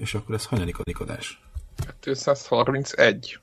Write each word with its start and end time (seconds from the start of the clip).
és 0.00 0.14
akkor 0.14 0.34
ez 0.34 0.46
hanyadik 0.46 1.00
adás? 1.00 1.40
231. 2.00 3.38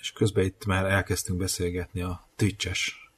És 0.00 0.12
közben 0.12 0.44
itt 0.44 0.66
már 0.66 0.84
elkezdtünk 0.84 1.38
beszélgetni 1.38 2.00
a 2.02 2.28
Twitch-es 2.36 3.10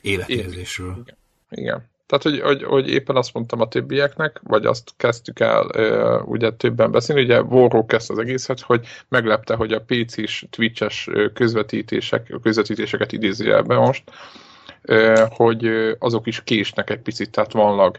életérzésről. 0.00 0.96
Igen. 1.02 1.16
Igen. 1.50 1.92
Tehát, 2.06 2.22
hogy, 2.22 2.40
hogy, 2.40 2.62
hogy 2.62 2.88
éppen 2.88 3.16
azt 3.16 3.34
mondtam 3.34 3.60
a 3.60 3.68
többieknek, 3.68 4.40
vagy 4.42 4.66
azt 4.66 4.90
kezdtük 4.96 5.40
el 5.40 5.66
uh, 5.66 6.28
ugye 6.28 6.52
többen 6.52 6.90
beszélni, 6.90 7.22
ugye 7.22 7.40
Vorró 7.40 7.86
kezdte 7.86 8.12
az 8.12 8.18
egészet, 8.18 8.60
hogy 8.60 8.86
meglepte, 9.08 9.54
hogy 9.54 9.72
a 9.72 9.84
PC-s 9.86 10.46
Twitch-es 10.50 11.08
közvetítések, 11.34 12.34
közvetítéseket 12.42 13.12
idézi 13.12 13.44
be 13.44 13.76
most, 13.76 14.02
uh, 14.82 15.20
hogy 15.28 15.66
azok 15.98 16.26
is 16.26 16.42
késnek 16.42 16.90
egy 16.90 17.00
picit, 17.00 17.30
tehát 17.30 17.52
vannak 17.52 17.98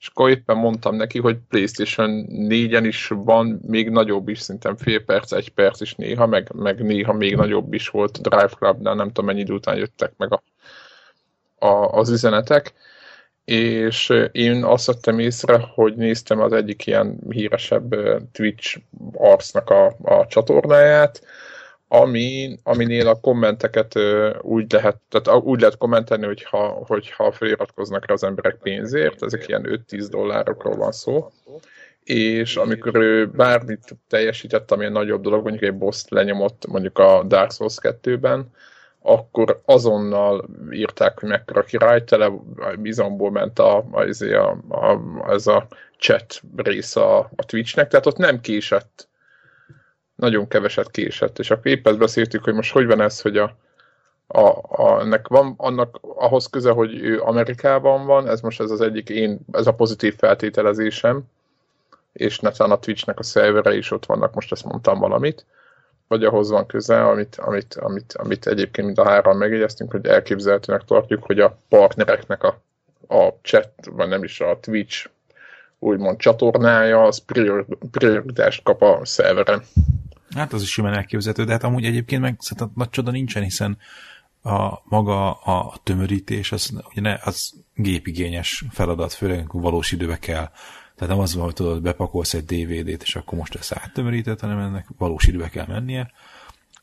és 0.00 0.06
akkor 0.06 0.30
éppen 0.30 0.56
mondtam 0.56 0.96
neki, 0.96 1.18
hogy 1.18 1.38
PlayStation 1.48 2.26
4-en 2.28 2.82
is 2.86 3.08
van 3.14 3.60
még 3.66 3.90
nagyobb 3.90 4.28
is, 4.28 4.40
szintem 4.40 4.76
fél 4.76 5.04
perc, 5.04 5.32
egy 5.32 5.48
perc 5.48 5.80
is 5.80 5.94
néha, 5.94 6.26
meg, 6.26 6.52
meg 6.54 6.82
néha 6.82 7.12
még 7.12 7.36
nagyobb 7.36 7.72
is 7.72 7.88
volt 7.88 8.20
Drive 8.20 8.50
Clubnál, 8.58 8.94
nem 8.94 9.06
tudom 9.06 9.24
mennyi 9.24 9.40
idő 9.40 9.52
után 9.52 9.76
jöttek 9.76 10.12
meg 10.16 10.32
a, 10.32 10.42
a, 11.66 11.98
az 11.98 12.10
üzenetek, 12.10 12.74
és 13.44 14.12
én 14.32 14.64
azt 14.64 14.86
vettem 14.86 15.18
észre, 15.18 15.70
hogy 15.74 15.96
néztem 15.96 16.40
az 16.40 16.52
egyik 16.52 16.86
ilyen 16.86 17.18
híresebb 17.28 17.94
Twitch 18.32 18.78
arcnak 19.12 19.70
a, 19.70 19.96
a 20.02 20.26
csatornáját, 20.26 21.20
ami, 21.88 22.58
aminél 22.62 23.08
a 23.08 23.20
kommenteket 23.20 23.98
úgy 24.40 24.72
lehet, 24.72 24.96
tehát 25.08 25.42
úgy 25.42 25.60
lehet 25.60 25.76
kommentelni, 25.76 26.26
hogyha, 26.26 26.68
hogyha 26.86 27.32
feliratkoznak 27.32 28.06
rá 28.06 28.14
az 28.14 28.24
emberek 28.24 28.56
pénzért, 28.62 29.22
ezek 29.22 29.48
ilyen 29.48 29.82
5-10 29.90 30.06
dollárokról 30.10 30.76
van 30.76 30.92
szó, 30.92 31.30
és 32.04 32.56
amikor 32.56 32.96
ő 32.96 33.26
bármit 33.26 33.96
teljesített, 34.08 34.70
ami 34.70 34.84
egy 34.84 34.90
nagyobb 34.90 35.22
dolog, 35.22 35.42
mondjuk 35.42 35.62
egy 35.62 35.78
boss 35.78 36.04
lenyomott 36.08 36.66
mondjuk 36.66 36.98
a 36.98 37.22
Dark 37.22 37.52
Souls 37.52 37.76
2-ben, 37.80 38.50
akkor 39.00 39.60
azonnal 39.64 40.48
írták, 40.70 41.18
hogy 41.18 41.28
mekkora 41.28 41.62
király, 41.62 42.04
tele 42.04 42.30
bizomból 42.78 43.30
ment 43.30 43.58
a, 43.58 43.84
a, 43.90 44.04
izé, 44.04 44.34
a, 44.34 44.58
a, 44.68 44.98
ez 45.28 45.46
a 45.46 45.66
chat 45.98 46.42
rész 46.56 46.96
a, 46.96 47.18
a 47.18 47.44
Twitchnek, 47.46 47.88
tehát 47.88 48.06
ott 48.06 48.16
nem 48.16 48.40
késett 48.40 49.08
nagyon 50.16 50.48
keveset 50.48 50.90
késett, 50.90 51.38
és 51.38 51.50
akkor 51.50 51.66
épp 51.66 51.86
ezt 51.86 51.98
beszéltük, 51.98 52.44
hogy 52.44 52.54
most 52.54 52.72
hogy 52.72 52.86
van 52.86 53.00
ez, 53.00 53.20
hogy 53.20 53.36
a, 53.36 53.56
a, 54.26 54.48
a, 54.62 55.00
ennek 55.00 55.28
van 55.28 55.54
annak 55.56 55.98
ahhoz 56.00 56.46
köze, 56.46 56.70
hogy 56.70 57.00
ő 57.00 57.20
Amerikában 57.20 58.06
van, 58.06 58.28
ez 58.28 58.40
most 58.40 58.60
ez 58.60 58.70
az 58.70 58.80
egyik 58.80 59.08
én, 59.08 59.38
ez 59.52 59.66
a 59.66 59.74
pozitív 59.74 60.16
feltételezésem, 60.16 61.22
és 62.12 62.38
netán 62.38 62.70
a 62.70 62.78
Twitchnek 62.78 63.18
a 63.18 63.22
szervere 63.22 63.76
is 63.76 63.90
ott 63.90 64.06
vannak, 64.06 64.34
most 64.34 64.52
ezt 64.52 64.64
mondtam 64.64 64.98
valamit, 64.98 65.44
vagy 66.08 66.24
ahhoz 66.24 66.50
van 66.50 66.66
köze, 66.66 67.06
amit, 67.06 67.36
amit, 67.36 67.74
amit, 67.74 68.12
amit 68.12 68.46
egyébként 68.46 68.86
mind 68.86 68.98
a 68.98 69.08
három 69.08 69.38
megjegyeztünk, 69.38 69.90
hogy 69.90 70.06
elképzelhetőnek 70.06 70.84
tartjuk, 70.84 71.24
hogy 71.24 71.40
a 71.40 71.58
partnereknek 71.68 72.42
a, 72.42 72.60
a 73.08 73.28
chat, 73.42 73.70
vagy 73.90 74.08
nem 74.08 74.24
is 74.24 74.40
a 74.40 74.58
Twitch 74.60 75.08
úgymond 75.78 76.18
csatornája, 76.18 77.02
az 77.02 77.22
prioritást 77.90 78.62
kap 78.62 78.82
a 78.82 79.00
szerveren. 79.02 79.62
Hát 80.36 80.52
az 80.52 80.62
is 80.62 80.70
simán 80.70 80.94
elképzelhető, 80.94 81.44
de 81.44 81.52
hát 81.52 81.64
amúgy 81.64 81.84
egyébként 81.84 82.22
meg 82.22 82.36
szerintem 82.38 82.70
nagy 82.74 82.90
csoda 82.90 83.10
nincsen, 83.10 83.42
hiszen 83.42 83.78
a 84.42 84.82
maga 84.84 85.32
a 85.32 85.74
tömörítés 85.82 86.52
az, 86.52 86.72
ugye 86.90 87.00
ne, 87.00 87.18
az 87.22 87.52
gépigényes 87.74 88.64
feladat, 88.70 89.12
főleg 89.12 89.38
amikor 89.38 89.60
valós 89.60 89.92
időbe 89.92 90.18
kell. 90.18 90.50
Tehát 90.96 91.14
nem 91.14 91.18
az 91.18 91.34
van, 91.34 91.44
hogy 91.44 91.54
tudod, 91.54 91.82
bepakolsz 91.82 92.34
egy 92.34 92.44
DVD-t, 92.44 93.02
és 93.02 93.16
akkor 93.16 93.38
most 93.38 93.54
ezt 93.54 93.72
áttömörített, 93.72 94.40
hanem 94.40 94.58
ennek 94.58 94.86
valós 94.98 95.26
időbe 95.26 95.48
kell 95.48 95.66
mennie. 95.66 96.10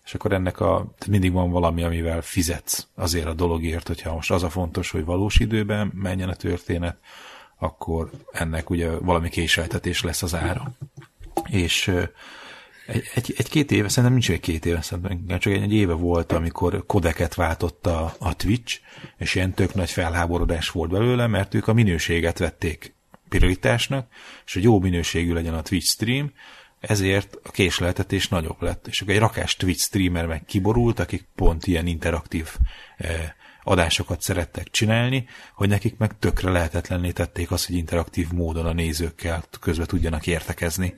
És 0.05 0.13
akkor 0.13 0.31
ennek 0.31 0.59
a, 0.59 0.93
mindig 1.07 1.31
van 1.31 1.51
valami, 1.51 1.83
amivel 1.83 2.21
fizetsz 2.21 2.87
azért 2.95 3.25
a 3.25 3.33
dologért, 3.33 3.87
hogyha 3.87 4.13
most 4.13 4.31
az 4.31 4.43
a 4.43 4.49
fontos, 4.49 4.91
hogy 4.91 5.05
valós 5.05 5.39
időben 5.39 5.91
menjen 5.93 6.29
a 6.29 6.35
történet, 6.35 6.97
akkor 7.57 8.09
ennek 8.31 8.69
ugye 8.69 8.89
valami 8.89 9.29
késeltetés 9.29 10.03
lesz 10.03 10.23
az 10.23 10.35
ára. 10.35 10.71
És 11.49 11.91
egy, 12.87 13.33
egy, 13.37 13.49
két 13.49 13.71
éve, 13.71 13.87
szerintem 13.87 14.11
nincs 14.11 14.31
egy 14.31 14.39
két 14.39 14.65
éve, 14.65 14.81
szerintem 14.81 15.39
csak 15.39 15.53
egy, 15.53 15.61
egy 15.61 15.73
éve 15.73 15.93
volt, 15.93 16.31
amikor 16.31 16.83
kodeket 16.85 17.35
váltott 17.35 17.85
a, 17.85 18.15
a 18.19 18.35
Twitch, 18.35 18.79
és 19.17 19.35
ilyen 19.35 19.53
tök 19.53 19.73
nagy 19.73 19.89
felháborodás 19.89 20.69
volt 20.69 20.89
belőle, 20.89 21.27
mert 21.27 21.53
ők 21.53 21.67
a 21.67 21.73
minőséget 21.73 22.37
vették 22.37 22.93
prioritásnak, 23.29 24.07
és 24.45 24.53
hogy 24.53 24.63
jó 24.63 24.79
minőségű 24.79 25.33
legyen 25.33 25.53
a 25.53 25.61
Twitch 25.61 25.87
stream, 25.87 26.31
ezért 26.79 27.37
a 27.43 27.51
késleltetés 27.51 28.27
nagyobb 28.27 28.61
lett. 28.61 28.87
És 28.87 29.01
akkor 29.01 29.13
egy 29.13 29.19
rakás 29.19 29.55
Twitch 29.55 29.83
streamer 29.83 30.25
meg 30.25 30.45
kiborult, 30.45 30.99
akik 30.99 31.27
pont 31.35 31.67
ilyen 31.67 31.87
interaktív 31.87 32.49
eh, 32.97 33.31
adásokat 33.63 34.21
szerettek 34.21 34.69
csinálni, 34.69 35.27
hogy 35.53 35.69
nekik 35.69 35.97
meg 35.97 36.17
tökre 36.19 36.51
lehetetlenné 36.51 37.11
tették 37.11 37.51
azt, 37.51 37.65
hogy 37.65 37.75
interaktív 37.75 38.31
módon 38.31 38.65
a 38.65 38.73
nézőkkel 38.73 39.43
közbe 39.59 39.85
tudjanak 39.85 40.27
értekezni. 40.27 40.95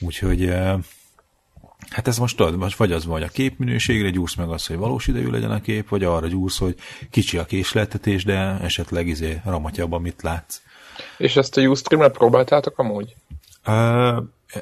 Úgyhogy 0.00 0.46
eh, 0.46 0.78
Hát 1.90 2.08
ez 2.08 2.18
most 2.18 2.36
tudod, 2.36 2.56
most 2.56 2.76
vagy 2.76 2.92
az 2.92 3.06
vagy 3.06 3.22
a 3.22 3.28
képminőségre 3.28 4.10
gyúrsz 4.10 4.34
meg 4.34 4.48
az, 4.48 4.66
hogy 4.66 4.76
valós 4.76 5.06
idejű 5.06 5.30
legyen 5.30 5.50
a 5.50 5.60
kép, 5.60 5.88
vagy 5.88 6.04
arra 6.04 6.26
gyúrsz, 6.26 6.58
hogy 6.58 6.74
kicsi 7.10 7.38
a 7.38 7.44
késleltetés, 7.44 8.24
de 8.24 8.58
esetleg 8.62 9.06
izé 9.06 9.40
ramatjabb, 9.44 9.92
amit 9.92 10.22
látsz. 10.22 10.60
És 11.18 11.36
ezt 11.36 11.56
a 11.56 11.62
Ustream-re 11.62 12.08
próbáltátok 12.08 12.78
amúgy? 12.78 13.14
Uh, 13.66 14.16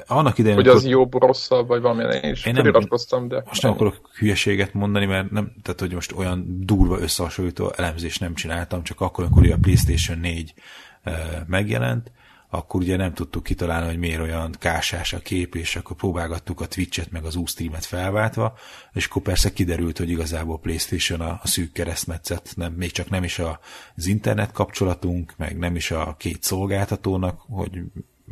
annak 0.07 0.37
idején... 0.37 0.57
Hogy 0.57 0.67
az 0.67 0.77
akkor... 0.77 0.89
jobb, 0.89 1.13
rosszabb, 1.13 1.67
vagy 1.67 1.81
valami, 1.81 2.03
én 2.23 2.31
is 2.31 2.45
én 2.45 2.53
nem, 2.53 3.27
de... 3.27 3.43
Most 3.45 3.61
nem 3.61 3.71
akarok 3.71 4.09
hülyeséget 4.17 4.73
mondani, 4.73 5.05
mert 5.05 5.31
nem, 5.31 5.51
tehát 5.63 5.79
hogy 5.79 5.93
most 5.93 6.11
olyan 6.11 6.45
durva 6.65 6.99
összehasonlító 6.99 7.73
elemzést 7.75 8.19
nem 8.19 8.33
csináltam, 8.33 8.83
csak 8.83 9.01
akkor, 9.01 9.23
amikor 9.23 9.51
a 9.51 9.57
PlayStation 9.61 10.19
4 10.19 10.53
uh, 11.05 11.13
megjelent, 11.47 12.11
akkor 12.49 12.81
ugye 12.81 12.95
nem 12.95 13.13
tudtuk 13.13 13.43
kitalálni, 13.43 13.87
hogy 13.87 13.97
miért 13.97 14.21
olyan 14.21 14.55
kásás 14.59 15.13
a 15.13 15.19
kép, 15.19 15.55
és 15.55 15.75
akkor 15.75 15.95
próbálgattuk 15.95 16.61
a 16.61 16.67
Twitch-et 16.67 17.11
meg 17.11 17.25
az 17.25 17.35
Ustream-et 17.35 17.85
felváltva, 17.85 18.57
és 18.93 19.05
akkor 19.05 19.21
persze 19.21 19.53
kiderült, 19.53 19.97
hogy 19.97 20.09
igazából 20.09 20.59
PlayStation 20.59 21.21
a, 21.21 21.39
a 21.43 21.47
szűk 21.47 21.71
keresztmetszet, 21.71 22.53
nem, 22.55 22.73
még 22.73 22.91
csak 22.91 23.09
nem 23.09 23.23
is 23.23 23.39
az 23.95 24.07
internet 24.07 24.51
kapcsolatunk, 24.51 25.33
meg 25.37 25.57
nem 25.57 25.75
is 25.75 25.91
a 25.91 26.15
két 26.17 26.43
szolgáltatónak, 26.43 27.41
hogy 27.47 27.81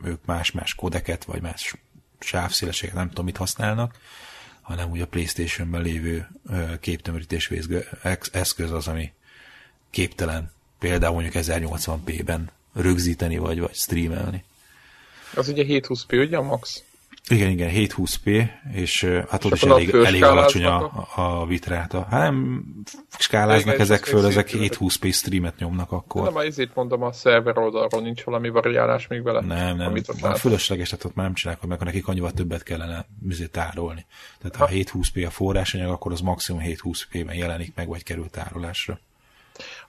ők 0.04 0.26
más-más 0.26 0.76
kodeket, 0.76 1.24
vagy 1.24 1.42
más 1.42 1.76
sávszélességet, 2.20 2.96
nem 2.96 3.10
tudom, 3.10 3.26
mit 3.26 3.38
használnak, 3.38 3.98
hanem 4.62 4.92
ugye 4.92 5.04
a 5.04 5.08
PlayStation-ben 5.08 5.82
lévő 5.82 6.28
képtömörítés 6.80 7.52
eszköz 8.32 8.72
az, 8.72 8.88
ami 8.88 9.12
képtelen. 9.90 10.52
Például 10.80 11.14
mondjuk 11.14 11.34
1080p-ben 11.38 12.50
rögzíteni, 12.76 13.38
vagy, 13.38 13.60
vagy 13.60 13.74
streamelni. 13.74 14.44
Az 15.36 15.50
ugye 15.50 15.64
720p, 15.68 16.26
ugye 16.26 16.38
a 16.38 16.42
max? 16.42 16.84
Igen, 17.30 17.50
igen, 17.50 17.70
720p, 17.74 18.50
és 18.74 19.04
hát 19.30 19.46
ott 19.46 19.54
is 19.54 19.64
elég, 19.64 19.94
elég 19.94 20.24
alacsony 20.24 20.64
a, 20.64 21.08
a 21.16 21.46
vitráta. 21.46 22.08
Hát 22.10 22.22
nem 22.22 22.64
skáláznak 23.18 23.80
ezek 23.80 24.06
föl, 24.06 24.26
ezek 24.26 24.50
720p 24.52 25.14
streamet 25.14 25.58
nyomnak 25.58 25.92
akkor. 25.92 26.24
Nem, 26.24 26.34
már 26.34 26.46
ezért 26.46 26.76
mondom, 26.76 27.04
a 27.04 27.12
szerver 27.12 27.58
oldalról 27.58 28.02
nincs 28.02 28.24
valami 28.24 28.50
variálás 28.50 29.08
még 29.08 29.24
vele. 29.24 29.42
Nem, 29.42 29.78
nem, 29.78 29.94
már 30.22 30.38
fölösleges, 30.38 30.90
tehát 30.90 31.06
ott 31.06 31.16
már 31.16 31.26
nem 31.26 31.36
csinálják 31.36 31.66
meg, 31.66 31.80
ha 31.80 31.86
nekik 31.86 32.08
annyival 32.08 32.32
többet 32.32 32.64
kellene 32.64 33.06
műzét 33.20 33.52
tárolni. 33.52 34.06
Tehát 34.38 34.56
ha, 34.56 34.66
ha 34.66 34.72
720p 34.74 35.28
a 35.28 35.30
forrásanyag, 35.30 35.92
akkor 35.92 36.12
az 36.12 36.22
maximum 36.22 36.62
720p-ben 36.66 37.36
jelenik 37.36 37.72
meg, 37.76 37.88
vagy 37.88 38.04
kerül 38.04 38.30
tárolásra. 38.30 39.00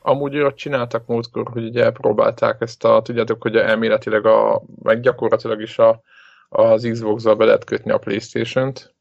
Amúgy 0.09 0.37
olyat 0.37 0.57
csináltak 0.57 1.07
múltkor, 1.07 1.49
hogy 1.53 1.65
ugye 1.65 1.83
elpróbálták 1.85 2.61
ezt 2.61 2.85
a, 2.85 3.03
tudjátok, 3.03 3.43
hogy 3.43 3.57
elméletileg 3.57 4.27
a, 4.27 4.63
meg 4.83 5.01
gyakorlatilag 5.01 5.61
is 5.61 5.79
a, 5.79 6.01
az 6.49 6.89
Xbox-zal 6.91 7.35
be 7.35 7.45
lehet 7.45 7.65
kötni 7.65 7.91
a 7.91 7.99
Playstation-t, 7.99 8.95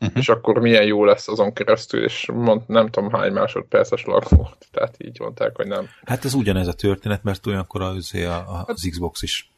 uh-huh. 0.00 0.18
és 0.18 0.28
akkor 0.28 0.58
milyen 0.58 0.84
jó 0.84 1.04
lesz 1.04 1.28
azon 1.28 1.52
keresztül, 1.52 2.04
és 2.04 2.28
mond, 2.32 2.62
nem 2.66 2.88
tudom 2.88 3.10
hány 3.10 3.32
másodperces 3.32 4.04
lag 4.04 4.24
volt, 4.28 4.66
tehát 4.72 4.94
így 4.98 5.20
mondták, 5.20 5.56
hogy 5.56 5.66
nem. 5.66 5.88
Hát 6.04 6.24
ez 6.24 6.34
ugyanez 6.34 6.66
a 6.66 6.72
történet, 6.72 7.22
mert 7.22 7.46
olyankor 7.46 7.82
az, 7.82 8.14
a, 8.14 8.64
az 8.66 8.88
Xbox 8.90 9.22
is 9.22 9.50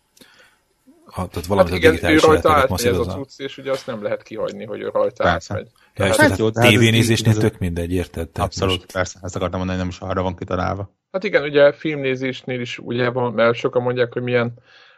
a, 1.04 1.28
tehát 1.28 1.46
valamit 1.46 1.70
hát 1.70 1.78
igen, 1.78 1.90
a 1.90 1.94
digitális 1.94 2.22
ő 2.22 2.26
rajta 2.26 2.52
átmegy 2.52 2.87
ez 2.87 2.99
a 2.99 3.04
cucc, 3.04 3.38
és 3.38 3.58
ugye 3.58 3.70
azt 3.70 3.87
nem 3.87 4.02
lehet 4.02 4.22
kihagyni, 4.22 4.64
hogy 4.64 4.81
ő 4.81 4.88
rajta 4.93 5.22
persze. 5.22 5.54
átmegy. 5.54 5.70
Ja, 5.94 6.06
hát, 6.06 6.16
hát, 6.16 6.38
jó, 6.38 6.44
hát 6.54 6.69
tévénézésnél 6.69 7.34
tök 7.34 7.58
mindegy, 7.58 7.93
érted? 7.93 8.28
Tehát 8.28 8.49
abszolút, 8.49 8.76
most... 8.76 8.93
persze, 8.93 9.19
ezt 9.22 9.37
akartam 9.37 9.58
mondani, 9.58 9.78
nem 9.78 9.88
is 9.88 9.99
arra 9.99 10.22
van 10.22 10.37
kitalálva. 10.37 10.90
Hát 11.12 11.25
igen, 11.25 11.43
ugye 11.43 11.72
filmnézésnél 11.72 12.60
is 12.60 12.78
ugye 12.78 13.10
van, 13.10 13.32
mert 13.32 13.54
sokan 13.54 13.82
mondják, 13.82 14.12
hogy 14.12 14.22
milyen 14.22 14.54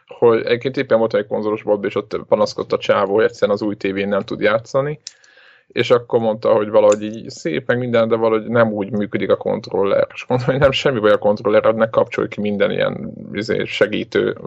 hogy 0.07 0.45
egyébként 0.45 0.77
éppen 0.77 0.97
volt 0.97 1.13
egy 1.13 1.27
konzolos 1.27 1.63
boltban, 1.63 1.89
és 1.89 1.95
ott 1.95 2.19
panaszkodott 2.27 2.71
a 2.73 2.77
csávó, 2.77 3.13
hogy 3.13 3.23
egyszerűen 3.23 3.57
az 3.57 3.63
új 3.63 3.75
tévén 3.75 4.07
nem 4.07 4.21
tud 4.21 4.39
játszani, 4.39 4.99
és 5.67 5.89
akkor 5.89 6.19
mondta, 6.19 6.53
hogy 6.53 6.69
valahogy 6.69 7.01
így 7.01 7.29
szép, 7.29 7.67
meg 7.67 7.77
minden, 7.77 8.07
de 8.07 8.15
valahogy 8.15 8.47
nem 8.47 8.71
úgy 8.71 8.91
működik 8.91 9.29
a 9.29 9.37
kontroller. 9.37 10.07
És 10.13 10.25
mondta, 10.27 10.51
hogy 10.51 10.59
nem 10.59 10.71
semmi 10.71 10.99
baj 10.99 11.11
a 11.11 11.17
kontroller, 11.17 11.63
ne 11.63 11.89
kapcsolj 11.89 12.27
ki 12.27 12.41
minden 12.41 12.71
ilyen 12.71 13.13
izé, 13.33 13.63
segítő 13.65 14.37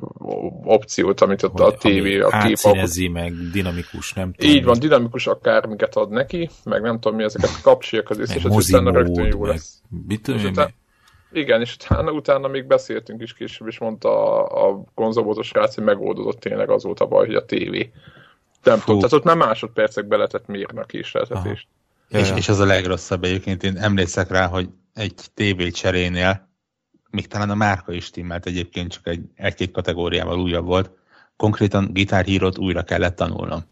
opciót, 0.65 1.21
amit 1.21 1.43
ott 1.43 1.61
a 1.61 1.73
tévé, 1.73 2.21
a 2.21 2.29
kép 2.29 3.13
meg 3.13 3.33
dinamikus, 3.53 4.13
nem 4.13 4.33
tudom. 4.33 4.55
Így 4.55 4.65
van, 4.65 4.79
dinamikus 4.79 5.27
akármiket 5.27 5.97
ad 5.97 6.11
neki, 6.11 6.49
meg 6.65 6.83
nem 6.83 7.01
tudom 7.01 7.17
mi 7.17 7.25
ezeket 7.25 7.63
kapcsolja 7.63 8.05
az 8.09 8.19
és 8.19 8.45
ez 8.45 8.45
utána 8.45 8.93
rögtön 8.93 9.27
jó 9.27 9.45
lesz. 9.45 9.83
Mit 10.07 10.29
és 10.29 10.45
utána, 10.45 10.71
igen, 11.33 11.61
és 11.61 11.75
utána, 11.75 12.13
utána 12.13 12.49
még 12.49 12.67
beszéltünk 12.67 13.23
is 13.23 13.35
később, 13.35 13.69
és 13.69 13.79
mondta 13.79 14.09
a, 14.09 14.69
a 14.69 14.85
konzolbozos 14.95 15.53
rác, 15.53 15.75
hogy 15.75 15.85
megoldódott 15.85 16.41
tényleg 16.41 16.71
az 16.71 16.85
volt 16.85 17.01
a 17.01 17.07
baj, 17.07 17.27
hogy 17.27 17.35
a 17.35 17.45
tévé. 17.45 17.91
Nem 18.69 18.81
tudom, 18.81 18.97
tehát 18.97 19.13
ott 19.13 19.25
már 19.25 19.37
másodpercekbe 19.37 20.17
lehetett 20.17 20.47
mérni 20.47 20.79
a 20.79 20.85
kísérletezést. 20.85 21.67
És, 22.09 22.33
és 22.37 22.49
az 22.49 22.59
a 22.59 22.65
legrosszabb 22.65 23.25
egyébként, 23.25 23.63
én 23.63 23.77
emlékszek 23.77 24.31
rá, 24.31 24.47
hogy 24.47 24.69
egy 24.95 25.15
TV 25.35 25.63
cserénél, 25.73 26.49
még 27.11 27.27
talán 27.27 27.51
a 27.51 27.55
márka 27.55 27.93
is 27.93 28.11
timmelt 28.11 28.47
egyébként, 28.47 28.93
csak 28.93 29.07
egy, 29.07 29.21
egy-két 29.35 29.71
kategóriával 29.71 30.41
újabb 30.41 30.65
volt, 30.65 30.91
konkrétan 31.37 31.93
gitárhírot 31.93 32.59
újra 32.59 32.83
kellett 32.83 33.17
tanulnom. 33.17 33.65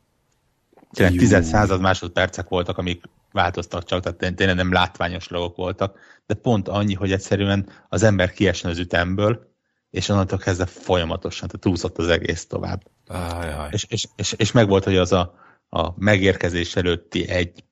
Tényleg 0.92 1.16
tized 1.16 1.42
század 1.42 1.80
másodpercek 1.80 2.48
voltak, 2.48 2.78
amik 2.78 3.04
változtak 3.32 3.84
csak, 3.84 4.02
tehát 4.02 4.34
tényleg 4.34 4.56
nem 4.56 4.72
látványos 4.72 5.28
logok 5.28 5.56
voltak, 5.56 5.98
de 6.26 6.34
pont 6.34 6.68
annyi, 6.68 6.94
hogy 6.94 7.12
egyszerűen 7.12 7.68
az 7.88 8.02
ember 8.02 8.32
kiesne 8.32 8.70
az 8.70 8.78
ütemből, 8.78 9.54
és 9.90 10.08
onnantól 10.08 10.38
kezdve 10.38 10.66
folyamatosan, 10.66 11.48
tehát 11.48 11.66
úszott 11.66 11.98
az 11.98 12.08
egész 12.08 12.46
tovább. 12.46 12.82
Ajaj. 13.06 13.68
És, 13.70 13.84
és, 13.88 14.06
és, 14.16 14.32
és 14.32 14.52
meg 14.52 14.68
volt, 14.68 14.84
hogy 14.84 14.96
az 14.96 15.12
a, 15.12 15.34
a 15.68 15.92
megérkezés 15.96 16.76
előtti 16.76 17.28
egy 17.28 17.64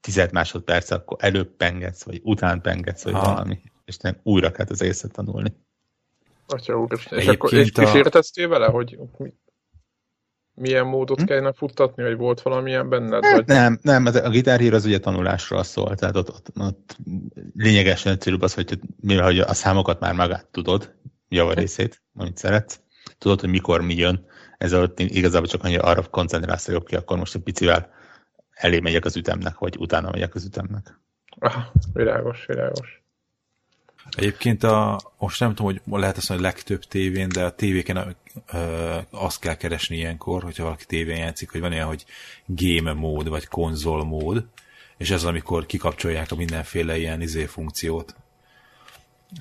tized 0.00 0.32
másodperc, 0.32 0.90
akkor 0.90 1.16
előbb 1.20 1.56
pengetsz, 1.56 2.02
vagy 2.02 2.20
után 2.22 2.60
pengetsz, 2.60 3.04
vagy 3.04 3.14
Aha. 3.14 3.32
valami, 3.32 3.62
és 3.84 3.96
nem 3.96 4.16
újra 4.22 4.50
kell 4.50 4.66
az 4.68 4.82
egészet 4.82 5.12
tanulni. 5.12 5.54
Atya 6.46 6.80
úr, 6.80 6.98
és, 7.10 7.26
akkor 7.26 7.52
és 7.52 7.70
kísérleteztél 7.70 8.48
vele, 8.48 8.66
hogy 8.66 8.98
milyen 10.54 10.86
módot 10.86 11.20
hm? 11.20 11.26
kellene 11.26 11.52
futtatni, 11.52 12.02
vagy 12.02 12.16
volt 12.16 12.42
valamilyen 12.42 12.88
benned? 12.88 13.24
Hát 13.24 13.36
vagy? 13.36 13.46
Nem, 13.46 13.78
nem, 13.82 14.06
a 14.06 14.28
gitárhír 14.28 14.74
az 14.74 14.84
ugye 14.84 14.98
tanulásról 14.98 15.62
szól, 15.62 15.94
tehát 15.94 16.16
ott, 16.16 16.28
ott, 16.28 16.46
ott 16.58 16.96
lényegesen 17.54 18.12
egyszerűbb 18.12 18.42
az, 18.42 18.54
hogy 18.54 18.78
mivel 19.00 19.24
hogy 19.24 19.38
a 19.38 19.54
számokat 19.54 20.00
már 20.00 20.14
magát 20.14 20.46
tudod, 20.50 20.94
javarészét, 21.28 22.02
amit 22.14 22.36
szeretsz, 22.36 22.80
tudod, 23.18 23.40
hogy 23.40 23.50
mikor 23.50 23.80
mi 23.80 23.94
jön, 23.94 24.26
ez 24.62 24.72
ott 24.74 24.98
igazából 25.00 25.48
csak 25.48 25.64
annyira 25.64 25.82
arra 25.82 26.02
koncentrálsz, 26.02 26.66
hogy 26.66 26.74
oké, 26.74 26.96
akkor 26.96 27.18
most 27.18 27.34
egy 27.34 27.42
picivel 27.42 27.90
elé 28.50 28.80
megyek 28.80 29.04
az 29.04 29.16
ütemnek, 29.16 29.58
vagy 29.58 29.76
utána 29.78 30.10
megyek 30.10 30.34
az 30.34 30.44
ütemnek. 30.44 31.00
Ah, 31.38 31.64
világos, 31.92 32.46
világos. 32.46 33.02
Egyébként 34.10 34.62
a, 34.62 35.00
most 35.18 35.40
nem 35.40 35.54
tudom, 35.54 35.72
hogy 35.84 36.00
lehet 36.00 36.16
azt 36.16 36.28
mondani, 36.28 36.48
hogy 36.48 36.58
legtöbb 36.58 36.84
tévén, 36.88 37.28
de 37.28 37.44
a 37.44 37.54
tévéken 37.54 38.16
ö, 38.52 38.98
azt 39.10 39.40
kell 39.40 39.54
keresni 39.54 39.96
ilyenkor, 39.96 40.42
hogyha 40.42 40.64
valaki 40.64 40.84
tévén 40.86 41.16
játszik, 41.16 41.50
hogy 41.50 41.60
van 41.60 41.72
ilyen, 41.72 41.86
hogy 41.86 42.04
game 42.46 42.92
mód, 42.92 43.28
vagy 43.28 43.46
konzol 43.46 44.04
mód, 44.04 44.46
és 44.96 45.10
ez 45.10 45.24
amikor 45.24 45.66
kikapcsolják 45.66 46.30
a 46.30 46.36
mindenféle 46.36 46.98
ilyen 46.98 47.20
izé 47.20 47.44
funkciót. 47.44 48.14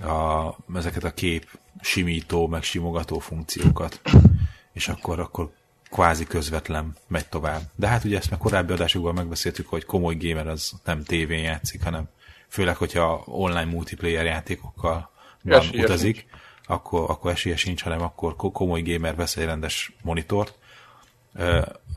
A, 0.01 0.77
ezeket 0.77 1.03
a 1.03 1.13
kép 1.13 1.59
simító, 1.81 2.47
meg 2.47 2.63
simogató 2.63 3.19
funkciókat. 3.19 4.01
És 4.73 4.87
akkor, 4.87 5.19
akkor 5.19 5.51
kvázi 5.91 6.25
közvetlen 6.25 6.95
megy 7.07 7.27
tovább. 7.27 7.61
De 7.75 7.87
hát 7.87 8.03
ugye 8.03 8.17
ezt 8.17 8.29
már 8.29 8.39
korábbi 8.39 8.73
adásokban 8.73 9.13
megbeszéltük, 9.13 9.67
hogy 9.67 9.85
komoly 9.85 10.15
gamer 10.19 10.47
az 10.47 10.71
nem 10.83 11.03
tévén 11.03 11.43
játszik, 11.43 11.83
hanem 11.83 12.09
főleg, 12.47 12.75
hogyha 12.75 13.23
online 13.25 13.65
multiplayer 13.65 14.25
játékokkal 14.25 15.11
van, 15.43 15.65
utazik, 15.73 16.25
akkor, 16.65 17.09
akkor 17.09 17.31
esélye 17.31 17.55
sincs, 17.55 17.83
hanem 17.83 18.01
akkor 18.01 18.35
komoly 18.35 18.81
gamer 18.81 19.15
vesz 19.15 19.37
egy 19.37 19.45
rendes 19.45 19.93
monitort. 20.01 20.57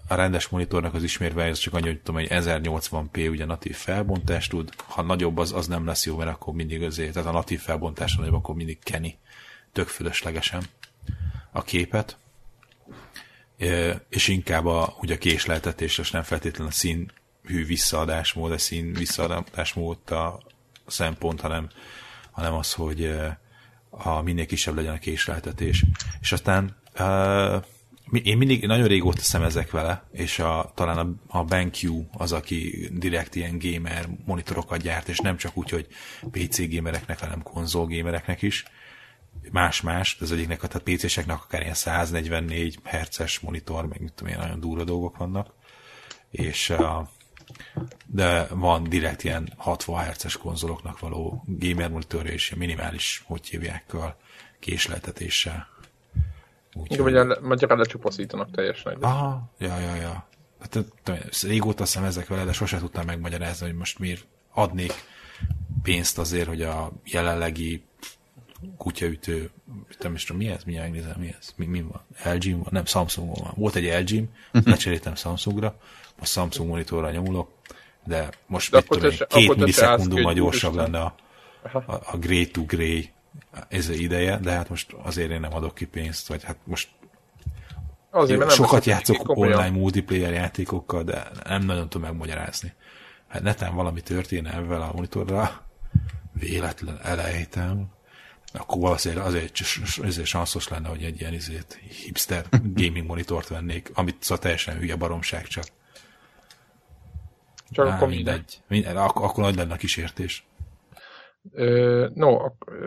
A 0.08 0.14
rendes 0.14 0.48
monitornak 0.48 0.94
az 0.94 1.02
ismérve, 1.02 1.44
ez 1.44 1.58
csak 1.58 1.74
annyi, 1.74 1.86
hogy 1.86 2.00
tudom, 2.00 2.20
hogy 2.20 2.28
1080p 2.30 3.30
ugye 3.30 3.44
natív 3.44 3.76
felbontást 3.76 4.50
tud, 4.50 4.72
ha 4.76 5.02
nagyobb 5.02 5.38
az, 5.38 5.52
az 5.52 5.66
nem 5.66 5.86
lesz 5.86 6.06
jó, 6.06 6.16
mert 6.16 6.30
akkor 6.30 6.54
mindig 6.54 6.82
azért, 6.82 7.12
tehát 7.12 7.28
a 7.28 7.32
natív 7.32 7.60
felbontás 7.60 8.16
nagyobb, 8.16 8.34
akkor 8.34 8.54
mindig 8.54 8.78
keni 8.82 9.18
tök 9.72 9.88
fölöslegesen 9.88 10.62
a 11.52 11.62
képet 11.62 12.16
és 14.08 14.28
inkább 14.28 14.66
a, 14.66 14.96
ugye 15.00 15.14
a 15.14 15.18
késleltetés, 15.18 15.98
és 15.98 16.10
nem 16.10 16.22
feltétlenül 16.22 16.68
a 16.68 16.74
színhű 16.74 17.66
visszaadásmód, 17.66 18.52
a 18.52 18.58
szín 18.58 18.92
visszaadásmód 18.92 20.10
a 20.10 20.42
szempont, 20.86 21.40
hanem, 21.40 21.68
hanem 22.30 22.54
az, 22.54 22.72
hogy 22.72 23.16
a 23.90 24.20
minél 24.20 24.46
kisebb 24.46 24.74
legyen 24.74 24.94
a 24.94 24.98
késleltetés. 24.98 25.84
És 26.20 26.32
aztán 26.32 26.76
én 28.22 28.38
mindig 28.38 28.66
nagyon 28.66 28.86
régóta 28.86 29.20
szemezek 29.20 29.70
vele, 29.70 30.04
és 30.12 30.38
a, 30.38 30.72
talán 30.74 30.98
a, 30.98 31.38
a 31.38 31.44
BenQ 31.44 32.04
az, 32.12 32.32
aki 32.32 32.88
direkt 32.92 33.34
ilyen 33.34 33.58
gamer 33.58 34.08
monitorokat 34.24 34.82
gyárt, 34.82 35.08
és 35.08 35.18
nem 35.18 35.36
csak 35.36 35.56
úgy, 35.56 35.70
hogy 35.70 35.86
PC 36.30 36.70
gamereknek, 36.74 37.20
hanem 37.20 37.42
konzol 37.42 37.86
gamereknek 37.86 38.42
is 38.42 38.64
más-más, 39.50 40.16
az 40.20 40.32
egyiknek, 40.32 40.60
tehát 40.60 40.82
PC-seknek 40.82 41.42
akár 41.42 41.60
ilyen 41.60 41.74
144 41.74 42.78
herces 42.84 43.40
monitor, 43.40 43.86
meg 43.86 44.00
mit 44.00 44.12
tudom 44.12 44.32
én, 44.32 44.38
nagyon 44.38 44.60
durva 44.60 44.84
dolgok 44.84 45.16
vannak, 45.16 45.52
és 46.30 46.74
de 48.06 48.46
van 48.50 48.82
direkt 48.88 49.24
ilyen 49.24 49.52
60 49.56 50.02
herces 50.04 50.36
konzoloknak 50.36 50.98
való 50.98 51.44
gamer 51.46 51.90
monitor 51.90 52.26
és 52.26 52.54
minimális, 52.54 53.22
hogy 53.26 53.48
hívják, 53.48 53.96
késleltetéssel. 54.58 55.68
Igen, 56.84 57.02
vagy 57.02 57.40
magyarán 57.40 57.78
lecsupaszítanak 57.78 58.50
teljesen. 58.50 58.96
Aha, 59.00 59.52
ja, 59.58 59.78
ja, 59.78 59.94
ja. 59.94 60.28
Hát, 60.60 60.84
régóta 61.42 61.84
szemezek 61.84 62.26
vele, 62.26 62.44
de 62.44 62.52
sose 62.52 62.78
tudtam 62.78 63.06
megmagyarázni, 63.06 63.66
hogy 63.66 63.76
most 63.76 63.98
miért 63.98 64.26
adnék 64.52 64.92
pénzt 65.82 66.18
azért, 66.18 66.48
hogy 66.48 66.62
a 66.62 66.92
jelenlegi 67.04 67.84
kutyaütő, 68.76 69.50
nem 70.00 70.14
is 70.14 70.24
tudom, 70.24 70.42
mi 70.42 70.48
ez, 70.48 70.64
mi 70.64 70.74
megnézem, 70.74 71.14
mi 71.18 71.34
ez, 71.38 71.52
mi, 71.56 71.66
mi 71.66 71.82
van, 71.82 72.00
lg 72.34 72.50
van, 72.50 72.68
nem, 72.70 72.84
Samsung 72.84 73.38
van. 73.38 73.52
Volt 73.56 73.74
egy 73.74 73.84
lg 73.84 74.20
uh-huh. 74.20 74.28
Mhm. 74.52 74.70
lecseréltem 74.70 75.14
Samsungra, 75.14 75.76
most 76.18 76.32
Samsung 76.32 76.68
monitorra 76.68 77.10
nyomulok, 77.10 77.50
de 78.04 78.28
most 78.46 78.70
de 78.70 78.76
mit 78.76 78.88
tudom 78.88 79.10
én, 79.10 79.18
két 79.28 79.56
millisekundummal 79.56 80.34
gyorsabb 80.34 80.74
lenne 80.74 81.00
a, 81.00 81.14
a, 81.72 82.00
a 82.04 82.16
Grey 82.16 82.46
to 82.46 82.64
Grey 82.64 83.10
ez 83.68 83.88
ideje, 83.88 84.38
de 84.38 84.50
hát 84.50 84.68
most 84.68 84.92
azért 85.02 85.30
én 85.30 85.40
nem 85.40 85.54
adok 85.54 85.74
ki 85.74 85.86
pénzt, 85.86 86.28
vagy 86.28 86.44
hát 86.44 86.56
most 86.64 86.88
azért, 88.10 88.40
jó, 88.40 88.48
sokat 88.48 88.84
játszok 88.84 89.28
online 89.28 89.70
multiplayer 89.70 90.32
játékokkal, 90.32 91.02
de 91.02 91.30
nem 91.44 91.62
nagyon 91.62 91.88
tudom 91.88 92.08
megmagyarázni. 92.08 92.72
Hát 93.28 93.42
netán 93.42 93.74
valami 93.74 94.00
történne 94.00 94.54
ebben 94.54 94.80
a 94.80 94.90
monitorra, 94.94 95.64
véletlen 96.32 96.98
elejtem, 97.02 97.86
akkor 98.58 98.80
valószínűleg 98.80 99.26
azért, 99.26 99.60
azért 100.02 100.26
sanszos 100.26 100.68
lenne, 100.68 100.88
hogy 100.88 101.02
egy 101.02 101.20
ilyen 101.20 101.32
izét, 101.32 101.78
hipster 102.04 102.44
gaming 102.80 103.06
monitort 103.06 103.48
vennék, 103.48 103.90
amit 103.94 104.16
szóval 104.20 104.38
teljesen 104.38 104.76
hülye 104.78 104.96
baromság 104.96 105.46
csak. 105.46 105.64
Csak 107.70 107.86
Á, 107.86 107.94
akkor 107.94 108.08
mindegy. 108.08 108.60
mindegy. 108.68 108.96
Akkor, 108.96 109.24
akkor 109.24 109.44
nagy 109.44 109.56
lenne 109.56 109.72
a 109.72 109.76
kísértés. 109.76 110.46
Ö, 111.52 112.06
no, 112.14 112.36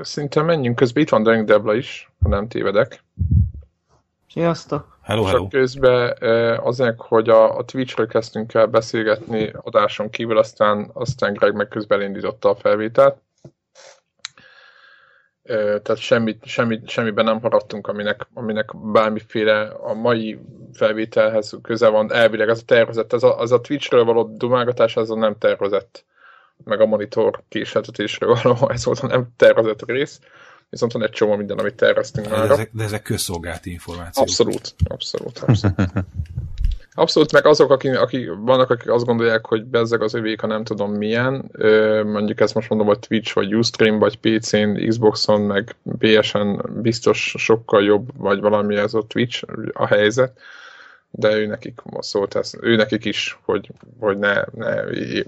szinte 0.02 0.42
menjünk 0.42 0.76
közben. 0.76 1.04
Itt 1.04 1.10
van 1.10 1.24
Dank 1.24 1.48
Debla 1.48 1.76
is, 1.76 2.12
ha 2.22 2.30
nem 2.30 2.48
tévedek. 2.48 3.04
Sziasztok! 4.30 5.00
Hello, 5.02 5.24
hello. 5.24 5.40
Csak 5.40 5.50
közben 5.50 6.18
azért, 6.60 6.96
hogy 6.98 7.30
a, 7.30 7.58
a 7.58 7.66
Twitch-ről 7.66 8.08
kezdtünk 8.08 8.54
el 8.54 8.66
beszélgetni 8.66 9.52
adáson 9.62 10.10
kívül, 10.10 10.38
aztán, 10.38 10.90
aztán 10.94 11.34
Greg 11.34 11.56
meg 11.56 11.68
közben 11.68 12.00
elindította 12.00 12.50
a 12.50 12.56
felvételt 12.56 13.22
tehát 15.48 15.98
semmit, 15.98 16.46
semmit, 16.46 16.90
semmiben 16.90 17.26
nem 17.26 17.42
haradtunk, 17.42 17.88
aminek, 17.88 18.28
aminek 18.34 18.78
bármiféle 18.78 19.62
a 19.62 19.94
mai 19.94 20.40
felvételhez 20.74 21.54
köze 21.62 21.88
van. 21.88 22.14
Elvileg 22.14 22.50
az 22.50 22.60
a 22.62 22.66
tervezett, 22.66 23.14
az 23.14 23.24
a, 23.24 23.40
az 23.40 23.52
a 23.52 23.62
Twitch-ről 23.62 24.04
való 24.04 24.36
dumálgatás, 24.38 24.96
az 24.96 25.12
a 25.12 25.16
nem 25.16 25.38
tervezett, 25.38 26.06
meg 26.64 26.82
a 26.82 26.86
monitor 26.86 27.42
késeltetésről 27.50 28.38
való, 28.44 28.58
ez 28.74 28.86
volt 28.86 29.00
a 29.00 29.08
nem 29.08 29.28
tervezett 29.36 29.86
rész. 29.86 30.20
Viszont 30.70 30.92
van 30.92 31.04
egy 31.04 31.10
csomó 31.10 31.36
minden, 31.36 31.58
amit 31.58 31.76
terveztünk 31.76 32.30
már. 32.30 32.48
De 32.48 32.54
ezek, 32.54 32.70
de 32.74 32.84
ezek 32.84 33.02
közszolgálati 33.02 33.72
információk. 33.72 34.28
Abszolút, 34.28 34.76
abszolút, 34.88 35.38
abszolút. 35.38 35.76
Abszolút, 37.00 37.32
meg 37.32 37.46
azok, 37.46 37.72
akik, 37.72 38.00
akik, 38.00 38.30
vannak, 38.40 38.70
akik 38.70 38.92
azt 38.92 39.06
gondolják, 39.06 39.46
hogy 39.46 39.66
bezzeg 39.66 40.02
az 40.02 40.14
övék, 40.14 40.42
ha 40.42 40.48
nem 40.48 40.64
tudom 40.64 40.92
milyen, 40.92 41.52
mondjuk 42.06 42.40
ezt 42.40 42.54
most 42.54 42.70
mondom, 42.70 42.88
hogy 42.88 43.00
Twitch, 43.00 43.34
vagy 43.34 43.56
Ustream, 43.56 44.00
vagy 44.00 44.20
PC-n, 44.20 44.88
Xboxon, 44.88 45.42
meg 45.42 45.76
PS-en 45.98 46.62
biztos 46.82 47.36
sokkal 47.38 47.84
jobb, 47.84 48.10
vagy 48.18 48.40
valami 48.40 48.76
ez 48.76 48.94
a 48.94 49.04
Twitch 49.08 49.44
a 49.74 49.86
helyzet, 49.86 50.40
de 51.12 51.38
ő 51.38 51.46
nekik 51.46 51.82
szólt 52.00 52.36
ez, 52.36 52.54
ő 52.62 52.76
nekik 52.76 53.06
is, 53.06 53.40
hogy, 53.46 53.70
hogy 54.00 54.18
ne, 54.18 54.44
ne 54.52 54.76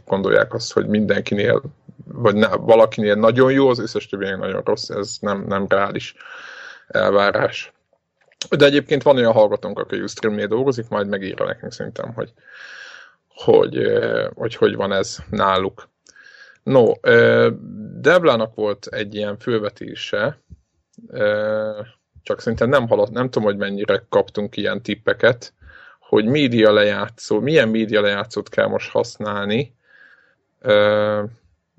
gondolják 0.06 0.54
azt, 0.54 0.74
hogy 0.74 0.88
mindenkinél, 0.88 1.62
vagy 2.06 2.36
ne, 2.36 2.48
valakinél 2.48 3.16
nagyon 3.16 3.52
jó, 3.52 3.70
az 3.70 3.80
összes 3.80 4.08
többinek 4.08 4.38
nagyon 4.38 4.62
rossz, 4.66 4.90
ez 4.90 5.18
nem, 5.22 5.46
nem 5.48 5.66
reális 5.68 6.16
elvárás. 6.88 7.74
De 8.50 8.66
egyébként 8.66 9.04
van 9.04 9.18
olyan 9.18 9.34
hallgatónk, 9.34 9.80
aki 9.80 10.02
Ustream-nél 10.02 10.48
dolgozik, 10.48 10.88
majd 10.88 11.08
megírja 11.08 11.46
nekünk 11.46 11.72
szerintem, 11.72 12.14
hogy 12.14 12.34
hogy, 13.28 13.82
hogy 14.34 14.56
hogy 14.56 14.76
van 14.76 14.92
ez 14.92 15.18
náluk. 15.30 15.90
No, 16.64 16.92
Deblának 18.02 18.56
volt 18.56 18.86
egy 18.86 19.16
ilyen 19.16 19.38
fölvetése, 19.38 20.40
csak 22.24 22.42
szerintem 22.42 22.70
nem 22.70 22.88
haladt, 22.88 23.12
nem 23.12 23.30
tudom, 23.30 23.48
hogy 23.48 23.58
mennyire 23.58 24.06
kaptunk 24.10 24.58
ilyen 24.58 24.82
tippeket, 24.82 25.54
hogy 26.00 26.26
média 26.26 26.72
lejátszó, 26.72 27.40
milyen 27.40 27.70
média 27.70 28.02
lejátszót 28.02 28.50
kell 28.50 28.68
most 28.68 28.90
használni, 28.90 29.76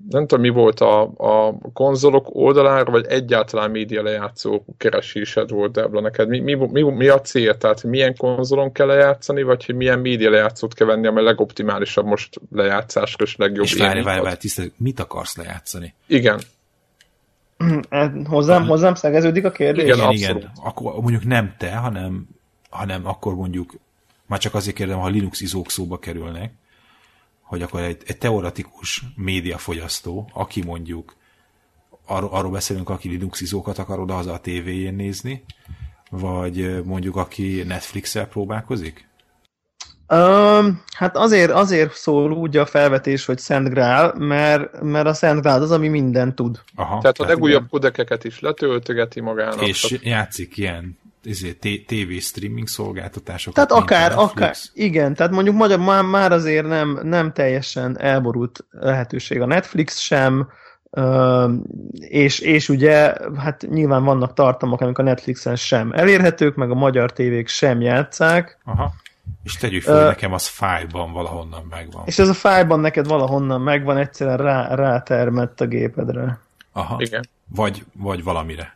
nem 0.09 0.27
tudom, 0.27 0.43
mi 0.43 0.49
volt 0.49 0.79
a, 0.79 1.01
a 1.01 1.57
konzolok 1.73 2.27
oldalára, 2.35 2.91
vagy 2.91 3.05
egyáltalán 3.05 3.71
média 3.71 4.03
lejátszó 4.03 4.65
keresésed 4.77 5.49
volt, 5.49 5.71
Debla, 5.71 6.01
neked 6.01 6.27
mi, 6.27 6.39
mi, 6.39 6.53
mi, 6.53 6.81
mi 6.81 7.07
a 7.07 7.21
cél? 7.21 7.57
Tehát 7.57 7.83
milyen 7.83 8.15
konzolon 8.17 8.71
kell 8.71 8.87
lejátszani, 8.87 9.43
vagy 9.43 9.65
hogy 9.65 9.75
milyen 9.75 9.99
média 9.99 10.29
lejátszót 10.29 10.73
kell 10.73 10.87
venni, 10.87 11.07
ami 11.07 11.19
a 11.19 11.23
legoptimálisabb 11.23 12.05
most 12.05 12.41
lejátszásra 12.51 13.25
és 13.25 13.35
legjobb 13.35 13.65
És 13.65 13.73
várj, 13.73 14.01
várj, 14.01 14.21
várj, 14.21 14.35
tisztel, 14.35 14.65
mit 14.77 14.99
akarsz 14.99 15.37
lejátszani? 15.37 15.93
Igen. 16.07 16.39
hozzám, 18.25 18.65
hozzám 18.67 18.95
szegeződik 18.95 19.45
a 19.45 19.51
kérdés? 19.51 19.83
Igen, 19.83 19.97
igen, 19.97 20.11
igen. 20.11 20.51
Akkor 20.63 20.93
mondjuk 20.93 21.25
nem 21.25 21.55
te, 21.57 21.75
hanem, 21.75 22.27
hanem 22.69 23.07
akkor 23.07 23.35
mondjuk, 23.35 23.73
már 24.25 24.39
csak 24.39 24.53
azért 24.53 24.75
kérdem, 24.75 24.99
ha 24.99 25.07
Linux 25.07 25.41
izók 25.41 25.69
szóba 25.69 25.99
kerülnek, 25.99 26.51
hogy 27.51 27.61
akkor 27.61 27.81
egy, 27.81 28.01
egy 28.05 28.17
teoretikus 28.17 29.03
médiafogyasztó, 29.15 30.29
aki 30.33 30.63
mondjuk 30.63 31.15
arról, 32.05 32.29
arról 32.29 32.51
beszélünk, 32.51 32.89
aki 32.89 33.09
Linux 33.09 33.41
izókat 33.41 33.77
akar 33.77 33.99
oda 33.99 34.17
a 34.17 34.39
tévéjén 34.39 34.93
nézni, 34.93 35.43
vagy 36.09 36.83
mondjuk 36.83 37.15
aki 37.15 37.63
Netflix-el 37.67 38.27
próbálkozik? 38.27 39.07
Um, 40.07 40.83
hát 40.95 41.17
azért, 41.17 41.51
azért 41.51 41.93
szól 41.93 42.31
úgy 42.31 42.57
a 42.57 42.65
felvetés, 42.65 43.25
hogy 43.25 43.37
Szent 43.37 43.69
Grál, 43.69 44.13
mert, 44.17 44.81
mert 44.81 45.07
a 45.07 45.13
Szent 45.13 45.41
Grál 45.41 45.61
az, 45.61 45.71
ami 45.71 45.87
mindent 45.87 46.35
tud. 46.35 46.61
Aha, 46.75 47.01
tehát 47.01 47.19
a 47.19 47.25
legújabb 47.25 47.69
kudekeket 47.69 48.23
is 48.23 48.39
letöltögeti 48.39 49.21
magának. 49.21 49.67
És 49.67 49.81
tehát... 49.81 50.05
játszik 50.05 50.57
ilyen 50.57 50.99
izé, 51.23 51.53
TV 51.87 52.17
streaming 52.19 52.67
szolgáltatásokat. 52.67 53.67
Tehát 53.67 53.83
akár, 53.83 54.11
akár, 54.15 54.55
igen, 54.73 55.13
tehát 55.13 55.31
mondjuk 55.31 55.55
magyar 55.55 55.79
már, 55.79 56.03
már 56.03 56.31
azért 56.31 56.67
nem, 56.67 56.99
nem 57.03 57.33
teljesen 57.33 57.99
elborult 57.99 58.65
lehetőség 58.69 59.41
a 59.41 59.45
Netflix 59.45 59.99
sem, 59.99 60.47
és, 61.93 62.39
és 62.39 62.69
ugye, 62.69 63.13
hát 63.37 63.65
nyilván 63.69 64.03
vannak 64.03 64.33
tartalmak, 64.33 64.81
amik 64.81 64.97
a 64.97 65.03
Netflixen 65.03 65.55
sem 65.55 65.91
elérhetők, 65.91 66.55
meg 66.55 66.71
a 66.71 66.75
magyar 66.75 67.13
tévék 67.13 67.47
sem 67.47 67.81
játszák. 67.81 68.57
Aha. 68.65 68.93
És 69.43 69.55
tegyük 69.55 69.81
fel, 69.81 70.01
uh, 70.01 70.07
nekem 70.07 70.33
az 70.33 70.47
fájban 70.47 71.11
valahonnan 71.13 71.65
megvan. 71.69 72.03
És 72.05 72.19
ez 72.19 72.29
a 72.29 72.33
fájban 72.33 72.79
neked 72.79 73.07
valahonnan 73.07 73.61
megvan, 73.61 73.97
egyszerűen 73.97 74.37
rá, 74.37 74.75
rátermett 74.75 75.61
a 75.61 75.65
gépedre. 75.65 76.39
Aha. 76.71 76.95
Igen. 76.99 77.27
Vagy, 77.47 77.85
vagy 77.93 78.23
valamire. 78.23 78.75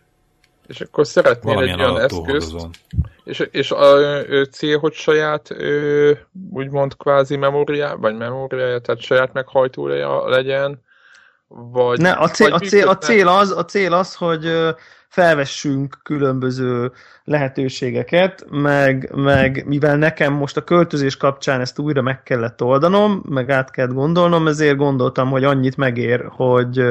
És 0.68 0.82
akkor 0.82 1.08
szeretnél 1.08 1.54
Valamilyen 1.54 1.80
egy 1.80 1.86
olyan 1.86 2.02
eszközt, 2.02 2.56
és, 3.24 3.40
és 3.52 3.72
a, 3.72 3.94
a 3.94 4.46
cél, 4.52 4.80
hogy 4.80 4.94
saját 4.94 5.52
ö, 5.52 6.12
úgymond 6.52 6.98
kvázi 6.98 7.36
memóriá, 7.36 7.94
vagy 7.94 8.18
memóriája, 8.18 8.80
tehát 8.80 9.02
saját 9.02 9.34
meghajtója 9.34 10.30
legyen, 10.30 10.84
vagy... 11.48 12.00
Ne, 12.00 12.12
a 12.12 12.28
cél, 12.28 12.50
vagy 12.50 12.64
a 12.64 12.68
cél, 12.68 12.88
a 12.88 12.98
cél, 12.98 13.28
az, 13.28 13.52
a 13.52 13.66
cél 13.66 13.94
az, 13.94 14.16
hogy 14.16 14.74
felvessünk 15.08 15.98
különböző 16.04 16.92
lehetőségeket, 17.24 18.46
meg, 18.50 19.12
meg 19.16 19.64
mivel 19.68 19.98
nekem 19.98 20.34
most 20.34 20.58
a 20.58 20.64
költözés 20.64 21.18
kapcsán 21.18 21.62
ezt 21.62 21.80
újra 21.80 22.02
meg 22.02 22.24
kellett 22.24 22.62
oldanom, 22.62 23.24
meg 23.30 23.50
át 23.50 23.72
kellett 23.72 23.94
gondolnom, 23.94 24.48
ezért 24.48 24.78
gondoltam, 24.78 25.30
hogy 25.30 25.44
annyit 25.44 25.78
megér, 25.78 26.26
hogy 26.30 26.84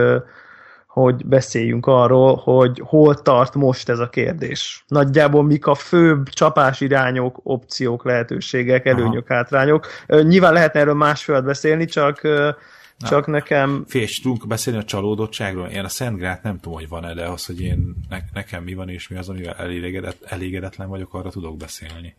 hogy 0.95 1.27
beszéljünk 1.27 1.87
arról, 1.87 2.37
hogy 2.37 2.83
hol 2.85 3.15
tart 3.15 3.55
most 3.55 3.89
ez 3.89 3.99
a 3.99 4.09
kérdés. 4.09 4.85
Nagyjából 4.89 5.43
mik 5.43 5.67
a 5.67 5.75
főbb 5.75 6.29
csapásirányok, 6.29 7.41
opciók, 7.43 8.05
lehetőségek, 8.05 8.87
előnyök, 8.87 9.25
Aha. 9.31 9.35
hátrányok. 9.35 9.87
Nyilván 10.07 10.53
lehetne 10.53 10.81
erről 10.81 10.95
másfél 10.95 11.41
beszélni, 11.41 11.85
csak 11.85 12.23
Na, 12.23 13.09
csak 13.09 13.27
nekem... 13.27 13.85
Félsz, 13.89 14.21
tudunk 14.21 14.47
beszélni 14.47 14.79
a 14.79 14.85
csalódottságról? 14.85 15.69
Én 15.69 15.85
a 15.85 15.89
Szentgrát 15.89 16.43
nem 16.43 16.61
tudom, 16.61 16.79
hogy 16.79 16.89
van-e, 16.89 17.15
de 17.15 17.25
az, 17.25 17.47
hogy 17.47 17.61
én, 17.61 17.95
ne, 18.09 18.19
nekem 18.33 18.63
mi 18.63 18.75
van 18.75 18.89
és 18.89 19.09
mi 19.09 19.17
az, 19.17 19.29
amivel 19.29 19.55
elégedett, 19.55 20.25
elégedetlen 20.25 20.89
vagyok, 20.89 21.15
arra 21.15 21.31
tudok 21.31 21.57
beszélni. 21.57 22.15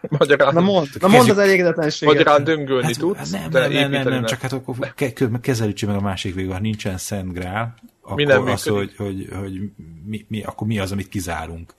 Magyarán, 0.00 0.54
na 0.54 0.60
mond, 0.60 0.88
na 1.00 1.08
mond 1.08 1.30
az 1.30 1.38
elégedetlenséget. 1.38 2.14
Magyarán 2.14 2.44
döngölni 2.44 2.86
hát, 2.86 2.98
tudsz, 2.98 3.30
nem, 3.30 3.50
nem, 3.50 3.72
nem, 3.72 3.90
nem, 3.90 4.08
nem, 4.08 4.24
csak 4.24 4.40
hát 4.40 4.52
akkor 4.52 4.94
kezelítsük 5.40 5.88
meg 5.88 5.98
a 5.98 6.00
másik 6.00 6.34
végül, 6.34 6.52
ha 6.52 6.58
nincsen 6.58 6.98
Szent 6.98 7.32
Grál, 7.32 7.74
akkor 8.02 8.16
mi 8.16 8.24
az, 8.24 8.62
hogy, 8.62 8.92
hogy, 8.96 9.28
hogy 9.34 9.60
mi, 10.04 10.24
mi, 10.28 10.42
akkor 10.42 10.66
mi 10.66 10.78
az, 10.78 10.92
amit 10.92 11.08
kizárunk. 11.08 11.74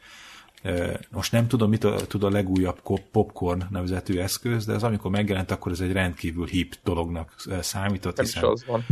Most 1.09 1.31
nem 1.31 1.47
tudom, 1.47 1.69
mit 1.69 1.83
a, 1.83 1.95
tud 2.07 2.23
a 2.23 2.29
legújabb 2.29 2.79
popcorn 3.11 3.63
nevezetű 3.69 4.19
eszköz, 4.19 4.65
de 4.65 4.73
az 4.73 4.83
amikor 4.83 5.11
megjelent, 5.11 5.51
akkor 5.51 5.71
ez 5.71 5.79
egy 5.79 5.91
rendkívül 5.91 6.45
hip 6.45 6.75
dolognak 6.83 7.35
számított, 7.61 8.19
hiszen 8.19 8.43
az 8.43 8.65
van. 8.65 8.85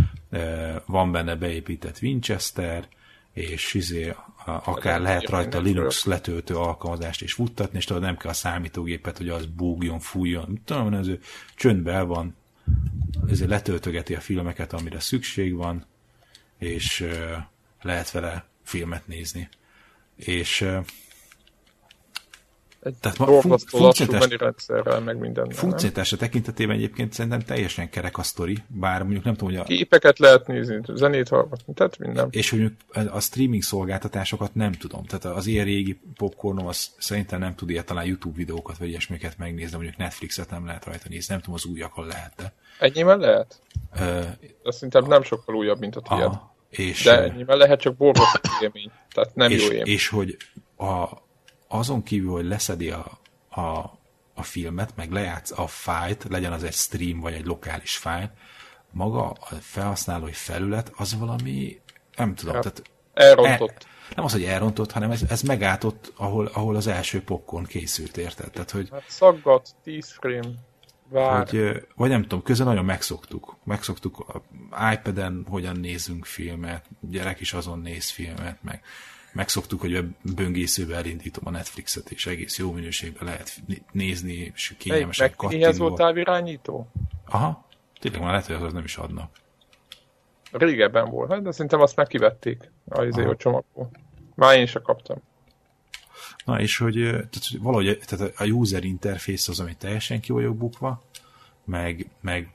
van 0.86 1.12
benne 1.12 1.36
beépített 1.36 2.00
Winchester, 2.02 2.88
és 3.36 3.74
izé, 3.74 4.14
akár 4.46 5.02
lehet 5.02 5.30
rajta 5.30 5.60
Linux 5.60 6.06
letöltő 6.06 6.56
alkalmazást 6.56 7.22
is 7.22 7.34
futtatni, 7.34 7.78
és 7.78 7.86
tudod, 7.86 8.02
nem 8.02 8.18
kell 8.18 8.30
a 8.32 8.34
számítógépet, 8.34 9.18
hogy 9.18 9.30
az 9.30 9.46
búgjon, 9.46 10.00
fújjon. 10.00 10.62
Tudom, 10.66 10.94
ez 10.94 11.08
csöndben 11.56 12.08
van, 12.08 12.36
ezért 13.30 13.50
letöltögeti 13.50 14.16
a 14.16 14.20
filmeket, 14.20 14.74
amire 14.74 15.00
szükség 15.00 15.56
van, 15.56 15.86
és 16.58 17.08
lehet 17.82 18.12
vele 18.12 18.46
filmet 18.64 19.08
nézni. 19.08 19.50
És 20.16 20.66
egy 22.86 22.96
Tehát 23.00 23.18
ma 23.18 23.26
fun- 23.42 23.64
funkcionalitás, 23.68 24.40
rendszerrel, 24.40 25.00
meg 25.00 25.18
minden. 25.18 25.50
Funkcionalitása 25.50 26.18
tekintetében 26.18 26.76
egyébként 26.76 27.14
szerintem 27.14 27.40
teljesen 27.40 27.90
kerek 27.90 28.18
a 28.18 28.24
sztori, 28.24 28.58
bár 28.68 29.02
mondjuk 29.02 29.24
nem 29.24 29.36
tudom, 29.36 29.50
hogy 29.50 29.60
a... 29.60 29.64
Képeket 29.64 30.20
lehet 30.20 30.48
nézni, 30.48 30.80
zenét 30.94 31.28
hallgatni, 31.28 31.74
tehát 31.74 31.98
minden. 31.98 32.28
És 32.32 32.50
hogy 32.50 32.72
a 33.12 33.20
streaming 33.20 33.64
szolgáltatásokat 33.64 34.56
nem 34.56 34.72
tudom. 34.72 35.06
Tehát 35.06 35.38
az 35.38 35.46
ilyen 35.46 35.66
régi 35.66 36.00
popcornom 36.18 36.68
az 36.68 36.92
szerintem 36.98 37.40
nem 37.40 37.56
tud 37.56 37.70
ilyet, 37.70 37.86
talán 37.86 38.06
YouTube 38.06 38.38
videókat 38.38 38.78
vagy 38.78 38.90
ilyesmiket 38.90 39.38
megnézni, 39.38 39.76
mondjuk 39.76 39.98
Netflixet 39.98 40.50
nem 40.50 40.66
lehet 40.66 40.86
rajta 40.86 41.06
nézni, 41.10 41.34
nem 41.34 41.40
tudom 41.40 41.56
az 41.56 41.66
újakon 41.66 42.08
lehet, 42.08 42.34
de... 42.38 42.54
Ennyiben 42.80 43.20
lehet? 43.20 43.60
Uh, 44.00 44.26
Azt 44.64 44.78
szerintem 44.78 45.06
nem 45.06 45.24
sokkal 45.24 45.56
újabb, 45.56 45.80
mint 45.80 45.96
a 45.96 46.02
tiéd. 46.02 46.32
És, 46.70 47.04
de 47.04 47.24
ennyiben 47.24 47.58
lehet, 47.58 47.80
csak 47.80 47.96
borzasztó 47.96 48.50
élmény. 48.62 48.92
Tehát 49.14 49.36
nem 49.36 49.52
és, 49.52 49.64
jó 49.64 49.72
élmény. 49.72 49.94
És 49.94 50.08
hogy 50.08 50.38
a, 50.78 51.08
azon 51.78 52.04
kívül, 52.04 52.32
hogy 52.32 52.46
leszedi 52.46 52.90
a, 52.90 53.20
a, 53.50 53.98
a 54.34 54.44
filmet, 54.44 54.96
meg 54.96 55.12
lejátsz 55.12 55.60
a 55.60 55.68
fájt, 55.68 56.26
legyen 56.30 56.52
az 56.52 56.64
egy 56.64 56.74
stream 56.74 57.20
vagy 57.20 57.34
egy 57.34 57.46
lokális 57.46 57.98
fájl, 57.98 58.32
maga 58.92 59.30
a 59.30 59.56
felhasználói 59.60 60.32
felület 60.32 60.92
az 60.96 61.18
valami, 61.18 61.80
nem 62.16 62.36
tudom, 62.36 62.56
ja, 62.56 62.62
tehát 62.62 62.82
elrontott. 63.14 63.84
El, 63.84 63.94
nem 64.16 64.26
az, 64.26 64.32
hogy 64.32 64.44
elrontott, 64.44 64.92
hanem 64.92 65.12
ez, 65.12 65.22
ez 65.30 65.42
megálltott, 65.42 66.14
ahol, 66.16 66.46
ahol 66.46 66.76
az 66.76 66.88
első 66.88 67.24
popcorn 67.24 67.66
készült, 67.66 68.18
érted? 68.18 68.52
Tehát, 68.52 68.72
hogy, 68.72 68.90
hát 68.92 69.04
szaggat, 69.08 69.70
10 69.84 70.12
frame, 70.20 70.50
vár. 71.10 71.50
Hogy, 71.50 71.88
vagy 71.96 72.10
nem 72.10 72.22
tudom, 72.22 72.42
közben 72.42 72.68
nagyon 72.68 72.86
megszoktuk. 72.86 73.58
Megszoktuk 73.64 74.42
iPad-en, 74.94 75.46
hogyan 75.50 75.76
nézünk 75.76 76.26
filmet, 76.26 76.86
gyerek 77.00 77.40
is 77.40 77.54
azon 77.54 77.80
néz 77.80 78.10
filmet, 78.10 78.58
meg 78.62 78.82
megszoktuk, 79.36 79.82
hogy 79.82 79.96
a 79.96 80.04
böngészővel 80.22 80.98
elindítom 80.98 81.48
a 81.48 81.50
Netflixet, 81.50 82.12
és 82.12 82.26
egész 82.26 82.58
jó 82.58 82.72
minőségben 82.72 83.26
lehet 83.26 83.62
nézni, 83.92 84.34
és 84.34 84.76
kényelmesen 84.78 85.30
kattintva. 85.30 85.58
Mihez 85.58 85.78
volt 85.78 85.96
távirányító? 85.96 86.88
Aha, 87.26 87.66
tényleg 88.00 88.22
már 88.22 88.30
lehet, 88.30 88.46
hogy 88.46 88.56
az 88.56 88.74
nem 88.74 88.84
is 88.84 88.98
adnak. 88.98 89.30
Régebben 90.52 91.10
volt, 91.10 91.32
hát, 91.32 91.42
de 91.42 91.52
szerintem 91.52 91.82
azt 91.82 91.96
már 91.96 92.08
kivették 92.08 92.72
a 92.90 93.04
izé 93.04 93.26
csomagból. 93.38 93.90
Már 94.36 94.58
én 94.58 94.66
sem 94.66 94.82
kaptam. 94.82 95.18
Na 96.46 96.62
és 96.62 96.78
hogy 96.78 96.94
tehát, 96.94 97.50
valahogy 97.60 98.00
tehát 98.06 98.40
a 98.40 98.46
user 98.46 98.84
interface 98.84 99.52
az, 99.52 99.60
ami 99.60 99.76
teljesen 99.76 100.20
ki 100.20 100.32
vagyok 100.32 100.56
bukva, 100.58 101.04
meg, 101.64 102.10
meg 102.22 102.50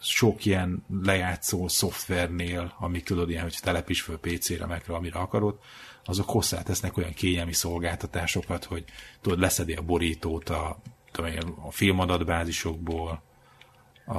sok 0.00 0.44
ilyen 0.44 0.84
lejátszó 1.02 1.68
szoftvernél, 1.68 2.74
amik 2.78 3.04
tudod 3.04 3.30
ilyen, 3.30 3.42
hogy 3.42 3.58
telepíts 3.62 4.02
föl 4.02 4.18
PC-re, 4.18 4.66
meg 4.66 4.82
amire 4.86 5.18
akarod, 5.18 5.58
azok 6.10 6.30
hozzátesznek 6.30 6.96
olyan 6.96 7.12
kényelmi 7.12 7.52
szolgáltatásokat, 7.52 8.64
hogy 8.64 8.84
tudod, 9.20 9.38
leszedi 9.38 9.72
a 9.72 9.82
borítót 9.82 10.48
a, 10.48 10.78
én, 11.18 11.54
a 11.66 11.70
filmadatbázisokból, 11.70 13.22
a, 14.06 14.18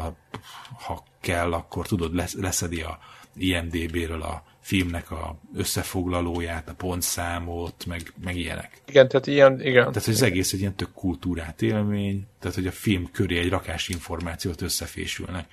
ha 0.86 1.04
kell, 1.22 1.54
akkor 1.54 1.88
tudod, 1.88 2.14
leszedi 2.36 2.82
a 2.82 3.00
IMDB-ről 3.36 4.22
a 4.22 4.44
filmnek 4.62 5.12
a 5.12 5.40
összefoglalóját, 5.56 6.70
a 6.70 6.74
pontszámot, 6.74 7.86
meg, 7.86 8.14
meg 8.24 8.36
ilyenek. 8.36 8.82
Igen, 8.88 9.08
tehát 9.08 9.28
ilyen, 9.28 9.62
igen. 9.62 9.88
Tehát, 9.88 10.06
hogy 10.06 10.14
az 10.14 10.22
egész 10.22 10.54
egy 10.54 10.60
ilyen 10.60 10.76
tök 10.76 10.92
kultúrát 10.94 11.62
élmény, 11.62 12.28
tehát, 12.40 12.56
hogy 12.56 12.68
a 12.68 12.72
film 12.72 13.12
köré 13.12 13.40
egy 13.40 13.50
rakás 13.50 13.90
információt 13.90 14.62
összefésülnek. 14.62 15.48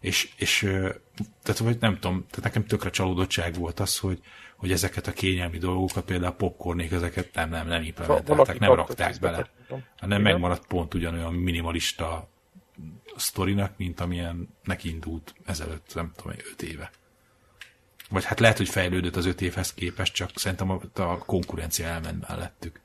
És, 0.00 0.28
és 0.36 0.58
tehát, 1.42 1.58
vagy 1.58 1.76
nem 1.80 1.98
tudom, 1.98 2.26
tehát 2.30 2.42
nekem 2.42 2.64
tökre 2.64 2.90
csalódottság 2.90 3.54
volt 3.54 3.80
az, 3.80 3.98
hogy, 3.98 4.20
hogy 4.60 4.72
ezeket 4.72 5.06
a 5.06 5.12
kényelmi 5.12 5.58
dolgokat, 5.58 6.04
például 6.04 6.32
a 6.32 6.36
popcornék, 6.36 6.92
ezeket 6.92 7.34
nem, 7.34 7.50
nem, 7.50 7.66
nem 7.66 7.82
implementálták, 7.82 8.58
nem 8.58 8.72
rakták 8.72 9.18
bele. 9.20 9.46
Hanem 10.00 10.22
megmaradt 10.22 10.66
pont 10.66 10.94
ugyanolyan 10.94 11.34
minimalista 11.34 12.28
sztorinak, 13.16 13.72
mint 13.76 14.00
amilyen 14.00 14.48
neki 14.64 14.88
indult 14.88 15.34
ezelőtt, 15.44 15.94
nem 15.94 16.12
tudom, 16.16 16.32
öt 16.52 16.62
éve. 16.62 16.90
Vagy 18.10 18.24
hát 18.24 18.40
lehet, 18.40 18.56
hogy 18.56 18.68
fejlődött 18.68 19.16
az 19.16 19.26
öt 19.26 19.40
évhez 19.40 19.74
képest, 19.74 20.14
csak 20.14 20.30
szerintem 20.34 20.70
a, 20.70 20.80
a 20.94 21.18
konkurencia 21.18 21.86
elment 21.86 22.28
mellettük. 22.28 22.80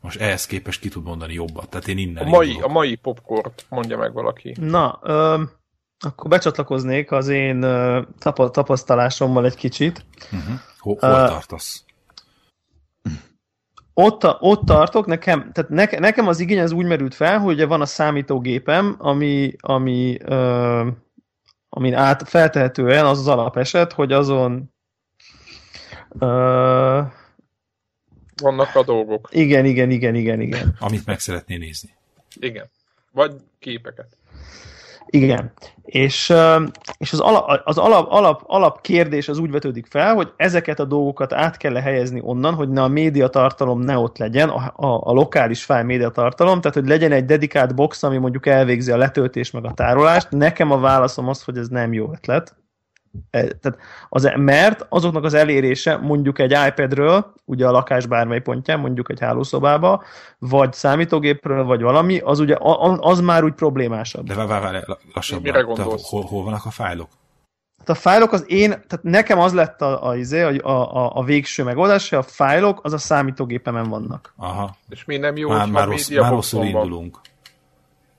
Most 0.00 0.20
ehhez 0.20 0.46
képest 0.46 0.80
ki 0.80 0.88
tud 0.88 1.04
mondani 1.04 1.34
jobbat. 1.34 1.68
Tehát 1.68 1.88
én 1.88 1.98
innen 1.98 2.26
a 2.26 2.28
mai, 2.28 2.60
a 2.60 2.68
mai 2.68 2.94
popcornt 2.94 3.66
mondja 3.68 3.96
meg 3.96 4.12
valaki. 4.12 4.54
Na, 4.60 4.98
ö, 5.02 5.42
akkor 5.98 6.30
becsatlakoznék 6.30 7.12
az 7.12 7.28
én 7.28 7.60
tapasztalásommal 8.50 9.44
egy 9.44 9.56
kicsit. 9.56 10.04
Uh-huh. 10.32 10.58
Hol, 10.78 10.96
hol 11.00 11.10
uh, 11.10 11.28
tartasz? 11.28 11.86
ott, 13.98 14.40
ott 14.40 14.64
tartok, 14.64 15.06
nekem, 15.06 15.52
tehát 15.52 15.70
ne, 15.70 15.98
nekem 15.98 16.26
az 16.26 16.40
igény 16.40 16.60
az 16.60 16.72
úgy 16.72 16.86
merült 16.86 17.14
fel, 17.14 17.38
hogy 17.38 17.66
van 17.66 17.80
a 17.80 17.86
számítógépem, 17.86 18.96
ami, 18.98 19.54
ami 19.60 20.18
ö, 20.22 20.88
amin 21.68 21.94
át 21.94 22.28
feltehetően 22.28 23.06
az 23.06 23.18
az 23.18 23.28
alapeset, 23.28 23.92
hogy 23.92 24.12
azon 24.12 24.74
ö, 26.18 27.02
vannak 28.42 28.74
a 28.74 28.82
dolgok. 28.84 29.28
Igen, 29.30 29.64
igen, 29.64 29.90
igen, 29.90 30.14
igen, 30.14 30.40
igen. 30.40 30.76
Amit 30.78 31.06
meg 31.06 31.18
szeretné 31.18 31.56
nézni. 31.56 31.90
Igen. 32.34 32.70
Vagy 33.12 33.34
képeket. 33.58 34.16
Igen. 35.06 35.52
És, 35.84 36.32
és 36.98 37.12
az, 37.12 37.20
alap, 37.20 37.60
az 37.64 37.78
alap, 37.78 38.10
alap, 38.10 38.42
alap 38.46 38.80
kérdés 38.80 39.28
az 39.28 39.38
úgy 39.38 39.50
vetődik 39.50 39.86
fel, 39.86 40.14
hogy 40.14 40.32
ezeket 40.36 40.80
a 40.80 40.84
dolgokat 40.84 41.32
át 41.32 41.56
kell 41.56 41.74
helyezni 41.74 42.20
onnan, 42.22 42.54
hogy 42.54 42.68
ne 42.68 42.82
a 42.82 42.88
médiatartalom 42.88 43.80
ne 43.80 43.98
ott 43.98 44.18
legyen, 44.18 44.48
a, 44.48 44.72
a, 44.76 45.00
a 45.04 45.12
lokális 45.12 45.64
fáj 45.64 45.84
médiatartalom, 45.84 46.60
tehát 46.60 46.76
hogy 46.76 46.88
legyen 46.88 47.12
egy 47.12 47.24
dedikált 47.24 47.74
box, 47.74 48.02
ami 48.02 48.16
mondjuk 48.16 48.46
elvégzi 48.46 48.90
a 48.90 48.96
letöltés 48.96 49.50
meg 49.50 49.64
a 49.64 49.72
tárolást. 49.72 50.30
Nekem 50.30 50.70
a 50.70 50.78
válaszom 50.78 51.28
az, 51.28 51.42
hogy 51.42 51.58
ez 51.58 51.68
nem 51.68 51.92
jó 51.92 52.12
ötlet. 52.12 52.56
E, 53.30 53.40
tehát 53.40 53.78
az, 54.08 54.32
mert 54.36 54.86
azoknak 54.88 55.24
az 55.24 55.34
elérése 55.34 55.96
mondjuk 55.96 56.38
egy 56.38 56.56
iPadről, 56.68 57.32
ugye 57.44 57.66
a 57.66 57.70
lakás 57.70 58.06
bármely 58.06 58.40
pontján, 58.40 58.80
mondjuk 58.80 59.10
egy 59.10 59.20
hálószobába, 59.20 60.04
vagy 60.38 60.72
számítógépről, 60.72 61.64
vagy 61.64 61.82
valami, 61.82 62.18
az 62.18 62.40
ugye 62.40 62.56
az 62.98 63.20
már 63.20 63.44
úgy 63.44 63.54
problémásabb. 63.54 64.26
De 64.26 64.34
várj, 64.34 64.62
várj, 64.62 64.78
lassabban. 65.14 65.76
Hol, 66.02 66.22
hol 66.22 66.44
vannak 66.44 66.64
a 66.64 66.70
fájlok? 66.70 67.08
Hát 67.78 67.96
a 67.96 68.00
fájlok 68.00 68.32
az 68.32 68.44
én, 68.46 68.68
tehát 68.68 69.00
nekem 69.02 69.38
az 69.38 69.52
lett 69.52 69.80
a, 69.80 70.08
a, 70.08 70.16
izé, 70.16 70.42
a, 70.42 70.96
a, 70.96 71.10
a 71.14 71.24
végső 71.24 71.62
megoldás, 71.62 72.08
hogy 72.08 72.18
a 72.18 72.22
fájlok 72.22 72.80
az 72.82 72.92
a 72.92 72.98
számítógépemen 72.98 73.88
vannak. 73.88 74.34
Aha. 74.36 74.76
És 74.88 75.04
mi 75.04 75.16
nem 75.16 75.36
jó, 75.36 75.48
már, 75.48 75.68
már, 75.68 75.86
rossz, 75.86 76.08
már 76.08 76.30
rosszul 76.30 76.64
indulunk. 76.64 77.20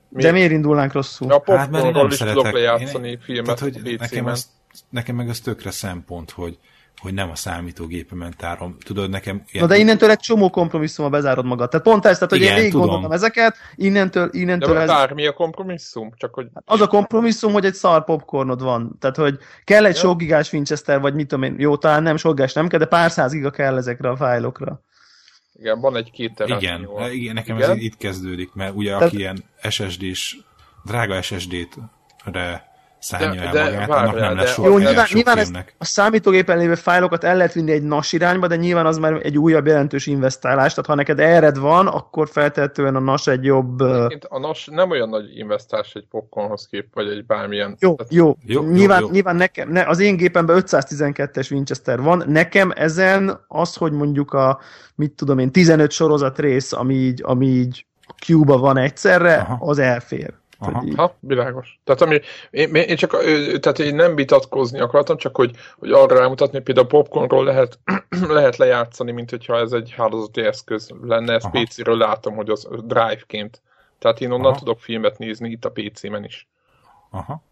Mi? 0.08 0.22
De 0.22 0.32
miért 0.32 0.50
indulnánk 0.50 0.92
rosszul? 0.92 1.28
Ja, 1.28 1.56
hát, 1.56 1.70
mert 1.70 1.84
én 1.84 1.90
nem 1.90 2.06
is 2.06 2.14
szeretek. 2.14 2.42
tudok 2.42 2.52
lejátszani 2.52 3.08
én, 3.08 3.20
filmet 3.20 3.44
tehát, 3.44 3.60
hogy 3.60 3.96
nekem 3.98 4.26
az, 4.26 4.50
nekem 4.90 5.16
meg 5.16 5.28
az 5.28 5.40
tökre 5.40 5.70
szempont, 5.70 6.30
hogy, 6.30 6.58
hogy 7.00 7.14
nem 7.14 7.30
a 7.30 7.34
számítógépemen 7.34 8.34
tárom. 8.36 8.76
Tudod, 8.84 9.10
nekem... 9.10 9.42
Ilyen... 9.50 9.66
Na 9.66 9.74
de 9.74 9.80
innentől 9.80 10.10
egy 10.10 10.18
csomó 10.18 10.50
kompromisszummal 10.50 11.10
bezárod 11.10 11.44
magad. 11.44 11.70
Tehát 11.70 11.86
pont 11.86 12.04
ezt, 12.06 12.14
tehát, 12.14 12.30
hogy 12.30 12.40
Igen, 12.40 12.52
én 12.52 12.58
végig 12.58 12.72
gondoltam 12.72 13.12
ezeket, 13.12 13.56
innentől, 13.74 14.28
innentől 14.32 14.74
de 14.74 14.80
ez... 14.80 14.88
bármi 14.88 15.26
a 15.26 15.32
kompromisszum? 15.32 16.12
Csak 16.16 16.34
hogy... 16.34 16.48
Hát 16.54 16.62
az 16.66 16.80
a 16.80 16.86
kompromisszum, 16.86 17.52
hogy 17.52 17.64
egy 17.64 17.74
szar 17.74 18.04
popcornod 18.04 18.62
van. 18.62 18.96
Tehát, 19.00 19.16
hogy 19.16 19.38
kell 19.64 19.84
egy 19.84 19.94
ja. 19.94 20.00
sok 20.00 20.18
gigás 20.18 20.52
Winchester, 20.52 21.00
vagy 21.00 21.14
mit 21.14 21.28
tudom 21.28 21.44
én, 21.44 21.54
jó, 21.58 21.76
talán 21.76 22.02
nem 22.02 22.16
sok 22.16 22.34
gigás 22.34 22.52
nem 22.52 22.68
kell, 22.68 22.78
de 22.78 22.86
pár 22.86 23.10
száz 23.10 23.32
giga 23.32 23.50
kell 23.50 23.76
ezekre 23.76 24.08
a 24.08 24.16
fájlokra. 24.16 24.82
Igen, 25.52 25.80
van 25.80 25.96
egy 25.96 26.10
két 26.10 26.42
Igen, 26.46 26.88
igen, 27.10 27.34
nekem 27.34 27.56
Igen? 27.56 27.70
ez 27.70 27.76
itt 27.76 27.96
kezdődik, 27.96 28.52
mert 28.54 28.74
ugye 28.74 28.90
Tehát... 28.90 29.06
aki 29.06 29.16
ilyen 29.16 29.44
SSD-s, 29.68 30.36
drága 30.84 31.22
SSD-t 31.22 31.78
re 33.00 33.18
szállja 33.18 33.42
el 33.42 33.52
de, 33.52 33.62
magát, 33.62 33.88
annak 33.90 34.14
nem 34.14 34.36
lesz 34.36 34.56
Jó, 34.56 34.78
nyilván, 34.78 35.06
nyilván 35.12 35.38
a 35.78 35.84
számítógépen 35.84 36.58
lévő 36.58 36.74
fájlokat 36.74 37.24
el 37.24 37.36
lehet 37.36 37.52
vinni 37.52 37.70
egy 37.70 37.82
NAS 37.82 38.12
irányba, 38.12 38.46
de 38.46 38.56
nyilván 38.56 38.86
az 38.86 38.98
már 38.98 39.20
egy 39.22 39.38
újabb 39.38 39.66
jelentős 39.66 40.06
investálás, 40.06 40.70
tehát 40.74 40.86
ha 40.86 40.94
neked 40.94 41.20
erred 41.20 41.58
van, 41.58 41.86
akkor 41.86 42.28
feltehetően 42.28 42.96
a 42.96 43.00
NAS 43.00 43.26
egy 43.26 43.44
jobb... 43.44 43.80
A 44.28 44.38
NAS 44.38 44.68
nem 44.70 44.90
olyan 44.90 45.08
nagy 45.08 45.36
investálás 45.36 45.94
egy 45.94 46.06
popcornhoz 46.10 46.66
kép, 46.70 46.86
vagy 46.94 47.08
egy 47.08 47.26
bármilyen... 47.26 47.76
Jó, 47.80 47.94
tehát... 47.94 48.12
jó. 48.12 48.36
jó, 48.44 48.62
nyilván, 48.62 49.00
jó, 49.00 49.06
jó. 49.06 49.12
nyilván 49.12 49.36
nekem, 49.36 49.70
ne, 49.70 49.82
az 49.86 49.98
én 49.98 50.16
gépemben 50.16 50.62
512-es 50.66 51.52
Winchester 51.52 52.00
van, 52.00 52.24
nekem 52.26 52.72
ezen 52.74 53.44
az, 53.48 53.74
hogy 53.74 53.92
mondjuk 53.92 54.32
a, 54.32 54.60
mit 54.94 55.12
tudom 55.12 55.38
én, 55.38 55.52
15 55.52 55.90
sorozat 55.90 56.38
rész, 56.38 56.72
ami 56.72 56.94
így, 56.94 57.22
ami 57.24 57.46
így 57.46 57.86
Q-ba 58.26 58.58
van 58.58 58.76
egyszerre, 58.76 59.36
Aha. 59.36 59.56
az 59.60 59.78
elfér. 59.78 60.34
Aha. 60.58 60.84
Ha, 60.96 61.16
világos. 61.20 61.80
Tehát 61.84 62.00
ami, 62.00 62.20
én, 62.50 62.74
én, 62.74 62.96
csak 62.96 63.10
tehát 63.60 63.78
én 63.78 63.94
nem 63.94 64.14
vitatkozni 64.14 64.80
akartam, 64.80 65.16
csak 65.16 65.36
hogy, 65.36 65.56
hogy 65.78 65.92
arra 65.92 66.18
rámutatni, 66.18 66.54
hogy 66.54 66.62
például 66.62 66.86
a 66.86 66.90
popcornról 66.90 67.44
lehet, 67.44 67.78
lehet 68.38 68.56
lejátszani, 68.56 69.12
mint 69.12 69.30
hogyha 69.30 69.58
ez 69.58 69.72
egy 69.72 69.94
hálózati 69.96 70.40
eszköz 70.40 70.90
lenne, 71.02 71.32
ezt 71.32 71.50
PC-ről 71.50 71.96
látom, 71.96 72.34
hogy 72.34 72.50
az 72.50 72.68
drive-ként. 72.84 73.62
Tehát 73.98 74.20
én 74.20 74.30
onnan 74.30 74.50
Aha. 74.50 74.58
tudok 74.58 74.80
filmet 74.80 75.18
nézni 75.18 75.50
itt 75.50 75.64
a 75.64 75.70
PC-men 75.70 76.24
is. 76.24 76.48
Aha. 77.10 77.42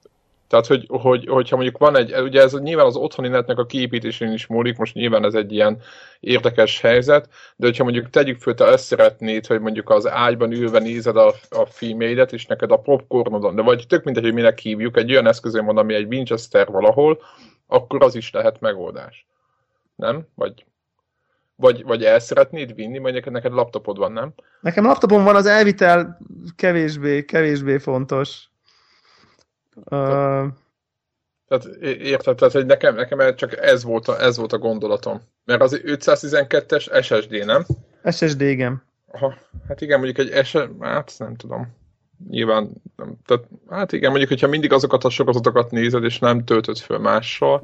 Tehát, 0.49 0.67
hogy, 0.67 0.87
hogy, 0.89 1.27
hogyha 1.29 1.57
mondjuk 1.57 1.79
van 1.79 1.97
egy, 1.97 2.15
ugye 2.21 2.43
ez 2.43 2.53
nyilván 2.53 2.87
az 2.87 2.97
otthoni 2.97 3.29
netnek 3.29 3.59
a 3.59 3.67
kiépítésén 3.67 4.33
is 4.33 4.47
múlik, 4.47 4.77
most 4.77 4.95
nyilván 4.95 5.25
ez 5.25 5.35
egy 5.35 5.53
ilyen 5.53 5.79
érdekes 6.21 6.81
helyzet, 6.81 7.29
de 7.57 7.67
hogyha 7.67 7.85
mondjuk 7.85 8.11
tegyük 8.11 8.41
föl, 8.41 8.55
te 8.55 8.65
ezt 8.65 8.85
szeretnéd, 8.85 9.47
hogy 9.47 9.61
mondjuk 9.61 9.91
az 9.91 10.09
ágyban 10.09 10.53
ülve 10.53 10.79
nézed 10.79 11.17
a, 11.17 11.35
a 11.51 11.67
filmédet, 11.67 12.33
és 12.33 12.47
neked 12.47 12.71
a 12.71 12.77
popcornodon, 12.77 13.55
de 13.55 13.63
vagy 13.63 13.85
tök 13.89 14.05
mindegy, 14.05 14.25
hogy 14.25 14.35
minek 14.35 14.59
hívjuk, 14.59 14.97
egy 14.97 15.11
olyan 15.11 15.27
eszközön 15.27 15.65
van, 15.65 15.79
ami 15.79 15.95
egy 15.95 16.07
Winchester 16.07 16.67
valahol, 16.67 17.19
akkor 17.67 18.03
az 18.05 18.15
is 18.15 18.31
lehet 18.33 18.61
megoldás. 18.61 19.27
Nem? 19.97 20.27
Vagy 20.35 20.65
vagy, 21.57 21.83
vagy 21.85 22.05
el 22.05 22.19
szeretnéd 22.19 22.75
vinni, 22.75 22.99
vagy 22.99 23.13
neked, 23.13 23.33
neked 23.33 23.53
laptopod 23.53 23.99
van, 23.99 24.13
nem? 24.13 24.33
Nekem 24.61 24.85
laptopom 24.85 25.25
van, 25.25 25.37
az 25.37 25.47
elvitel 25.47 26.19
kevésbé, 26.57 27.25
kevésbé 27.25 27.79
fontos. 27.79 28.49
Uh... 29.85 30.47
Tehát 31.49 31.65
érted, 31.83 32.37
tehát 32.37 32.53
hogy 32.53 32.67
nekem, 32.67 32.95
nekem 32.95 33.37
csak 33.37 33.57
ez 33.57 33.85
volt, 33.85 34.09
a, 34.09 34.21
ez 34.21 34.37
volt 34.37 34.53
a 34.53 34.59
gondolatom. 34.59 35.21
Mert 35.45 35.63
az 35.63 35.81
512-es 35.85 37.03
SSD, 37.03 37.45
nem? 37.45 37.67
SSD, 38.11 38.41
igen. 38.41 38.83
Aha, 39.13 39.35
hát 39.69 39.81
igen, 39.81 40.01
mondjuk 40.01 40.29
egy 40.29 40.47
SSD, 40.47 40.71
hát 40.81 41.15
nem 41.19 41.37
tudom. 41.37 41.75
Nyilván, 42.29 42.71
nem, 42.97 43.17
tehát, 43.25 43.45
hát 43.71 43.93
igen, 43.93 44.09
mondjuk, 44.09 44.31
hogyha 44.31 44.49
mindig 44.49 44.73
azokat 44.73 45.05
a 45.05 45.11
sorozatokat 45.11 45.71
nézed, 45.71 46.05
és 46.05 46.19
nem 46.19 46.45
töltöd 46.45 46.79
föl 46.79 46.99
mással, 46.99 47.63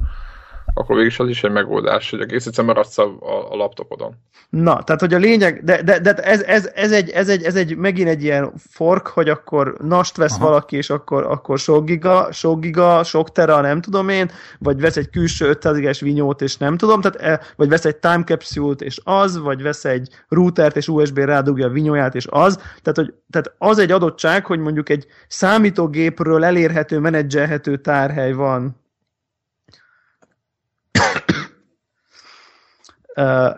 akkor 0.73 0.95
végig 0.95 1.13
az 1.17 1.29
is 1.29 1.43
egy 1.43 1.51
megoldás, 1.51 2.09
hogy 2.09 2.21
egész 2.21 2.45
egyszerűen 2.45 2.73
maradsz 2.75 2.97
a, 2.97 3.03
a, 3.03 3.51
a 3.51 3.55
laptopodon. 3.55 4.15
Na, 4.49 4.83
tehát 4.83 5.01
hogy 5.01 5.13
a 5.13 5.17
lényeg, 5.17 5.63
de, 5.63 5.81
de, 5.81 5.99
de 5.99 6.13
ez, 6.13 6.41
ez, 6.41 6.71
ez, 6.75 6.91
egy, 6.91 7.09
ez, 7.09 7.29
egy, 7.29 7.43
ez 7.43 7.55
egy 7.55 7.77
megint 7.77 8.09
egy 8.09 8.23
ilyen 8.23 8.53
fork, 8.69 9.07
hogy 9.07 9.29
akkor 9.29 9.75
nast 9.81 10.17
vesz 10.17 10.35
Aha. 10.35 10.45
valaki, 10.45 10.75
és 10.75 10.89
akkor, 10.89 11.23
akkor 11.23 11.59
sok 11.59 11.85
giga, 11.85 12.31
sok 12.31 12.59
giga, 12.59 13.03
sok 13.03 13.31
tera, 13.31 13.61
nem 13.61 13.81
tudom 13.81 14.09
én, 14.09 14.31
vagy 14.59 14.79
vesz 14.79 14.97
egy 14.97 15.09
külső 15.09 15.47
500 15.47 15.75
gigas 15.75 15.99
vinyót, 15.99 16.41
és 16.41 16.57
nem 16.57 16.77
tudom, 16.77 17.01
tehát, 17.01 17.21
e, 17.21 17.45
vagy 17.55 17.69
vesz 17.69 17.85
egy 17.85 17.95
time 17.95 18.23
capsule-t, 18.23 18.81
és 18.81 18.99
az, 19.03 19.37
vagy 19.37 19.61
vesz 19.61 19.85
egy 19.85 20.09
routert, 20.29 20.77
és 20.77 20.87
USB 20.87 21.17
rádugja 21.17 21.65
a 21.65 21.69
vinyóját, 21.69 22.15
és 22.15 22.27
az. 22.29 22.55
Tehát, 22.55 22.95
hogy, 22.95 23.13
tehát 23.29 23.53
az 23.57 23.77
egy 23.77 23.91
adottság, 23.91 24.45
hogy 24.45 24.59
mondjuk 24.59 24.89
egy 24.89 25.05
számítógépről 25.27 26.43
elérhető, 26.43 26.99
menedzselhető 26.99 27.77
tárhely 27.77 28.31
van 28.31 28.81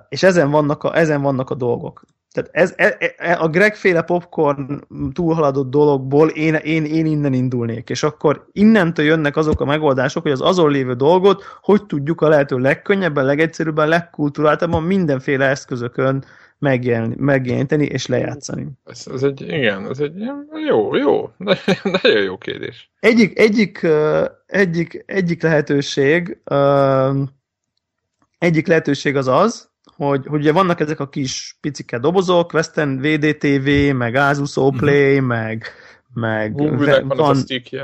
és 0.10 0.24
ezen 0.24 0.52
vannak 0.52 0.84
a, 0.84 0.98
ezen 0.98 1.22
vannak 1.22 1.50
a 1.50 1.56
dolgok. 1.56 2.04
Tehát 2.36 2.50
ez, 2.54 2.74
e, 2.78 2.96
e, 3.00 3.16
e, 3.18 3.38
a 3.40 3.48
Greg-féle 3.48 4.02
popcorn 4.02 4.82
túlhaladott 5.14 5.70
dologból 5.70 6.30
én, 6.30 6.54
én, 6.54 6.86
én 6.86 7.06
innen 7.06 7.34
indulnék, 7.34 7.90
és 7.90 8.04
akkor 8.04 8.48
innentől 8.52 9.06
jönnek 9.06 9.38
azok 9.38 9.62
a 9.62 9.66
megoldások, 9.66 10.24
hogy 10.24 10.32
az 10.32 10.42
azon 10.42 10.72
lévő 10.72 10.94
dolgot 10.94 11.44
hogy 11.62 11.86
tudjuk 11.86 12.22
a 12.22 12.28
lehető 12.28 12.58
legkönnyebben, 12.58 13.26
legegyszerűbben, 13.26 13.88
legkulturáltabban 13.88 14.84
mindenféle 14.84 15.46
eszközökön 15.46 16.24
megjeleníteni 17.18 17.86
és 17.86 18.08
lejátszani. 18.08 18.68
Ez, 18.86 19.08
ez 19.14 19.24
egy, 19.24 19.42
igen, 19.42 19.90
ez 19.90 20.00
egy 20.00 20.14
jó, 20.68 20.96
jó, 20.96 21.30
nagyon 22.02 22.22
jó 22.22 22.38
kérdés. 22.38 22.92
Egyik, 23.00 23.40
egyik, 23.40 23.88
egyik, 24.46 25.04
egyik 25.06 25.42
lehetőség, 25.42 26.42
egyik 28.46 28.68
lehetőség 28.68 29.16
az 29.16 29.28
az, 29.28 29.70
hogy, 29.96 30.26
hogy 30.28 30.40
ugye 30.40 30.52
vannak 30.52 30.80
ezek 30.80 31.00
a 31.00 31.10
kis 31.10 31.58
picike 31.62 32.00
dobozok, 32.00 32.54
Western 32.54 32.98
VDTV, 32.98 33.96
meg 33.96 34.16
Asus 34.16 34.54
Play, 34.78 35.16
mm-hmm. 35.16 35.26
meg, 35.26 35.66
meg 36.14 36.78
ve, 36.78 37.04
van, 37.08 37.38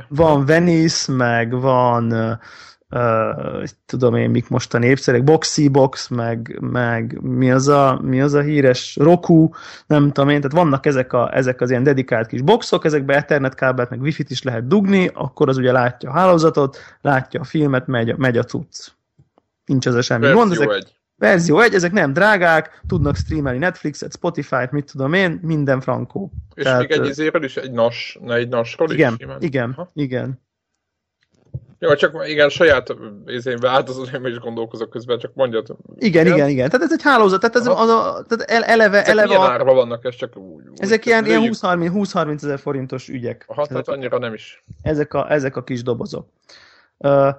van, 0.08 0.46
Venice, 0.46 1.12
meg 1.12 1.60
van 1.60 2.12
uh, 2.14 3.64
tudom 3.86 4.16
én, 4.16 4.30
mik 4.30 4.50
most 4.50 4.74
a 4.74 4.78
népszerek, 4.78 5.24
Boxy 5.24 5.68
Box, 5.68 6.08
meg, 6.08 6.58
meg 6.60 7.22
mi, 7.22 7.52
az 7.52 7.68
a, 7.68 8.00
mi 8.04 8.22
az 8.22 8.34
a 8.34 8.42
híres 8.42 8.96
Roku, 8.96 9.50
nem 9.88 10.12
tudom 10.12 10.30
én, 10.30 10.42
tehát 10.42 10.64
vannak 10.64 10.86
ezek, 10.86 11.14
a, 11.14 11.36
ezek 11.36 11.62
az 11.62 11.70
ilyen 11.70 11.84
dedikált 11.84 12.28
kis 12.28 12.42
boxok, 12.42 12.86
ezekbe 12.86 13.16
Ethernet 13.16 13.56
kábelt, 13.56 13.90
meg 13.90 14.02
Wi-Fi-t 14.02 14.30
is 14.30 14.44
lehet 14.44 14.68
dugni, 14.68 15.10
akkor 15.14 15.50
az 15.50 15.58
ugye 15.58 15.72
látja 15.72 16.10
a 16.10 16.14
hálózatot, 16.14 16.78
látja 17.02 17.40
a 17.40 17.44
filmet, 17.44 17.88
megy, 17.88 18.18
megy 18.18 18.38
a 18.38 18.44
cucc. 18.44 18.92
Nincs 19.66 19.88
ez 19.88 20.06
semmi 20.06 20.22
Verzió 20.22 20.40
gond. 20.40 20.52
Ezek, 20.52 20.70
egy. 20.70 21.00
Verzió 21.16 21.60
egy, 21.60 21.74
ezek 21.74 21.92
nem 21.92 22.14
drágák, 22.14 22.82
tudnak 22.88 23.16
streamelni 23.16 23.58
Netflixet, 23.58 24.14
Spotify-t, 24.14 24.72
mit 24.72 24.92
tudom 24.92 25.14
én, 25.14 25.40
minden 25.42 25.82
frankó. 25.82 26.32
És 26.54 26.64
Tehát, 26.64 26.80
még 26.80 26.92
egy 26.92 27.08
izéről 27.08 27.44
is, 27.44 27.58
egy 27.58 27.72
nas, 27.72 28.20
egy 28.28 28.50
nasról 28.50 28.92
igen, 28.92 29.14
is? 29.18 29.26
Igen, 29.26 29.38
igen, 29.42 29.74
Aha. 29.76 29.90
igen. 29.94 30.40
Jó, 31.80 31.94
csak 31.94 32.28
igen, 32.28 32.50
saját 32.50 32.96
én 33.46 33.58
változóim 33.60 34.26
is 34.26 34.40
gondolkozok 34.40 34.90
közben, 34.90 35.20
csak 35.20 35.32
mondjad. 35.34 35.76
Igen, 35.96 36.26
igen, 36.26 36.38
igen, 36.38 36.50
igen. 36.50 36.70
Tehát 36.70 36.86
ez 36.86 36.92
egy 36.92 37.02
hálózat, 37.02 37.40
tehát, 37.40 37.56
ez 37.56 37.68
az 37.68 37.90
a, 37.90 38.26
tehát 38.28 38.66
eleve... 38.68 38.98
Ezek 38.98 39.08
eleve 39.08 39.28
milyen 39.28 39.42
árban 39.42 39.76
vannak, 39.76 40.06
ez 40.06 40.16
csak 40.16 40.38
úgy, 40.38 40.64
Ezek 40.76 41.06
ilyen, 41.06 41.26
ilyen 41.26 41.42
20-30 41.54 42.44
ezer 42.44 42.60
forintos 42.60 43.08
ügyek. 43.08 43.46
Aha, 43.48 43.66
tehát 43.66 43.88
annyira 43.88 44.18
nem 44.18 44.34
is. 44.34 44.64
Ezek 44.82 45.14
a, 45.14 45.32
ezek 45.32 45.56
a 45.56 45.64
kis 45.64 45.84
dobozok. 45.84 46.28
Uh, 46.98 47.30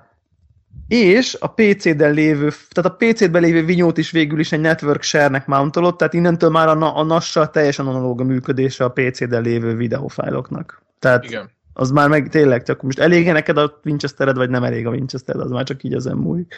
és 0.88 1.36
a 1.40 1.46
PC-del 1.46 2.12
lévő, 2.12 2.52
tehát 2.70 2.90
a 2.90 2.96
PC-ben 2.96 3.42
lévő 3.42 3.64
vinyót 3.64 3.98
is 3.98 4.10
végül 4.10 4.38
is 4.38 4.52
egy 4.52 4.60
network 4.60 5.02
share-nek 5.02 5.46
mountolott, 5.46 5.98
tehát 5.98 6.14
innentől 6.14 6.50
már 6.50 6.68
a, 6.68 6.96
a 6.96 7.02
NAS-sal 7.02 7.50
teljesen 7.50 7.86
analóg 7.86 8.20
a 8.20 8.24
működése 8.24 8.84
a 8.84 8.90
PC-del 8.90 9.42
lévő 9.42 9.76
videófájloknak. 9.76 10.82
Tehát 10.98 11.24
Igen. 11.24 11.50
az 11.72 11.90
már 11.90 12.08
meg 12.08 12.28
tényleg 12.28 12.62
csak 12.62 12.82
most 12.82 12.98
elég 12.98 13.28
-e 13.28 13.32
neked 13.32 13.56
a 13.56 13.80
Winchestered, 13.84 14.36
vagy 14.36 14.50
nem 14.50 14.64
elég 14.64 14.86
a 14.86 14.90
Winchestered, 14.90 15.42
az 15.42 15.50
már 15.50 15.64
csak 15.64 15.82
így 15.82 15.94
ezen 15.94 16.16
múlik. 16.16 16.54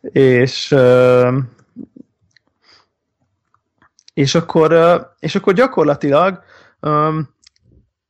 És 0.00 0.74
és 4.14 4.34
akkor, 4.34 5.00
és 5.18 5.34
akkor 5.34 5.52
gyakorlatilag 5.52 6.42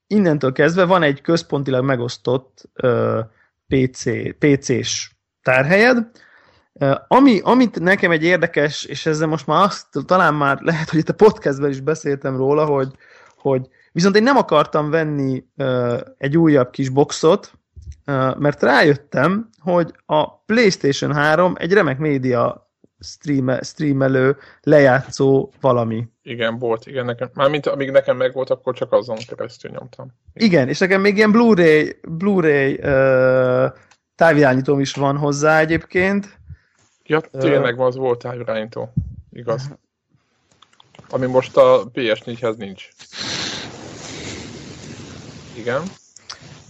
innentől 0.06 0.52
kezdve 0.52 0.84
van 0.84 1.02
egy 1.02 1.20
központilag 1.20 1.84
megosztott 1.84 2.70
PC, 3.68 4.02
PC-s 4.38 5.13
tárhelyed, 5.44 6.06
ami, 7.08 7.40
amit 7.42 7.80
nekem 7.80 8.10
egy 8.10 8.24
érdekes, 8.24 8.84
és 8.84 9.06
ezzel 9.06 9.26
most 9.26 9.46
már 9.46 9.64
azt, 9.64 9.86
talán 10.06 10.34
már 10.34 10.58
lehet, 10.60 10.90
hogy 10.90 10.98
itt 10.98 11.08
a 11.08 11.14
podcastben 11.14 11.70
is 11.70 11.80
beszéltem 11.80 12.36
róla, 12.36 12.64
hogy, 12.64 12.88
hogy 13.36 13.68
viszont 13.92 14.16
én 14.16 14.22
nem 14.22 14.36
akartam 14.36 14.90
venni 14.90 15.44
egy 16.18 16.36
újabb 16.36 16.70
kis 16.70 16.88
boxot, 16.88 17.52
mert 18.38 18.62
rájöttem, 18.62 19.48
hogy 19.58 19.94
a 20.06 20.38
PlayStation 20.38 21.14
3 21.14 21.54
egy 21.56 21.72
remek 21.72 21.98
média 21.98 22.64
streame, 23.00 23.62
streamelő, 23.62 24.36
lejátszó 24.62 25.50
valami. 25.60 26.04
Igen, 26.22 26.58
volt, 26.58 26.86
igen, 26.86 27.04
nekem. 27.04 27.30
Mármint 27.34 27.66
amíg 27.66 27.90
nekem 27.90 28.16
meg 28.16 28.32
volt, 28.32 28.50
akkor 28.50 28.74
csak 28.74 28.92
azon 28.92 29.16
keresztül 29.28 29.70
nyomtam. 29.70 30.06
Igen, 30.32 30.48
igen 30.50 30.68
és 30.68 30.78
nekem 30.78 31.00
még 31.00 31.16
ilyen 31.16 31.32
Blu-ray, 31.32 31.96
Blu-ray 32.08 32.74
uh, 32.82 33.72
távirányítóm 34.16 34.80
is 34.80 34.92
van 34.92 35.16
hozzá 35.16 35.58
egyébként. 35.58 36.38
Ja, 37.06 37.20
tényleg 37.20 37.80
az 37.80 37.96
volt 37.96 38.18
távirányító. 38.18 38.92
Igaz. 39.32 39.70
Ami 41.10 41.26
most 41.26 41.56
a 41.56 41.90
PS4-hez 41.94 42.56
nincs. 42.56 42.88
Igen. 45.56 45.82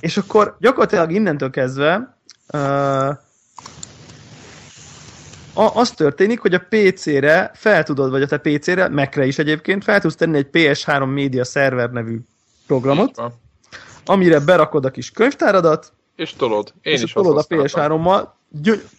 És 0.01 0.17
akkor 0.17 0.57
gyakorlatilag 0.61 1.13
innentől 1.13 1.51
kezdve 1.51 2.17
uh, 2.53 3.17
az 5.55 5.91
történik, 5.91 6.41
hogy 6.41 6.55
a 6.55 6.67
PC-re 6.69 7.51
fel 7.55 7.83
tudod, 7.83 8.11
vagy 8.11 8.23
a 8.23 8.27
te 8.27 8.39
PC-re, 8.39 8.89
Mac-re 8.89 9.27
is 9.27 9.39
egyébként, 9.39 9.85
fel 9.85 10.01
tudsz 10.01 10.15
tenni 10.15 10.37
egy 10.37 10.49
PS3 10.53 11.15
Media 11.15 11.45
Server 11.45 11.91
nevű 11.91 12.21
programot, 12.67 13.23
amire 14.05 14.41
berakod 14.41 14.85
a 14.85 14.91
kis 14.91 15.11
könyvtáradat, 15.11 15.93
és 16.17 16.33
tolod. 16.33 16.73
Én 16.83 16.93
és 16.93 17.03
is 17.03 17.13
tolod 17.13 17.39
a 17.39 17.43
PS3-mal, 17.43 18.27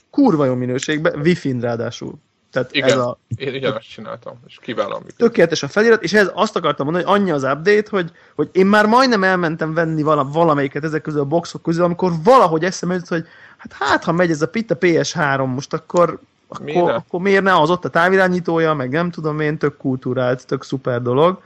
kurva 0.09 0.45
jó 0.45 0.53
minőségben, 0.53 1.19
Wi-Fi-n 1.19 1.59
ráadásul. 1.59 2.13
Tehát 2.51 2.75
igen, 2.75 2.89
ez 2.89 2.97
a, 2.97 3.17
én 3.35 3.53
igen, 3.53 3.75
ezt 3.75 3.89
csináltam, 3.89 4.39
és 4.47 4.57
kiválom. 4.61 5.03
Tökéletes 5.17 5.63
a 5.63 5.67
felirat, 5.67 6.03
és 6.03 6.13
ez 6.13 6.31
azt 6.33 6.55
akartam 6.55 6.85
mondani, 6.85 7.05
hogy 7.05 7.19
annyi 7.19 7.31
az 7.31 7.43
update, 7.43 7.87
hogy, 7.89 8.11
hogy 8.35 8.49
én 8.51 8.65
már 8.65 8.85
majdnem 8.85 9.23
elmentem 9.23 9.73
venni 9.73 10.01
vala, 10.01 10.23
valamelyiket 10.23 10.83
ezek 10.83 11.01
közül 11.01 11.19
a 11.19 11.25
boxok 11.25 11.61
közül, 11.61 11.83
amikor 11.83 12.11
valahogy 12.23 12.63
eszembe 12.63 12.95
jutott, 12.95 13.09
hogy 13.09 13.25
hát, 13.57 13.73
hát 13.73 14.03
ha 14.03 14.11
megy 14.11 14.29
ez 14.29 14.41
a 14.41 14.47
pitta 14.47 14.77
PS3 14.79 15.53
most, 15.53 15.73
akkor 15.73 16.19
akkor, 16.47 16.65
miért 16.65 16.87
akkor 16.87 17.21
miért 17.21 17.43
ne 17.43 17.59
az 17.59 17.69
ott 17.69 17.85
a 17.85 17.89
távirányítója, 17.89 18.73
meg 18.73 18.89
nem 18.89 19.11
tudom 19.11 19.39
én, 19.39 19.57
tök 19.57 19.77
kultúrált, 19.77 20.45
tök 20.45 20.63
szuper 20.63 21.01
dolog. 21.01 21.41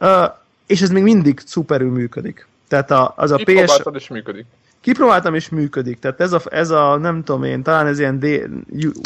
Uh, 0.00 0.24
és 0.66 0.82
ez 0.82 0.90
még 0.90 1.02
mindig 1.02 1.40
szuperül 1.44 1.90
működik. 1.90 2.46
Tehát 2.68 2.90
a, 2.90 3.12
az 3.16 3.30
a 3.30 3.36
PS... 3.36 3.80
és 3.92 4.08
működik. 4.08 4.46
Kipróbáltam 4.82 5.34
és 5.34 5.48
működik. 5.48 5.98
Tehát 5.98 6.20
ez 6.20 6.32
a, 6.32 6.40
ez 6.50 6.70
a 6.70 6.96
nem 6.96 7.22
tudom 7.24 7.44
én, 7.44 7.62
talán 7.62 7.86
ez 7.86 7.98
ilyen 7.98 8.18
D, 8.18 8.26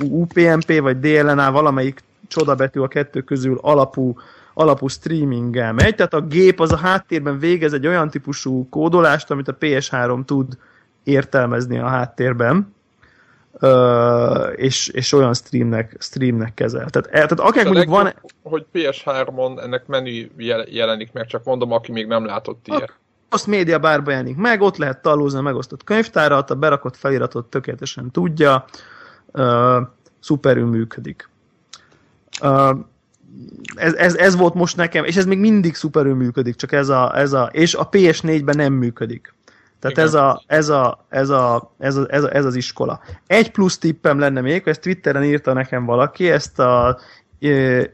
UPnP 0.03 0.81
vagy 0.81 1.01
DLNA 1.01 1.51
valamelyik 1.51 2.03
csodabetű 2.29 2.81
a 2.81 2.89
kettő 2.89 3.21
közül 3.21 3.59
alapú, 3.62 4.17
alapú 4.55 4.89
streaminggel 4.89 5.73
megy. 5.73 5.95
Tehát 5.95 6.15
a 6.15 6.21
gép 6.21 6.61
az 6.61 6.73
a 6.73 6.77
háttérben 6.77 7.39
végez 7.39 7.73
egy 7.73 7.87
olyan 7.87 8.11
típusú 8.11 8.69
kódolást, 8.69 9.31
amit 9.31 9.49
a 9.49 9.57
PS3 9.61 10.25
tud 10.25 10.59
értelmezni 11.05 11.79
a 11.79 11.87
háttérben 11.87 12.75
Uh, 13.61 14.53
és, 14.57 14.89
és 14.89 15.12
olyan 15.12 15.35
streamnek, 15.35 15.97
streamnek 15.99 16.55
kezel. 16.55 16.91
Tehát, 16.91 17.09
e, 17.09 17.11
tehát 17.11 17.41
akinek 17.41 17.67
mondjuk 17.67 17.89
van... 17.89 18.15
Hogy 18.43 18.67
PS3-on 18.73 19.62
ennek 19.62 19.87
menü 19.87 20.27
jelenik 20.67 21.12
meg, 21.12 21.27
csak 21.27 21.45
mondom, 21.45 21.73
aki 21.73 21.93
még 21.93 22.07
nem 22.07 22.25
látott 22.25 22.67
ilyet. 22.67 22.93
Azt 23.29 23.47
média 23.47 23.79
bárba 23.79 24.11
jelenik 24.11 24.37
meg, 24.37 24.61
ott 24.61 24.77
lehet 24.77 25.03
talózni 25.03 25.39
a 25.39 25.43
megosztott 25.43 25.85
könyvtárat, 25.85 26.51
a 26.51 26.55
berakott 26.55 26.97
feliratot 26.97 27.51
tökéletesen 27.51 28.11
tudja, 28.11 28.65
uh, 29.33 29.77
szuperül 30.21 30.67
működik. 30.67 31.29
Uh, 32.43 32.79
ez, 33.75 33.95
ez, 33.95 34.15
ez 34.15 34.37
volt 34.37 34.55
most 34.55 34.77
nekem, 34.77 35.05
és 35.05 35.17
ez 35.17 35.27
még 35.27 35.39
mindig 35.39 35.75
szuperül 35.75 36.15
működik, 36.15 36.55
csak 36.55 36.73
ez 36.73 36.89
a, 36.89 37.19
ez 37.19 37.33
a 37.33 37.49
és 37.53 37.75
a 37.75 37.89
PS4-ben 37.89 38.57
nem 38.57 38.73
működik. 38.73 39.35
Tehát 39.79 39.99
ez, 39.99 40.15
a, 40.15 40.43
ez, 40.47 40.69
a, 40.69 41.07
ez, 41.09 41.29
a, 41.29 41.75
ez, 41.79 41.97
a, 41.97 42.07
ez, 42.11 42.23
a, 42.23 42.35
ez 42.35 42.45
az 42.45 42.55
iskola. 42.55 43.01
Egy 43.27 43.51
plusz 43.51 43.79
tippem 43.79 44.19
lenne 44.19 44.41
még, 44.41 44.62
ezt 44.67 44.81
Twitteren 44.81 45.25
írta 45.25 45.53
nekem 45.53 45.85
valaki, 45.85 46.31
ezt 46.31 46.59
a 46.59 46.99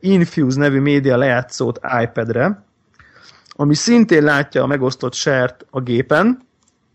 Infuse 0.00 0.58
nevű 0.58 0.80
média 0.80 1.16
lejátszót 1.16 1.80
iPad-re, 2.02 2.64
ami 3.52 3.74
szintén 3.74 4.22
látja 4.22 4.62
a 4.62 4.66
megosztott 4.66 5.14
sert 5.14 5.66
a 5.70 5.80
gépen, 5.80 6.40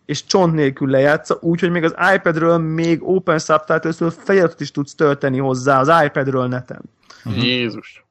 és 0.06 0.26
csont 0.26 0.54
nélkül 0.54 0.89
lejátsza, 0.89 1.38
úgyhogy 1.41 1.70
még 1.70 1.84
az 1.84 1.96
iPad-ről 2.15 2.58
még 2.58 3.08
Open 3.08 3.39
Subtitles-ről 3.39 4.12
feliratot 4.12 4.60
is 4.60 4.72
tudsz 4.72 4.96
tölteni 4.96 5.38
hozzá 5.38 5.80
az 5.80 5.91
iPad-ről 6.06 6.48
neten. 6.48 6.82
Jézus! 7.36 8.06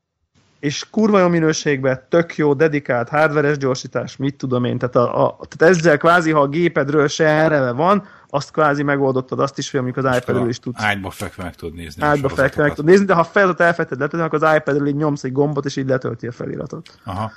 és 0.66 0.86
kurva 0.90 1.18
jó 1.18 1.28
minőségben, 1.28 2.02
tök 2.08 2.36
jó, 2.36 2.54
dedikált 2.54 3.08
hardveres 3.08 3.58
gyorsítás, 3.58 4.16
mit 4.16 4.36
tudom 4.36 4.64
én, 4.64 4.78
tehát, 4.78 4.96
a, 4.96 5.24
a, 5.24 5.38
tehát 5.48 5.76
ezzel 5.76 5.96
kvázi, 5.96 6.30
ha 6.30 6.40
a 6.40 6.48
gépedről 6.48 7.08
se 7.08 7.24
erre 7.24 7.70
van, 7.70 8.06
azt 8.28 8.50
kvázi 8.50 8.82
megoldottad 8.82 9.40
azt 9.40 9.58
is, 9.58 9.70
hogy 9.70 9.80
amikor 9.80 10.06
az 10.06 10.16
iPad-ről 10.16 10.48
is 10.48 10.58
tudsz. 10.58 10.82
Ágyba 10.82 11.10
fekve 11.10 11.42
meg 11.42 11.54
tudod 11.54 11.74
nézni. 11.74 12.02
Ágyba 12.02 12.28
fekve 12.28 12.62
meg 12.62 12.74
tudod 12.74 12.90
nézni, 12.90 13.06
de 13.06 13.14
ha 13.14 13.24
feladatot 13.24 13.66
elfetted 13.66 13.98
letölteni, 13.98 14.22
akkor 14.22 14.42
az 14.42 14.56
iPad-ről 14.56 14.86
így 14.86 14.96
nyomsz 14.96 15.24
egy 15.24 15.32
gombot, 15.32 15.64
és 15.64 15.76
így 15.76 15.86
letölti 15.86 16.26
a 16.26 16.32
feliratot. 16.32 16.98
Aha. 17.04 17.32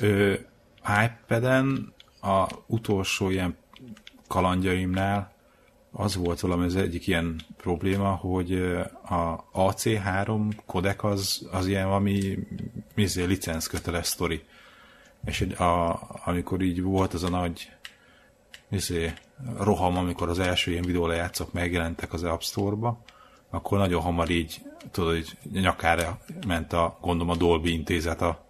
Ö, 0.00 0.34
iPad-en 1.04 1.94
a 2.20 2.46
utolsó 2.66 3.30
ilyen 3.30 3.56
kalandjaimnál 4.28 5.34
az 5.92 6.16
volt 6.16 6.40
valami 6.40 6.64
az 6.64 6.76
egyik 6.76 7.06
ilyen 7.06 7.40
probléma, 7.56 8.08
hogy 8.08 8.52
a 9.08 9.44
AC3 9.52 10.52
kodek 10.66 11.04
az, 11.04 11.48
az 11.52 11.66
ilyen 11.66 11.86
valami 11.86 12.38
mizé, 12.94 13.24
licenszköteles 13.24 14.06
sztori. 14.06 14.42
És 15.24 15.40
a, 15.40 16.00
amikor 16.24 16.62
így 16.62 16.82
volt 16.82 17.14
az 17.14 17.22
a 17.22 17.28
nagy 17.28 17.70
mizé, 18.68 19.12
roham, 19.58 19.96
amikor 19.96 20.28
az 20.28 20.38
első 20.38 20.70
ilyen 20.70 20.84
videólejátszók 20.84 21.52
megjelentek 21.52 22.12
az 22.12 22.22
App 22.22 22.40
Store-ba, 22.40 22.98
akkor 23.50 23.78
nagyon 23.78 24.02
hamar 24.02 24.30
így, 24.30 24.62
tudod, 24.90 25.12
hogy 25.12 25.36
nyakára 25.52 26.18
ment 26.46 26.72
a, 26.72 26.98
gondolom 27.00 27.30
a 27.30 27.36
Dolby 27.36 27.72
intézet 27.72 28.22
a, 28.22 28.45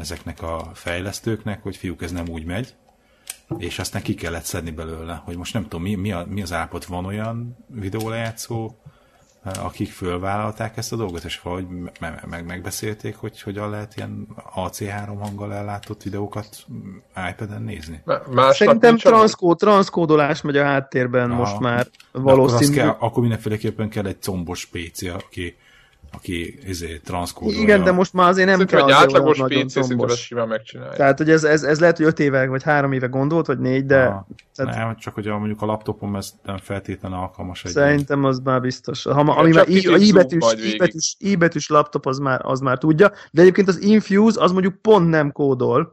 ezeknek 0.00 0.42
a 0.42 0.70
fejlesztőknek, 0.74 1.62
hogy 1.62 1.76
fiúk, 1.76 2.02
ez 2.02 2.12
nem 2.12 2.28
úgy 2.28 2.44
megy, 2.44 2.74
és 3.58 3.78
aztán 3.78 4.02
ki 4.02 4.14
kellett 4.14 4.44
szedni 4.44 4.70
belőle, 4.70 5.22
hogy 5.24 5.36
most 5.36 5.52
nem 5.52 5.62
tudom, 5.62 5.82
mi, 5.82 5.94
mi, 5.94 6.12
a, 6.12 6.26
mi 6.28 6.42
az 6.42 6.52
állapot, 6.52 6.84
van 6.84 7.04
olyan 7.04 7.56
videólejátszó, 7.66 8.70
akik 9.44 9.90
fölvállalták 9.90 10.76
ezt 10.76 10.92
a 10.92 10.96
dolgot, 10.96 11.24
és 11.24 11.40
valahogy 11.40 11.66
me- 12.00 12.26
meg 12.26 12.46
megbeszélték, 12.46 13.16
hogy 13.16 13.42
hogyan 13.42 13.70
lehet 13.70 13.96
ilyen 13.96 14.26
AC3 14.54 15.16
hanggal 15.20 15.54
ellátott 15.54 16.02
videókat 16.02 16.66
iPad-en 17.30 17.62
nézni? 17.62 18.02
Másnak 18.04 18.52
Szerintem 18.52 18.96
transzkó, 18.96 19.54
transzkódolás 19.54 20.40
megy 20.40 20.56
a 20.56 20.64
háttérben 20.64 21.30
Aha. 21.30 21.38
most 21.38 21.58
már 21.58 21.86
valószínű. 22.12 22.80
Akkor, 22.80 22.94
kell, 22.96 23.08
akkor 23.08 23.20
mindenféleképpen 23.20 23.88
kell 23.88 24.06
egy 24.06 24.20
combos 24.20 24.66
PC, 24.66 25.02
aki 25.02 25.56
aki 26.12 26.58
izé, 26.66 27.00
transzkódolja. 27.04 27.60
Igen, 27.60 27.84
de 27.84 27.92
most 27.92 28.12
már 28.12 28.28
azért 28.28 28.46
nem 28.46 28.54
Szerintem 28.58 28.88
kell 28.88 28.88
egy 28.88 29.04
átlagos 29.04 29.38
PC 29.38 30.16
simán 30.16 30.48
megcsinálja. 30.48 30.92
Tehát, 30.92 31.18
hogy 31.18 31.30
ez, 31.30 31.44
ez, 31.44 31.62
ez 31.62 31.80
lehet, 31.80 31.96
hogy 31.96 32.06
öt 32.06 32.18
éve, 32.18 32.46
vagy 32.46 32.62
három 32.62 32.92
éve 32.92 33.06
gondolt, 33.06 33.46
vagy 33.46 33.58
négy, 33.58 33.86
de... 33.86 34.04
Ah, 34.04 34.26
tehát... 34.54 34.74
Nem, 34.74 34.96
csak 34.96 35.14
hogy 35.14 35.28
a, 35.28 35.38
mondjuk 35.38 35.62
a 35.62 35.66
laptopom 35.66 36.16
ez 36.16 36.32
nem 36.42 36.58
feltétlenül 36.58 37.18
alkalmas 37.18 37.64
egy... 37.64 37.70
Szerintem 37.70 38.24
az 38.24 38.40
már 38.44 38.60
biztos. 38.60 39.02
Ha, 39.02 39.22
ma, 39.22 39.36
ami 39.36 39.50
már 39.52 39.68
i, 39.68 39.86
a 39.86 39.96
i-betűs, 39.96 41.16
i-betűs 41.18 41.68
laptop 41.68 42.06
az 42.06 42.18
már, 42.18 42.40
az 42.42 42.60
már 42.60 42.78
tudja, 42.78 43.12
de 43.30 43.40
egyébként 43.40 43.68
az 43.68 43.82
Infuse 43.82 44.42
az 44.42 44.52
mondjuk 44.52 44.74
pont 44.74 45.08
nem 45.08 45.32
kódol, 45.32 45.92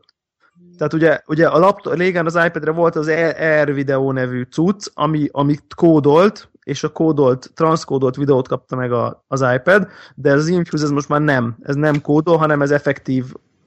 tehát 0.77 0.93
ugye, 0.93 1.21
ugye 1.27 1.47
a 1.47 1.59
laptop, 1.59 1.93
régen 1.93 2.25
az 2.25 2.39
iPad-re 2.45 2.71
volt 2.71 2.95
az 2.95 3.07
Air 3.07 3.73
Video 3.73 4.11
nevű 4.11 4.41
cucc, 4.41 4.87
ami, 4.93 5.27
amit 5.31 5.63
kódolt, 5.75 6.49
és 6.67 6.83
a 6.83 6.89
kódolt, 6.89 7.51
transzkódolt 7.53 8.15
videót 8.15 8.47
kapta 8.47 8.75
meg 8.75 8.91
a, 8.91 9.23
az 9.27 9.45
iPad, 9.55 9.87
de 10.15 10.31
az 10.31 10.47
Infuse 10.47 10.83
ez 10.83 10.89
most 10.89 11.09
már 11.09 11.21
nem, 11.21 11.55
ez 11.61 11.75
nem 11.75 12.01
kódol, 12.01 12.37
hanem 12.37 12.61
ez 12.61 12.71
effektív, 12.71 13.25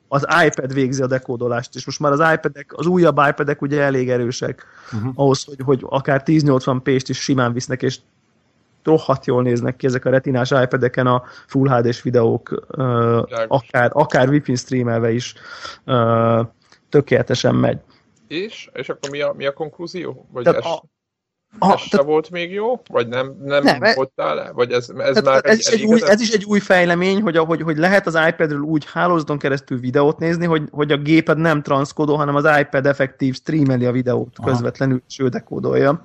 az 0.08 0.26
iPad 0.46 0.74
végzi 0.74 1.02
a 1.02 1.06
dekódolást, 1.06 1.74
és 1.74 1.86
most 1.86 2.00
már 2.00 2.12
az 2.12 2.32
iPad-ek, 2.34 2.72
az 2.76 2.86
újabb 2.86 3.20
iPad-ek 3.28 3.62
ugye 3.62 3.82
elég 3.82 4.10
erősek 4.10 4.66
uh-huh. 4.92 5.12
ahhoz, 5.14 5.44
hogy, 5.44 5.60
hogy 5.64 5.84
akár 5.88 6.22
1080p-st 6.24 7.04
is 7.06 7.18
simán 7.18 7.52
visznek, 7.52 7.82
és 7.82 7.98
rohadt 8.84 9.26
jól 9.26 9.42
néznek 9.42 9.76
ki 9.76 9.86
ezek 9.86 10.04
a 10.04 10.10
retinás 10.10 10.50
iPad-eken 10.50 11.06
a 11.06 11.22
Full 11.46 11.68
HD-s 11.68 12.02
videók, 12.02 12.64
uh, 12.76 13.22
akár, 13.48 13.90
akár 13.92 14.28
Wi-Fi 14.28 14.54
streamelve 14.54 15.12
is 15.12 15.34
uh, 15.86 16.46
tökéletesen 16.88 17.54
megy. 17.54 17.78
És? 18.28 18.70
És 18.72 18.88
akkor 18.88 19.10
mi 19.10 19.20
a, 19.20 19.32
mi 19.36 19.46
a 19.46 19.52
konklúzió? 19.52 20.26
Vagy 20.32 20.44
Tehát 20.44 20.64
a, 20.64 20.82
a, 21.58 21.72
ez 21.72 21.80
se 21.80 22.02
volt 22.02 22.30
még 22.30 22.52
jó? 22.52 22.82
Vagy 22.90 23.08
nem, 23.08 23.36
nem, 23.42 23.62
nem 23.62 23.82
e- 23.82 23.94
voltál 23.94 24.34
le? 24.34 24.50
Vagy 24.52 24.72
ez, 24.72 24.88
ez 24.96 25.22
már 25.22 25.40
ez, 25.44 25.52
egy, 25.52 25.58
is 25.58 25.66
egy 25.66 25.84
új, 25.84 26.00
ez 26.06 26.20
is 26.20 26.30
egy 26.30 26.44
új 26.44 26.58
fejlemény, 26.58 27.22
hogy, 27.22 27.36
hogy, 27.36 27.62
hogy 27.62 27.78
lehet 27.78 28.06
az 28.06 28.18
iPad-ről 28.28 28.60
úgy 28.60 28.86
hálózaton 28.92 29.38
keresztül 29.38 29.78
videót 29.78 30.18
nézni, 30.18 30.46
hogy, 30.46 30.62
hogy 30.70 30.92
a 30.92 30.96
géped 30.96 31.38
nem 31.38 31.62
transzkodó, 31.62 32.16
hanem 32.16 32.34
az 32.34 32.48
iPad 32.60 32.86
effektív 32.86 33.34
streameli 33.34 33.84
a 33.84 33.92
videót 33.92 34.34
Aha. 34.36 34.50
közvetlenül, 34.50 35.02
és 35.08 35.18
ő 35.18 35.28
dekódolja. 35.28 36.04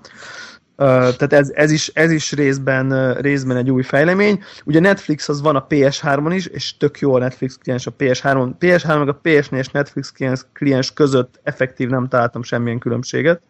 Uh, 0.77 0.87
tehát 0.87 1.33
ez, 1.33 1.51
ez, 1.53 1.71
is, 1.71 1.87
ez 1.87 2.11
is 2.11 2.31
részben, 2.31 2.91
uh, 2.91 3.19
részben 3.19 3.57
egy 3.57 3.71
új 3.71 3.83
fejlemény. 3.83 4.43
Ugye 4.65 4.79
Netflix 4.79 5.29
az 5.29 5.41
van 5.41 5.55
a 5.55 5.67
PS3-on 5.67 6.31
is, 6.33 6.45
és 6.45 6.77
tök 6.77 6.99
jó 6.99 7.13
a 7.13 7.19
Netflix 7.19 7.57
kliens 7.57 7.87
a 7.87 7.93
PS3-on. 7.99 8.51
PS3 8.59 8.97
meg 8.97 9.09
a 9.09 9.19
PS4 9.23 9.57
és 9.57 9.67
Netflix 9.67 10.11
kliens, 10.11 10.41
kliens 10.53 10.93
között 10.93 11.39
effektív 11.43 11.89
nem 11.89 12.07
találtam 12.07 12.43
semmilyen 12.43 12.79
különbséget 12.79 13.41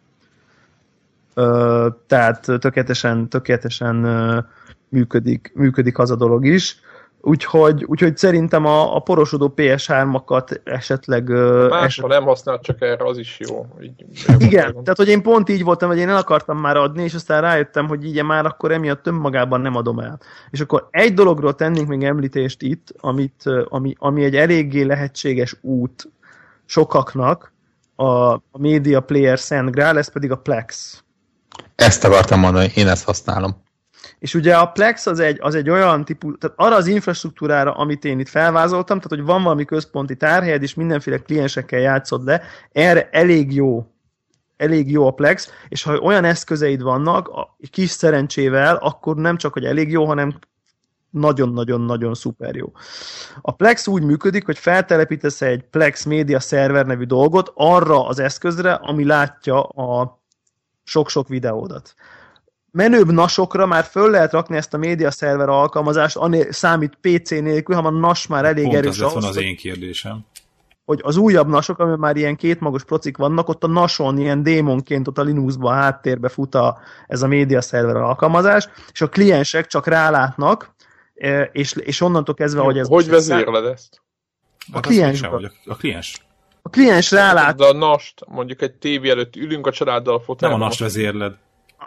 tehát 2.06 2.40
tökéletesen, 2.40 3.28
tökéletesen 3.28 3.96
működik, 4.88 5.52
működik 5.54 5.98
az 5.98 6.10
a 6.10 6.16
dolog 6.16 6.46
is. 6.46 6.80
Úgyhogy, 7.20 7.84
úgyhogy 7.84 8.16
szerintem 8.16 8.64
a, 8.64 8.96
a 8.96 9.00
porosodó 9.00 9.52
PS3-akat 9.56 10.60
esetleg... 10.64 11.28
Máshol 11.28 11.84
eset... 11.84 12.06
nem 12.06 12.22
használt, 12.22 12.62
csak 12.62 12.80
erre 12.80 13.04
az 13.04 13.18
is 13.18 13.38
jó. 13.38 13.66
Így, 13.80 14.04
Igen, 14.38 14.72
tehát 14.72 14.96
hogy 14.96 15.08
én 15.08 15.22
pont 15.22 15.48
így 15.48 15.64
voltam, 15.64 15.88
hogy 15.88 15.98
én 15.98 16.08
el 16.08 16.16
akartam 16.16 16.58
már 16.58 16.76
adni, 16.76 17.02
és 17.02 17.14
aztán 17.14 17.40
rájöttem, 17.40 17.88
hogy 17.88 18.04
így 18.04 18.24
már 18.24 18.46
akkor 18.46 18.72
emiatt 18.72 19.06
önmagában 19.06 19.60
nem 19.60 19.76
adom 19.76 19.98
el. 19.98 20.20
És 20.50 20.60
akkor 20.60 20.88
egy 20.90 21.14
dologról 21.14 21.54
tennénk 21.54 21.88
még 21.88 22.02
említést 22.02 22.62
itt, 22.62 22.94
amit, 23.00 23.42
ami, 23.68 23.94
ami 23.98 24.24
egy 24.24 24.36
eléggé 24.36 24.82
lehetséges 24.82 25.56
út 25.60 26.08
sokaknak, 26.64 27.52
a, 27.96 28.32
a 28.32 28.58
Media 28.58 29.00
Player 29.00 29.38
Szent 29.38 29.70
Grál, 29.70 29.98
ez 29.98 30.12
pedig 30.12 30.30
a 30.30 30.36
Plex. 30.36 31.00
Ezt 31.76 32.04
akartam 32.04 32.40
mondani, 32.40 32.72
én 32.74 32.88
ezt 32.88 33.04
használom. 33.04 33.64
És 34.18 34.34
ugye 34.34 34.56
a 34.56 34.66
Plex 34.66 35.06
az 35.06 35.20
egy, 35.20 35.38
az 35.40 35.54
egy 35.54 35.70
olyan 35.70 36.04
típus, 36.04 36.34
tehát 36.38 36.56
arra 36.58 36.76
az 36.76 36.86
infrastruktúrára, 36.86 37.72
amit 37.72 38.04
én 38.04 38.18
itt 38.18 38.28
felvázoltam, 38.28 39.00
tehát 39.00 39.16
hogy 39.16 39.34
van 39.34 39.42
valami 39.42 39.64
központi 39.64 40.16
tárhelyed, 40.16 40.62
és 40.62 40.74
mindenféle 40.74 41.18
kliensekkel 41.18 41.80
játszod 41.80 42.24
le, 42.24 42.42
erre 42.72 43.08
elég 43.12 43.54
jó 43.54 43.86
elég 44.56 44.90
jó 44.90 45.06
a 45.06 45.10
Plex, 45.10 45.50
és 45.68 45.82
ha 45.82 45.98
olyan 45.98 46.24
eszközeid 46.24 46.82
vannak, 46.82 47.28
a 47.28 47.56
kis 47.70 47.90
szerencsével, 47.90 48.76
akkor 48.76 49.16
nem 49.16 49.36
csak, 49.36 49.52
hogy 49.52 49.64
elég 49.64 49.90
jó, 49.90 50.04
hanem 50.04 50.38
nagyon-nagyon-nagyon 51.10 52.14
szuper 52.14 52.54
jó. 52.54 52.72
A 53.40 53.52
Plex 53.52 53.86
úgy 53.86 54.02
működik, 54.02 54.44
hogy 54.44 54.58
feltelepítesz 54.58 55.42
egy 55.42 55.62
Plex 55.70 56.04
Media 56.04 56.40
Server 56.40 56.86
nevű 56.86 57.04
dolgot 57.04 57.52
arra 57.54 58.06
az 58.06 58.18
eszközre, 58.18 58.72
ami 58.72 59.04
látja 59.04 59.62
a 59.62 60.20
sok-sok 60.86 61.28
videódat. 61.28 61.94
Menőbb 62.70 63.12
nasokra 63.12 63.66
már 63.66 63.84
föl 63.84 64.10
lehet 64.10 64.32
rakni 64.32 64.56
ezt 64.56 64.74
a 64.74 64.78
média 64.78 65.10
szerver 65.10 65.48
alkalmazást, 65.48 66.16
ané, 66.16 66.46
számít 66.50 66.98
PC 67.00 67.30
nélkül, 67.30 67.76
ha 67.76 67.86
a 67.86 67.90
NAS 67.90 68.26
már 68.26 68.44
elég 68.44 68.64
Pont 68.64 68.76
erős. 68.76 68.98
Pont 68.98 69.12
van 69.12 69.24
az 69.24 69.36
én 69.36 69.56
kérdésem. 69.56 70.24
Hogy 70.84 71.00
az 71.02 71.16
újabb 71.16 71.48
nasok, 71.48 71.78
ami 71.78 71.96
már 71.96 72.16
ilyen 72.16 72.36
kétmagos 72.36 72.84
procik 72.84 73.16
vannak, 73.16 73.48
ott 73.48 73.64
a 73.64 73.66
nason 73.66 74.18
ilyen 74.18 74.42
démonként 74.42 75.08
ott 75.08 75.18
a 75.18 75.22
Linuxban 75.22 75.72
a 75.72 75.76
háttérbe 75.76 76.28
fut 76.28 76.54
a, 76.54 76.78
ez 77.06 77.22
a 77.22 77.26
média 77.26 77.60
szerver 77.60 77.96
alkalmazás, 77.96 78.68
és 78.92 79.00
a 79.00 79.08
kliensek 79.08 79.66
csak 79.66 79.86
rálátnak, 79.86 80.74
e, 81.14 81.42
és, 81.42 81.72
és 81.72 82.00
onnantól 82.00 82.34
kezdve, 82.34 82.60
hogy 82.60 82.78
ez... 82.78 82.88
Hogy 82.88 83.08
vezérled 83.08 83.64
ezt? 83.64 84.02
A, 84.72 84.76
a 84.76 84.80
kliens. 84.80 85.22
A 85.64 85.76
kliens. 85.76 86.25
A 86.66 86.68
kliens 86.68 87.10
rálát. 87.10 87.56
De 87.56 87.64
a 87.64 87.72
nast, 87.72 88.20
mondjuk 88.28 88.62
egy 88.62 88.72
tévé 88.72 89.10
előtt 89.10 89.36
ülünk 89.36 89.66
a 89.66 89.72
családdal 89.72 90.14
a 90.14 90.20
fotelben. 90.20 90.58
Nem 90.58 90.66
a 90.66 90.68
nast 90.68 90.80
vezérled. 90.80 91.34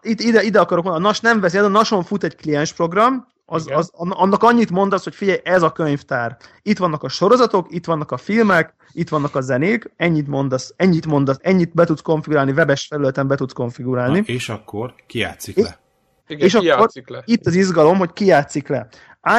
Itt, 0.01 0.19
ide, 0.19 0.41
ide 0.41 0.59
akarok 0.59 0.83
mondani, 0.83 1.05
a 1.05 1.07
NAS 1.07 1.19
nem 1.19 1.39
veszi, 1.39 1.57
a 1.57 1.67
NAS-on 1.67 2.03
fut 2.03 2.23
egy 2.23 2.35
kliens 2.35 2.73
program, 2.73 3.27
az, 3.45 3.69
az, 3.73 3.91
annak 3.93 4.43
annyit 4.43 4.69
mondasz, 4.69 5.03
hogy 5.03 5.15
figyelj, 5.15 5.39
ez 5.43 5.61
a 5.61 5.71
könyvtár. 5.71 6.37
Itt 6.61 6.77
vannak 6.77 7.03
a 7.03 7.09
sorozatok, 7.09 7.67
itt 7.69 7.85
vannak 7.85 8.11
a 8.11 8.17
filmek, 8.17 8.73
itt 8.91 9.09
vannak 9.09 9.35
a 9.35 9.41
zenék, 9.41 9.91
ennyit 9.97 10.27
mondasz, 10.27 10.73
ennyit 10.75 11.05
mondasz, 11.05 11.37
ennyit 11.41 11.73
be 11.73 11.85
tudsz 11.85 12.01
konfigurálni, 12.01 12.51
webes 12.51 12.87
felületen 12.87 13.27
be 13.27 13.35
tudsz 13.35 13.53
konfigurálni. 13.53 14.19
Na, 14.19 14.25
és 14.25 14.49
akkor 14.49 14.93
kijátszik 15.07 15.57
le. 15.57 15.79
Igen, 16.27 16.45
és 16.45 16.53
akkor 16.53 16.89
le. 17.05 17.23
itt 17.25 17.45
az 17.45 17.55
izgalom, 17.55 17.97
hogy 17.97 18.13
kijátszik 18.13 18.67
le. 18.67 18.87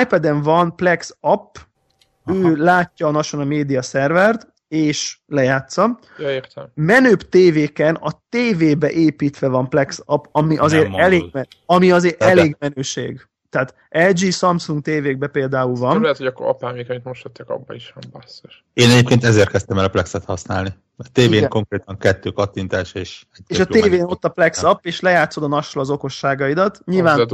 iPad-en 0.01 0.43
van 0.43 0.77
Plex 0.77 1.17
app, 1.21 1.57
Aha. 2.25 2.39
ő 2.39 2.57
látja 2.57 3.07
a 3.07 3.11
National 3.11 3.47
Media 3.47 3.83
szervert, 3.83 4.50
és 4.71 5.19
lejátsza. 5.27 5.99
Ja, 6.19 6.31
értem. 6.31 6.71
Menőbb 6.75 7.29
tévéken 7.29 7.95
a 7.95 8.23
tévébe 8.29 8.91
építve 8.91 9.49
van 9.49 9.69
Plex 9.69 10.03
app, 10.05 10.25
ami 10.33 10.57
azért, 10.57 10.97
elég, 10.97 11.25
ami 11.67 11.91
azért 11.91 12.23
elég 12.23 12.57
menőség. 12.59 13.29
Tehát 13.49 13.75
LG, 13.89 14.33
Samsung 14.33 14.83
tévékbe 14.83 15.27
például 15.27 15.75
van. 15.75 15.93
Nem 15.93 16.03
lehet, 16.03 16.17
hogy 16.17 16.27
akkor 16.27 16.47
apámék, 16.47 16.91
amit 16.91 17.05
most 17.05 17.23
tettek, 17.23 17.49
abban 17.49 17.77
is 17.77 17.93
van 17.95 18.05
basszus. 18.13 18.65
Én 18.73 18.91
egyébként 18.91 19.25
ezért 19.25 19.51
kezdtem 19.51 19.79
el 19.79 19.85
a 19.85 19.89
Plexet 19.89 20.25
használni. 20.25 20.71
A 20.97 21.09
tévén 21.13 21.37
Igen. 21.37 21.49
konkrétan 21.49 21.99
kettő 21.99 22.31
kattintás, 22.31 22.95
és... 22.95 23.25
És 23.47 23.59
a 23.59 23.65
tévén 23.65 24.03
ott 24.03 24.25
a 24.25 24.29
Plex 24.29 24.63
app, 24.63 24.85
és 24.85 25.01
lejátszod 25.01 25.43
a 25.43 25.49
nasra 25.49 25.81
az 25.81 25.91
okosságaidat. 25.91 26.81
Nyilván, 26.85 27.29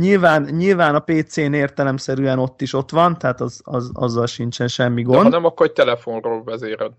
Nyilván, 0.00 0.42
nyilván 0.42 0.94
a 0.94 1.00
PC-n 1.00 1.52
értelemszerűen 1.52 2.38
ott 2.38 2.60
is 2.60 2.72
ott 2.72 2.90
van, 2.90 3.18
tehát 3.18 3.40
az, 3.40 3.60
az, 3.64 3.90
azzal 3.92 4.26
sincsen 4.26 4.68
semmi 4.68 5.02
gond. 5.02 5.18
De 5.18 5.24
ha 5.24 5.28
nem, 5.28 5.44
akkor 5.44 5.66
egy 5.66 5.72
telefonról 5.72 6.44
vezéred, 6.44 6.92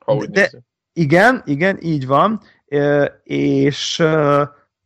ha 0.00 0.14
úgy 0.14 0.30
De, 0.30 0.50
Igen, 0.92 1.42
igen, 1.44 1.78
így 1.80 2.06
van, 2.06 2.40
és 3.22 4.02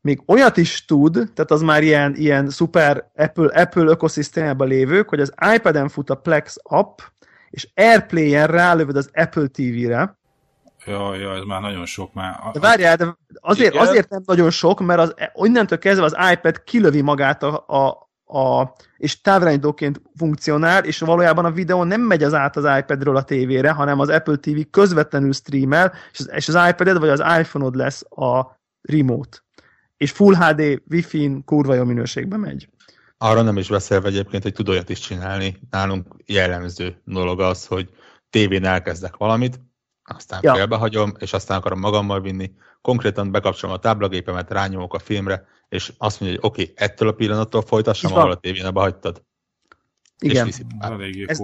még 0.01 0.23
olyat 0.27 0.57
is 0.57 0.85
tud, 0.85 1.13
tehát 1.13 1.51
az 1.51 1.63
már 1.63 1.83
ilyen, 1.83 2.15
ilyen 2.15 2.51
szuper 2.51 3.11
Apple, 3.15 3.63
Apple 3.63 3.85
ökoszisztémában 3.85 4.69
lévők, 4.69 5.09
hogy 5.09 5.21
az 5.21 5.35
iPad-en 5.55 5.89
fut 5.89 6.11
a 6.11 6.15
Plex 6.15 6.57
app, 6.63 6.99
és 7.51 7.69
Airplay-en 7.75 8.47
rálövöd 8.47 8.97
az 8.97 9.11
Apple 9.13 9.47
TV-re, 9.47 10.16
Ja, 10.87 11.15
ja, 11.15 11.35
ez 11.35 11.43
már 11.43 11.61
nagyon 11.61 11.87
sok 11.87 12.13
már. 12.13 12.39
De 12.53 12.61
várjál, 12.61 12.97
de 12.97 13.17
azért, 13.41 13.75
azért 13.75 14.09
nem 14.09 14.23
nagyon 14.27 14.51
sok, 14.51 14.81
mert 14.81 15.01
az, 15.01 15.15
onnantól 15.33 15.79
kezdve 15.79 16.05
az 16.05 16.17
iPad 16.33 16.63
kilövi 16.63 17.01
magát 17.01 17.43
a, 17.43 17.65
a, 17.67 18.07
a 18.39 18.73
és 18.97 19.21
távirányítóként 19.21 20.01
funkcionál, 20.17 20.85
és 20.85 20.99
valójában 20.99 21.45
a 21.45 21.51
videó 21.51 21.85
nem 21.85 22.01
megy 22.01 22.23
az 22.23 22.35
át 22.35 22.57
az 22.57 22.79
iPadről 22.79 23.17
a 23.17 23.23
tévére, 23.23 23.71
hanem 23.71 24.01
az 24.01 24.09
Apple 24.09 24.37
TV 24.37 24.61
közvetlenül 24.71 25.33
streamel, 25.33 25.93
és 26.13 26.19
az, 26.19 26.31
és 26.35 26.49
az 26.49 26.69
iPad-ed 26.69 26.99
vagy 26.99 27.09
az 27.09 27.23
iPhone-od 27.39 27.75
lesz 27.75 28.03
a 28.11 28.61
remote. 28.81 29.39
És 29.97 30.11
Full 30.11 30.35
HD 30.35 30.83
Wi-Fi-n 30.91 31.45
kurva 31.45 31.75
jó 31.75 31.85
minőségben 31.85 32.41
megy. 32.41 32.69
Arra 33.19 33.43
nem 33.43 33.57
is 33.57 33.69
beszélve 33.69 34.09
egyébként, 34.09 34.43
hogy 34.43 34.53
tud 34.53 34.69
olyat 34.69 34.89
is 34.89 34.99
csinálni. 34.99 35.57
Nálunk 35.71 36.07
jellemző 36.25 37.01
dolog 37.05 37.41
az, 37.41 37.67
hogy 37.67 37.91
tévén 38.31 38.65
elkezdek 38.65 39.17
valamit, 39.17 39.61
aztán 40.07 40.41
ja. 40.43 40.55
félbehagyom, 40.55 41.13
és 41.19 41.33
aztán 41.33 41.59
akarom 41.59 41.79
magammal 41.79 42.21
vinni. 42.21 42.55
Konkrétan 42.81 43.31
bekapcsolom 43.31 43.75
a 43.75 43.79
táblagépemet, 43.79 44.51
rányomok 44.51 44.95
a 44.95 44.99
filmre, 44.99 45.47
és 45.69 45.93
azt 45.99 46.21
mondja, 46.21 46.39
hogy 46.41 46.51
oké, 46.51 46.63
okay, 46.63 46.75
ettől 46.77 47.09
a 47.09 47.13
pillanattól 47.13 47.63
folytassam, 47.63 48.13
ahol 48.13 48.31
a 48.31 48.37
tévén 48.37 48.65
abba 48.65 48.81
hagytad. 48.81 49.23
Igen. 50.19 50.47
Ez, 51.27 51.41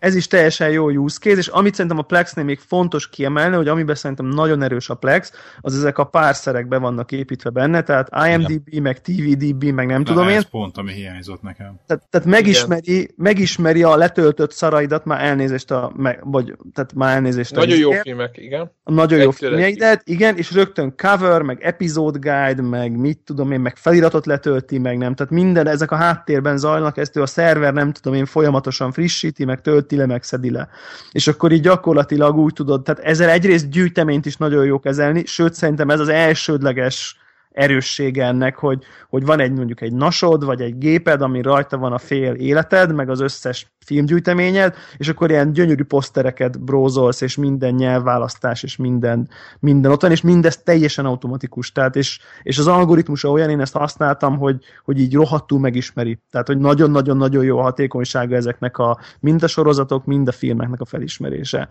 ez 0.00 0.14
is 0.14 0.26
teljesen 0.26 0.70
jó 0.70 0.90
use 0.90 1.18
case, 1.20 1.36
és 1.36 1.48
amit 1.48 1.74
szerintem 1.74 1.98
a 1.98 2.02
Plexnél 2.02 2.44
még 2.44 2.58
fontos 2.58 3.08
kiemelni, 3.08 3.56
hogy 3.56 3.68
amiben 3.68 3.94
szerintem 3.94 4.26
nagyon 4.26 4.62
erős 4.62 4.90
a 4.90 4.94
Plex, 4.94 5.32
az 5.60 5.74
ezek 5.76 5.98
a 5.98 6.04
párszerek 6.04 6.68
be 6.68 6.78
vannak 6.78 7.12
építve 7.12 7.50
benne, 7.50 7.82
tehát 7.82 8.08
IMDB, 8.28 8.68
Igen. 8.68 8.82
meg 8.82 9.00
TVDB, 9.00 9.64
meg 9.64 9.86
nem 9.86 10.02
De 10.02 10.10
tudom 10.10 10.28
ez 10.28 10.34
én. 10.34 10.42
pont, 10.50 10.76
ami 10.76 10.92
hiányzott 10.92 11.42
nekem. 11.42 11.80
Tehát, 11.86 12.08
tehát 12.10 12.26
megismeri, 12.26 13.10
megismeri 13.16 13.82
a 13.82 13.96
letöltött 13.96 14.52
szaraidat, 14.52 15.04
már 15.04 15.24
elnézést 15.24 15.70
a, 15.70 15.92
meg, 15.96 16.20
vagy, 16.22 16.56
tehát 16.74 16.94
már 16.94 17.14
elnézést 17.14 17.54
Nagyon 17.54 17.76
a 17.76 17.80
jó 17.80 17.90
filmek, 17.90 18.36
igen. 18.38 18.70
A 18.84 18.92
nagyon 18.92 19.18
jó 19.18 19.28
Egy 19.28 19.34
filmjeidet, 19.34 20.02
igen, 20.04 20.36
és 20.36 20.52
rögtön 20.52 20.94
cover, 20.96 21.42
meg 21.42 21.62
episode 21.62 22.18
guide, 22.18 22.62
meg 22.62 22.96
mit 22.96 23.18
tudom 23.18 23.52
én, 23.52 23.60
meg 23.60 23.76
feliratot 23.76 24.26
letölti, 24.26 24.78
meg 24.78 24.98
nem. 24.98 25.14
Tehát 25.14 25.32
minden, 25.32 25.66
ezek 25.66 25.90
a 25.90 25.96
háttérben 25.96 26.58
zajlanak, 26.58 26.96
ezt 26.96 27.16
ő 27.16 27.22
a 27.22 27.26
szerver 27.26 27.72
nem 27.72 27.92
tudom 27.92 28.18
én 28.18 28.26
folyamatosan 28.26 28.92
frissíti, 28.92 29.44
meg 29.44 29.60
tölti 29.60 29.89
le, 29.96 30.06
meg 30.06 30.22
szedi 30.22 30.50
le. 30.50 30.68
És 31.12 31.28
akkor 31.28 31.52
így 31.52 31.62
gyakorlatilag 31.62 32.36
úgy 32.36 32.52
tudod, 32.52 32.82
tehát 32.82 33.04
ezzel 33.04 33.28
egyrészt 33.28 33.70
gyűjteményt 33.70 34.26
is 34.26 34.36
nagyon 34.36 34.64
jó 34.64 34.78
kezelni, 34.78 35.24
sőt 35.26 35.54
szerintem 35.54 35.90
ez 35.90 36.00
az 36.00 36.08
elsődleges 36.08 37.18
erőssége 37.50 38.24
ennek, 38.26 38.56
hogy, 38.56 38.82
hogy 39.08 39.24
van 39.24 39.40
egy 39.40 39.52
mondjuk 39.52 39.80
egy 39.80 39.92
nasod, 39.92 40.44
vagy 40.44 40.60
egy 40.60 40.78
géped, 40.78 41.22
ami 41.22 41.42
rajta 41.42 41.78
van 41.78 41.92
a 41.92 41.98
fél 41.98 42.34
életed, 42.34 42.94
meg 42.94 43.10
az 43.10 43.20
összes 43.20 43.72
filmgyűjteményed, 43.84 44.74
és 44.96 45.08
akkor 45.08 45.30
ilyen 45.30 45.52
gyönyörű 45.52 45.84
posztereket 45.84 46.60
brózolsz, 46.60 47.20
és 47.20 47.36
minden 47.36 47.74
nyelvválasztás, 47.74 48.62
és 48.62 48.76
minden, 48.76 49.28
minden 49.58 49.90
ott 49.90 50.02
van, 50.02 50.10
és 50.10 50.20
mindez 50.20 50.62
teljesen 50.62 51.04
automatikus. 51.04 51.72
Tehát, 51.72 51.96
és, 51.96 52.20
és 52.42 52.58
az 52.58 52.66
algoritmusa 52.66 53.30
olyan, 53.30 53.50
én 53.50 53.60
ezt 53.60 53.72
használtam, 53.72 54.38
hogy, 54.38 54.56
hogy 54.84 55.00
így 55.00 55.14
rohadtul 55.14 55.58
megismeri. 55.58 56.18
Tehát, 56.30 56.46
hogy 56.46 56.58
nagyon-nagyon-nagyon 56.58 57.44
jó 57.44 57.58
a 57.58 57.62
hatékonysága 57.62 58.36
ezeknek 58.36 58.78
a 58.78 58.98
mind 59.20 59.42
a 59.42 59.46
sorozatok, 59.46 60.04
mind 60.04 60.28
a 60.28 60.32
filmeknek 60.32 60.80
a 60.80 60.84
felismerése. 60.84 61.68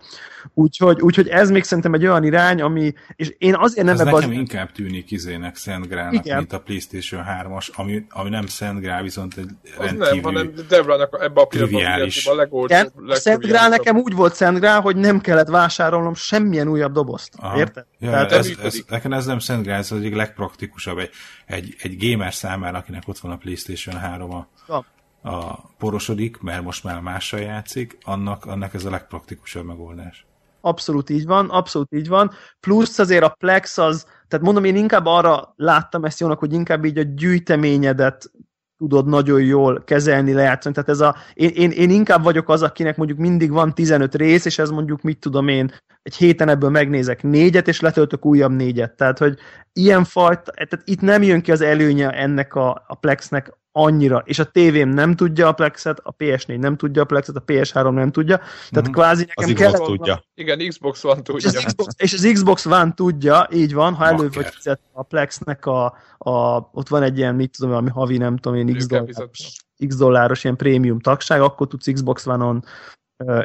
Úgyhogy, 0.54 1.00
úgyhogy 1.00 1.28
ez 1.28 1.50
még 1.50 1.64
szerintem 1.64 1.94
egy 1.94 2.06
olyan 2.06 2.24
irány, 2.24 2.60
ami, 2.60 2.92
és 3.16 3.34
én 3.38 3.54
azért 3.54 3.86
nem 3.86 3.94
Ez 3.94 4.00
nekem 4.00 4.30
az... 4.30 4.36
inkább 4.36 4.72
tűnik 4.72 5.10
izének 5.10 5.56
Szent 5.70 5.88
Grálnak, 5.88 6.24
Igen. 6.24 6.36
mint 6.36 6.52
a 6.52 6.60
PlayStation 6.60 7.24
3-as, 7.28 7.74
ami, 7.74 8.04
ami 8.08 8.28
nem 8.30 8.46
Szent 8.46 8.80
Grál, 8.80 9.02
viszont 9.02 9.36
egy 9.36 9.44
Az 9.78 9.84
nem, 9.84 9.98
rendkívül... 9.98 10.22
hanem 10.22 10.52
Debrának 10.68 11.18
ebbe 11.22 11.40
a 11.40 11.46
triviális. 11.46 12.26
a 12.26 12.34
legolcsóbb, 12.34 12.78
Igen, 12.78 12.92
a 13.08 13.14
Szent 13.14 13.42
Grál 13.42 13.68
nekem 13.68 13.96
úgy 13.96 14.14
volt 14.14 14.34
Szent 14.34 14.58
Grál, 14.58 14.80
hogy 14.80 14.96
nem 14.96 15.20
kellett 15.20 15.48
vásárolnom 15.48 16.14
semmilyen 16.14 16.68
újabb 16.68 16.92
dobozt. 16.92 17.32
Aha. 17.36 17.56
Érted? 17.58 17.84
Ja, 17.98 18.10
Tehát 18.10 18.32
ez, 18.32 18.50
ez, 18.62 18.78
nekem 18.88 19.12
ez 19.12 19.26
nem 19.26 19.38
Szent 19.38 19.62
Grál, 19.62 19.78
ez 19.78 19.92
az 19.92 19.98
egyik 19.98 20.14
legpraktikusabb. 20.14 20.98
Egy, 20.98 21.10
egy, 21.46 21.74
egy 21.78 22.10
gamer 22.10 22.34
számára, 22.34 22.78
akinek 22.78 23.02
ott 23.06 23.18
van 23.18 23.32
a 23.32 23.36
PlayStation 23.36 23.96
3 23.96 24.30
a, 24.32 24.48
Ja. 24.68 24.84
a 25.30 25.60
porosodik, 25.78 26.40
mert 26.40 26.62
most 26.62 26.84
már 26.84 27.00
mással 27.00 27.40
játszik, 27.40 27.98
annak, 28.02 28.44
annak 28.46 28.74
ez 28.74 28.84
a 28.84 28.90
legpraktikusabb 28.90 29.64
megoldás. 29.64 30.24
Abszolút 30.62 31.10
így 31.10 31.26
van, 31.26 31.50
abszolút 31.50 31.92
így 31.92 32.08
van. 32.08 32.30
Plusz 32.60 32.98
azért 32.98 33.22
a 33.24 33.34
Plex 33.38 33.78
az, 33.78 34.06
tehát 34.30 34.44
mondom, 34.44 34.64
én 34.64 34.76
inkább 34.76 35.06
arra 35.06 35.52
láttam 35.56 36.04
ezt 36.04 36.20
jónak, 36.20 36.38
hogy 36.38 36.52
inkább 36.52 36.84
így 36.84 36.98
a 36.98 37.02
gyűjteményedet 37.02 38.30
tudod 38.76 39.06
nagyon 39.06 39.42
jól 39.42 39.82
kezelni, 39.84 40.32
lejátszani. 40.32 40.74
Tehát 40.74 40.90
ez 40.90 41.00
a, 41.00 41.16
én, 41.34 41.50
én, 41.54 41.70
én 41.70 41.90
inkább 41.90 42.22
vagyok 42.22 42.48
az, 42.48 42.62
akinek 42.62 42.96
mondjuk 42.96 43.18
mindig 43.18 43.50
van 43.50 43.74
15 43.74 44.14
rész, 44.14 44.44
és 44.44 44.58
ez 44.58 44.70
mondjuk 44.70 45.02
mit 45.02 45.18
tudom 45.18 45.48
én, 45.48 45.72
egy 46.02 46.16
héten 46.16 46.48
ebből 46.48 46.70
megnézek 46.70 47.22
négyet, 47.22 47.68
és 47.68 47.80
letöltök 47.80 48.24
újabb 48.24 48.52
négyet. 48.52 48.96
Tehát, 48.96 49.18
hogy 49.18 49.38
ilyen 49.72 50.04
fajta, 50.04 50.52
tehát 50.52 50.80
itt 50.84 51.00
nem 51.00 51.22
jön 51.22 51.40
ki 51.40 51.52
az 51.52 51.60
előnye 51.60 52.10
ennek 52.10 52.54
a, 52.54 52.84
a 52.86 52.94
Plexnek 52.94 53.58
annyira, 53.72 54.22
és 54.24 54.38
a 54.38 54.44
tévém 54.44 54.88
nem 54.88 55.16
tudja 55.16 55.48
a 55.48 55.52
Plexet, 55.52 55.98
a 56.02 56.14
PS4 56.16 56.58
nem 56.58 56.76
tudja 56.76 57.02
a 57.02 57.04
Plexet, 57.04 57.36
a 57.36 57.42
PS3 57.46 57.90
nem 57.92 58.10
tudja, 58.10 58.36
tehát 58.70 58.84
Mhm. 58.84 58.90
kvázi 58.94 59.26
Az 59.34 59.46
nekem 59.46 59.54
Xbox 59.54 59.78
kell... 59.78 59.86
tudja. 59.86 60.22
Igen, 60.34 60.68
Xbox 60.68 61.04
One 61.04 61.14
És 61.16 61.22
tudja. 61.22 61.48
az, 61.48 61.64
Xbox, 61.64 61.94
és 61.98 62.12
az 62.12 62.28
Xbox 62.32 62.66
One 62.66 62.92
tudja, 62.94 63.48
így 63.52 63.74
van, 63.74 63.94
ha 63.94 64.06
elő 64.06 64.28
vagy 64.34 64.46
fizet 64.46 64.80
a 64.92 65.02
Plexnek 65.02 65.66
a, 65.66 65.84
a, 66.18 66.68
ott 66.72 66.88
van 66.88 67.02
egy 67.02 67.18
ilyen, 67.18 67.34
mit 67.34 67.56
tudom, 67.58 67.74
ami 67.74 67.90
havi, 67.90 68.16
nem 68.16 68.36
tudom 68.36 68.58
én, 68.58 68.76
X 68.76 68.86
dolláros. 68.86 69.56
X 69.88 69.96
dolláros 69.96 70.44
ilyen 70.44 70.56
prémium 70.56 71.00
tagság, 71.00 71.40
akkor 71.40 71.66
tudsz 71.66 71.92
Xbox 71.92 72.26
One-on 72.26 72.64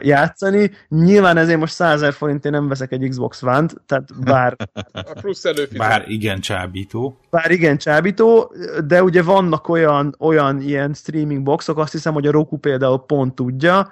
játszani. 0.01 0.71
Nyilván 0.89 1.37
ezért 1.37 1.59
most 1.59 1.73
100 1.73 1.99
000 1.99 2.11
forintért 2.11 2.53
nem 2.53 2.67
veszek 2.67 2.91
egy 2.91 3.07
Xbox 3.09 3.41
One-t, 3.43 3.75
tehát 3.85 4.23
bár, 4.23 4.55
A 4.93 5.13
plusz 5.21 5.45
előfizet. 5.45 5.77
Bár 5.77 6.03
igen 6.07 6.39
csábító, 6.39 7.19
bár 7.29 7.51
igen 7.51 7.77
csábító, 7.77 8.53
de 8.85 9.03
ugye 9.03 9.23
vannak 9.23 9.67
olyan, 9.69 10.15
olyan 10.19 10.61
ilyen 10.61 10.93
streaming 10.93 11.43
boxok, 11.43 11.77
azt 11.77 11.91
hiszem, 11.91 12.13
hogy 12.13 12.27
a 12.27 12.31
Roku 12.31 12.57
például 12.57 12.99
pont 13.05 13.35
tudja, 13.35 13.91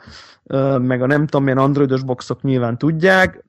meg 0.78 1.02
a 1.02 1.06
nem 1.06 1.26
tudom 1.26 1.44
milyen 1.44 1.58
androidos 1.58 2.04
boxok 2.04 2.42
nyilván 2.42 2.78
tudják, 2.78 3.44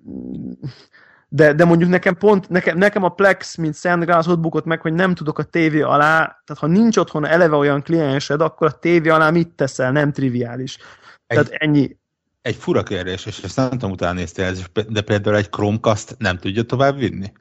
de, 1.29 1.53
de 1.53 1.65
mondjuk 1.65 1.91
nekem 1.91 2.17
pont, 2.17 2.49
nekem, 2.49 2.79
nekem 2.79 3.03
a 3.03 3.09
Plex, 3.09 3.57
mint 3.57 3.77
az 4.07 4.29
ott 4.29 4.41
bukott 4.41 4.65
meg, 4.65 4.81
hogy 4.81 4.93
nem 4.93 5.15
tudok 5.15 5.39
a 5.39 5.43
tévé 5.43 5.81
alá, 5.81 6.19
tehát 6.19 6.63
ha 6.63 6.67
nincs 6.67 6.97
otthon 6.97 7.27
eleve 7.27 7.57
olyan 7.57 7.83
kliensed, 7.83 8.41
akkor 8.41 8.67
a 8.67 8.79
tévé 8.79 9.09
alá 9.09 9.31
mit 9.31 9.49
teszel, 9.49 9.93
nem 9.93 10.13
triviális. 10.13 10.79
Egy- 11.27 11.39
Tehát 11.39 11.51
ennyi. 11.63 11.97
Egy 12.45 12.57
fura 12.57 12.83
kérdés, 12.83 13.27
és 13.27 13.43
ezt 13.43 13.57
nem 13.57 13.71
tudom, 13.71 13.91
utána 13.91 14.13
néztél, 14.13 14.53
de 14.89 15.01
például 15.01 15.37
egy 15.37 15.51
Chromecast 15.51 16.15
nem 16.19 16.39
tudja 16.39 16.63
tovább 16.63 16.99
vinni? 16.99 17.33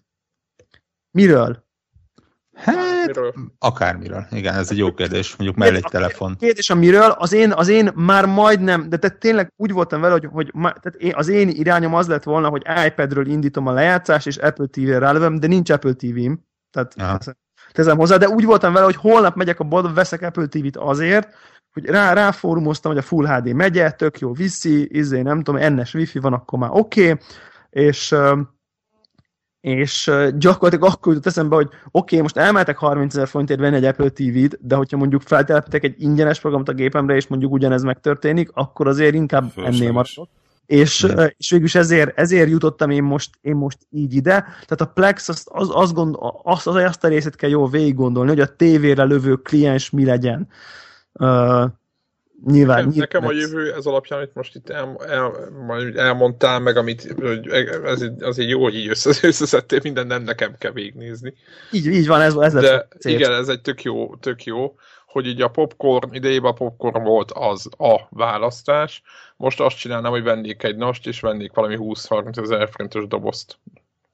Miről? 1.11 1.65
Hát, 2.53 3.05
Miről? 3.05 3.33
akármiről. 3.57 4.27
Igen, 4.31 4.53
ez 4.53 4.71
egy 4.71 4.77
jó 4.77 4.93
kérdés. 4.93 5.35
Mondjuk 5.35 5.59
mellé 5.59 5.75
egy 5.75 5.87
telefon. 5.89 6.35
Kérdés 6.39 6.69
a 6.69 6.75
miről, 6.75 7.09
az 7.09 7.33
én, 7.33 7.51
az 7.51 7.67
én 7.67 7.91
már 7.95 8.25
majdnem, 8.25 8.89
de 8.89 8.97
tehát 8.97 9.19
tényleg 9.19 9.53
úgy 9.55 9.71
voltam 9.71 10.01
vele, 10.01 10.13
hogy, 10.13 10.25
hogy 10.31 10.51
tehát 10.61 10.95
én, 10.97 11.13
az 11.15 11.27
én 11.27 11.49
irányom 11.49 11.93
az 11.93 12.07
lett 12.07 12.23
volna, 12.23 12.49
hogy 12.49 12.63
iPadről 12.85 13.27
indítom 13.27 13.67
a 13.67 13.71
lejátszást, 13.71 14.27
és 14.27 14.37
Apple 14.37 14.65
TV-re 14.65 14.97
rálövöm, 14.97 15.39
de 15.39 15.47
nincs 15.47 15.69
Apple 15.69 15.93
TV-m. 15.93 16.33
Tehát 16.71 17.37
teszem 17.71 17.97
hozzá, 17.97 18.17
de 18.17 18.27
úgy 18.27 18.45
voltam 18.45 18.73
vele, 18.73 18.85
hogy 18.85 18.95
holnap 18.95 19.35
megyek 19.35 19.59
a 19.59 19.63
boltba, 19.63 19.93
veszek 19.93 20.21
Apple 20.21 20.47
TV-t 20.47 20.77
azért, 20.77 21.35
hogy 21.73 21.85
rá, 21.85 22.13
ráfórumoztam, 22.13 22.91
hogy 22.91 23.01
a 23.01 23.05
Full 23.05 23.27
HD 23.27 23.53
megye, 23.53 23.91
tök 23.91 24.19
jó 24.19 24.33
viszi, 24.33 24.97
izé, 24.97 25.21
nem 25.21 25.41
tudom, 25.41 25.73
NS 25.73 25.93
Wi-Fi 25.93 26.19
van, 26.19 26.33
akkor 26.33 26.59
már 26.59 26.69
oké, 26.71 27.11
okay, 27.11 27.25
és 27.69 28.15
és 29.63 30.11
gyakorlatilag 30.37 30.93
akkor 30.93 31.13
jutott 31.13 31.27
eszembe, 31.27 31.55
hogy 31.55 31.65
oké, 31.65 31.79
okay, 31.91 32.21
most 32.21 32.37
elmehetek 32.37 32.77
30 32.77 33.13
ezer 33.13 33.27
forintért 33.27 33.59
venni 33.59 33.75
egy 33.75 33.85
Apple 33.85 34.09
TV-t, 34.09 34.67
de 34.67 34.75
hogyha 34.75 34.97
mondjuk 34.97 35.21
feltelepítek 35.21 35.83
egy 35.83 35.95
ingyenes 35.97 36.39
programot 36.39 36.69
a 36.69 36.73
gépemre, 36.73 37.15
és 37.15 37.27
mondjuk 37.27 37.51
ugyanez 37.51 37.83
megtörténik, 37.83 38.49
akkor 38.53 38.87
azért 38.87 39.13
inkább 39.13 39.49
Fölösleges. 39.49 39.79
ennél 39.79 39.91
maradok. 39.91 40.29
És, 40.65 41.07
és 41.37 41.49
végülis 41.49 41.75
ezért, 41.75 42.17
ezért 42.17 42.49
jutottam 42.49 42.89
én 42.89 43.03
most, 43.03 43.29
én 43.41 43.55
most 43.55 43.77
így 43.89 44.13
ide. 44.13 44.31
Tehát 44.41 44.81
a 44.81 44.85
Plex 44.85 45.29
azt, 45.29 45.49
az, 45.51 45.69
az 45.73 45.93
gond, 45.93 46.15
azt, 46.43 46.67
az, 46.67 46.75
azt 46.75 47.03
a 47.03 47.07
részét 47.07 47.35
kell 47.35 47.49
jól 47.49 47.69
végig 47.69 47.95
gondolni, 47.95 48.29
hogy 48.29 48.39
a 48.39 48.55
tévére 48.55 49.03
lövő 49.03 49.35
kliens 49.35 49.89
mi 49.89 50.05
legyen. 50.05 50.47
Uh, 51.13 51.65
nyilván, 52.45 52.77
Nekem, 52.77 52.89
nyilván 52.89 52.93
nekem 52.95 53.25
a 53.25 53.31
jövő 53.31 53.73
ez 53.73 53.85
alapján, 53.85 54.19
amit 54.19 54.33
most 54.33 54.55
itt 54.55 54.69
el, 54.69 54.97
el, 55.07 55.49
majd 55.67 55.97
elmondtál, 55.97 56.59
meg 56.59 56.77
amit 56.77 57.13
hogy 57.21 57.47
ez, 57.47 58.05
azért 58.19 58.49
jó, 58.49 58.61
hogy 58.61 58.75
így 58.75 58.87
össze, 58.87 59.09
összeszedtél, 59.27 59.79
minden 59.83 60.07
nem 60.07 60.23
nekem 60.23 60.55
kell 60.57 60.71
végignézni. 60.71 61.33
Így, 61.71 61.85
így 61.85 62.07
van, 62.07 62.21
ez, 62.21 62.35
ez 62.35 62.53
De 62.53 62.87
cél. 62.99 63.13
igen, 63.13 63.33
ez 63.33 63.47
egy 63.47 63.61
tök 63.61 63.83
jó, 63.83 64.15
tök 64.15 64.43
jó, 64.43 64.75
hogy 65.05 65.27
így 65.27 65.41
a 65.41 65.47
popcorn, 65.47 66.13
idejében 66.13 66.51
a 66.51 66.53
popcorn 66.53 67.03
volt 67.03 67.31
az 67.31 67.69
a 67.77 67.99
választás. 68.09 69.01
Most 69.37 69.59
azt 69.59 69.77
csinálnám, 69.77 70.11
hogy 70.11 70.23
vennék 70.23 70.63
egy 70.63 70.75
nost, 70.75 71.07
és 71.07 71.19
vennék 71.19 71.53
valami 71.53 71.77
20-30 71.79 72.37
ezer 72.37 72.69
forintos 72.69 73.07
dobozt. 73.07 73.57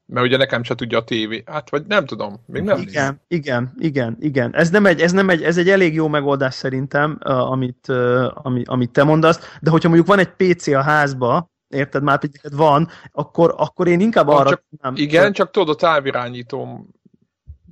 Mert 0.10 0.26
ugye 0.26 0.38
nekem 0.38 0.64
se 0.64 0.76
tudja 0.76 0.98
a 0.98 1.04
tévé. 1.04 1.44
Hát, 1.46 1.70
vagy 1.70 1.86
nem 1.86 2.06
tudom, 2.06 2.44
még 2.46 2.62
nem 2.64 2.78
nézem. 2.78 2.88
Igen, 2.88 3.22
igen, 3.28 3.74
igen, 3.78 4.18
igen. 4.20 4.56
Ez 4.56 4.70
nem 4.70 4.86
egy, 4.86 5.02
ez 5.02 5.12
nem 5.12 5.30
egy, 5.30 5.44
ez 5.44 5.58
egy 5.58 5.70
elég 5.70 5.94
jó 5.94 6.08
megoldás 6.08 6.54
szerintem, 6.54 7.18
amit, 7.24 7.88
ami, 8.34 8.62
amit 8.66 8.92
te 8.92 9.04
mondasz, 9.04 9.58
de 9.62 9.70
hogyha 9.70 9.88
mondjuk 9.88 10.08
van 10.10 10.20
egy 10.20 10.30
PC 10.30 10.68
a 10.68 10.82
házba, 10.82 11.52
érted, 11.68 12.04
már 12.04 12.20
pedig 12.20 12.40
van, 12.52 12.88
akkor, 13.12 13.54
akkor 13.58 13.88
én 13.88 14.00
inkább 14.00 14.26
Van, 14.26 14.38
arra 14.38 14.50
csak- 14.50 14.64
nem, 14.82 14.94
Igen, 14.96 15.34
csak 15.34 15.52
tudod, 15.52 15.70
a 15.70 15.76
távirányítóm 15.76 16.90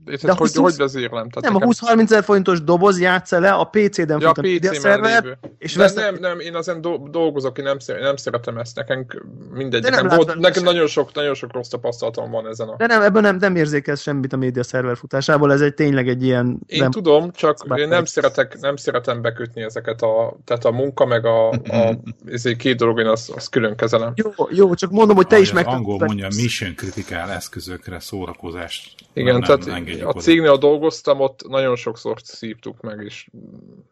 Érted, 0.10 0.30
De 0.30 0.36
hogy, 0.38 0.52
20 0.52 0.56
hogy 0.56 0.76
vezérlem? 0.78 1.30
Tehát 1.30 1.42
nem, 1.42 1.56
a 1.56 1.60
nekem- 1.60 1.98
20-30 2.00 2.04
ezer 2.04 2.24
forintos 2.24 2.64
doboz 2.64 3.00
játsz 3.00 3.32
le, 3.32 3.52
a 3.52 3.64
PC-den 3.64 4.20
Ja, 4.20 4.28
a 4.28 4.34
a 4.38 4.42
PC-ben 4.42 4.74
szerver, 4.74 5.38
és 5.58 5.74
De 5.74 5.82
veszek- 5.82 6.04
nem, 6.12 6.16
nem, 6.22 6.40
én 6.40 6.56
ezen 6.56 6.82
do- 6.82 7.10
dolgozok, 7.10 7.58
én 7.58 7.64
nem, 7.64 7.80
szer- 7.80 8.00
nem 8.02 8.16
szeretem 8.16 8.58
ezt, 8.58 8.76
nekem 8.76 9.06
mindegy. 9.54 9.82
De 9.82 9.90
nem 9.90 10.04
Nekem, 10.04 10.18
volt, 10.18 10.40
nekem 10.40 10.64
nagyon 10.64 10.88
sok, 10.88 11.14
nagyon 11.14 11.34
sok 11.34 11.54
rossz 11.54 11.68
tapasztalatom 11.68 12.32
van 12.32 12.48
ezen 12.48 12.68
a... 12.68 12.76
De 12.78 12.86
nem, 12.86 13.02
ebből 13.02 13.22
nem, 13.22 13.36
nem 13.40 13.56
érzékelsz 13.56 14.02
semmit 14.02 14.34
a 14.34 14.38
média 14.38 14.64
szerver 14.64 14.98
futásából, 14.98 15.52
ez 15.52 15.62
egy 15.62 15.74
tényleg 15.74 16.08
egy 16.10 16.24
ilyen... 16.24 16.60
Én 16.66 16.82
nem, 16.82 16.92
tudom, 16.92 17.32
csak 17.32 17.68
Bár- 17.68 17.80
én 17.80 17.88
nem 17.88 18.06
szeretek, 18.06 18.58
nem 18.60 18.76
szeretem 18.76 19.22
bekötni 19.22 19.62
ezeket 19.62 20.02
a, 20.02 20.38
tehát 20.46 20.66
a 20.66 20.72
munka 20.72 21.06
meg 21.06 21.26
a, 21.26 21.50
a 21.50 22.00
ezért 22.32 22.58
két 22.58 22.78
dolog, 22.78 23.00
én 23.00 23.08
azt, 23.08 23.30
azt 23.30 23.50
külön 23.50 23.76
kezelem. 23.76 24.12
Jó, 24.16 24.32
jó, 24.50 24.74
csak 24.74 24.92
mondom, 24.92 25.16
hogy 25.16 25.28
te 25.28 25.36
Ahogy 25.36 25.48
is 25.48 25.54
meg... 25.54 25.68
angol 25.68 25.98
mondja, 26.06 26.28
mission 26.36 26.76
kritikál 26.76 27.32
eszközökre 27.32 28.00
szórakozást 28.00 28.96
Igen, 29.14 29.34
nem 29.34 29.42
tehát 29.42 29.66
a 30.04 30.14
cégnél 30.14 30.58
dolgoztam, 30.58 31.20
ott 31.20 31.48
nagyon 31.48 31.76
sokszor 31.76 32.18
szívtuk 32.24 32.82
meg, 32.82 33.04
és 33.06 33.30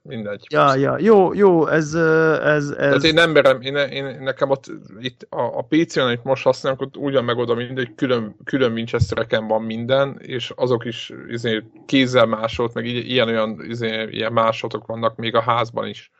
mindegy. 0.01 0.45
Ja, 0.49 0.75
ja, 0.75 0.97
jó, 0.99 1.33
jó, 1.33 1.67
ez... 1.67 1.93
ez, 1.93 2.69
ez... 2.69 2.75
Tehát 2.77 3.03
én 3.03 3.13
nem 3.13 3.31
merem, 3.31 3.61
én, 3.61 3.75
én, 3.75 4.17
nekem 4.19 4.49
ott 4.49 4.65
itt 4.99 5.27
a, 5.29 5.57
a 5.57 5.65
PC-n, 5.69 5.99
amit 5.99 6.23
most 6.23 6.43
használok, 6.43 6.81
ott 6.81 6.97
ugyan 6.97 7.23
megoldom 7.23 7.57
mindegy, 7.57 7.95
külön, 7.95 8.35
külön 8.43 8.71
Winchestereken 8.71 9.47
van 9.47 9.61
minden, 9.61 10.19
és 10.21 10.51
azok 10.55 10.85
is 10.85 11.13
izé, 11.29 11.63
kézzel 11.85 12.25
másolt, 12.25 12.73
meg 12.73 12.85
ilyen-olyan 12.85 13.65
izé, 13.67 14.07
ilyen 14.09 14.33
másotok 14.33 14.85
vannak 14.85 15.15
még 15.15 15.35
a 15.35 15.41
házban 15.41 15.87
is. 15.87 16.11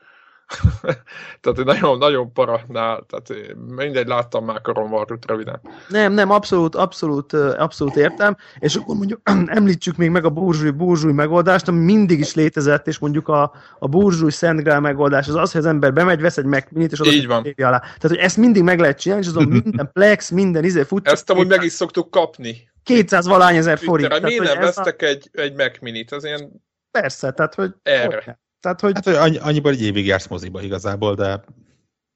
tehát 1.42 1.64
nagyon, 1.64 1.98
nagyon 1.98 2.34
para, 2.34 2.66
tehát 2.74 3.46
mindegy, 3.76 4.08
láttam 4.08 4.46
már 4.46 4.62
karomvarrut 4.62 5.26
röviden. 5.26 5.62
Nem, 5.90 6.14
nem, 6.14 6.32
abszolút, 6.32 6.76
abszolút, 6.76 7.34
abszolút 7.34 7.96
értem, 7.96 8.38
és 8.60 8.76
akkor 8.76 8.96
mondjuk 8.96 9.22
említsük 9.46 9.96
még 9.96 10.10
meg 10.10 10.26
a 10.26 10.30
burzsúj, 10.30 10.70
burzsúj 10.70 11.12
megoldást, 11.12 11.68
ami 11.68 11.84
mindig 11.84 12.20
is 12.20 12.34
létezett, 12.34 12.88
és 12.88 13.00
mondjuk 13.00 13.28
a, 13.28 13.54
a 13.80 13.88
burzsúj 13.88 14.32
Szentgrál 14.32 14.80
megoldás 14.80 15.28
az 15.28 15.36
az, 15.36 15.52
hogy 15.52 15.62
az 15.62 15.68
ember 15.68 15.94
bemegy, 15.94 16.22
vesz 16.22 16.38
egy 16.38 16.46
Mac 16.46 16.66
Minit, 16.70 16.92
és 16.92 17.00
oda 17.00 17.12
Így 17.12 17.28
van. 17.28 17.54
alá. 17.58 17.80
Tehát, 17.80 18.08
hogy 18.08 18.18
ezt 18.18 18.38
mindig 18.38 18.64
meg 18.64 18.80
lehet 18.80 19.00
csinálni, 19.00 19.24
és 19.24 19.30
azon 19.30 19.48
minden 19.64 19.90
Plex, 19.94 20.30
minden 20.30 20.64
izé 20.64 20.84
fut. 20.84 21.08
Ezt 21.08 21.30
amúgy 21.30 21.48
meg 21.48 21.64
is 21.64 21.72
szoktuk 21.72 22.12
kapni. 22.12 22.70
200 22.84 23.28
valány 23.28 23.56
ezer 23.56 23.78
forint. 23.78 24.22
Miért 24.22 24.44
nem 24.44 24.60
vesztek 24.60 25.02
a... 25.02 25.06
egy, 25.06 25.30
egy 25.32 25.56
Mac 25.56 25.80
Minit? 25.80 26.12
Az 26.12 26.24
ilyen... 26.24 26.64
Persze, 26.92 27.32
tehát, 27.32 27.56
hogy... 27.56 27.72
Erre. 27.84 28.44
Tehát, 28.60 28.82
hogy... 28.82 28.92
Hát, 28.94 29.04
hogy 29.04 29.16
annyi, 29.16 29.38
annyiban 29.38 29.74
egy 29.74 29.82
évig 29.82 30.06
jársz 30.06 30.28
moziba 30.28 30.62
igazából, 30.62 31.16
de... 31.16 31.44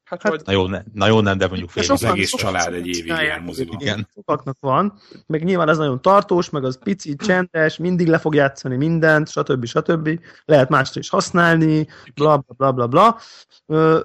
Hát, 0.03 0.21
hát, 0.21 0.45
na, 0.45 0.51
jó, 0.51 0.67
ne, 0.67 0.81
na 0.93 1.07
jó, 1.07 1.19
nem, 1.19 1.37
de 1.37 1.47
mondjuk 1.47 1.69
fél 1.69 1.91
Az 1.91 2.03
egész 2.03 2.29
család 2.29 2.73
egy 2.73 2.87
évig 2.87 3.07
jár 3.07 3.39
moziba. 3.39 3.75
Igen. 3.79 4.07
Sokaknak 4.13 4.57
van, 4.59 4.99
meg 5.25 5.43
nyilván 5.43 5.69
ez 5.69 5.77
nagyon 5.77 6.01
tartós, 6.01 6.49
meg 6.49 6.63
az 6.63 6.79
pici, 6.83 7.15
csendes, 7.15 7.77
mindig 7.77 8.07
le 8.07 8.17
fog 8.17 8.35
játszani 8.35 8.75
mindent, 8.75 9.29
stb. 9.29 9.65
stb. 9.65 10.19
Lehet 10.45 10.69
mást 10.69 10.95
is 10.95 11.09
használni, 11.09 11.87
bla 12.13 12.37
bla 12.37 12.55
bla 12.57 12.71
bla 12.71 12.87
bla. 12.87 13.17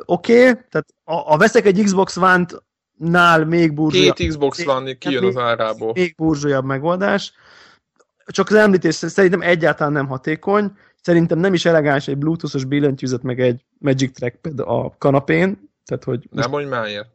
Oké, 0.04 0.40
okay, 0.40 0.62
tehát 0.70 0.86
a, 1.04 1.32
a 1.32 1.36
veszek 1.36 1.66
egy 1.66 1.82
Xbox 1.82 2.16
One-t 2.16 2.62
nál 2.98 3.44
még 3.44 3.74
burzsójabb. 3.74 4.14
Két 4.14 4.28
Xbox 4.28 4.64
van 4.64 4.96
kijön 4.98 5.24
az 5.24 5.36
árából. 5.36 5.92
Még 5.94 6.14
burzsójabb 6.16 6.64
megoldás. 6.64 7.32
Csak 8.26 8.48
az 8.48 8.54
említés 8.54 8.94
szerintem 8.94 9.40
egyáltalán 9.40 9.92
nem 9.92 10.06
hatékony, 10.06 10.72
Szerintem 11.04 11.38
nem 11.38 11.54
is 11.54 11.64
elegáns 11.64 12.08
egy 12.08 12.18
bluetoothos 12.18 12.64
billentyűzet 12.64 13.22
meg 13.22 13.40
egy 13.40 13.64
Magic 13.78 14.14
Trackpad 14.14 14.60
a 14.60 14.94
kanapén. 14.98 15.70
Tehát, 15.84 16.04
hogy 16.04 16.28
nem 16.30 16.50
mondj 16.50 16.68
már 16.68 16.88
ilyet. 16.88 17.08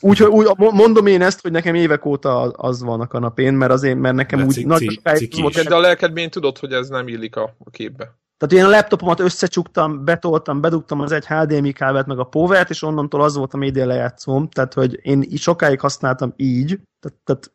Úgy, 0.00 0.22
úgy, 0.22 0.46
mondom 0.56 1.06
én 1.06 1.22
ezt, 1.22 1.40
hogy 1.40 1.50
nekem 1.50 1.74
évek 1.74 2.04
óta 2.04 2.40
az 2.40 2.82
van 2.82 3.00
a 3.00 3.06
kanapén, 3.06 3.54
mert 3.54 3.72
azért, 3.72 3.98
mert 3.98 4.14
nekem 4.14 4.38
de 4.38 4.44
úgy 4.44 4.52
cik, 4.52 4.66
nagy 4.66 5.00
cik 5.14 5.68
De 5.68 5.74
a 5.74 5.80
lelkedben 5.80 6.30
tudod, 6.30 6.58
hogy 6.58 6.72
ez 6.72 6.88
nem 6.88 7.08
illik 7.08 7.36
a, 7.36 7.54
a 7.64 7.70
képbe. 7.70 8.16
Tehát 8.36 8.64
én 8.64 8.72
a 8.72 8.76
laptopomat 8.76 9.20
összecsuktam, 9.20 10.04
betoltam, 10.04 10.60
bedugtam 10.60 11.00
az 11.00 11.12
egy 11.12 11.26
HDMI 11.26 11.72
kábelt 11.72 12.06
meg 12.06 12.18
a 12.18 12.24
povert, 12.24 12.70
és 12.70 12.82
onnantól 12.82 13.22
az 13.22 13.36
volt 13.36 13.54
a 13.54 13.56
média 13.56 13.86
lejátszóm, 13.86 14.48
tehát 14.48 14.74
hogy 14.74 14.98
én 15.02 15.24
sokáig 15.36 15.80
használtam 15.80 16.32
így, 16.36 16.80
tehát, 17.00 17.18
tehát 17.24 17.50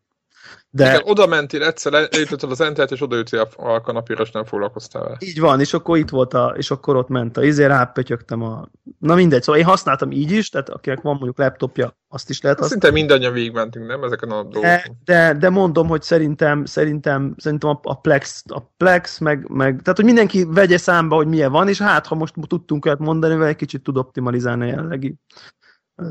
de... 0.70 0.86
Igen, 0.88 1.02
oda 1.04 1.28
mentél 1.28 1.64
egyszer, 1.64 1.94
eljutottad 1.94 2.52
az 2.52 2.62
entert, 2.62 2.92
és 2.92 3.02
odaütél 3.02 3.48
a 3.56 3.82
kanapira, 3.82 4.24
és 4.24 4.32
nem 4.32 4.46
foglalkoztál 4.46 5.04
vele. 5.04 5.18
Így 5.20 5.40
van, 5.40 5.60
és 5.60 5.74
akkor 5.74 5.98
itt 5.98 6.10
volt 6.10 6.34
a, 6.34 6.54
és 6.58 6.72
akkor 6.72 6.96
ott 6.96 7.08
ment 7.08 7.38
a 7.38 7.44
izé, 7.44 7.66
rápötyögtem 7.66 8.42
a... 8.42 8.70
Na 9.00 9.16
mindegy, 9.16 9.44
szóval 9.44 9.62
én 9.62 9.68
használtam 9.68 10.12
így 10.12 10.32
is, 10.32 10.50
tehát 10.50 10.70
akinek 10.70 11.02
van 11.02 11.14
mondjuk 11.14 11.38
laptopja, 11.38 11.98
azt 12.08 12.30
is 12.30 12.42
lehet 12.42 12.60
használni. 12.60 12.84
Szinte 12.84 13.00
mindannyian 13.00 13.34
végigmentünk, 13.34 13.88
nem? 13.88 14.04
Ezeken 14.04 14.30
a 14.30 14.34
dolgokon. 14.34 14.62
De, 14.62 14.92
de, 15.04 15.34
de, 15.34 15.50
mondom, 15.50 15.88
hogy 15.88 16.02
szerintem, 16.02 16.66
szerintem, 16.66 17.36
szerintem 17.38 17.70
a, 17.70 17.80
a, 17.82 18.00
Plex, 18.00 18.44
a 18.48 18.60
Plex, 18.78 19.18
meg, 19.18 19.50
meg, 19.50 19.82
tehát 19.82 19.96
hogy 19.96 20.06
mindenki 20.06 20.46
vegye 20.46 20.78
számba, 20.78 21.16
hogy 21.16 21.28
milyen 21.28 21.52
van, 21.52 21.68
és 21.68 21.82
hát, 21.82 22.08
ha 22.08 22.16
most 22.16 22.34
tudtunk 22.48 22.86
olyat 22.86 23.00
mondani, 23.00 23.36
vagy 23.36 23.48
egy 23.48 23.56
kicsit 23.56 23.84
tud 23.84 23.98
optimalizálni 23.98 24.64
a 24.64 24.68
jelenlegi 24.68 25.16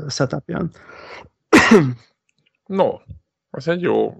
setupján. 0.07 0.71
No, 2.65 2.89
az 3.49 3.67
egy 3.67 3.81
jó, 3.81 4.17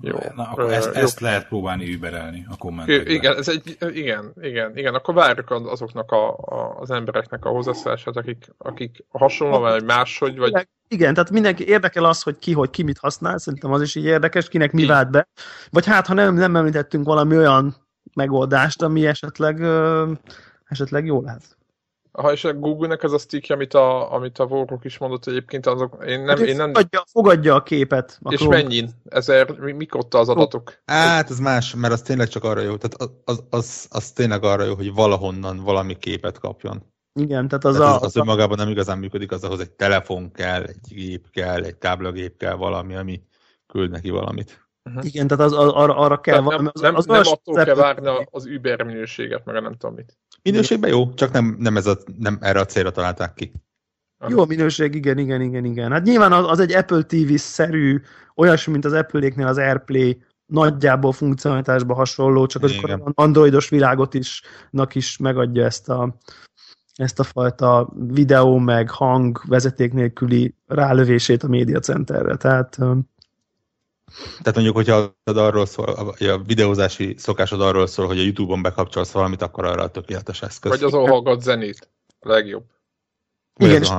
jó. 0.00 0.18
Na, 0.34 0.42
akkor 0.42 0.72
ezt, 0.72 0.94
jó. 0.94 1.00
ezt 1.00 1.20
lehet 1.20 1.48
próbálni 1.48 1.92
überelni 1.92 2.46
a 2.50 2.56
kommentekben. 2.56 3.14
Igen, 3.14 3.36
ez 3.36 3.48
egy, 3.48 3.76
igen, 3.92 4.32
igen, 4.40 4.76
igen. 4.76 4.94
Akkor 4.94 5.14
várjuk 5.14 5.50
azoknak 5.50 6.12
a, 6.12 6.30
a, 6.30 6.76
az 6.80 6.90
embereknek 6.90 7.44
a 7.44 7.48
hozzászólását, 7.48 8.16
akik, 8.16 8.54
akik 8.58 9.04
hasonló, 9.10 9.58
vagy 9.58 9.84
máshogy, 9.84 10.38
vagy... 10.38 10.68
Igen, 10.88 11.14
tehát 11.14 11.30
mindenki 11.30 11.68
érdekel 11.68 12.04
az, 12.04 12.22
hogy 12.22 12.38
ki, 12.38 12.52
hogy 12.52 12.70
ki 12.70 12.82
mit 12.82 12.98
használ, 12.98 13.38
szerintem 13.38 13.72
az 13.72 13.82
is 13.82 13.94
így 13.94 14.04
érdekes, 14.04 14.48
kinek 14.48 14.72
mi 14.72 14.86
vált 14.86 15.10
be. 15.10 15.28
Vagy 15.70 15.86
hát, 15.86 16.06
ha 16.06 16.14
nem, 16.14 16.34
nem 16.34 16.56
említettünk 16.56 17.06
valami 17.06 17.36
olyan 17.36 17.76
megoldást, 18.14 18.82
ami 18.82 19.06
esetleg, 19.06 19.60
ö, 19.60 20.12
esetleg 20.64 21.06
jó 21.06 21.20
lehet. 21.22 21.56
Ha 22.18 22.32
és 22.32 22.44
a 22.44 22.54
Google-nek 22.54 23.02
ez 23.02 23.12
a 23.12 23.18
stickje, 23.18 23.54
amit 23.54 23.74
a, 23.74 24.12
amit 24.12 24.38
a 24.38 24.44
Warrock 24.44 24.84
is 24.84 24.98
mondott 24.98 25.26
egyébként, 25.26 25.66
azok, 25.66 26.04
én 26.06 26.20
nem... 26.20 26.36
Hát 26.36 26.46
én 26.46 26.56
nem... 26.56 26.72
Fogadja, 26.72 27.04
fogadja 27.06 27.54
a 27.54 27.62
képet. 27.62 28.18
A 28.22 28.32
és 28.32 28.38
Chrome. 28.38 28.56
mennyin? 28.56 28.90
Ezer, 29.04 29.50
mik 29.58 29.94
ott 29.94 30.14
az 30.14 30.28
adatok? 30.28 30.82
Hát, 30.84 31.30
ez 31.30 31.38
más, 31.38 31.74
mert 31.74 31.92
az 31.92 32.02
tényleg 32.02 32.28
csak 32.28 32.44
arra 32.44 32.60
jó. 32.60 32.76
Tehát 32.76 32.94
az, 32.94 33.10
az, 33.24 33.44
az, 33.50 33.86
az 33.90 34.10
tényleg 34.10 34.44
arra 34.44 34.64
jó, 34.64 34.74
hogy 34.74 34.94
valahonnan 34.94 35.58
valami 35.58 35.98
képet 35.98 36.38
kapjon. 36.38 36.82
Igen, 37.20 37.48
tehát 37.48 37.64
az 37.64 37.76
tehát 37.76 37.92
a... 37.92 37.96
Az, 37.96 38.02
az 38.02 38.16
önmagában 38.16 38.56
nem 38.56 38.68
igazán 38.68 38.98
működik, 38.98 39.32
az 39.32 39.44
ahhoz 39.44 39.60
egy 39.60 39.70
telefon 39.70 40.32
kell, 40.32 40.62
egy 40.62 40.80
gép 40.88 41.30
kell, 41.30 41.62
egy 41.62 41.76
táblagép 41.76 42.36
kell, 42.36 42.54
valami, 42.54 42.94
ami 42.94 43.22
küld 43.66 43.90
neki 43.90 44.10
valamit. 44.10 44.68
Uh-huh. 44.84 45.04
Igen, 45.04 45.26
tehát 45.26 45.44
az, 45.44 45.52
az, 45.52 45.72
arra, 45.72 45.96
arra 45.96 46.20
kell 46.20 46.40
valami. 46.40 46.62
Nem, 46.62 46.70
az, 46.74 46.80
nem, 46.80 46.94
az 46.94 47.06
nem 47.06 47.22
attól 47.24 47.64
kell 47.64 47.74
várni 47.74 48.26
az 48.30 48.46
Uber 48.46 48.82
minőséget, 48.82 49.44
meg 49.44 49.62
nem 49.62 49.72
tudom 49.72 49.94
mit. 49.94 50.18
Minőségben 50.44 50.90
jó, 50.90 51.14
csak 51.14 51.32
nem, 51.32 51.56
nem, 51.58 51.76
ez 51.76 51.86
a, 51.86 51.98
nem 52.18 52.38
erre 52.40 52.60
a 52.60 52.64
célra 52.64 52.90
találták 52.90 53.34
ki. 53.34 53.52
Jó 54.28 54.40
a 54.40 54.44
minőség, 54.44 54.94
igen, 54.94 55.18
igen, 55.18 55.40
igen, 55.40 55.64
igen. 55.64 55.92
Hát 55.92 56.04
nyilván 56.04 56.32
az, 56.32 56.50
az 56.50 56.60
egy 56.60 56.72
Apple 56.72 57.02
TV-szerű, 57.02 58.00
olyasmi, 58.36 58.72
mint 58.72 58.84
az 58.84 58.92
Apple-éknél 58.92 59.46
az 59.46 59.58
AirPlay, 59.58 60.22
nagyjából 60.46 61.12
funkcionalitásban 61.12 61.96
hasonló, 61.96 62.46
csak 62.46 62.62
az 62.62 62.74
androidos 63.14 63.68
világot 63.68 64.14
is, 64.14 64.42
is 64.92 65.16
megadja 65.16 65.64
ezt 65.64 65.88
a, 65.88 66.16
ezt 66.94 67.18
a 67.18 67.22
fajta 67.22 67.92
videó 67.94 68.58
meg 68.58 68.90
hang 68.90 69.40
vezeték 69.46 69.92
nélküli 69.92 70.54
rálövését 70.66 71.42
a 71.42 71.48
médiacenterre. 71.48 72.36
Tehát 72.36 72.78
tehát 74.14 74.54
mondjuk, 74.54 74.74
hogyha 74.74 75.16
arról 75.24 75.66
szól, 75.66 75.86
a 76.18 76.42
videózási 76.46 77.14
szokásod 77.18 77.60
arról 77.60 77.86
szól, 77.86 78.06
hogy 78.06 78.18
a 78.18 78.22
YouTube-on 78.22 78.62
bekapcsolsz 78.62 79.10
valamit, 79.10 79.42
akkor 79.42 79.64
arra 79.64 79.82
a 79.82 79.90
tökéletes 79.90 80.42
eszköz. 80.42 80.70
Vagy 80.70 80.82
azon 80.82 81.08
hallgat 81.08 81.42
zenét. 81.42 81.90
A 82.20 82.28
legjobb. 82.28 82.64
Igen, 83.56 83.82
és 83.82 83.90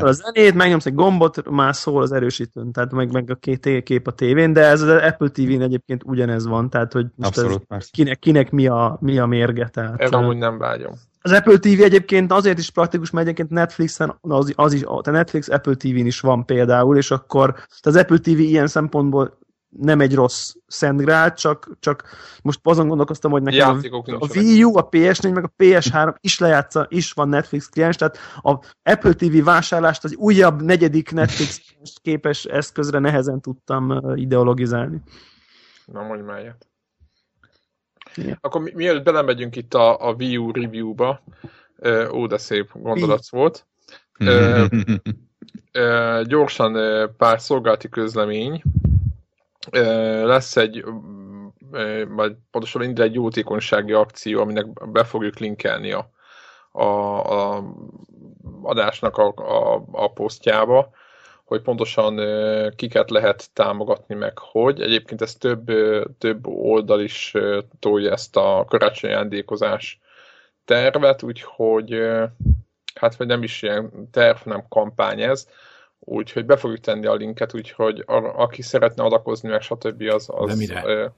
a 0.00 0.12
zenét, 0.12 0.54
megnyomsz 0.54 0.86
egy 0.86 0.94
gombot, 0.94 1.50
már 1.50 1.74
szól 1.74 2.02
az 2.02 2.12
erősítőn, 2.12 2.72
tehát 2.72 2.92
meg, 2.92 3.12
meg 3.12 3.30
a 3.30 3.34
két 3.34 3.82
kép 3.82 4.06
a 4.06 4.10
tévén, 4.10 4.52
de 4.52 4.60
ez 4.60 4.80
az 4.82 5.02
Apple 5.02 5.28
TV-n 5.28 5.60
egyébként 5.60 6.02
ugyanez 6.04 6.46
van, 6.46 6.70
tehát 6.70 6.92
hogy 6.92 7.06
most 7.14 7.38
Abszolút, 7.38 7.64
ez 7.68 7.90
kinek, 7.90 8.18
kinek 8.18 8.50
mi, 8.50 8.66
a, 8.66 8.98
mi 9.00 9.18
a 9.18 9.26
mérge. 9.26 9.68
Tehát, 9.68 10.00
Erre 10.00 10.16
amúgy 10.16 10.36
nem 10.36 10.58
vágyom. 10.58 10.92
Az 11.20 11.32
Apple 11.32 11.58
TV 11.58 11.82
egyébként 11.82 12.32
azért 12.32 12.58
is 12.58 12.70
praktikus, 12.70 13.10
mert 13.10 13.26
egyébként 13.26 13.50
Netflixen 13.50 14.18
az, 14.20 14.52
az 14.56 14.72
is, 14.72 14.82
a 14.84 15.10
Netflix 15.10 15.48
Apple 15.48 15.74
TV-n 15.74 16.06
is 16.06 16.20
van 16.20 16.44
például, 16.44 16.96
és 16.96 17.10
akkor 17.10 17.54
az 17.82 17.96
Apple 17.96 18.18
TV 18.18 18.28
ilyen 18.38 18.66
szempontból 18.66 19.38
nem 19.78 20.00
egy 20.00 20.14
rossz 20.14 20.54
Szentgrál, 20.66 21.34
csak, 21.34 21.70
csak 21.80 22.04
most 22.42 22.60
azon 22.62 22.88
gondolkoztam, 22.88 23.30
hogy 23.30 23.42
nekem 23.42 23.80
a, 23.90 24.16
a 24.18 24.28
Wii 24.34 24.64
U, 24.64 24.76
a 24.76 24.88
PS4, 24.88 25.34
meg 25.34 25.44
a 25.44 25.52
PS3 25.58 26.14
is 26.20 26.38
lejátsza, 26.38 26.86
is 26.88 27.12
van 27.12 27.28
Netflix 27.28 27.68
kliens, 27.68 27.96
tehát 27.96 28.18
a 28.42 28.50
Apple 28.82 29.12
TV 29.12 29.44
vásárlást 29.44 30.04
az 30.04 30.14
újabb 30.16 30.62
negyedik 30.62 31.12
Netflix 31.12 31.60
képes 32.02 32.44
eszközre 32.44 32.98
nehezen 32.98 33.40
tudtam 33.40 34.00
ideologizálni. 34.14 35.02
Na, 35.84 36.02
mondj 36.02 36.22
már 36.22 36.40
ilyet. 36.40 36.68
Ja. 38.16 38.38
Akkor 38.40 38.60
mi, 38.60 38.72
mielőtt 38.74 39.04
belemegyünk 39.04 39.56
itt 39.56 39.74
a, 39.74 40.08
a 40.08 40.12
Wii 40.12 40.36
U 40.36 40.52
review-ba, 40.52 41.22
ó, 42.10 42.26
de 42.26 42.38
szép 42.38 42.70
gondolat 42.72 43.28
volt. 43.28 43.66
gyorsan 46.24 46.72
pár 47.16 47.40
szolgálati 47.40 47.88
közlemény 47.88 48.62
lesz 50.24 50.56
egy, 50.56 50.84
vagy 52.08 52.36
pontosan 52.50 52.82
indul 52.82 53.04
egy 53.04 53.14
jótékonysági 53.14 53.92
akció, 53.92 54.40
aminek 54.40 54.90
be 54.90 55.04
fogjuk 55.04 55.38
linkelni 55.38 55.92
a, 55.92 56.10
a, 56.72 56.84
a 57.54 57.64
adásnak 58.62 59.16
a, 59.16 59.32
a, 59.36 59.84
a 59.92 60.12
posztjába, 60.12 60.90
hogy 61.44 61.62
pontosan 61.62 62.20
kiket 62.76 63.10
lehet 63.10 63.50
támogatni 63.52 64.14
meg, 64.14 64.38
hogy. 64.38 64.80
Egyébként 64.80 65.22
ez 65.22 65.34
több, 65.34 65.72
több 66.18 66.46
oldal 66.46 67.00
is 67.00 67.34
tolja 67.78 68.12
ezt 68.12 68.36
a 68.36 68.64
karácsonyi 68.68 69.12
ajándékozás 69.12 70.00
tervet, 70.64 71.22
úgyhogy 71.22 72.00
hát 72.94 73.16
vagy 73.16 73.26
nem 73.26 73.42
is 73.42 73.62
ilyen 73.62 74.08
terv, 74.10 74.38
nem 74.44 74.64
kampány 74.68 75.20
ez, 75.20 75.48
úgyhogy 76.04 76.46
be 76.46 76.56
fogjuk 76.56 76.80
tenni 76.80 77.06
a 77.06 77.14
linket, 77.14 77.54
úgyhogy 77.54 78.02
a, 78.06 78.42
aki 78.42 78.62
szeretne 78.62 79.02
adakozni, 79.02 79.48
meg 79.48 79.62
stb. 79.62 80.02
az... 80.02 80.26
az 80.28 80.48
De 80.48 80.54
mire? 80.54 81.12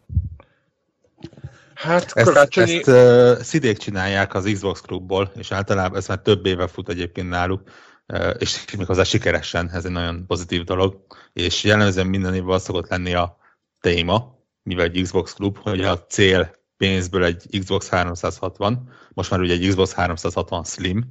Hát 1.74 2.12
Ezt, 2.14 2.26
karácsonyi... 2.26 2.76
ezt 2.76 2.88
uh, 2.88 3.42
szidék 3.42 3.76
csinálják 3.76 4.34
az 4.34 4.50
Xbox 4.52 4.80
klubból, 4.80 5.32
és 5.36 5.52
általában 5.52 5.98
ez 5.98 6.08
már 6.08 6.18
több 6.18 6.46
éve 6.46 6.66
fut 6.66 6.88
egyébként 6.88 7.28
náluk, 7.28 7.62
uh, 8.06 8.34
és 8.38 8.64
méghozzá 8.76 9.02
sikeresen, 9.02 9.70
ez 9.70 9.84
egy 9.84 9.90
nagyon 9.90 10.26
pozitív 10.26 10.64
dolog, 10.64 11.06
és 11.32 11.64
jellemzően 11.64 12.06
minden 12.06 12.34
évben 12.34 12.54
az 12.54 12.62
szokott 12.62 12.88
lenni 12.88 13.14
a 13.14 13.38
téma, 13.80 14.38
mivel 14.62 14.84
egy 14.84 15.02
Xbox 15.02 15.32
klub, 15.32 15.58
hogy 15.58 15.80
a 15.80 15.98
cél 16.06 16.50
pénzből 16.76 17.24
egy 17.24 17.46
Xbox 17.58 17.88
360, 17.88 18.92
most 19.14 19.30
már 19.30 19.40
ugye 19.40 19.52
egy 19.52 19.68
Xbox 19.68 19.92
360 19.92 20.64
Slim, 20.64 21.04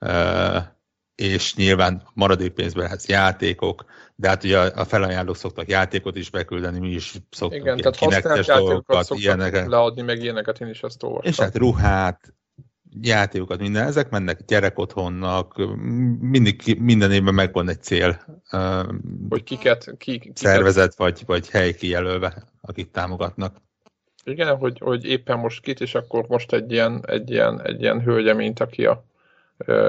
uh, 0.00 0.56
és 1.14 1.54
nyilván 1.54 2.02
maradék 2.14 2.52
pénzből 2.52 2.84
ez 2.84 3.06
játékok, 3.06 3.84
de 4.16 4.28
hát 4.28 4.44
ugye 4.44 4.58
a 4.58 4.84
felajánlók 4.84 5.36
szoktak 5.36 5.68
játékot 5.68 6.16
is 6.16 6.30
beküldeni, 6.30 6.78
mi 6.78 6.90
is 6.90 7.14
szoktunk 7.30 7.62
Igen, 7.62 7.76
tehát 7.76 8.46
játékokat 8.46 9.04
szoktak 9.04 9.18
ilyeneket. 9.18 9.66
leadni, 9.66 10.02
meg 10.02 10.22
ilyeneket 10.22 10.60
én 10.60 10.68
is 10.68 10.82
ezt 10.82 11.02
olvastam. 11.02 11.30
És 11.30 11.38
hát 11.38 11.56
ruhát, 11.56 12.34
játékokat, 13.00 13.60
minden, 13.60 13.86
ezek 13.86 14.10
mennek 14.10 14.44
gyerekotthonnak, 14.44 15.56
mindig, 16.20 16.76
minden 16.80 17.12
évben 17.12 17.34
megvan 17.34 17.68
egy 17.68 17.82
cél. 17.82 18.42
Hogy 19.28 19.42
kiket, 19.42 19.94
ki, 19.98 20.18
kiket 20.18 20.36
szervezet 20.36 20.96
vagy, 20.96 21.22
vagy 21.26 21.50
hely 21.50 21.74
kijelölve, 21.74 22.44
akik 22.60 22.90
támogatnak. 22.90 23.56
Igen, 24.24 24.56
hogy, 24.56 24.78
hogy 24.78 25.04
éppen 25.04 25.38
most 25.38 25.60
kit, 25.60 25.80
és 25.80 25.94
akkor 25.94 26.24
most 26.28 26.52
egy 26.52 26.72
ilyen, 26.72 27.04
egy 27.06 27.30
ilyen, 27.30 27.62
egy 27.62 27.80
ilyen 27.80 28.02
hölgye, 28.02 28.34
mint 28.34 28.60
aki 28.60 28.86
a 28.86 29.04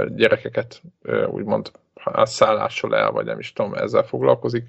gyerekeket 0.08 0.82
úgymond 1.28 1.72
szállással 2.16 2.96
el, 2.96 3.12
vagy 3.12 3.26
nem 3.26 3.40
is 3.40 3.54
tudom, 3.54 3.74
ezzel 3.74 4.04
foglalkozik, 4.04 4.66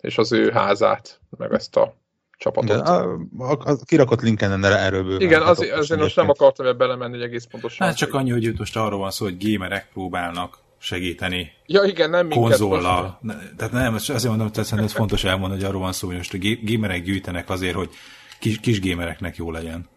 és 0.00 0.18
az 0.18 0.32
ő 0.32 0.50
házát, 0.50 1.20
meg 1.38 1.52
ezt 1.52 1.76
a 1.76 1.94
csapatot. 2.38 2.82
De 2.82 2.90
a, 2.90 3.18
a, 3.38 3.58
a 3.64 3.76
kirakott 3.84 4.20
linken 4.20 4.64
erről 4.64 5.02
bőven. 5.02 5.20
Igen, 5.20 5.42
az, 5.42 5.70
azért 5.72 6.00
most 6.00 6.16
nem 6.16 6.28
akartam 6.28 6.66
ebbe 6.66 6.76
belemenni, 6.76 7.12
hogy 7.12 7.22
egész 7.22 7.44
pontosan. 7.44 7.86
Hát 7.86 7.96
csak 7.96 8.14
annyi, 8.14 8.30
hogy 8.30 8.44
itt 8.44 8.58
most 8.58 8.76
arról 8.76 8.98
van 8.98 9.10
szó, 9.10 9.24
hogy 9.24 9.50
gamerek 9.50 9.88
próbálnak 9.92 10.58
segíteni 10.78 11.50
ja, 11.66 11.82
igen, 11.82 12.10
nem 12.10 12.28
konzollal. 12.28 13.20
Tehát 13.56 13.72
nem, 13.72 13.94
azért 13.94 14.24
mondom, 14.24 14.50
hogy 14.54 14.78
ez 14.84 14.92
fontos 14.92 15.24
elmondani, 15.24 15.60
hogy 15.60 15.70
arról 15.70 15.80
van 15.80 15.92
szó, 15.92 16.06
hogy 16.06 16.16
most 16.16 16.34
a 16.34 16.38
gamerek 16.62 17.02
gyűjtenek 17.02 17.50
azért, 17.50 17.74
hogy 17.74 17.90
kis, 18.38 18.60
kis 18.60 18.80
gamereknek 18.80 19.36
jó 19.36 19.50
legyen. 19.50 19.88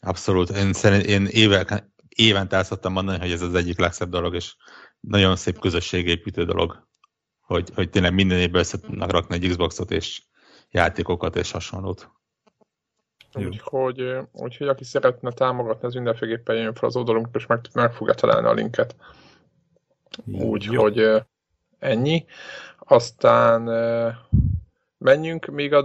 Abszolút. 0.00 0.50
Én, 0.50 0.72
szerint, 0.72 1.04
én 1.04 1.26
évek, 1.26 1.84
évente 2.14 2.56
el 2.56 2.64
szoktam 2.64 2.92
mondani, 2.92 3.18
hogy 3.18 3.30
ez 3.30 3.42
az 3.42 3.54
egyik 3.54 3.78
legszebb 3.78 4.08
dolog, 4.08 4.34
és 4.34 4.56
nagyon 5.00 5.36
szép 5.36 5.58
közösségépítő 5.58 6.44
dolog, 6.44 6.86
hogy, 7.40 7.70
hogy 7.74 7.90
tényleg 7.90 8.14
minden 8.14 8.38
évben 8.38 8.60
össze 8.60 8.80
tudnak 8.80 9.10
rakni 9.10 9.34
egy 9.34 9.48
Xboxot, 9.48 9.90
és 9.90 10.22
játékokat 10.70 11.36
és 11.36 11.50
hasonlót. 11.50 12.10
Úgyhogy, 13.34 14.16
úgyhogy 14.32 14.68
aki 14.68 14.84
szeretne 14.84 15.32
támogatni, 15.32 15.86
az 15.86 15.94
mindenféleképpen 15.94 16.56
jön 16.56 16.74
fel 16.74 16.88
az 16.88 16.96
oldalunkra, 16.96 17.40
és 17.40 17.46
meg, 17.46 17.60
meg 17.72 17.92
fogja 17.92 18.14
találni 18.14 18.46
a 18.46 18.52
linket. 18.52 18.96
Úgyhogy 20.26 21.22
ennyi. 21.78 22.24
Aztán 22.78 23.62
menjünk 24.98 25.46
még 25.46 25.72
a 25.72 25.82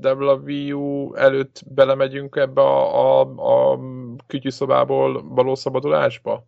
Devla 0.00 0.34
Wii 0.34 0.72
U 0.72 1.14
előtt 1.14 1.62
belemegyünk 1.66 2.36
ebbe 2.36 2.60
a, 2.60 3.20
a, 3.20 3.72
a 3.72 3.78
kütyűszobából 4.26 5.28
való 5.28 5.54
szabadulásba? 5.54 6.46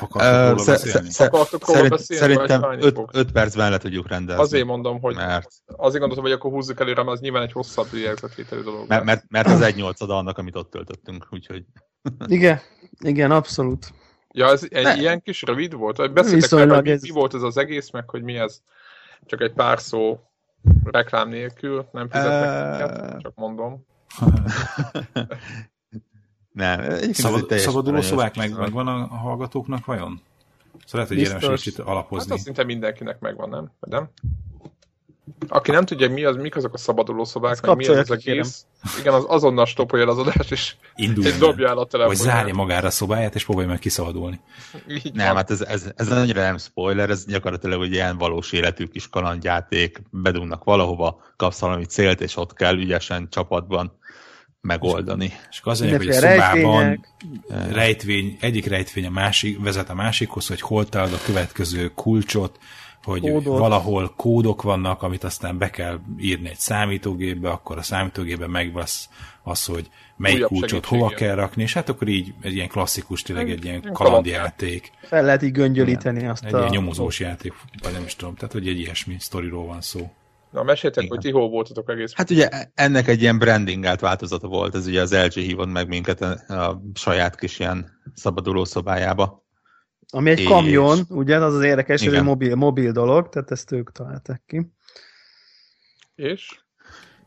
Akartok 0.00 0.48
róla 0.48 1.88
beszélni? 1.88 2.00
Szerintem 2.08 2.62
5 3.12 3.32
percben 3.32 3.70
le 3.70 3.78
tudjuk 3.78 4.08
rendezni. 4.08 4.42
Azért 4.42 4.66
mondom, 4.66 5.00
hogy 5.00 5.14
mert... 5.14 5.48
azért 5.66 5.98
gondoltam, 5.98 6.24
hogy 6.24 6.32
akkor 6.32 6.50
húzzuk 6.50 6.80
előre, 6.80 7.02
mert 7.02 7.14
az 7.14 7.20
nyilván 7.20 7.42
egy 7.42 7.52
hosszabb 7.52 7.86
lélegzetvételű 7.92 8.62
dolog. 8.62 8.88
Mert, 8.88 9.04
mert, 9.04 9.24
mert 9.28 9.48
az 9.48 9.60
egy 9.60 9.74
nyolcad 9.74 10.10
annak, 10.10 10.38
amit 10.38 10.56
ott 10.56 10.70
töltöttünk, 10.70 11.26
úgyhogy... 11.30 11.64
Igen, 12.26 12.60
igen, 13.00 13.30
abszolút. 13.30 13.92
Ja, 14.30 14.46
ez 14.46 14.66
egy 14.68 14.84
ne. 14.84 14.96
ilyen 14.96 15.22
kis 15.22 15.42
rövid 15.42 15.74
volt? 15.74 16.12
Beszéltek 16.12 16.70
hogy 16.70 16.82
mi, 16.82 16.90
ez... 16.90 17.02
mi 17.02 17.10
volt 17.10 17.34
ez 17.34 17.42
az 17.42 17.56
egész, 17.56 17.90
meg 17.90 18.10
hogy 18.10 18.22
mi 18.22 18.36
ez? 18.36 18.60
Csak 19.26 19.40
egy 19.40 19.52
pár 19.52 19.80
szó 19.80 20.20
reklám 20.84 21.28
nélkül, 21.28 21.88
nem 21.92 22.08
fizetnek 22.08 22.90
uh... 22.90 23.16
csak 23.16 23.34
mondom. 23.34 23.86
Nem. 26.52 27.12
Szabad, 27.12 27.58
szabaduló 27.58 28.00
szobák 28.00 28.36
meg, 28.36 28.56
megvan 28.56 28.86
a 28.86 29.06
hallgatóknak 29.06 29.84
vajon? 29.84 30.20
Szóval 30.84 31.06
lehet, 31.06 31.08
hogy 31.08 31.18
érdemes 31.18 31.66
itt 31.66 31.78
alapozni. 31.78 32.30
Hát 32.30 32.38
szinte 32.38 32.64
mindenkinek 32.64 33.20
megvan, 33.20 33.48
nem? 33.48 33.70
nem? 33.80 34.10
Aki 35.48 35.70
nem 35.70 35.84
tudja, 35.84 36.10
mi 36.10 36.24
az, 36.24 36.36
mik 36.36 36.56
azok 36.56 36.74
a 36.74 36.78
szabaduló 36.78 37.24
szobák, 37.24 37.66
meg 37.66 37.76
mi 37.76 37.86
az 37.86 37.96
az 37.96 38.10
egész, 38.10 38.66
igen, 39.00 39.14
az 39.14 39.24
azonnal 39.28 39.66
stopolja 39.66 40.08
az 40.08 40.18
adást, 40.18 40.52
és 40.52 40.74
Induljon 40.94 41.38
dobja 41.38 41.68
el 41.68 41.78
a 41.78 41.86
telefonját. 41.86 42.24
Vagy 42.24 42.32
zárja 42.32 42.54
magára 42.54 42.86
a 42.86 42.90
szobáját, 42.90 43.34
és 43.34 43.44
próbálja 43.44 43.68
meg 43.68 43.78
kiszabadulni. 43.78 44.40
Így 44.88 45.12
nem, 45.14 45.26
van. 45.26 45.36
hát 45.36 45.50
ez, 45.50 45.60
ez, 45.60 45.92
ez 45.96 46.10
annyira 46.10 46.40
nem 46.40 46.58
spoiler, 46.58 47.10
ez 47.10 47.24
gyakorlatilag 47.26 47.82
egy 47.82 47.92
ilyen 47.92 48.18
valós 48.18 48.52
életű 48.52 48.86
kis 48.86 49.08
kalandjáték, 49.08 50.02
bedugnak 50.10 50.64
valahova, 50.64 51.20
kapsz 51.36 51.60
valami 51.60 51.84
célt, 51.84 52.20
és 52.20 52.36
ott 52.36 52.52
kell 52.52 52.76
ügyesen 52.76 53.28
csapatban 53.30 53.97
megoldani. 54.68 55.32
És, 55.50 55.58
akkor 55.58 55.72
az 55.72 55.80
hogy 55.80 56.08
a 56.08 56.12
szobában 56.12 57.06
rejtvény, 57.70 58.36
egyik 58.40 58.66
rejtvény 58.66 59.06
a 59.06 59.10
másik, 59.10 59.62
vezet 59.62 59.90
a 59.90 59.94
másikhoz, 59.94 60.46
hogy 60.46 60.60
hol 60.60 60.88
találod 60.88 61.12
a 61.12 61.24
következő 61.26 61.92
kulcsot, 61.94 62.58
hogy 63.04 63.20
Kódot. 63.20 63.58
valahol 63.58 64.12
kódok 64.16 64.62
vannak, 64.62 65.02
amit 65.02 65.24
aztán 65.24 65.58
be 65.58 65.70
kell 65.70 65.98
írni 66.18 66.48
egy 66.48 66.58
számítógépbe, 66.58 67.50
akkor 67.50 67.78
a 67.78 67.82
számítógépben 67.82 68.50
megvasz 68.50 69.08
az, 69.42 69.64
hogy 69.64 69.88
melyik 70.16 70.36
Újabb 70.36 70.50
kulcsot 70.50 70.86
hova 70.86 71.08
kell 71.08 71.34
rakni, 71.34 71.62
és 71.62 71.72
hát 71.72 71.88
akkor 71.88 72.08
így 72.08 72.34
egy 72.40 72.54
ilyen 72.54 72.68
klasszikus, 72.68 73.22
tényleg 73.22 73.50
egy 73.50 73.64
ilyen 73.64 73.92
kalandjáték. 73.92 74.92
Fel 75.02 75.24
lehet 75.24 75.42
így 75.42 75.52
göngyölíteni 75.52 76.26
azt 76.26 76.44
egy 76.44 76.54
a... 76.54 76.58
ilyen 76.58 76.70
nyomozós 76.70 77.20
játék, 77.20 77.52
vagy 77.82 77.92
nem 77.92 78.04
is 78.04 78.16
tudom, 78.16 78.34
tehát 78.34 78.52
hogy 78.52 78.68
egy 78.68 78.78
ilyesmi 78.78 79.16
sztoriról 79.18 79.66
van 79.66 79.80
szó. 79.80 80.10
Na, 80.50 80.62
meséltek, 80.62 81.04
Igen. 81.04 81.16
hogy 81.16 81.24
ti 81.24 81.30
hol 81.32 81.48
voltatok 81.48 81.90
egész. 81.90 82.12
Hát 82.14 82.30
ugye 82.30 82.48
ennek 82.74 83.08
egy 83.08 83.20
ilyen 83.20 83.38
brandingált 83.38 84.00
változata 84.00 84.46
volt, 84.46 84.74
ez 84.74 84.86
ugye 84.86 85.00
az 85.00 85.14
LG 85.14 85.32
hívott 85.32 85.72
meg 85.72 85.88
minket 85.88 86.20
a, 86.20 86.54
a 86.54 86.82
saját 86.94 87.36
kis 87.36 87.58
ilyen 87.58 88.00
szabaduló 88.14 88.64
szobájába. 88.64 89.46
Ami 90.10 90.30
egy 90.30 90.38
és... 90.38 90.46
kamion, 90.46 90.98
ugye, 91.08 91.36
az 91.36 91.54
az 91.54 91.62
érdekes, 91.62 92.04
hogy 92.04 92.14
egy 92.14 92.22
mobil, 92.22 92.54
mobil 92.54 92.92
dolog, 92.92 93.28
tehát 93.28 93.50
ezt 93.50 93.72
ők 93.72 93.92
találták 93.92 94.42
ki. 94.46 94.72
És? 96.14 96.60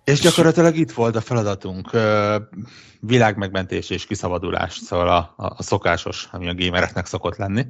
És 0.04 0.20
gyakorlatilag 0.20 0.76
itt 0.76 0.92
volt 0.92 1.16
a 1.16 1.22
feladatunk, 1.22 1.90
világmegmentés 3.00 3.90
és 3.90 4.06
kiszabadulás, 4.06 4.74
szóval 4.74 5.08
a, 5.08 5.34
a, 5.38 5.54
a 5.58 5.64
szokásos, 5.64 6.28
ami 6.32 6.50
a 6.50 6.56
gamereknek 6.56 7.06
szokott 7.06 7.36
lenni. 7.36 7.66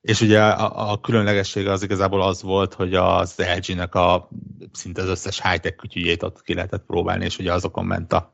És 0.00 0.20
ugye 0.20 0.42
a, 0.42 0.90
a 0.90 1.00
különlegessége 1.00 1.70
az 1.70 1.82
igazából 1.82 2.22
az 2.22 2.42
volt, 2.42 2.74
hogy 2.74 2.94
az 2.94 3.34
LG-nek 3.36 3.94
a 3.94 4.28
szinte 4.72 5.02
az 5.02 5.08
összes 5.08 5.42
high-tech 5.42 5.76
kütyüjét 5.76 6.22
ott 6.22 6.42
ki 6.42 6.54
lehetett 6.54 6.84
próbálni, 6.86 7.24
és 7.24 7.38
ugye 7.38 7.52
azokon 7.52 7.84
ment 7.84 8.12
a 8.12 8.32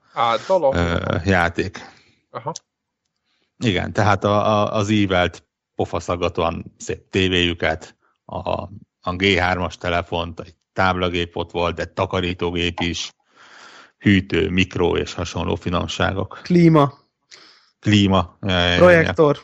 ö, 0.72 1.16
játék. 1.24 1.78
Aha. 2.30 2.52
Igen, 3.58 3.92
tehát 3.92 4.24
a, 4.24 4.46
a, 4.46 4.72
az 4.72 4.88
ívelt 4.88 5.44
pofaszaggatóan 5.74 6.74
szép 6.78 7.10
tévéjüket, 7.10 7.96
a, 8.24 8.38
a 9.00 9.10
G3-as 9.10 9.74
telefont, 9.74 10.40
egy 10.40 10.54
táblagép 10.72 11.36
ott 11.36 11.50
volt, 11.50 11.74
de 11.74 11.84
takarítógép 11.84 12.80
is, 12.80 13.10
hűtő, 13.98 14.50
mikro 14.50 14.96
és 14.96 15.14
hasonló 15.14 15.54
finomságok. 15.54 16.40
Klíma. 16.42 16.92
Klíma. 17.80 18.36
Projektor. 18.76 19.38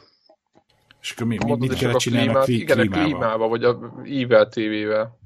És 1.02 1.10
akkor 1.10 1.26
mi, 1.26 1.38
mi, 1.44 1.56
mit 1.58 1.74
kell 1.74 1.92
csinálni 1.92 2.34
a 2.34 2.42
Igen, 2.46 2.78
a 2.78 2.86
klímával, 2.86 3.48
vagy 3.48 3.64
a 3.64 4.02
ível 4.04 4.48
tévével. 4.48 5.18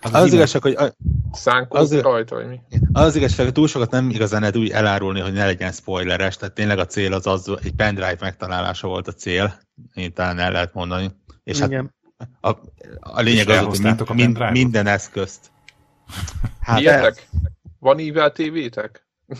Az, 0.00 0.14
az, 0.14 0.22
az 0.22 0.32
igazság, 0.32 0.62
hogy... 0.62 0.76
Szánkóz 1.32 1.92
az, 1.92 2.00
rajta, 2.00 2.34
vagy 2.34 2.46
mi? 2.46 2.60
Az 2.92 3.16
igazság, 3.16 3.44
hogy 3.44 3.54
túl 3.54 3.68
sokat 3.68 3.90
nem 3.90 4.10
igazán 4.10 4.40
lehet 4.40 4.56
úgy 4.56 4.70
elárulni, 4.70 5.20
hogy 5.20 5.32
ne 5.32 5.44
legyen 5.44 5.72
spoileres, 5.72 6.36
tehát 6.36 6.54
tényleg 6.54 6.78
a 6.78 6.86
cél 6.86 7.12
az 7.12 7.26
az, 7.26 7.56
egy 7.62 7.74
pendrive 7.74 8.16
megtalálása 8.20 8.88
volt 8.88 9.08
a 9.08 9.12
cél, 9.12 9.60
én 9.94 10.12
talán 10.12 10.38
el 10.38 10.52
lehet 10.52 10.74
mondani. 10.74 11.10
És 11.44 11.58
hát 11.58 11.68
Igen. 11.68 11.94
hát 12.18 12.28
a, 12.40 12.60
a 13.00 13.20
lényeg 13.20 13.48
az, 13.48 13.64
hogy 13.64 13.80
mind, 13.80 14.14
mind, 14.14 14.50
minden 14.50 14.86
eszközt. 14.86 15.50
Hát 16.60 16.80
Ilyetek? 16.80 17.28
Van 17.78 17.98
ível 17.98 18.32
tévétek? 18.32 19.06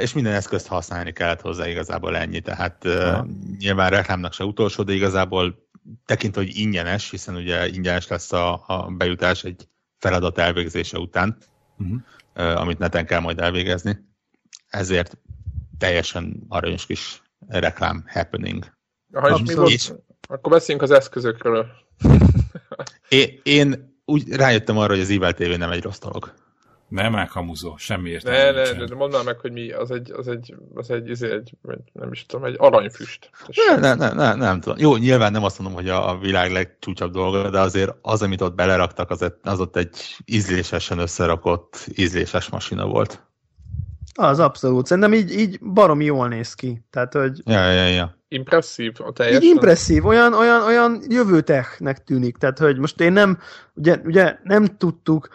és 0.00 0.12
minden 0.12 0.32
eszközt 0.32 0.66
használni 0.66 1.12
kellett 1.12 1.40
hozzá 1.40 1.68
igazából 1.68 2.16
ennyi, 2.16 2.40
tehát 2.40 2.84
uh, 2.84 3.26
nyilván 3.58 3.90
reklámnak 3.90 4.32
se 4.32 4.44
utolsó, 4.44 4.82
de 4.82 4.92
igazából 4.92 5.68
tekintve, 6.04 6.40
hogy 6.40 6.56
ingyenes, 6.56 7.10
hiszen 7.10 7.34
ugye 7.34 7.68
ingyenes 7.68 8.08
lesz 8.08 8.32
a, 8.32 8.64
a 8.66 8.86
bejutás 8.90 9.44
egy 9.44 9.68
feladat 9.98 10.38
elvégzése 10.38 10.98
után, 10.98 11.36
uh-huh. 11.78 11.96
uh, 12.36 12.60
amit 12.60 12.78
neten 12.78 13.06
kell 13.06 13.20
majd 13.20 13.40
elvégezni, 13.40 13.98
ezért 14.68 15.18
teljesen 15.78 16.44
aranyos 16.48 16.86
kis 16.86 17.22
reklám 17.48 18.04
happening. 18.08 18.72
Aha, 19.12 19.28
és 19.28 19.40
mi 19.46 19.54
volt? 19.54 20.02
Akkor 20.28 20.52
beszéljünk 20.52 20.90
az 20.90 20.96
eszközökről. 20.96 21.66
én, 23.08 23.40
én 23.42 23.98
úgy 24.04 24.28
rájöttem 24.28 24.78
arra, 24.78 24.92
hogy 24.92 25.02
az 25.02 25.10
Evil 25.10 25.32
TV 25.32 25.58
nem 25.58 25.70
egy 25.70 25.82
rossz 25.82 25.98
dolog. 25.98 26.34
Nem 26.88 27.14
elkamuzó, 27.14 27.76
semmi 27.76 28.10
értelme 28.10 28.60
Ne, 28.60 28.70
ne, 28.70 28.78
ne, 28.78 28.84
de 28.84 28.94
mondd 28.94 29.12
már 29.12 29.24
meg, 29.24 29.38
hogy 29.38 29.52
mi, 29.52 29.70
az 29.70 29.90
egy, 29.90 30.10
az 30.10 30.28
egy, 30.28 30.54
az 30.74 30.90
egy, 30.90 31.10
az 31.10 31.22
egy, 31.22 31.52
egy 31.68 31.82
nem 31.92 32.12
is 32.12 32.26
tudom, 32.26 32.44
egy 32.44 32.54
aranyfüst. 32.58 33.30
Ne, 33.66 33.76
ne, 33.76 33.94
ne, 33.94 34.12
ne, 34.12 34.34
nem 34.34 34.60
tudom. 34.60 34.78
Jó, 34.78 34.96
nyilván 34.96 35.32
nem 35.32 35.44
azt 35.44 35.58
mondom, 35.58 35.76
hogy 35.76 35.88
a, 35.88 36.10
a 36.10 36.18
világ 36.18 36.52
legcsúcsabb 36.52 37.12
dolga, 37.12 37.50
de 37.50 37.60
azért 37.60 37.94
az, 38.02 38.22
amit 38.22 38.40
ott 38.40 38.54
beleraktak, 38.54 39.10
az, 39.10 39.32
az 39.42 39.60
ott 39.60 39.76
egy 39.76 40.16
ízlésesen 40.24 40.98
összerakott 40.98 41.86
ízléses 41.94 42.48
masina 42.48 42.86
volt. 42.86 43.22
Az 44.14 44.38
abszolút. 44.38 44.86
Szerintem 44.86 45.12
így, 45.12 45.30
így 45.30 45.60
baromi 45.60 46.04
jól 46.04 46.28
néz 46.28 46.54
ki. 46.54 46.84
Tehát, 46.90 47.12
hogy... 47.12 47.40
Ja, 47.44 47.70
ja, 47.70 47.86
ja. 47.86 48.18
Impresszív 48.28 48.92
a 48.98 49.12
teljesen? 49.12 49.42
Így 49.42 49.48
impresszív, 49.48 50.04
olyan, 50.04 50.34
olyan, 50.34 50.62
olyan 50.62 51.02
jövőtechnek 51.08 52.04
tűnik. 52.04 52.36
Tehát, 52.36 52.58
hogy 52.58 52.78
most 52.78 53.00
én 53.00 53.12
nem, 53.12 53.38
ugye, 53.74 54.00
ugye 54.04 54.38
nem 54.42 54.64
tudtuk, 54.64 55.28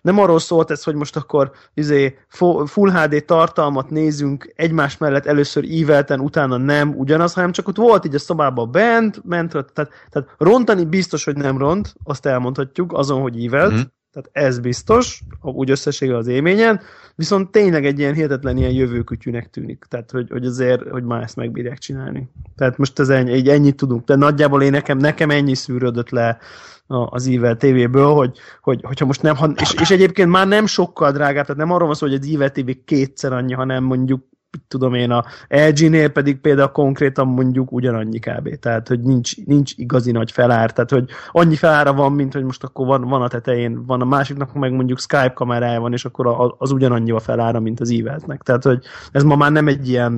nem 0.00 0.18
arról 0.18 0.38
szólt 0.38 0.70
ez, 0.70 0.82
hogy 0.82 0.94
most 0.94 1.16
akkor 1.16 1.52
izé, 1.74 2.18
Full 2.66 2.90
HD 2.90 3.24
tartalmat 3.24 3.90
nézünk 3.90 4.52
egymás 4.56 4.98
mellett 4.98 5.26
először 5.26 5.64
ívelten, 5.64 6.20
utána 6.20 6.56
nem 6.56 6.94
ugyanaz, 6.96 7.34
hanem 7.34 7.52
csak 7.52 7.68
ott 7.68 7.76
volt 7.76 8.04
így 8.04 8.14
a 8.14 8.18
szobában 8.18 8.70
bent, 8.70 9.24
ment, 9.24 9.50
tehát, 9.50 9.90
tehát 10.10 10.28
rontani 10.38 10.84
biztos, 10.84 11.24
hogy 11.24 11.36
nem 11.36 11.58
ront, 11.58 11.94
azt 12.04 12.26
elmondhatjuk, 12.26 12.92
azon, 12.92 13.20
hogy 13.20 13.40
ívelt, 13.40 13.72
mm-hmm. 13.72 13.82
Tehát 14.14 14.48
ez 14.48 14.58
biztos, 14.58 15.22
úgy 15.40 15.70
összessége 15.70 16.16
az 16.16 16.26
élményen, 16.26 16.80
viszont 17.14 17.50
tényleg 17.50 17.86
egy 17.86 17.98
ilyen 17.98 18.14
hihetetlen 18.14 18.56
ilyen 18.56 18.72
jövőkütyűnek 18.72 19.50
tűnik, 19.50 19.84
tehát 19.88 20.10
hogy, 20.10 20.30
hogy 20.30 20.46
azért, 20.46 20.88
hogy 20.88 21.04
már 21.04 21.22
ezt 21.22 21.36
megbírják 21.36 21.78
csinálni. 21.78 22.28
Tehát 22.56 22.78
most 22.78 22.98
ez 22.98 23.08
ennyi, 23.08 23.32
egy 23.32 23.48
ennyit 23.48 23.76
tudunk, 23.76 24.04
de 24.04 24.14
nagyjából 24.14 24.62
én 24.62 24.70
nekem, 24.70 24.98
nekem 24.98 25.30
ennyi 25.30 25.54
szűrődött 25.54 26.10
le 26.10 26.38
az 26.86 27.26
Evil 27.26 27.56
TV-ből, 27.56 28.12
hogy, 28.12 28.38
hogy, 28.60 28.80
hogyha 28.82 29.06
most 29.06 29.22
nem, 29.22 29.36
és, 29.60 29.74
és 29.80 29.90
egyébként 29.90 30.30
már 30.30 30.46
nem 30.46 30.66
sokkal 30.66 31.12
drágább, 31.12 31.46
tehát 31.46 31.60
nem 31.60 31.70
arról 31.70 31.86
van 31.86 31.96
szó, 31.96 32.06
hogy 32.06 32.16
az 32.16 32.34
Evil 32.34 32.50
TV 32.50 32.70
kétszer 32.84 33.32
annyi, 33.32 33.52
hanem 33.52 33.84
mondjuk 33.84 34.24
tudom 34.68 34.94
én, 34.94 35.10
a 35.10 35.24
LG-nél 35.48 36.08
pedig 36.08 36.40
például 36.40 36.68
konkrétan 36.68 37.26
mondjuk 37.26 37.72
ugyanannyi 37.72 38.18
kb. 38.18 38.58
Tehát, 38.58 38.88
hogy 38.88 39.00
nincs, 39.00 39.44
nincs 39.44 39.72
igazi 39.76 40.10
nagy 40.10 40.32
felár, 40.32 40.72
tehát, 40.72 40.90
hogy 40.90 41.10
annyi 41.30 41.56
felára 41.56 41.92
van, 41.92 42.12
mint 42.12 42.32
hogy 42.32 42.44
most 42.44 42.64
akkor 42.64 42.86
van, 42.86 43.02
van 43.02 43.22
a 43.22 43.28
tetején, 43.28 43.86
van 43.86 44.00
a 44.00 44.04
másiknak 44.04 44.52
meg 44.52 44.72
mondjuk 44.72 45.00
Skype 45.00 45.32
kamerája 45.34 45.80
van, 45.80 45.92
és 45.92 46.04
akkor 46.04 46.54
az 46.58 46.70
ugyanannyi 46.70 47.10
a 47.10 47.20
felára, 47.20 47.60
mint 47.60 47.80
az 47.80 47.90
evetnek. 47.90 48.42
Tehát, 48.42 48.62
hogy 48.62 48.84
ez 49.12 49.22
ma 49.22 49.36
már 49.36 49.52
nem 49.52 49.68
egy 49.68 49.88
ilyen, 49.88 50.12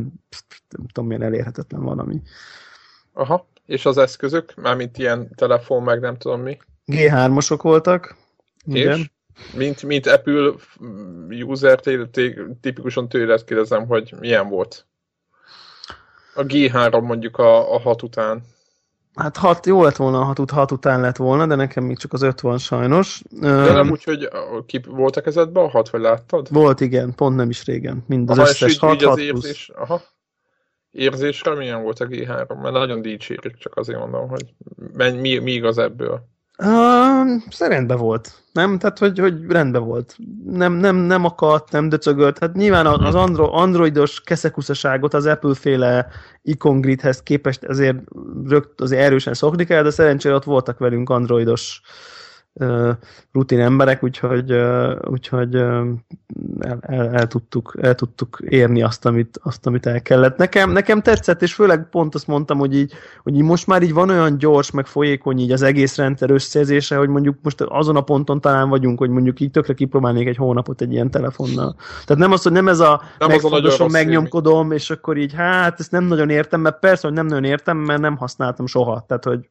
nem 0.68 0.86
tudom 0.92 1.08
milyen 1.08 1.22
elérhetetlen 1.22 1.82
valami. 1.82 2.22
Aha. 3.12 3.48
És 3.66 3.86
az 3.86 3.98
eszközök? 3.98 4.54
Mármint 4.56 4.98
ilyen 4.98 5.30
telefon, 5.34 5.82
meg 5.82 6.00
nem 6.00 6.16
tudom 6.16 6.40
mi. 6.40 6.58
G3-osok 6.86 7.58
voltak. 7.62 8.16
És? 8.66 8.80
Igen. 8.80 9.14
Mint, 9.54 9.82
mint 9.82 10.06
Apple 10.06 10.50
user, 11.44 11.80
tipikusan 12.60 13.08
tőled 13.08 13.44
kérdezem, 13.44 13.86
hogy 13.86 14.14
milyen 14.20 14.48
volt? 14.48 14.86
A 16.34 16.42
G3 16.42 17.02
mondjuk 17.02 17.38
a, 17.38 17.74
a 17.74 17.80
6 17.80 18.02
után. 18.02 18.42
Hát 19.14 19.36
hat, 19.36 19.66
jó 19.66 19.82
lett 19.82 19.96
volna, 19.96 20.24
hat, 20.24 20.50
hat 20.50 20.70
után 20.70 21.00
lett 21.00 21.16
volna, 21.16 21.46
de 21.46 21.54
nekem 21.54 21.84
még 21.84 21.98
csak 21.98 22.12
az 22.12 22.22
öt 22.22 22.40
van 22.40 22.58
sajnos. 22.58 23.22
De 23.30 23.72
nem 23.72 23.90
úgy, 23.90 24.04
hogy 24.04 24.28
ki 24.66 24.80
volt 24.88 25.16
a 25.16 25.20
kezedben 25.20 25.64
a 25.64 25.68
hat, 25.68 25.88
vagy 25.88 26.00
láttad? 26.00 26.48
Volt, 26.50 26.80
igen, 26.80 27.14
pont 27.14 27.36
nem 27.36 27.50
is 27.50 27.64
régen. 27.64 28.04
Mind 28.06 28.30
az 28.30 28.38
aha, 28.38 28.48
összes 28.48 28.78
hat, 28.78 29.02
hat 29.02 29.18
érzés, 29.18 29.70
Aha 29.74 30.02
érzésre 30.96 31.54
milyen 31.54 31.82
volt 31.82 32.00
a 32.00 32.06
G3? 32.06 32.62
Mert 32.62 32.74
nagyon 32.74 33.02
dicsérik, 33.02 33.56
csak 33.56 33.76
azért 33.76 33.98
mondom, 33.98 34.28
hogy 34.28 34.54
mi, 35.14 35.38
mi 35.38 35.52
igaz 35.52 35.78
ebből? 35.78 36.28
Uh, 36.58 37.42
rendben 37.58 37.98
volt. 37.98 38.42
Nem? 38.52 38.78
Tehát, 38.78 38.98
hogy, 38.98 39.18
hogy 39.18 39.34
rendben 39.48 39.84
volt. 39.84 40.16
Nem, 40.44 40.72
nem, 40.72 40.96
nem 40.96 41.24
akadt, 41.24 41.70
nem 41.70 41.88
döcögölt. 41.88 42.38
Hát 42.38 42.54
nyilván 42.54 42.86
az 42.86 43.14
andro, 43.14 43.52
androidos 43.52 44.20
keszekuszaságot 44.20 45.14
az 45.14 45.26
Apple-féle 45.26 46.06
ikongridhez 46.42 47.22
képest 47.22 47.64
ezért 47.64 47.96
rögt, 48.46 48.80
azért 48.80 49.02
erősen 49.02 49.34
szokni 49.34 49.64
kell, 49.64 49.82
de 49.82 49.90
szerencsére 49.90 50.34
ott 50.34 50.44
voltak 50.44 50.78
velünk 50.78 51.10
androidos 51.10 51.80
rutin 53.32 53.60
emberek, 53.60 54.02
úgyhogy, 54.02 54.52
úgyhogy 55.04 55.54
el, 55.54 56.78
el, 56.80 57.08
el, 57.08 57.26
tudtuk, 57.26 57.76
el 57.80 57.94
tudtuk 57.94 58.38
érni 58.48 58.82
azt 58.82 59.06
amit, 59.06 59.38
azt, 59.42 59.66
amit 59.66 59.86
el 59.86 60.02
kellett. 60.02 60.36
Nekem, 60.36 60.70
nekem 60.70 61.02
tetszett, 61.02 61.42
és 61.42 61.54
főleg 61.54 61.88
pont 61.88 62.14
azt 62.14 62.26
mondtam, 62.26 62.58
hogy 62.58 62.76
így, 62.76 62.92
hogy 63.22 63.34
így 63.34 63.42
most 63.42 63.66
már 63.66 63.82
így 63.82 63.92
van 63.92 64.10
olyan 64.10 64.38
gyors, 64.38 64.70
meg 64.70 64.86
folyékony 64.86 65.38
így 65.38 65.52
az 65.52 65.62
egész 65.62 65.96
rendszer 65.96 66.30
összeérzése, 66.30 66.96
hogy 66.96 67.08
mondjuk 67.08 67.36
most 67.42 67.60
azon 67.60 67.96
a 67.96 68.00
ponton 68.00 68.40
talán 68.40 68.68
vagyunk, 68.68 68.98
hogy 68.98 69.10
mondjuk 69.10 69.40
így 69.40 69.50
tökre 69.50 69.74
kipróbálnék 69.74 70.26
egy 70.26 70.36
hónapot 70.36 70.80
egy 70.80 70.92
ilyen 70.92 71.10
telefonnal. 71.10 71.76
Tehát 72.04 72.22
nem 72.22 72.32
az, 72.32 72.42
hogy 72.42 72.52
nem 72.52 72.68
ez 72.68 72.80
a 72.80 73.02
nem 73.18 73.28
megfontosom, 73.28 73.90
megnyomkodom, 73.90 74.72
és 74.72 74.90
akkor 74.90 75.16
így, 75.16 75.32
hát 75.34 75.80
ezt 75.80 75.90
nem 75.90 76.04
nagyon 76.04 76.30
értem, 76.30 76.60
mert 76.60 76.78
persze, 76.78 77.06
hogy 77.06 77.16
nem 77.16 77.26
nagyon 77.26 77.44
értem, 77.44 77.76
mert 77.76 78.00
nem 78.00 78.16
használtam 78.16 78.66
soha. 78.66 79.04
Tehát, 79.06 79.24
hogy 79.24 79.48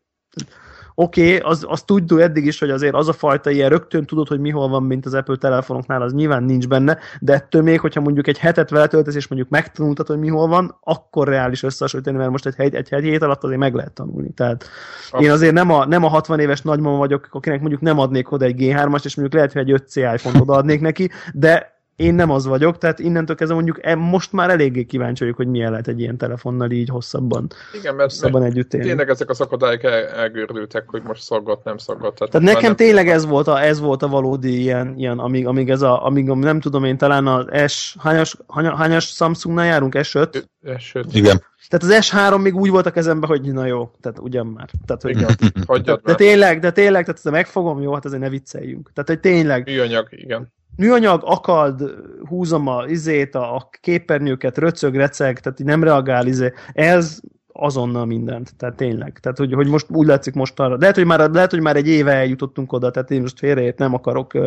Oké, 0.98 1.36
okay, 1.36 1.52
az, 1.52 1.66
az 1.68 1.84
tudjuk 1.84 2.22
eddig 2.22 2.46
is, 2.46 2.60
hogy 2.60 2.70
azért 2.70 2.94
az 2.94 3.08
a 3.08 3.14
fajta 3.14 3.50
ilyen 3.50 3.70
rögtön 3.70 4.06
tudod, 4.06 4.28
hogy 4.28 4.40
mihol 4.40 4.70
van, 4.70 4.84
mint 4.84 5.06
az 5.06 5.14
Apple 5.14 5.36
telefonoknál, 5.36 6.02
az 6.02 6.14
nyilván 6.14 6.44
nincs 6.44 6.68
benne, 6.68 6.98
de 7.20 7.34
ettől 7.34 7.62
még, 7.62 7.80
hogyha 7.80 8.02
mondjuk 8.02 8.28
egy 8.28 8.38
hetet 8.38 8.70
vele 8.70 8.88
töltesz, 8.88 9.16
és 9.16 9.28
mondjuk 9.28 9.52
megtanultad, 9.52 10.08
hogy 10.08 10.20
mihol 10.20 10.48
van, 10.48 10.78
akkor 10.84 11.28
reális 11.28 11.64
összehasonlítani, 11.64 12.18
mert 12.18 12.30
most 12.30 12.46
egy, 12.46 12.54
egy, 12.58 12.76
egy, 12.76 12.88
egy 12.90 13.04
hét 13.04 13.22
alatt 13.22 13.44
azért 13.44 13.60
meg 13.60 13.74
lehet 13.74 13.92
tanulni. 13.92 14.32
Tehát 14.32 14.64
Abszett. 15.04 15.22
én 15.22 15.32
azért 15.32 15.54
nem 15.54 15.72
a, 15.72 15.86
nem 15.86 16.04
a 16.04 16.08
60 16.08 16.40
éves 16.40 16.62
nagymama 16.62 16.98
vagyok, 16.98 17.28
akinek 17.32 17.60
mondjuk 17.60 17.82
nem 17.82 18.00
adnék 18.00 18.32
oda 18.32 18.46
egy 18.46 18.56
G3-as, 18.58 19.06
és 19.06 19.16
mondjuk 19.16 19.34
lehet, 19.34 19.54
hogy 19.54 19.72
egy 19.72 19.82
5C 19.88 20.12
iPhone 20.16 20.40
odaadnék 20.40 20.82
neki, 20.82 21.10
de 21.34 21.75
én 21.96 22.14
nem 22.14 22.32
az 22.32 22.46
vagyok, 22.46 22.78
tehát 22.78 23.00
innentől 23.00 23.36
kezdve 23.36 23.56
mondjuk 23.56 23.86
e, 23.86 23.96
most 23.96 24.32
már 24.32 24.50
eléggé 24.50 24.84
kíváncsi 24.84 25.24
vagyok, 25.24 25.38
hogy 25.38 25.48
milyen 25.48 25.70
lehet 25.70 25.88
egy 25.88 26.00
ilyen 26.00 26.18
telefonnal 26.18 26.72
így 26.72 26.90
hosszabban, 26.90 27.48
Igen, 27.74 27.96
mert, 27.96 28.10
hosszabban 28.10 28.42
mert 28.42 28.54
együtt 28.54 28.74
élni. 28.74 28.88
Tényleg 28.88 29.10
ezek 29.10 29.30
az 29.30 29.42
akadályok 29.42 29.84
el, 29.84 29.94
elgördültek, 29.94 30.84
hogy 30.88 31.02
most 31.04 31.22
szaggat, 31.22 31.64
nem 31.64 31.78
szaggat. 31.78 32.16
Tehát, 32.16 32.32
tehát 32.34 32.48
nekem 32.48 32.68
nem... 32.68 32.76
tényleg 32.76 33.08
ez 33.08 33.26
volt, 33.26 33.48
a, 33.48 33.62
ez 33.62 33.80
volt 33.80 34.04
a 34.04 34.08
valódi 34.08 34.62
ilyen, 34.62 34.94
ilyen 34.98 35.20
amíg, 35.20 35.48
amíg 35.48 35.70
ez 35.70 35.82
a, 35.82 36.06
amíg 36.06 36.26
nem 36.26 36.60
tudom 36.60 36.84
én, 36.84 36.98
talán 36.98 37.28
az 37.28 37.72
S, 37.72 37.96
hányas, 38.00 38.38
hányas 38.76 39.06
Samsungnál 39.06 39.66
járunk? 39.66 39.94
S5? 39.98 40.44
S5. 40.66 41.06
Igen. 41.12 41.44
Tehát 41.70 42.00
az 42.00 42.10
S3 42.10 42.42
még 42.42 42.56
úgy 42.56 42.70
volt 42.70 42.86
a 42.86 42.92
kezemben, 42.92 43.30
hogy 43.30 43.54
na 43.54 43.66
jó, 43.66 43.92
tehát 44.02 44.20
ugyan 44.20 44.48
már. 44.48 44.70
Tehát, 44.86 45.02
hogy 45.02 45.26
Hagyjad 45.68 46.02
de, 46.04 46.12
de 46.12 46.16
tényleg, 46.16 46.60
de 46.60 46.72
tényleg, 46.72 47.06
tehát 47.06 47.22
ezt 47.24 47.32
megfogom, 47.32 47.82
jó, 47.82 47.94
hát 47.94 48.06
azért 48.06 48.22
ne 48.22 48.30
vicceljünk. 48.30 48.92
Tehát, 48.94 49.10
hogy 49.10 49.20
tényleg. 49.20 49.66
Műanyag, 49.66 50.08
igen 50.12 50.54
műanyag, 50.78 51.22
akad, 51.26 51.96
húzom 52.28 52.68
a 52.68 52.86
izét, 52.86 53.36
a 53.36 53.70
képernyőket, 53.82 54.58
röcög, 54.58 54.96
receg, 54.96 55.40
tehát 55.40 55.60
így 55.60 55.66
nem 55.66 55.84
reagál, 55.84 56.28
izé. 56.28 56.54
Ez 56.74 57.20
azonnal 57.58 58.06
mindent, 58.06 58.56
tehát 58.58 58.76
tényleg. 58.76 59.20
Tehát, 59.22 59.38
hogy, 59.38 59.54
hogy 59.54 59.68
most 59.68 59.86
úgy 59.90 60.08
látszik 60.08 60.34
most 60.34 60.60
arra. 60.60 60.78
Lehet, 60.78 60.96
hogy 60.96 61.06
már, 61.06 61.30
lehet, 61.30 61.52
hogy 61.52 61.62
már 61.62 61.76
egy 61.76 61.88
éve 61.88 62.12
eljutottunk 62.12 62.74
oda, 62.74 62.92
tehát 62.92 63.12
én 63.12 63.22
most 63.22 63.40
félreért 63.40 63.78
nem 63.78 63.94
akarok 63.94 64.34
ö, 64.34 64.46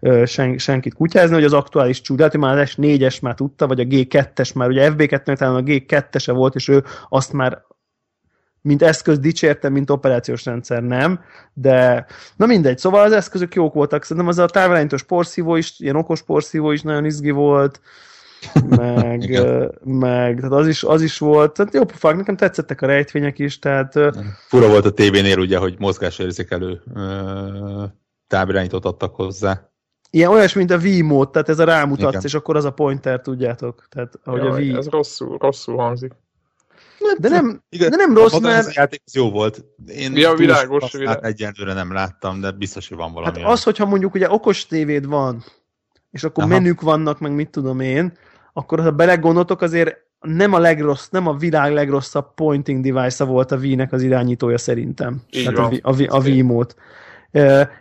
ö, 0.00 0.24
sen, 0.26 0.58
senkit 0.58 0.94
kutyázni, 0.94 1.34
hogy 1.34 1.44
az 1.44 1.52
aktuális 1.52 2.00
csúcs, 2.00 2.18
lehet, 2.18 2.32
hogy 2.32 2.40
már 2.40 2.58
az 2.58 2.74
S4-es 2.76 3.22
már 3.22 3.34
tudta, 3.34 3.66
vagy 3.66 3.80
a 3.80 3.84
G2-es 3.84 4.54
már, 4.54 4.68
ugye 4.68 4.92
FB2-nek 4.92 5.36
talán 5.36 5.54
a 5.54 5.62
G2-ese 5.62 6.32
volt, 6.32 6.54
és 6.54 6.68
ő 6.68 6.84
azt 7.08 7.32
már 7.32 7.62
mint 8.62 8.82
eszköz 8.82 9.18
dicsértem, 9.18 9.72
mint 9.72 9.90
operációs 9.90 10.44
rendszer 10.44 10.82
nem, 10.82 11.20
de 11.52 12.06
na 12.36 12.46
mindegy, 12.46 12.78
szóval 12.78 13.04
az 13.04 13.12
eszközök 13.12 13.54
jók 13.54 13.74
voltak, 13.74 14.02
szerintem 14.02 14.28
az 14.28 14.38
a 14.38 14.46
távirányítós 14.46 15.02
porszívó 15.02 15.56
is, 15.56 15.80
ilyen 15.80 15.96
okos 15.96 16.22
porszívó 16.22 16.70
is 16.70 16.82
nagyon 16.82 17.04
izgi 17.04 17.30
volt, 17.30 17.80
meg, 18.68 19.40
meg 20.06 20.36
tehát 20.36 20.52
az 20.52 20.68
is, 20.68 20.82
az 20.82 21.02
is 21.02 21.18
volt, 21.18 21.52
tehát 21.52 21.74
jó 21.74 21.84
pofák, 21.84 22.16
nekem 22.16 22.36
tetszettek 22.36 22.82
a 22.82 22.86
rejtvények 22.86 23.38
is, 23.38 23.58
tehát... 23.58 23.94
Fura 24.48 24.68
volt 24.68 24.84
a 24.84 24.92
tévénél 24.92 25.38
ugye, 25.38 25.58
hogy 25.58 25.74
mozgásérzékelő 25.78 26.82
távirányítót 28.26 28.84
adtak 28.84 29.14
hozzá. 29.14 29.70
Ilyen 30.10 30.30
olyas, 30.30 30.52
mint 30.52 30.70
a 30.70 30.78
V-mód, 30.78 31.30
tehát 31.30 31.48
ez 31.48 31.58
a 31.58 31.64
rámutatsz, 31.64 32.08
Igen. 32.08 32.22
és 32.24 32.34
akkor 32.34 32.56
az 32.56 32.64
a 32.64 32.70
pointer, 32.70 33.20
tudjátok. 33.20 33.86
Tehát, 33.88 34.18
ahogy 34.24 34.42
Jaj, 34.42 34.70
a 34.70 34.74
v... 34.74 34.76
ez 34.76 34.88
rosszul, 34.88 35.38
rosszul 35.38 35.76
hangzik. 35.76 36.12
De 37.18 37.28
nem, 37.28 37.62
Igen, 37.68 37.90
de 37.90 37.96
nem 37.96 38.14
rossz, 38.14 38.32
a 38.32 38.40
mert... 38.40 38.66
A 38.66 38.70
játék 38.74 39.02
az 39.04 39.14
jó 39.14 39.30
volt. 39.30 39.64
Én 39.86 40.16
ja, 40.16 40.34
világos, 40.34 40.92
világos. 40.92 41.28
egyelőre 41.28 41.72
nem 41.72 41.92
láttam, 41.92 42.40
de 42.40 42.50
biztos, 42.50 42.88
hogy 42.88 42.96
van 42.96 43.12
valami. 43.12 43.40
Hát 43.40 43.50
az, 43.50 43.62
hogyha 43.62 43.86
mondjuk 43.86 44.14
ugye 44.14 44.30
okos 44.30 44.66
tévéd 44.66 45.06
van, 45.06 45.44
és 46.10 46.24
akkor 46.24 46.44
Aha. 46.44 46.52
menük 46.52 46.80
vannak, 46.80 47.18
meg 47.18 47.32
mit 47.32 47.50
tudom 47.50 47.80
én, 47.80 48.12
akkor 48.52 48.80
ha 48.80 48.90
belegondoltok, 48.90 49.60
azért 49.60 49.96
nem 50.20 50.52
a 50.52 50.58
legrossz, 50.58 51.08
nem 51.08 51.26
a 51.26 51.36
világ 51.36 51.72
legrosszabb 51.72 52.34
pointing 52.34 52.84
device-a 52.84 53.26
volt 53.26 53.52
a 53.52 53.56
Wii-nek 53.56 53.92
az 53.92 54.02
irányítója 54.02 54.58
szerintem. 54.58 55.22
Így 55.30 55.54
van. 55.54 55.78
a, 55.82 55.90
a, 55.90 55.94
a, 56.00 56.16
a 56.16 56.20
Wii-mód. 56.20 56.74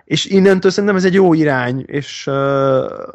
És 0.06 0.26
innentől 0.26 0.72
szerintem 0.72 0.98
ez 0.98 1.06
egy 1.06 1.14
jó 1.14 1.34
irány, 1.34 1.84
és 1.88 2.30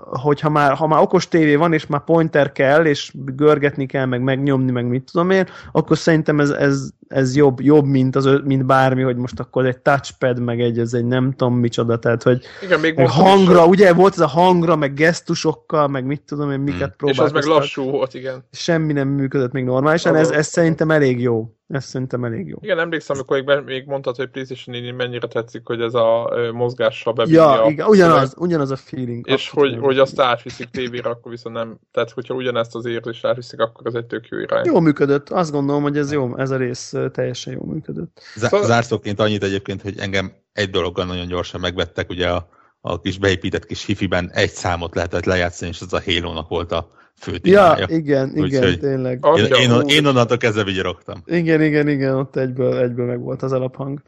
hogyha 0.02 0.48
már, 0.48 0.72
ha 0.72 0.86
már 0.86 1.00
okos 1.00 1.28
tévé 1.28 1.54
van, 1.54 1.72
és 1.72 1.86
már 1.86 2.04
pointer 2.04 2.52
kell, 2.52 2.84
és 2.84 3.12
görgetni 3.14 3.86
kell, 3.86 4.04
meg 4.04 4.22
megnyomni, 4.22 4.70
meg 4.70 4.86
mit 4.86 5.10
tudom 5.12 5.30
én, 5.30 5.46
akkor 5.72 5.98
szerintem 5.98 6.40
ez, 6.40 6.50
ez, 6.50 6.88
ez 7.08 7.36
jobb, 7.36 7.60
jobb 7.60 7.84
mint, 7.84 8.16
az, 8.16 8.28
mint 8.44 8.66
bármi, 8.66 9.02
hogy 9.02 9.16
most 9.16 9.40
akkor 9.40 9.66
egy 9.66 9.78
touchpad, 9.78 10.40
meg 10.40 10.60
egy, 10.60 10.78
ez 10.78 10.92
egy 10.92 11.04
nem 11.04 11.30
tudom 11.30 11.54
micsoda, 11.54 11.98
tehát 11.98 12.22
hogy 12.22 12.44
Igen, 12.62 12.80
még 12.80 12.96
meg 12.96 13.08
hangra, 13.08 13.62
is, 13.62 13.68
ugye 13.68 13.92
volt 13.92 14.12
ez 14.12 14.20
a 14.20 14.26
hangra, 14.26 14.76
meg 14.76 14.94
gesztusokkal, 14.94 15.88
meg 15.88 16.04
mit 16.04 16.22
tudom 16.22 16.50
én, 16.50 16.60
miket 16.60 16.80
hmm. 16.80 16.96
próbálkoztak. 16.96 17.38
És 17.38 17.42
az 17.42 17.48
meg 17.48 17.56
lassú 17.56 17.90
volt, 17.90 18.14
igen. 18.14 18.44
Semmi 18.52 18.92
nem 18.92 19.08
működött 19.08 19.52
még 19.52 19.64
normálisan, 19.64 20.16
ez, 20.16 20.30
ez 20.30 20.46
szerintem 20.46 20.90
elég 20.90 21.20
jó. 21.20 21.48
Ez 21.68 21.84
szerintem 21.84 22.24
elég 22.24 22.46
jó. 22.46 22.56
Igen, 22.60 22.78
emlékszem, 22.78 23.16
amikor 23.16 23.42
még, 23.42 23.64
még 23.64 23.86
mondtad, 23.86 24.16
hogy 24.16 24.28
PlayStation 24.28 24.76
4 24.76 24.94
mennyire 24.94 25.26
tetszik, 25.26 25.60
hogy 25.64 25.80
ez 25.80 25.94
a 25.94 26.36
mozgással 26.52 27.12
bevinni 27.12 27.36
ja, 27.36 27.62
a... 27.62 27.70
igen, 27.70 27.86
ugyanaz, 27.86 28.34
ugyanaz 28.38 28.70
a 28.70 28.76
feeling. 28.76 29.28
És 29.28 29.50
hogy, 29.50 29.78
hogy 29.80 29.98
azt 29.98 30.20
átviszik 30.20 30.70
tévére, 30.70 31.08
akkor 31.08 31.30
viszont 31.30 31.56
nem. 31.56 31.78
Tehát, 31.92 32.10
hogyha 32.10 32.34
ugyanezt 32.34 32.74
az 32.74 32.86
érzést 32.86 33.24
átviszik, 33.24 33.60
akkor 33.60 33.86
ez 33.86 33.94
egy 33.94 34.04
tök 34.04 34.28
jó 34.28 34.38
irány. 34.38 34.64
Jó 34.64 34.80
működött. 34.80 35.30
Azt 35.30 35.50
gondolom, 35.52 35.82
hogy 35.82 35.98
ez 35.98 36.12
jó, 36.12 36.36
ez 36.36 36.50
a 36.50 36.56
rész 36.56 36.94
teljesen 37.12 37.52
jó 37.52 37.64
működött. 37.64 38.20
Z- 38.34 38.40
szóval- 38.40 38.66
Zárszóként 38.66 39.20
annyit 39.20 39.42
egyébként, 39.42 39.82
hogy 39.82 39.98
engem 39.98 40.32
egy 40.52 40.70
dologgal 40.70 41.04
nagyon 41.04 41.26
gyorsan 41.26 41.60
megvettek, 41.60 42.10
ugye 42.10 42.28
a, 42.28 42.48
a 42.80 43.00
kis 43.00 43.18
beépített 43.18 43.66
kis 43.66 43.84
hifiben 43.84 44.30
egy 44.32 44.50
számot 44.50 44.94
lehetett 44.94 45.24
lejátszani, 45.24 45.70
és 45.70 45.80
az 45.80 45.92
a 45.92 46.02
halo 46.04 46.42
volt 46.48 46.72
a 46.72 46.90
fő 47.16 47.38
Ja, 47.42 47.76
igen, 47.86 48.32
Úgy, 48.36 48.46
igen, 48.46 48.78
tényleg. 48.78 49.24
Én, 49.36 49.44
én, 49.44 49.80
én 49.86 50.06
onnantól 50.06 50.36
kezdve 50.36 50.64
vigyorogtam. 50.64 51.22
Igen, 51.26 51.62
igen, 51.62 51.88
igen, 51.88 52.14
ott 52.14 52.36
egyből, 52.36 52.78
egyből 52.78 53.06
meg 53.06 53.20
volt 53.20 53.42
az 53.42 53.52
alaphang. 53.52 54.02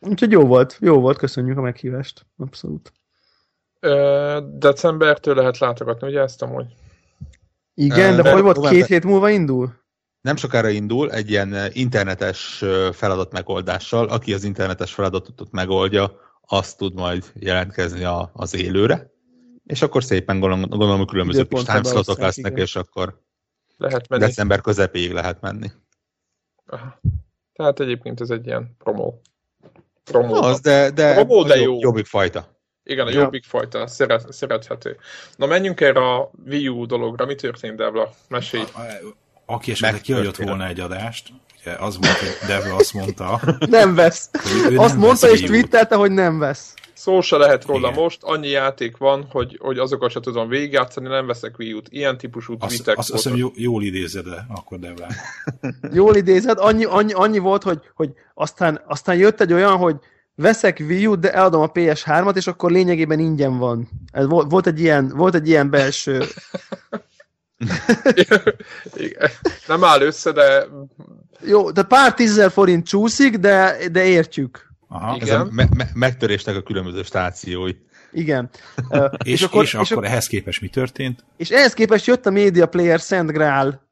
Úgyhogy 0.00 0.30
jó 0.30 0.46
volt, 0.46 0.78
jó 0.80 1.00
volt, 1.00 1.18
köszönjük 1.18 1.58
a 1.58 1.60
meghívást, 1.60 2.26
abszolút. 2.36 2.92
Ö, 3.80 4.40
decembertől 4.52 5.34
lehet 5.34 5.58
látogatni, 5.58 6.08
ugye 6.08 6.20
ezt 6.20 6.42
amúgy? 6.42 6.66
Igen, 7.74 8.16
de, 8.16 8.22
de 8.22 8.32
hogy 8.32 8.42
volt, 8.42 8.68
két 8.68 8.86
hét 8.86 9.04
múlva 9.04 9.30
indul? 9.30 9.78
Nem 10.20 10.36
sokára 10.36 10.68
indul 10.68 11.12
egy 11.12 11.30
ilyen 11.30 11.56
internetes 11.72 12.64
feladat 12.92 13.32
megoldással. 13.32 14.08
Aki 14.08 14.34
az 14.34 14.44
internetes 14.44 14.94
feladatot 14.94 15.50
megoldja, 15.50 16.12
azt 16.46 16.78
tud 16.78 16.94
majd 16.94 17.32
jelentkezni 17.34 18.04
a, 18.04 18.30
az 18.32 18.54
élőre. 18.54 19.09
És 19.70 19.82
akkor 19.82 20.04
szépen 20.04 20.40
gondolom, 20.40 20.68
gondolom 20.68 21.06
különböző 21.06 21.44
kis 21.44 21.62
timeslotok 21.62 22.18
lesznek, 22.18 22.52
igen. 22.52 22.64
és 22.64 22.76
akkor 22.76 23.20
lehet 23.76 24.08
menni. 24.08 24.22
december 24.22 24.60
közepéig 24.60 25.12
lehet 25.12 25.40
menni. 25.40 25.70
Aha. 26.66 27.00
Tehát 27.52 27.80
egyébként 27.80 28.20
ez 28.20 28.30
egy 28.30 28.46
ilyen 28.46 28.76
promó. 28.78 29.20
promó 30.04 30.34
az, 30.34 30.60
de, 30.60 30.90
de, 30.90 31.14
promó, 31.14 31.42
de 31.42 31.56
jó. 31.56 31.78
jobbik 31.80 32.06
fajta. 32.06 32.58
Igen, 32.82 33.06
a 33.06 33.10
jobbik 33.10 33.42
ja. 33.42 33.48
fajta, 33.48 33.86
szeret, 33.86 34.32
szerethető. 34.32 34.96
Na 35.36 35.46
menjünk 35.46 35.80
erre 35.80 36.14
a 36.14 36.30
Wii 36.46 36.68
U 36.68 36.86
dologra. 36.86 37.26
Mi 37.26 37.34
történt, 37.34 37.76
Devla? 37.76 38.10
Mesélj. 38.28 38.62
A, 38.72 38.80
a, 38.80 38.84
aki 39.44 39.70
esetleg 39.70 40.00
kiadott 40.00 40.36
volna 40.36 40.66
egy 40.66 40.80
adást, 40.80 41.32
ugye 41.60 41.72
az 41.72 41.96
volt, 41.96 42.18
hogy 42.18 42.46
Devla 42.46 42.74
azt 42.74 42.92
mondta. 42.92 43.40
Nem 43.58 43.94
vesz. 43.94 44.30
Azt 44.76 44.94
nem 44.94 44.98
mondta 44.98 45.30
és 45.30 45.40
twittelte, 45.40 45.94
hogy 45.94 46.10
nem 46.10 46.38
vesz. 46.38 46.74
Szó 47.00 47.20
se 47.20 47.36
lehet 47.36 47.64
róla 47.64 47.88
Igen. 47.88 48.02
most, 48.02 48.22
annyi 48.22 48.48
játék 48.48 48.96
van, 48.96 49.26
hogy, 49.30 49.58
hogy 49.60 49.78
azokat 49.78 50.10
se 50.10 50.20
tudom 50.20 50.48
végigjátszani, 50.48 51.08
nem 51.08 51.26
veszek 51.26 51.58
Wii 51.58 51.72
U-t. 51.72 51.86
Ilyen 51.90 52.18
típusú 52.18 52.56
tweetek 52.56 52.98
Azt, 52.98 53.10
azt 53.10 53.22
hiszem 53.22 53.38
jó, 53.38 53.48
jól 53.54 53.82
idézed 53.82 54.26
-e, 54.26 54.46
akkor 54.48 54.78
Devlán. 54.78 55.10
jól 56.00 56.16
idézed, 56.16 56.58
annyi, 56.58 56.84
annyi, 56.84 57.12
annyi 57.12 57.38
volt, 57.38 57.62
hogy, 57.62 57.80
hogy 57.94 58.12
aztán, 58.34 58.82
aztán 58.86 59.16
jött 59.16 59.40
egy 59.40 59.52
olyan, 59.52 59.76
hogy 59.76 59.96
veszek 60.34 60.78
Wii 60.80 61.06
U-t, 61.06 61.20
de 61.20 61.32
eladom 61.32 61.60
a 61.60 61.72
PS3-at, 61.72 62.36
és 62.36 62.46
akkor 62.46 62.70
lényegében 62.70 63.18
ingyen 63.18 63.58
van. 63.58 63.88
Ez 64.12 64.26
volt, 64.26 64.50
volt, 64.50 64.66
egy, 64.66 64.80
ilyen, 64.80 65.08
volt 65.08 65.34
egy 65.34 65.48
ilyen 65.48 65.70
belső... 65.70 66.22
Igen. 68.12 68.42
Nem 69.66 69.84
áll 69.84 70.00
össze, 70.00 70.32
de... 70.32 70.66
Jó, 71.40 71.70
de 71.70 71.82
pár 71.82 72.14
tízezer 72.14 72.50
forint 72.50 72.86
csúszik, 72.86 73.36
de, 73.36 73.76
de 73.92 74.04
értjük. 74.04 74.69
Aha. 74.92 75.14
Igen. 75.14 75.28
Ez 75.28 75.34
a 75.34 75.48
me- 75.50 75.74
me- 75.74 75.94
megtörésnek 75.94 76.56
a 76.56 76.62
különböző 76.62 77.02
stációi. 77.02 77.72
Igen. 78.12 78.50
Uh, 78.88 79.04
és, 79.24 79.32
és, 79.32 79.42
akkor, 79.42 79.62
és, 79.62 79.76
és 79.80 79.90
akkor 79.90 80.04
ehhez 80.04 80.26
képest 80.26 80.60
mi 80.60 80.68
történt? 80.68 81.24
És 81.36 81.50
ehhez 81.50 81.74
képest 81.74 82.06
jött 82.06 82.26
a 82.26 82.30
Media 82.30 82.66
Player 82.66 83.00
Szent 83.00 83.32
Grál 83.32 83.89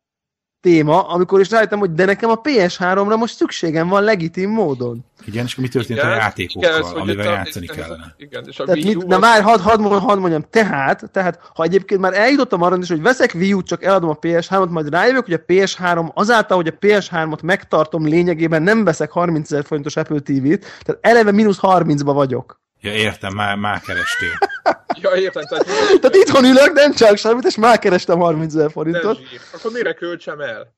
téma, 0.60 1.08
amikor 1.08 1.40
is 1.40 1.50
rájöttem, 1.50 1.78
hogy 1.78 1.92
de 1.92 2.04
nekem 2.04 2.30
a 2.30 2.40
PS3-ra 2.40 3.18
most 3.18 3.34
szükségem 3.34 3.88
van 3.88 4.02
legitim 4.02 4.50
módon. 4.50 5.04
Igen, 5.26 5.44
és 5.44 5.54
mi 5.54 5.68
történt 5.68 5.98
igen, 5.98 6.10
a 6.10 6.14
játékokkal, 6.14 6.78
igen, 6.78 7.00
amivel 7.00 7.26
a, 7.26 7.30
játszani 7.30 7.64
igen, 7.64 7.76
kellene? 7.76 8.14
Igen, 8.16 8.44
és 8.46 8.58
a 8.58 8.64
tehát 8.64 8.84
mit, 8.84 9.06
na 9.06 9.18
már 9.18 9.42
hadd 9.42 9.60
had, 9.60 9.80
had, 9.80 10.02
had 10.02 10.18
mondjam, 10.18 10.44
tehát, 10.50 11.10
tehát, 11.12 11.40
ha 11.54 11.62
egyébként 11.62 12.00
már 12.00 12.14
eljutottam 12.14 12.62
arra 12.62 12.76
is, 12.76 12.88
hogy 12.88 13.02
veszek 13.02 13.34
Wii 13.34 13.52
U-t, 13.52 13.66
csak 13.66 13.84
eladom 13.84 14.10
a 14.10 14.18
PS3-ot, 14.18 14.68
majd 14.68 14.88
rájövök, 14.88 15.24
hogy 15.24 15.34
a 15.34 15.44
PS3 15.48 16.12
azáltal, 16.14 16.56
hogy 16.56 16.66
a 16.68 16.86
PS3-ot 16.86 17.42
megtartom 17.42 18.06
lényegében, 18.06 18.62
nem 18.62 18.84
veszek 18.84 19.10
30 19.10 19.52
ezer 19.52 19.64
forintos 19.64 19.96
Apple 19.96 20.20
TV-t, 20.20 20.60
tehát 20.60 20.98
eleve 21.00 21.32
mínusz 21.32 21.58
30-ba 21.62 22.10
vagyok. 22.14 22.57
Ja, 22.80 22.92
értem, 22.92 23.34
már, 23.34 23.56
már 23.56 23.80
kerestél. 23.80 24.38
ja, 25.02 25.10
értem. 25.14 25.42
Tehát, 25.44 25.66
tehát 26.00 26.14
itthon 26.14 26.44
ülök, 26.44 26.72
nem 26.72 26.92
csak 26.92 27.16
semmit, 27.16 27.44
és 27.44 27.56
már 27.56 27.78
kerestem 27.78 28.18
30 28.18 28.54
ezer 28.54 28.70
forintot. 28.70 29.18
Akkor 29.52 29.72
mire 29.72 29.92
költsem 29.92 30.40
el? 30.40 30.76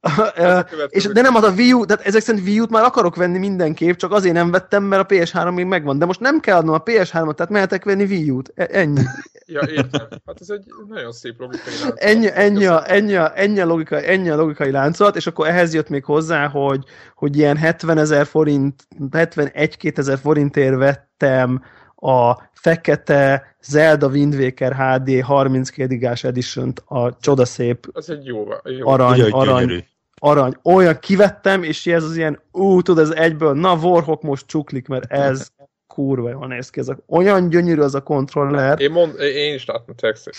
és 0.88 1.04
de 1.04 1.20
nem 1.20 1.34
az 1.34 1.42
a 1.42 1.50
Wii 1.50 1.72
U, 1.72 1.84
tehát 1.84 2.06
ezek 2.06 2.22
szerint 2.22 2.46
Wii 2.46 2.60
U-t 2.60 2.70
már 2.70 2.84
akarok 2.84 3.16
venni 3.16 3.38
mindenképp, 3.38 3.96
csak 3.96 4.12
azért 4.12 4.34
nem 4.34 4.50
vettem, 4.50 4.82
mert 4.82 5.02
a 5.02 5.14
PS3 5.14 5.54
még 5.54 5.64
megvan. 5.64 5.98
De 5.98 6.04
most 6.04 6.20
nem 6.20 6.40
kell 6.40 6.56
adnom 6.56 6.74
a 6.74 6.82
PS3-ot, 6.82 7.34
tehát 7.34 7.48
mehetek 7.52 7.84
venni 7.84 8.04
Wii 8.04 8.30
U-t. 8.30 8.52
E- 8.54 8.68
ennyi. 8.72 9.00
Ja, 9.46 9.60
értem. 9.60 10.06
Hát 10.26 10.40
ez 10.40 10.50
egy 10.50 10.64
nagyon 10.88 11.12
szép 11.12 11.38
logikai 11.38 11.72
láncolat. 11.72 11.98
Ennyi, 11.98 12.28
ennyi, 12.32 12.66
a, 12.66 12.90
ennyi, 12.90 13.14
a, 13.14 13.38
ennyi, 13.38 13.60
a 13.60 13.66
logikai, 13.66 14.06
ennyi 14.06 14.28
a 14.28 14.36
logikai 14.36 14.70
láncolat, 14.70 15.16
és 15.16 15.26
akkor 15.26 15.46
ehhez 15.46 15.74
jött 15.74 15.88
még 15.88 16.04
hozzá, 16.04 16.48
hogy, 16.48 16.84
hogy 17.14 17.36
ilyen 17.36 17.56
70 17.56 17.98
ezer 17.98 18.26
forint, 18.26 18.86
71-2 19.10 19.98
ezer 19.98 20.18
forintért 20.18 20.76
vettem 20.76 21.62
a 21.94 22.34
fekete 22.52 23.56
Zelda 23.62 24.08
Wind 24.08 24.34
Waker 24.34 24.74
HD 24.74 25.20
32 25.22 25.88
gigás 25.88 26.24
edition 26.24 26.72
a 26.84 27.16
csodaszép 27.16 27.88
az 27.92 28.10
egy 28.10 28.26
jó, 28.26 28.48
jó. 28.64 28.88
arany, 28.88 29.20
Ugye, 29.20 29.30
arany, 29.30 29.84
arany. 30.14 30.54
Olyan 30.62 30.98
kivettem, 30.98 31.62
és 31.62 31.86
ez 31.86 32.04
az 32.04 32.16
ilyen, 32.16 32.40
ú, 32.52 32.82
tudod, 32.82 33.04
ez 33.04 33.10
egyből, 33.10 33.54
na 33.54 33.74
Warhawk 33.74 34.22
most 34.22 34.46
csuklik, 34.46 34.88
mert 34.88 35.12
ez 35.12 35.48
kurva 35.96 36.30
jól 36.30 36.46
néz 36.46 36.70
ki. 36.70 36.80
Ez 36.80 36.88
a, 36.88 36.98
olyan 37.06 37.48
gyönyörű 37.48 37.80
az 37.80 37.94
a 37.94 38.02
kontroller. 38.02 38.80
Én, 38.80 38.90
mond, 38.90 39.20
én 39.20 39.54
is 39.54 39.64
láttam 39.64 39.94
textet. 39.94 40.34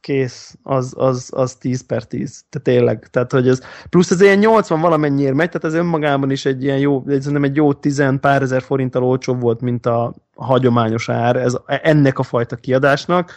Kész, 0.00 0.54
az, 0.62 0.92
az, 0.96 1.30
az 1.34 1.54
10 1.54 1.86
per 1.86 2.04
10. 2.04 2.44
Tehát 2.48 2.66
tényleg. 2.66 3.08
Tehát, 3.10 3.32
hogy 3.32 3.48
ez, 3.48 3.60
plusz 3.90 4.10
ez 4.10 4.20
ilyen 4.20 4.38
80 4.38 4.80
valamennyiért 4.80 5.34
megy, 5.34 5.50
tehát 5.50 5.76
ez 5.76 5.80
önmagában 5.80 6.30
is 6.30 6.44
egy 6.44 6.62
ilyen 6.62 6.78
jó, 6.78 7.04
szerintem 7.06 7.44
egy 7.44 7.56
jó 7.56 7.72
10 7.72 8.04
pár 8.20 8.42
ezer 8.42 8.62
forinttal 8.62 9.04
olcsóbb 9.04 9.40
volt, 9.40 9.60
mint 9.60 9.86
a, 9.86 10.14
hagyományos 10.34 11.08
ár 11.08 11.36
ez, 11.36 11.56
ennek 11.66 12.18
a 12.18 12.22
fajta 12.22 12.56
kiadásnak. 12.56 13.32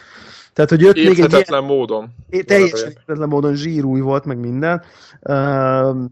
Tehát, 0.54 0.70
hogy 0.70 0.82
jött 0.82 0.96
még 0.96 1.20
egy 1.20 1.48
ilyen, 1.48 1.64
módon. 1.64 2.10
Teljesen 2.46 2.88
érthetetlen 2.88 3.30
módon 3.30 3.56
zsírúj 3.56 4.00
volt, 4.00 4.26
meg 4.26 4.38
minden. 4.38 4.84
Uh, 5.22 6.08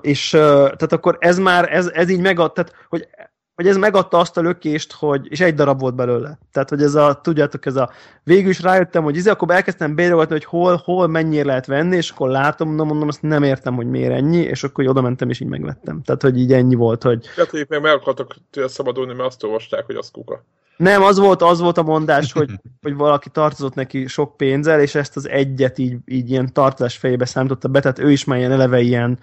és 0.00 0.32
uh, 0.32 0.40
tehát 0.40 0.92
akkor 0.92 1.16
ez 1.20 1.38
már, 1.38 1.72
ez, 1.72 1.86
ez 1.86 2.08
így 2.08 2.20
megad, 2.20 2.52
tehát, 2.52 2.72
hogy 2.88 3.08
hogy 3.56 3.66
ez 3.68 3.76
megadta 3.76 4.18
azt 4.18 4.36
a 4.36 4.40
lökést, 4.40 4.92
hogy, 4.92 5.26
és 5.30 5.40
egy 5.40 5.54
darab 5.54 5.80
volt 5.80 5.94
belőle. 5.94 6.38
Tehát, 6.52 6.68
hogy 6.68 6.82
ez 6.82 6.94
a, 6.94 7.20
tudjátok, 7.22 7.66
ez 7.66 7.76
a, 7.76 7.90
végül 8.22 8.50
is 8.50 8.62
rájöttem, 8.62 9.02
hogy 9.02 9.16
izé, 9.16 9.30
akkor 9.30 9.50
elkezdtem 9.50 9.94
bérogatni, 9.94 10.32
hogy 10.32 10.44
hol, 10.44 10.80
hol 10.84 11.06
mennyire 11.06 11.44
lehet 11.44 11.66
venni, 11.66 11.96
és 11.96 12.10
akkor 12.10 12.28
látom, 12.28 12.74
na 12.74 12.84
mondom, 12.84 13.08
azt 13.08 13.22
nem 13.22 13.42
értem, 13.42 13.74
hogy 13.74 13.90
miért 13.90 14.12
ennyi, 14.12 14.38
és 14.38 14.64
akkor 14.64 14.88
oda 14.88 15.00
mentem, 15.00 15.30
és 15.30 15.40
így 15.40 15.48
megvettem. 15.48 16.02
Tehát, 16.02 16.22
hogy 16.22 16.38
így 16.38 16.52
ennyi 16.52 16.74
volt, 16.74 17.02
hogy... 17.02 17.26
Hát, 17.36 17.50
hogy 17.50 17.66
meg 17.68 17.84
akartak 17.84 18.36
tőle 18.50 18.68
szabadulni, 18.68 19.14
mert 19.14 19.28
azt 19.28 19.44
olvasták, 19.44 19.86
hogy 19.86 19.96
az 19.96 20.10
kuka. 20.10 20.44
Nem, 20.76 21.02
az 21.02 21.18
volt, 21.18 21.42
az 21.42 21.60
volt 21.60 21.78
a 21.78 21.82
mondás, 21.82 22.32
hogy, 22.32 22.50
hogy 22.82 22.94
valaki 22.94 23.28
tartozott 23.30 23.74
neki 23.74 24.06
sok 24.06 24.36
pénzzel, 24.36 24.80
és 24.80 24.94
ezt 24.94 25.16
az 25.16 25.28
egyet 25.28 25.78
így, 25.78 25.96
így 26.06 26.30
ilyen 26.30 26.52
tartozás 26.52 26.96
fejébe 26.96 27.24
számította 27.24 27.68
be, 27.68 27.80
tehát 27.80 27.98
ő 27.98 28.10
is 28.10 28.24
már 28.24 28.38
ilyen 28.38 28.52
eleve 28.52 28.80
ilyen 28.80 29.18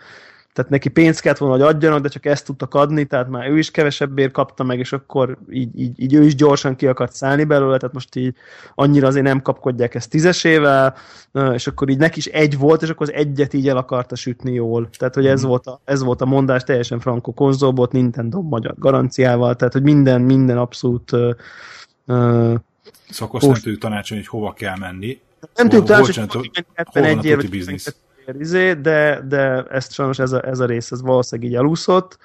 tehát 0.53 0.71
neki 0.71 0.89
pénzt 0.89 1.21
kellett 1.21 1.37
volna, 1.37 1.55
hogy 1.55 1.75
adjanak, 1.75 2.01
de 2.01 2.09
csak 2.09 2.25
ezt 2.25 2.45
tudtak 2.45 2.73
adni, 2.73 3.05
tehát 3.05 3.29
már 3.29 3.49
ő 3.49 3.57
is 3.57 3.71
kevesebbért 3.71 4.31
kapta 4.31 4.63
meg, 4.63 4.79
és 4.79 4.93
akkor 4.93 5.37
így, 5.49 5.79
így, 5.79 5.99
így 5.99 6.13
ő 6.13 6.23
is 6.23 6.35
gyorsan 6.35 6.75
ki 6.75 6.87
akart 6.87 7.13
szállni 7.13 7.43
belőle, 7.43 7.77
tehát 7.77 7.93
most 7.93 8.15
így 8.15 8.35
annyira 8.75 9.07
azért 9.07 9.25
nem 9.25 9.41
kapkodják 9.41 9.95
ezt 9.95 10.09
tízesével, 10.09 10.95
és 11.53 11.67
akkor 11.67 11.89
így 11.89 11.97
neki 11.97 12.17
is 12.17 12.25
egy 12.25 12.57
volt, 12.57 12.81
és 12.81 12.89
akkor 12.89 13.07
az 13.09 13.13
egyet 13.13 13.53
így 13.53 13.67
el 13.67 13.77
akarta 13.77 14.15
sütni 14.15 14.53
jól. 14.53 14.89
Tehát, 14.97 15.13
hogy 15.13 15.25
ez, 15.25 15.45
mm. 15.45 15.47
volt, 15.47 15.67
a, 15.67 15.81
ez 15.83 16.03
volt 16.03 16.21
a 16.21 16.25
mondás, 16.25 16.63
teljesen 16.63 16.99
frankó 16.99 17.33
konzolbot, 17.33 17.91
Nintendo 17.91 18.41
magyar 18.41 18.75
garanciával, 18.77 19.55
tehát, 19.55 19.73
hogy 19.73 19.83
minden, 19.83 20.21
minden 20.21 20.57
abszolút 20.57 21.11
uh, 21.11 21.29
uh, 22.05 22.55
Szóval 23.09 23.53
nem 23.63 23.77
tanácsolni, 23.79 24.23
hogy 24.23 24.39
hova 24.39 24.53
kell 24.53 24.77
menni. 24.77 25.19
Nem 25.55 25.69
tudjuk 25.69 25.87
tanácsolni, 25.87 26.29
hogy 26.31 26.65
71 26.73 27.25
év 27.25 27.49
izé, 28.39 28.73
de, 28.73 29.21
de 29.27 29.63
ezt 29.63 29.91
sajnos 29.93 30.19
ez 30.19 30.31
a, 30.31 30.45
ez 30.47 30.59
a 30.59 30.65
rész, 30.65 30.91
ez 30.91 31.01
valószínűleg 31.01 31.51
így 31.51 31.57
elúszott. 31.57 32.17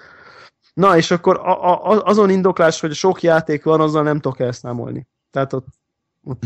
Na, 0.75 0.97
és 0.97 1.11
akkor 1.11 1.37
a, 1.37 1.87
a, 1.91 2.03
azon 2.05 2.31
indoklás, 2.31 2.81
hogy 2.81 2.93
sok 2.95 3.23
játék 3.23 3.65
van, 3.65 3.81
azzal 3.81 4.03
nem 4.03 4.21
tudok 4.21 4.41
elszámolni. 4.41 5.07
Tehát 5.31 5.53
ott, 5.53 5.67
ott, 6.25 6.43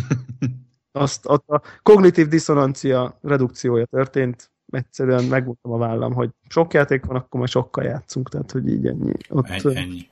azt, 0.92 1.28
ott 1.28 1.48
a 1.48 1.62
kognitív 1.82 2.28
diszonancia 2.28 3.18
redukciója 3.22 3.84
történt, 3.84 4.50
egyszerűen 4.70 5.24
megmondtam 5.24 5.72
a 5.72 5.76
vállam, 5.78 6.12
hogy 6.12 6.30
sok 6.48 6.72
játék 6.72 7.04
van, 7.04 7.16
akkor 7.16 7.38
majd 7.40 7.50
sokkal 7.50 7.84
játszunk, 7.84 8.28
tehát 8.28 8.50
hogy 8.50 8.68
így 8.68 8.86
ennyi. 8.86 9.12
Ott, 9.28 9.48
Ennyi. 9.48 9.76
ennyi. 9.76 10.10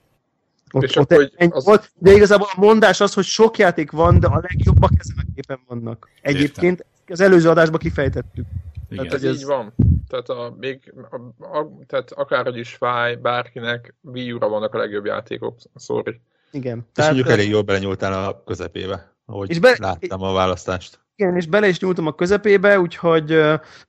Ott, 0.72 0.82
És 0.82 0.96
ott 0.96 1.12
akkor, 1.12 1.30
ennyi 1.36 1.52
az- 1.52 1.64
volt, 1.64 1.90
de 1.98 2.12
igazából 2.12 2.48
a 2.54 2.60
mondás 2.60 3.00
az, 3.00 3.14
hogy 3.14 3.24
sok 3.24 3.58
játék 3.58 3.90
van, 3.90 4.20
de 4.20 4.26
a 4.26 4.40
legjobbak 4.42 4.90
ezen 4.98 5.16
a 5.18 5.22
képen 5.34 5.58
vannak. 5.66 6.08
Egyébként 6.22 6.84
az 7.06 7.20
előző 7.20 7.48
adásban 7.48 7.78
kifejtettük. 7.78 8.46
Igen. 8.90 9.04
Ez, 9.06 9.10
hogy 9.12 9.24
ez 9.24 9.34
ez- 9.34 9.40
így 9.40 9.46
van. 9.46 9.74
Tehát, 10.08 10.28
a, 10.28 10.54
még, 10.58 10.94
a, 11.10 11.16
a, 11.58 11.68
tehát 11.86 12.10
akárhogy 12.12 12.56
is 12.56 12.74
fáj 12.74 13.14
bárkinek, 13.16 13.94
Wii 14.02 14.32
U-ra 14.32 14.48
vannak 14.48 14.74
a 14.74 14.78
legjobb 14.78 15.04
játékok, 15.04 15.56
sorry. 15.76 16.20
Igen. 16.50 16.78
És 16.78 16.84
Tehát, 16.94 17.12
mondjuk 17.12 17.32
elég 17.32 17.48
jól 17.50 17.62
belenyúltál 17.62 18.28
a 18.28 18.42
közepébe, 18.44 19.14
ahogy 19.24 19.50
És 19.50 19.58
be- 19.58 19.76
láttam 19.78 20.22
a 20.22 20.32
választást. 20.32 20.98
Igen, 21.20 21.36
és 21.36 21.46
bele 21.46 21.68
is 21.68 21.80
nyúltam 21.80 22.06
a 22.06 22.12
közepébe, 22.12 22.80
úgyhogy, 22.80 23.40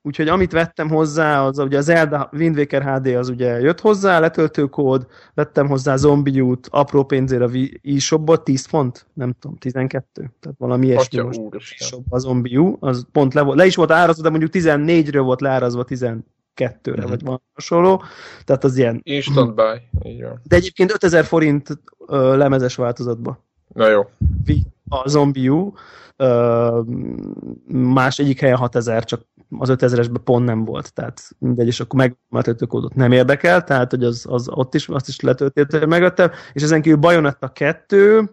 úgyhogy 0.02 0.28
amit 0.28 0.52
vettem 0.52 0.88
hozzá, 0.88 1.42
az 1.44 1.58
ugye 1.58 1.78
az 1.78 1.84
Zelda 1.84 2.28
Wind 2.32 2.56
Waker 2.58 2.82
HD 2.82 3.06
az 3.06 3.28
ugye 3.28 3.60
jött 3.60 3.80
hozzá, 3.80 4.18
letöltőkód, 4.18 5.06
vettem 5.34 5.66
hozzá 5.68 5.96
Zombie 5.96 6.42
U-t, 6.42 6.66
apró 6.70 7.04
pénzért 7.04 7.42
a 7.42 7.50
e-shopból, 7.82 8.42
10 8.42 8.66
font, 8.66 9.06
nem 9.12 9.34
tudom, 9.40 9.56
12, 9.56 10.30
tehát 10.40 10.58
valami 10.58 10.86
ilyesmi 10.86 11.18
Atya 11.18 11.24
most 11.24 11.72
e-shop 11.78 12.04
a 12.08 12.18
Zombie 12.18 12.58
U, 12.58 12.76
az 12.80 13.06
pont 13.12 13.34
le, 13.34 13.40
volt, 13.40 13.58
le 13.58 13.66
is 13.66 13.76
volt 13.76 13.90
árazva, 13.90 14.22
de 14.22 14.28
mondjuk 14.30 14.50
14-ről 14.54 15.22
volt 15.24 15.40
leárazva 15.40 15.84
12-re, 15.88 16.92
Mhm. 17.00 17.08
vagy 17.08 17.22
van 17.22 17.42
hasonló, 17.54 18.02
tehát 18.44 18.64
az 18.64 18.76
ilyen. 18.76 19.00
Instant 19.02 19.54
buy. 19.54 20.10
Így 20.12 20.22
van. 20.22 20.40
De 20.44 20.56
egyébként 20.56 20.92
5000 20.92 21.24
forint 21.24 21.68
ö, 22.06 22.36
lemezes 22.36 22.74
változatba. 22.74 23.44
Na 23.72 23.88
jó. 23.88 24.00
A 24.88 25.08
ö, 26.16 26.80
más 27.66 28.18
egyik 28.18 28.40
helyen 28.40 28.56
6000, 28.56 29.04
csak 29.04 29.20
az 29.58 29.68
5000-esben 29.72 30.20
pont 30.24 30.44
nem 30.44 30.64
volt, 30.64 30.92
tehát 30.94 31.20
mindegy, 31.38 31.66
és 31.66 31.80
akkor 31.80 31.98
meg 31.98 32.16
a 32.30 32.66
kódot 32.66 32.94
nem 32.94 33.12
érdekel, 33.12 33.64
tehát 33.64 33.90
hogy 33.90 34.04
az, 34.04 34.26
az 34.28 34.48
ott 34.48 34.74
is, 34.74 34.88
azt 34.88 35.08
is 35.08 35.20
letöltöttem, 35.20 35.88
megvettem, 35.88 36.30
és 36.52 36.62
ezen 36.62 36.82
kívül 36.82 36.98
Bayonetta 36.98 37.48
2, 37.48 38.30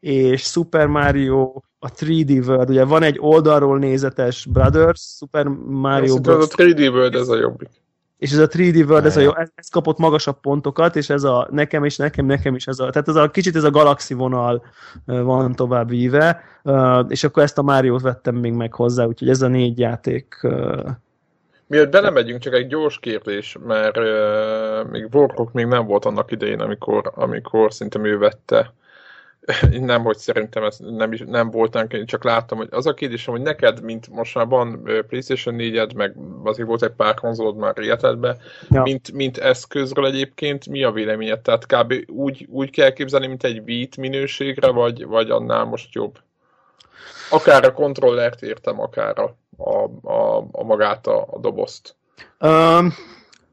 és 0.00 0.42
Super 0.42 0.86
Mario 0.86 1.62
a 1.78 1.90
3D 1.90 2.46
World, 2.46 2.70
ugye 2.70 2.84
van 2.84 3.02
egy 3.02 3.16
oldalról 3.20 3.78
nézetes 3.78 4.46
Brothers, 4.46 5.00
Super 5.00 5.46
Mario 5.66 6.20
Bros. 6.20 6.44
a 6.44 6.62
3D 6.62 6.90
World 6.90 7.14
ez 7.14 7.28
a 7.28 7.36
jobbik. 7.36 7.68
És 8.18 8.32
ez 8.32 8.38
a 8.38 8.46
3D 8.46 8.88
World, 8.88 9.06
ez, 9.06 9.16
a 9.16 9.20
jó, 9.20 9.36
ez, 9.36 9.48
ez 9.54 9.68
kapott 9.68 9.98
magasabb 9.98 10.40
pontokat, 10.40 10.96
és 10.96 11.10
ez 11.10 11.22
a 11.24 11.48
nekem 11.50 11.84
is, 11.84 11.96
nekem, 11.96 12.26
nekem 12.26 12.54
is 12.54 12.66
ez 12.66 12.78
a, 12.78 12.90
tehát 12.90 13.08
ez 13.08 13.14
a 13.14 13.30
kicsit 13.30 13.56
ez 13.56 13.64
a 13.64 13.70
galaxi 13.70 14.14
vonal 14.14 14.64
van 15.04 15.54
tovább 15.54 15.88
víve, 15.88 16.42
ö, 16.62 17.00
és 17.08 17.24
akkor 17.24 17.42
ezt 17.42 17.58
a 17.58 17.62
Máriót 17.62 18.02
vettem 18.02 18.34
még 18.34 18.52
meg 18.52 18.72
hozzá, 18.72 19.04
úgyhogy 19.04 19.28
ez 19.28 19.42
a 19.42 19.48
négy 19.48 19.78
játék. 19.78 20.46
Miért 21.66 21.90
belemegyünk, 21.90 22.40
csak 22.40 22.54
egy 22.54 22.66
gyors 22.66 22.98
kérdés, 22.98 23.56
mert 23.66 23.96
uh, 23.96 24.90
még 24.90 25.08
Warhawk 25.12 25.52
még 25.52 25.66
nem 25.66 25.86
volt 25.86 26.04
annak 26.04 26.30
idején, 26.30 26.60
amikor, 26.60 27.12
amikor 27.14 27.72
szerintem 27.72 28.04
ő 28.04 28.18
vette. 28.18 28.74
Nem, 29.70 30.02
hogy 30.02 30.16
szerintem 30.16 30.62
ez 30.64 30.76
nem, 30.78 31.12
is, 31.12 31.22
nem 31.26 31.50
voltánk, 31.50 31.92
én 31.92 32.06
csak 32.06 32.24
láttam, 32.24 32.58
hogy 32.58 32.68
az 32.70 32.86
a 32.86 32.94
kérdésem, 32.94 33.34
hogy 33.34 33.42
neked, 33.42 33.82
mint 33.82 34.08
most 34.08 34.34
már 34.34 34.46
van 34.46 34.82
PlayStation 35.08 35.54
4-ed, 35.58 35.94
meg 35.94 36.16
azért 36.44 36.68
volt 36.68 36.82
egy 36.82 36.92
pár 36.96 37.14
konzolod 37.14 37.56
már 37.56 37.78
életedbe, 37.78 38.36
Ja. 38.70 38.82
mint, 38.82 39.12
mint 39.12 39.38
eszközről 39.38 40.06
egyébként, 40.06 40.66
mi 40.66 40.84
a 40.84 40.90
véleményed? 40.90 41.40
Tehát 41.40 41.66
kb. 41.66 41.94
úgy, 42.06 42.46
úgy 42.50 42.70
kell 42.70 42.90
képzelni, 42.90 43.26
mint 43.26 43.44
egy 43.44 43.62
Wii-t 43.66 43.96
minőségre, 43.96 44.70
vagy, 44.70 45.06
vagy 45.06 45.30
annál 45.30 45.64
most 45.64 45.94
jobb? 45.94 46.18
Akár 47.30 47.64
a 47.64 47.72
kontrollert 47.72 48.42
értem, 48.42 48.80
akár 48.80 49.18
a, 49.18 49.36
a, 49.56 50.08
a, 50.12 50.46
a 50.52 50.62
magát 50.64 51.06
a, 51.06 51.26
a 51.30 51.38
dobozt. 51.38 51.94
Ö, 52.38 52.78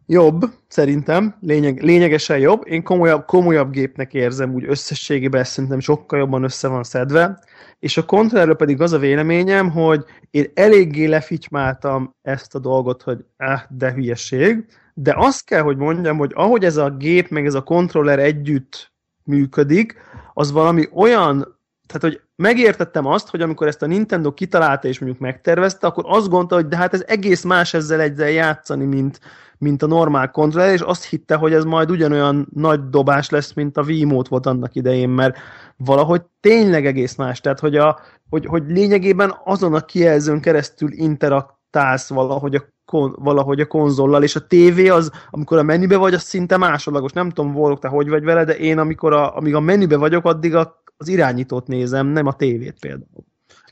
jobb, 0.06 0.46
szerintem, 0.68 1.36
lényeg, 1.42 1.84
lényegesen 1.84 2.38
jobb. 2.38 2.62
Én 2.66 2.84
komolyabb, 2.84 3.26
komolyabb 3.26 3.72
gépnek 3.72 4.14
érzem, 4.14 4.54
úgy 4.54 4.66
összességében 4.68 5.42
ezt 5.42 5.52
szerintem 5.52 5.80
sokkal 5.80 6.20
jobban 6.20 6.44
össze 6.44 6.68
van 6.68 6.84
szedve. 6.84 7.44
És 7.80 7.98
a 7.98 8.06
kontrárról 8.06 8.56
pedig 8.56 8.82
az 8.82 8.94
a 8.94 8.98
véleményem, 8.98 9.72
hogy 9.72 10.04
én 10.32 10.52
eléggé 10.54 11.06
lefitymáltam 11.06 12.16
ezt 12.22 12.56
a 12.56 12.60
dolgot, 12.60 13.02
hogy 13.02 13.26
eh, 13.38 13.62
de 13.70 13.94
hülyeség, 13.94 14.66
de 14.94 15.14
azt 15.18 15.46
kell, 15.46 15.62
hogy 15.62 15.78
mondjam, 15.78 16.18
hogy 16.18 16.32
ahogy 16.36 16.66
ez 16.66 16.78
a 16.78 16.90
gép 16.90 17.30
meg 17.30 17.46
ez 17.46 17.54
a 17.54 17.64
kontroller 17.64 18.20
együtt 18.20 18.92
működik, 19.24 19.96
az 20.34 20.52
valami 20.52 20.88
olyan, 20.94 21.60
tehát 21.88 22.02
hogy 22.02 22.22
megértettem 22.44 23.06
azt, 23.06 23.30
hogy 23.30 23.42
amikor 23.42 23.68
ezt 23.68 23.82
a 23.82 23.86
Nintendo 23.86 24.34
kitalálta 24.34 24.88
és 24.88 25.00
mondjuk 25.00 25.22
megtervezte, 25.22 25.88
akkor 25.88 26.04
azt 26.08 26.30
gondolta, 26.30 26.56
hogy 26.56 26.68
de 26.68 26.78
hát 26.78 26.94
ez 26.94 27.04
egész 27.08 27.44
más 27.44 27.74
ezzel 27.74 28.00
egyzel 28.00 28.30
játszani, 28.30 28.86
mint, 28.86 29.20
mint 29.58 29.84
a 29.84 29.88
normál 29.88 30.32
kontroller, 30.32 30.74
és 30.74 30.82
azt 30.82 31.06
hitte, 31.06 31.36
hogy 31.36 31.54
ez 31.54 31.64
majd 31.64 31.92
ugyanolyan 31.92 32.48
nagy 32.54 32.90
dobás 32.90 33.30
lesz, 33.30 33.54
mint 33.54 33.78
a 33.78 33.82
Wiimote 33.82 34.30
volt 34.30 34.46
annak 34.46 34.76
idején, 34.76 35.10
mert 35.10 35.38
valahogy 35.78 36.22
tényleg 36.40 36.86
egész 36.86 37.16
más. 37.16 37.42
Tehát, 37.42 37.60
hogy, 37.60 37.76
a, 37.76 38.00
hogy, 38.30 38.46
hogy 38.46 38.64
lényegében 38.68 39.34
azon 39.44 39.74
a 39.74 39.86
kijelzőn 39.86 40.42
keresztül 40.42 40.90
interaktálsz 40.92 42.10
valahogy 42.10 42.56
a, 42.56 42.64
kon, 42.86 43.16
valahogy 43.20 43.60
a 43.60 43.66
konzollal, 43.66 44.24
és 44.24 44.36
a 44.36 44.48
tévé 44.48 44.90
az, 44.90 45.12
amikor 45.30 45.58
a 45.58 45.64
menübe 45.64 45.98
vagy, 45.98 46.14
az 46.14 46.22
szinte 46.22 46.58
másodlagos. 46.58 47.12
Nem 47.12 47.30
tudom, 47.30 47.54
volok 47.54 47.80
te 47.80 47.88
hogy 47.88 48.10
vagy 48.10 48.24
vele, 48.24 48.44
de 48.44 48.58
én 48.58 48.78
amikor 48.78 49.14
a, 49.14 49.36
amíg 49.36 49.56
a 49.56 49.60
menübe 49.60 49.98
vagyok, 49.98 50.26
addig 50.26 50.56
a, 50.56 50.83
az 51.04 51.10
irányítót 51.10 51.68
nézem, 51.68 52.08
nem 52.08 52.28
a 52.28 52.34
tévét 52.34 52.80
például. 52.80 53.26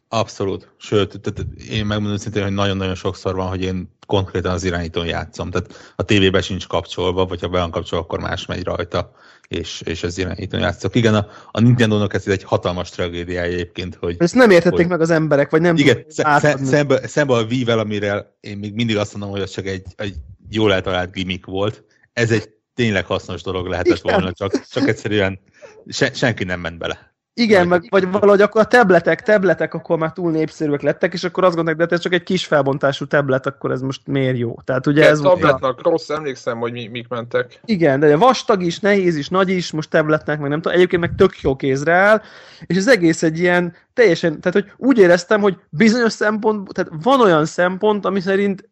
Abszolút. 0.08 0.74
Sőt, 0.78 1.20
tehát 1.22 1.52
én 1.70 1.86
megmondom 1.86 2.18
szintén, 2.18 2.44
hogy 2.44 2.52
nagyon-nagyon 2.52 2.96
sokszor 2.96 3.36
van, 3.36 3.48
hogy 3.48 3.64
én 3.64 3.90
konkrétan 4.08 4.52
az 4.52 4.64
irányítón 4.64 5.06
játszom. 5.06 5.52
Tehát 5.52 5.94
a 5.96 6.04
tévébe 6.04 6.42
sincs 6.42 6.68
kapcsolva, 6.68 7.26
vagy 7.26 7.42
ha 7.42 7.48
be 7.48 7.60
van 7.60 7.72
kapcsolva, 7.72 8.06
akkor 8.06 8.20
más 8.20 8.46
megy 8.46 8.64
rajta, 8.64 9.12
és, 9.48 9.82
és 9.82 10.04
az 10.04 10.18
irányítón 10.18 10.60
játszok. 10.60 10.96
Igen, 10.96 11.16
a, 11.16 11.28
a 11.52 11.60
Nintendo-nak 11.60 12.14
ez 12.14 12.28
egy 12.28 12.44
hatalmas 12.44 12.90
tragédiája 12.90 13.52
egyébként, 13.52 13.96
hogy 13.96 14.16
Ezt 14.20 14.36
nem 14.36 14.50
értették 14.50 14.78
Hogy- 14.78 14.88
meg 14.88 15.02
az 15.02 15.10
emberek, 15.10 15.50
vagy 15.50 15.62
nem 15.62 15.76
igen, 15.76 16.06
szembe, 16.08 17.08
szembe 17.08 17.34
a 17.34 17.44
Wii-vel, 17.44 17.80
amire 17.80 18.38
én 18.40 18.58
még 18.58 18.74
mindig 18.74 18.98
azt 18.98 19.12
mondom, 19.12 19.32
hogy 19.32 19.42
az 19.42 19.52
csak 19.52 19.66
egy, 19.66 19.84
egy 19.96 20.16
jól 20.50 20.74
eltalált 20.74 21.12
gimmick 21.12 21.46
volt. 21.46 21.84
Ez 22.14 22.32
egy 22.32 22.50
tényleg 22.74 23.06
hasznos 23.06 23.42
dolog 23.42 23.68
lehetett 23.68 24.02
volna, 24.02 24.32
csak, 24.34 24.68
csak 24.68 24.88
egyszerűen 24.88 25.40
se, 25.88 26.14
senki 26.14 26.44
nem 26.44 26.60
ment 26.60 26.78
bele. 26.78 27.11
Igen, 27.34 27.68
meg, 27.68 27.88
vagy 27.90 28.12
valahogy 28.12 28.42
akkor 28.42 28.62
a 28.62 28.66
tabletek, 28.66 29.22
tabletek 29.22 29.74
akkor 29.74 29.98
már 29.98 30.14
túl 30.14 30.32
népszerűek 30.32 30.82
lettek, 30.82 31.14
és 31.14 31.24
akkor 31.24 31.44
azt 31.44 31.56
gondolják, 31.56 31.78
de 31.78 31.84
hát 31.84 31.94
ez 31.94 32.00
csak 32.00 32.14
egy 32.14 32.24
kis 32.24 32.46
felbontású 32.46 33.06
tablet, 33.06 33.46
akkor 33.46 33.72
ez 33.72 33.82
most 33.82 34.08
miért 34.08 34.38
jó? 34.38 34.56
Tehát 34.64 34.88
ugye 34.88 35.04
ez 35.04 35.12
Ez 35.12 35.22
volt 35.22 35.44
a, 35.44 35.48
tabletnak 35.48 35.84
rossz, 35.84 36.10
emlékszem, 36.10 36.60
hogy 36.60 36.72
mi, 36.72 36.88
mik 36.88 37.08
mentek. 37.08 37.60
igen, 37.66 38.00
de 38.00 38.18
vastag 38.18 38.64
is, 38.64 38.80
nehéz 38.80 39.16
is, 39.16 39.30
nagy 39.30 39.50
is, 39.50 39.72
most 39.72 39.90
tabletnek, 39.90 40.40
meg 40.40 40.50
nem 40.50 40.62
tudom, 40.62 40.78
egyébként 40.78 41.02
meg 41.02 41.16
tök 41.16 41.42
jó 41.42 41.56
kézre 41.56 41.94
áll, 41.94 42.22
és 42.66 42.78
az 42.78 42.88
egész 42.88 43.24
egy 43.24 43.40
ilyen 43.40 43.76
teljesen, 43.94 44.42
tehát 44.42 44.62
hogy 44.62 44.72
úgy 44.78 44.98
éreztem, 44.98 45.42
hogy 45.42 45.58
bizonyos 45.70 46.14
szempont, 46.14 46.74
tehát 46.74 46.92
van 47.04 47.22
olyan 47.22 47.46
szempont, 47.46 48.06
ami 48.06 48.20
szerint 48.20 48.70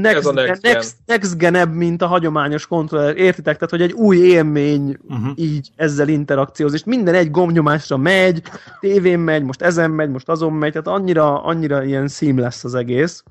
next, 0.00 0.16
Ez 0.16 0.26
a 0.26 0.32
next 0.32 0.62
gen, 0.62 0.72
next, 0.72 0.96
next 1.06 1.38
genebb, 1.38 1.74
mint 1.74 2.02
a 2.02 2.06
hagyományos 2.06 2.66
kontroller, 2.66 3.16
értitek? 3.16 3.54
Tehát, 3.54 3.70
hogy 3.70 3.82
egy 3.82 3.92
új 3.92 4.16
élmény 4.16 4.98
Uh-huh. 5.08 5.32
így 5.34 5.70
ezzel 5.76 6.08
interakcióz, 6.08 6.74
és 6.74 6.84
minden 6.84 7.14
egy 7.14 7.30
gombnyomásra 7.30 7.96
megy, 7.96 8.42
tévén 8.80 9.18
megy, 9.18 9.42
most 9.42 9.62
ezen 9.62 9.90
megy, 9.90 10.10
most 10.10 10.28
azon 10.28 10.52
megy, 10.52 10.72
tehát 10.72 10.86
annyira, 10.86 11.42
annyira 11.42 11.84
ilyen 11.84 12.08
seamless 12.08 12.64
az 12.64 12.74
egész. 12.74 13.22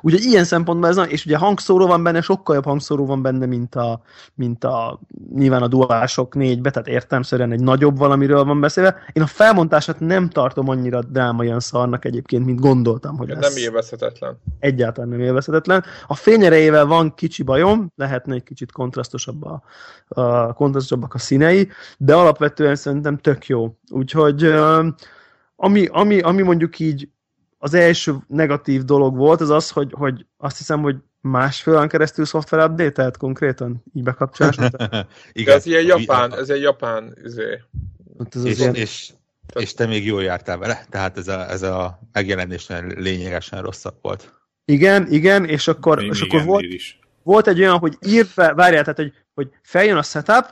Úgyhogy 0.00 0.24
ilyen 0.24 0.44
szempontból 0.44 0.88
ez, 0.88 1.00
és 1.08 1.24
ugye 1.26 1.36
hangszóró 1.36 1.86
van 1.86 2.02
benne, 2.02 2.20
sokkal 2.20 2.54
jobb 2.54 2.64
hangszóró 2.64 3.06
van 3.06 3.22
benne, 3.22 3.46
mint 3.46 3.74
a, 3.74 4.02
mint 4.34 4.64
a 4.64 5.00
nyilván 5.34 5.62
a 5.62 5.68
duálsok 5.68 6.34
négybe, 6.34 6.70
tehát 6.70 6.88
értelmszerűen 6.88 7.52
egy 7.52 7.60
nagyobb 7.60 7.98
valamiről 7.98 8.44
van 8.44 8.60
beszélve. 8.60 8.96
Én 9.12 9.22
a 9.22 9.26
felmontását 9.26 10.00
nem 10.00 10.28
tartom 10.28 10.68
annyira 10.68 11.02
drámaian 11.02 11.60
szarnak 11.60 12.04
egyébként, 12.04 12.44
mint 12.44 12.60
gondoltam, 12.60 13.16
hogy 13.16 13.28
Nem 13.28 13.40
lesz 13.40 13.56
élvezhetetlen. 13.56 14.38
egyáltalán 14.58 15.10
nem 15.10 15.20
élvezhetetlen. 15.20 15.84
A 16.06 16.14
fényerejével 16.14 16.86
van 16.86 17.14
kicsi 17.14 17.42
bajom, 17.42 17.92
lehetne 17.96 18.34
egy 18.34 18.42
kicsit 18.42 18.72
kontrasztosabb 18.72 19.44
a, 19.44 19.62
a, 20.08 20.52
kontrasztosabbak 20.52 21.14
a 21.14 21.18
színei, 21.18 21.68
de 21.98 22.14
alapvetően 22.14 22.76
szerintem 22.76 23.18
tök 23.18 23.46
jó. 23.46 23.76
Úgyhogy 23.90 24.52
ami, 25.56 25.86
ami, 25.86 26.20
ami 26.20 26.42
mondjuk 26.42 26.78
így 26.78 27.08
az 27.64 27.74
első 27.74 28.14
negatív 28.28 28.82
dolog 28.82 29.16
volt, 29.16 29.40
az 29.40 29.50
az, 29.50 29.70
hogy, 29.70 29.92
hogy 29.92 30.26
azt 30.36 30.58
hiszem, 30.58 30.80
hogy 30.82 30.96
másfél 31.20 31.74
órán 31.74 31.88
keresztül 31.88 32.24
szoftver 32.24 32.70
update 32.70 33.10
konkrétan, 33.18 33.82
így 33.94 34.02
bekapcsolás. 34.02 34.56
után. 34.56 34.88
De 34.90 35.06
Igen, 35.32 35.56
ez 35.56 35.66
ilyen 35.66 35.84
japán, 35.84 36.34
ez 36.34 36.48
egy 36.50 36.60
japán 36.60 37.16
izé. 37.24 37.60
Hát 38.18 38.34
ez 38.34 38.44
és, 38.44 38.52
azért, 38.52 38.76
és, 38.76 39.12
és 39.54 39.74
te 39.74 39.86
még 39.86 40.06
jól 40.06 40.22
jártál 40.22 40.58
vele, 40.58 40.84
tehát 40.90 41.18
ez 41.18 41.28
a, 41.28 41.50
ez 41.50 41.62
a 41.62 41.98
megjelenésnél 42.12 42.86
lényegesen 42.86 43.62
rosszabb 43.62 43.96
volt. 44.02 44.34
igen, 44.64 45.06
igen, 45.10 45.44
és 45.44 45.68
akkor, 45.68 45.98
Még 45.98 46.08
és 46.08 46.20
akkor 46.20 46.44
volt, 46.44 46.62
is. 46.62 46.98
volt 47.22 47.46
egy 47.46 47.60
olyan, 47.60 47.78
hogy 47.78 47.96
írt 48.06 48.34
be, 48.34 48.54
várjál, 48.54 48.82
tehát, 48.82 48.98
hogy 48.98 49.12
hogy 49.34 49.50
feljön 49.62 49.96
a 49.96 50.02
setup, 50.02 50.44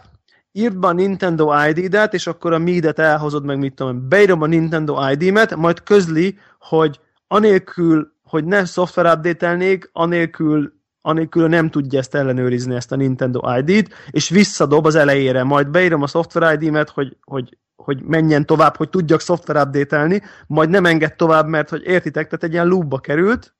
írd 0.52 0.78
be 0.78 0.86
a 0.86 0.92
Nintendo 0.92 1.68
ID-det, 1.68 2.14
és 2.14 2.26
akkor 2.26 2.52
a 2.52 2.58
Miidet 2.58 2.98
elhozod 2.98 3.44
meg, 3.44 3.58
mit 3.58 3.74
tudom, 3.74 4.08
beírom 4.08 4.42
a 4.42 4.46
Nintendo 4.46 5.10
ID-met, 5.10 5.56
majd 5.56 5.82
közli, 5.82 6.38
hogy 6.58 7.00
anélkül, 7.26 8.12
hogy 8.22 8.44
ne 8.44 8.64
szoftver 8.64 9.06
update 9.06 9.78
anélkül 9.92 10.78
anélkül 11.02 11.48
nem 11.48 11.70
tudja 11.70 11.98
ezt 11.98 12.14
ellenőrizni, 12.14 12.74
ezt 12.74 12.92
a 12.92 12.96
Nintendo 12.96 13.40
ID-t, 13.58 13.94
és 14.10 14.28
visszadob 14.28 14.86
az 14.86 14.94
elejére, 14.94 15.42
majd 15.42 15.68
beírom 15.68 16.02
a 16.02 16.06
szoftver 16.06 16.60
ID-met, 16.60 16.90
hogy, 16.90 17.16
hogy, 17.24 17.58
hogy 17.76 18.02
menjen 18.02 18.46
tovább, 18.46 18.76
hogy 18.76 18.88
tudjak 18.88 19.20
szoftver 19.20 19.66
update 19.66 20.22
majd 20.46 20.70
nem 20.70 20.84
enged 20.84 21.14
tovább, 21.14 21.46
mert 21.46 21.68
hogy 21.68 21.82
értitek, 21.84 22.24
tehát 22.24 22.44
egy 22.44 22.52
ilyen 22.52 22.66
loopba 22.66 22.98
került, 22.98 23.54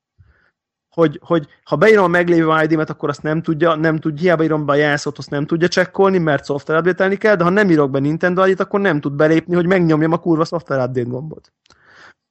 hogy, 0.91 1.21
hogy 1.23 1.47
ha 1.65 1.77
beírom 1.77 2.05
a 2.05 2.09
meglévő 2.09 2.63
ID-met, 2.63 2.91
akkor 2.91 3.09
azt 3.09 3.23
nem 3.23 3.43
tudja, 3.43 3.75
nem 3.75 3.99
tudja, 3.99 4.21
hiába 4.21 4.45
írom 4.45 4.67
be 4.67 4.73
a 4.73 4.77
jelszót, 4.77 5.19
azt 5.19 5.31
nem 5.31 5.47
tudja 5.47 5.69
csekkolni, 5.69 6.19
mert 6.19 6.45
szoftver 6.45 6.79
update 6.79 7.17
kell, 7.17 7.37
de 7.37 7.45
ha 7.45 7.51
nem 7.51 7.71
írok 7.71 7.91
be 7.91 7.99
Nintendo 7.99 8.47
ID-t, 8.47 8.61
akkor 8.61 8.81
nem 8.81 9.01
tud 9.01 9.13
belépni, 9.13 9.55
hogy 9.55 9.67
megnyomjam 9.67 10.13
a 10.13 10.19
kurva 10.19 10.45
szoftver 10.45 10.79
update 10.79 11.09
gombot. 11.09 11.53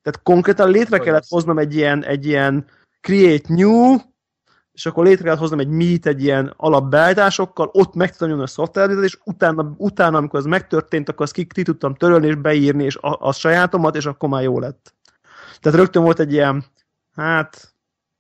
Tehát 0.01 0.21
konkrétan 0.23 0.69
létre 0.69 0.97
kellett 0.97 1.27
hoznom 1.29 1.57
egy 1.57 1.75
ilyen, 1.75 2.03
egy 2.03 2.25
ilyen 2.25 2.65
create 3.01 3.53
new, 3.53 3.95
és 4.71 4.85
akkor 4.85 5.05
létre 5.05 5.23
kellett 5.23 5.39
hoznom 5.39 5.59
egy 5.59 5.67
meet, 5.67 6.05
egy 6.05 6.23
ilyen 6.23 6.53
alapbeállításokkal, 6.57 7.69
ott 7.73 7.93
meg 7.93 8.09
tudtam 8.09 8.27
nyomni 8.27 8.43
a 8.43 8.47
szoftverét, 8.47 9.03
és 9.03 9.17
utána, 9.23 9.73
utána, 9.77 10.17
amikor 10.17 10.39
ez 10.39 10.45
megtörtént, 10.45 11.09
akkor 11.09 11.21
azt 11.21 11.33
ki, 11.33 11.45
ki 11.45 11.63
tudtam 11.63 11.95
törölni 11.95 12.27
és 12.27 12.35
beírni, 12.35 12.83
és 12.83 12.95
a, 12.95 13.17
a 13.19 13.33
sajátomat, 13.33 13.95
és 13.95 14.05
akkor 14.05 14.29
már 14.29 14.43
jó 14.43 14.59
lett. 14.59 14.95
Tehát 15.59 15.79
rögtön 15.79 16.03
volt 16.03 16.19
egy 16.19 16.33
ilyen, 16.33 16.65
hát, 17.15 17.73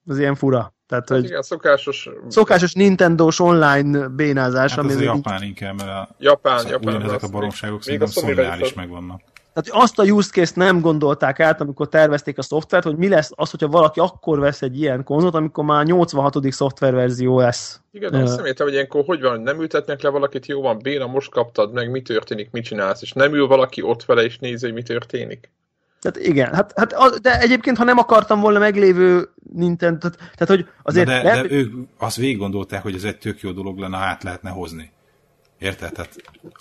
az 0.09 0.19
ilyen 0.19 0.35
fura. 0.35 0.73
Tehát, 0.87 1.09
hát 1.09 1.17
hogy 1.17 1.27
igen, 1.27 1.41
szokásos... 1.41 2.09
Szokásos 2.27 2.73
Nintendo-s 2.73 3.39
online 3.39 4.07
bénázás. 4.07 4.71
Hát 4.71 4.79
ami 4.79 4.91
az 4.91 4.97
a 4.97 5.01
japán 5.01 5.43
inkább, 5.43 5.75
mert 5.77 5.89
a, 5.89 6.09
Japán, 6.19 6.57
szóval 6.57 6.71
Japán. 6.71 6.95
ugyanezek 6.95 7.23
a 7.23 7.27
baromságok 7.27 7.83
szerintem 7.83 8.07
sony 8.07 8.61
is 8.61 8.73
megvannak. 8.73 9.21
Tehát 9.53 9.83
azt 9.83 9.99
a 9.99 10.03
use 10.03 10.29
case 10.31 10.53
nem 10.55 10.81
gondolták 10.81 11.39
át, 11.39 11.61
amikor 11.61 11.89
tervezték 11.89 12.37
a 12.37 12.41
szoftvert, 12.41 12.83
hogy 12.83 12.95
mi 12.95 13.07
lesz 13.07 13.31
az, 13.35 13.49
hogyha 13.49 13.67
valaki 13.67 13.99
akkor 13.99 14.39
vesz 14.39 14.61
egy 14.61 14.79
ilyen 14.79 15.03
konzolt, 15.03 15.33
amikor 15.35 15.63
már 15.63 15.85
86. 15.85 16.51
szoftververzió 16.51 17.39
lesz. 17.39 17.81
Igen, 17.91 18.13
azt 18.13 18.35
nem 18.35 18.45
értem, 18.45 18.65
hogy 18.65 18.75
ilyenkor 18.75 19.03
hogy 19.05 19.21
van, 19.21 19.41
nem 19.41 19.61
ültetnek 19.61 20.01
le 20.01 20.09
valakit, 20.09 20.45
jó 20.45 20.61
van, 20.61 20.79
béna, 20.81 21.05
most 21.07 21.31
kaptad 21.31 21.73
meg, 21.73 21.91
mi 21.91 22.01
történik, 22.01 22.51
mit 22.51 22.63
csinálsz, 22.63 23.01
és 23.01 23.11
nem 23.11 23.33
ül 23.33 23.47
valaki 23.47 23.81
ott 23.81 24.05
vele, 24.05 24.23
és 24.23 24.37
nézi, 24.37 24.65
hogy 24.65 24.75
mi 24.75 24.83
történik. 24.83 25.51
Tehát 26.01 26.27
igen, 26.27 26.53
hát, 26.53 26.73
hát 26.75 27.19
de 27.21 27.39
egyébként, 27.39 27.77
ha 27.77 27.83
nem 27.83 27.97
akartam 27.97 28.39
volna 28.39 28.59
meglévő 28.59 29.29
Nintendo, 29.53 30.09
tehát, 30.09 30.17
tehát 30.17 30.47
hogy 30.47 30.67
azért... 30.83 31.07
de, 31.07 31.23
lehet, 31.23 31.47
de 31.47 31.55
ők 31.55 31.73
azt 31.97 32.15
végig 32.15 32.37
gondolták, 32.37 32.81
hogy 32.81 32.95
ez 32.95 33.03
egy 33.03 33.17
tök 33.17 33.41
jó 33.41 33.51
dolog 33.51 33.77
lenne, 33.77 33.97
ha 33.97 34.03
át 34.03 34.23
lehetne 34.23 34.49
hozni. 34.49 34.91
Érted? 35.59 35.91
Tehát 35.91 36.15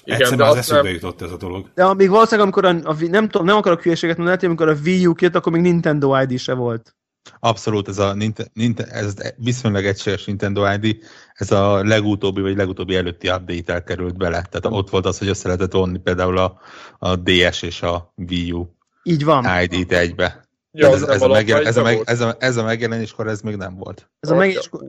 Igen, 0.04 0.20
egyszer 0.20 0.40
az 0.40 0.56
eszükbe 0.56 0.82
nem... 0.82 0.92
jutott 0.92 1.22
ez 1.22 1.30
a 1.30 1.36
dolog. 1.36 1.70
De 1.74 1.84
amíg 1.84 2.08
valószínűleg, 2.08 2.54
amikor 2.54 2.64
a, 2.64 2.90
a 2.90 2.96
nem, 3.08 3.28
tudom, 3.28 3.46
nem 3.46 3.56
akarok 3.56 3.82
hülyeséget 3.82 4.16
mondani, 4.16 4.46
amikor 4.46 4.68
a 4.68 4.76
Wii 4.84 5.06
U 5.06 5.12
kijött, 5.12 5.34
akkor 5.34 5.52
még 5.52 5.60
Nintendo 5.60 6.20
ID 6.22 6.38
se 6.38 6.54
volt. 6.54 6.96
Abszolút, 7.40 7.88
ez 7.88 7.98
a 7.98 8.14
Nintendo, 8.14 8.82
ez 8.90 9.14
viszonylag 9.36 9.84
egységes 9.84 10.24
Nintendo 10.24 10.72
ID, 10.72 10.96
ez 11.34 11.50
a 11.50 11.84
legutóbbi 11.84 12.40
vagy 12.40 12.56
legutóbbi 12.56 12.96
előtti 12.96 13.28
update 13.28 13.72
elkerült 13.72 14.16
bele. 14.16 14.42
Tehát 14.50 14.66
ott 14.78 14.90
volt 14.90 15.06
az, 15.06 15.18
hogy 15.18 15.28
össze 15.28 15.46
lehetett 15.46 15.72
vonni 15.72 15.98
például 15.98 16.38
a, 16.38 16.60
a 16.98 17.16
DS 17.16 17.62
és 17.62 17.82
a 17.82 18.12
Wii 18.16 18.52
U 18.52 18.66
Így 19.08 19.24
van. 19.24 19.62
ID-t 19.62 19.92
egybe. 19.92 20.46
Ja, 20.72 20.92
ez, 20.92 21.02
ez, 21.02 21.22
a 21.22 21.28
megjel, 21.28 21.66
ez, 21.66 21.76
a 21.76 21.82
meg, 21.82 22.00
ez, 22.04 22.20
a, 22.20 22.36
ez 22.38 22.56
a 22.56 22.64
megjelenéskor 22.64 23.26
ez 23.26 23.40
még 23.40 23.56
nem 23.56 23.74
volt. 23.74 24.10
Ez 24.20 24.30
a 24.30 24.34
megjelenéskor... 24.34 24.80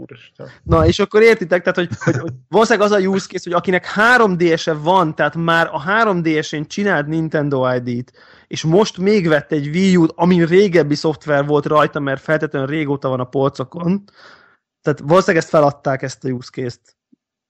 Na, 0.64 0.86
és 0.86 1.00
akkor 1.00 1.22
értitek, 1.22 1.62
tehát, 1.62 1.78
hogy, 1.78 1.90
hogy, 2.00 2.18
hogy 2.18 2.32
valószínűleg 2.48 2.92
az 2.92 2.98
a 2.98 3.00
use 3.00 3.28
case, 3.28 3.44
hogy 3.44 3.54
akinek 3.54 3.94
3DS-e 3.96 4.74
van, 4.74 5.16
tehát 5.16 5.36
már 5.36 5.70
a 5.72 5.84
3DS-én 5.84 6.68
csinált 6.68 7.08
Nintendo 7.08 7.74
ID-t, 7.74 8.12
és 8.48 8.64
most 8.64 8.98
még 8.98 9.28
vett 9.28 9.52
egy 9.52 9.68
Wii 9.68 9.96
U-t, 9.96 10.12
amin 10.16 10.46
régebbi 10.46 10.96
szoftver 10.96 11.46
volt 11.46 11.66
rajta, 11.66 12.00
mert 12.00 12.22
feltétlenül 12.22 12.68
régóta 12.68 13.10
van 13.10 13.20
a 13.20 13.30
polcokon, 13.30 14.04
tehát 14.82 15.00
valószínűleg 15.00 15.44
ezt 15.44 15.52
feladták, 15.52 16.02
ezt 16.02 16.24
a 16.24 16.30
use 16.30 16.50
case-t. 16.52 16.98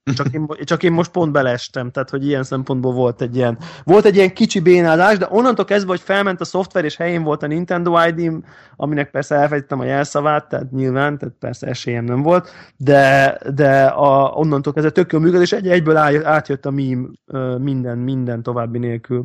Csak 0.03 0.33
én, 0.33 0.47
csak 0.63 0.83
én 0.83 0.91
most 0.91 1.11
pont 1.11 1.31
beleestem, 1.31 1.91
tehát 1.91 2.09
hogy 2.09 2.25
ilyen 2.25 2.43
szempontból 2.43 2.93
volt 2.93 3.21
egy 3.21 3.35
ilyen, 3.35 3.57
volt 3.83 4.05
egy 4.05 4.15
ilyen 4.15 4.33
kicsi 4.33 4.59
bénázás, 4.59 5.17
de 5.17 5.27
onnantól 5.29 5.65
kezdve, 5.65 5.89
hogy 5.89 5.99
felment 5.99 6.41
a 6.41 6.45
szoftver, 6.45 6.85
és 6.85 6.95
helyén 6.95 7.23
volt 7.23 7.43
a 7.43 7.47
Nintendo 7.47 8.07
id 8.07 8.31
aminek 8.75 9.11
persze 9.11 9.35
elfejtettem 9.35 9.79
a 9.79 9.83
jelszavát, 9.85 10.49
tehát 10.49 10.71
nyilván, 10.71 11.17
tehát 11.17 11.35
persze 11.39 11.67
esélyem 11.67 12.03
nem 12.03 12.21
volt, 12.21 12.49
de, 12.77 13.37
de 13.53 13.85
a, 13.85 14.31
onnantól 14.31 14.73
kezdve 14.73 14.91
tök 14.91 15.11
jól 15.11 15.21
működött, 15.21 15.43
és 15.43 15.51
egy, 15.51 15.67
egyből 15.67 15.97
átjött 15.97 16.65
a 16.65 16.71
meme 16.71 17.57
minden, 17.57 17.97
minden 17.97 18.43
további 18.43 18.77
nélkül. 18.77 19.23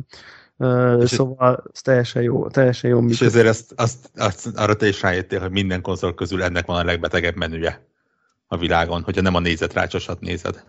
Uh, 0.57 1.05
szóval 1.05 1.63
ez 1.73 1.81
teljesen 1.81 2.21
jó, 2.21 2.47
teljesen 2.47 2.89
jó. 2.89 3.05
És 3.05 3.21
ezért 3.21 3.47
ezt, 3.47 3.73
azt, 3.75 4.09
azt, 4.15 4.49
arra 4.55 4.75
te 4.75 4.87
is 4.87 5.01
rájöttél, 5.01 5.39
hogy 5.39 5.51
minden 5.51 5.81
konzol 5.81 6.13
közül 6.13 6.43
ennek 6.43 6.65
van 6.65 6.79
a 6.79 6.83
legbetegebb 6.83 7.35
menüje 7.35 7.81
a 8.55 8.59
világon, 8.61 9.01
hogyha 9.01 9.21
nem 9.21 9.35
a 9.35 9.39
nézetrácsosat 9.39 10.19
nézed. 10.19 10.63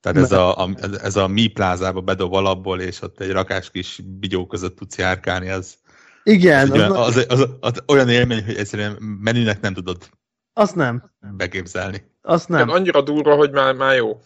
Tehát 0.00 0.18
ez 0.18 0.32
a, 0.32 0.64
a, 0.64 0.70
ez 1.02 1.16
a 1.16 1.28
Mi 1.28 1.46
plázába 1.46 2.00
bedob 2.00 2.32
alapból, 2.32 2.80
és 2.80 3.02
ott 3.02 3.20
egy 3.20 3.30
rakás 3.30 3.70
kis 3.70 4.00
bigyó 4.18 4.46
között 4.46 4.76
tudsz 4.76 4.98
járkálni, 4.98 5.48
az, 5.48 5.78
igen, 6.22 6.70
az, 6.70 6.80
az, 6.80 7.16
az, 7.16 7.26
az, 7.28 7.40
az, 7.40 7.48
az 7.60 7.82
olyan 7.86 8.08
élmény, 8.08 8.44
hogy 8.44 8.56
egyszerűen 8.56 8.96
menünek 9.00 9.60
nem 9.60 9.74
tudod 9.74 10.08
azt 10.52 10.74
nem. 10.74 11.10
Beképzelni. 11.36 12.02
Azt 12.22 12.48
nem. 12.48 12.68
Hát 12.68 12.76
annyira 12.76 13.02
durva, 13.02 13.34
hogy 13.34 13.50
már, 13.50 13.74
már 13.74 13.96
jó. 13.96 14.20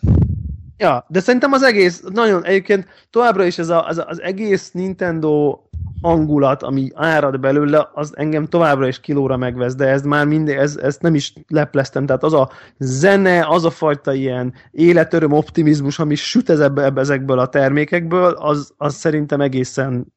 Ja, 0.77 1.05
de 1.09 1.20
szerintem 1.20 1.53
az 1.53 1.62
egész, 1.62 2.03
nagyon 2.12 2.45
egyébként 2.45 2.87
továbbra 3.11 3.45
is 3.45 3.59
ez 3.59 3.68
a, 3.68 3.87
az, 3.87 4.03
az 4.07 4.22
egész 4.22 4.70
Nintendo 4.70 5.59
hangulat, 6.03 6.62
ami 6.62 6.91
árad 6.95 7.41
belőle, 7.41 7.89
az 7.95 8.12
engem 8.16 8.47
továbbra 8.47 8.87
is 8.89 9.01
kilóra 9.01 9.37
megvesz, 9.37 9.75
de 9.75 9.87
ez 9.87 10.03
már 10.03 10.27
minden, 10.27 10.59
ez, 10.59 10.77
ezt 10.77 11.03
nem 11.03 11.14
is 11.14 11.33
lepleztem, 11.49 12.07
tehát 12.07 12.22
az 12.22 12.33
a 12.33 12.51
zene, 12.79 13.47
az 13.49 13.64
a 13.64 13.70
fajta 13.70 14.12
ilyen 14.12 14.55
életöröm, 14.70 15.33
optimizmus, 15.33 15.99
ami 15.99 16.14
süt 16.14 16.51
ezekből 16.95 17.39
a 17.39 17.49
termékekből, 17.49 18.33
az, 18.33 18.72
az 18.77 18.95
szerintem 18.95 19.41
egészen 19.41 20.12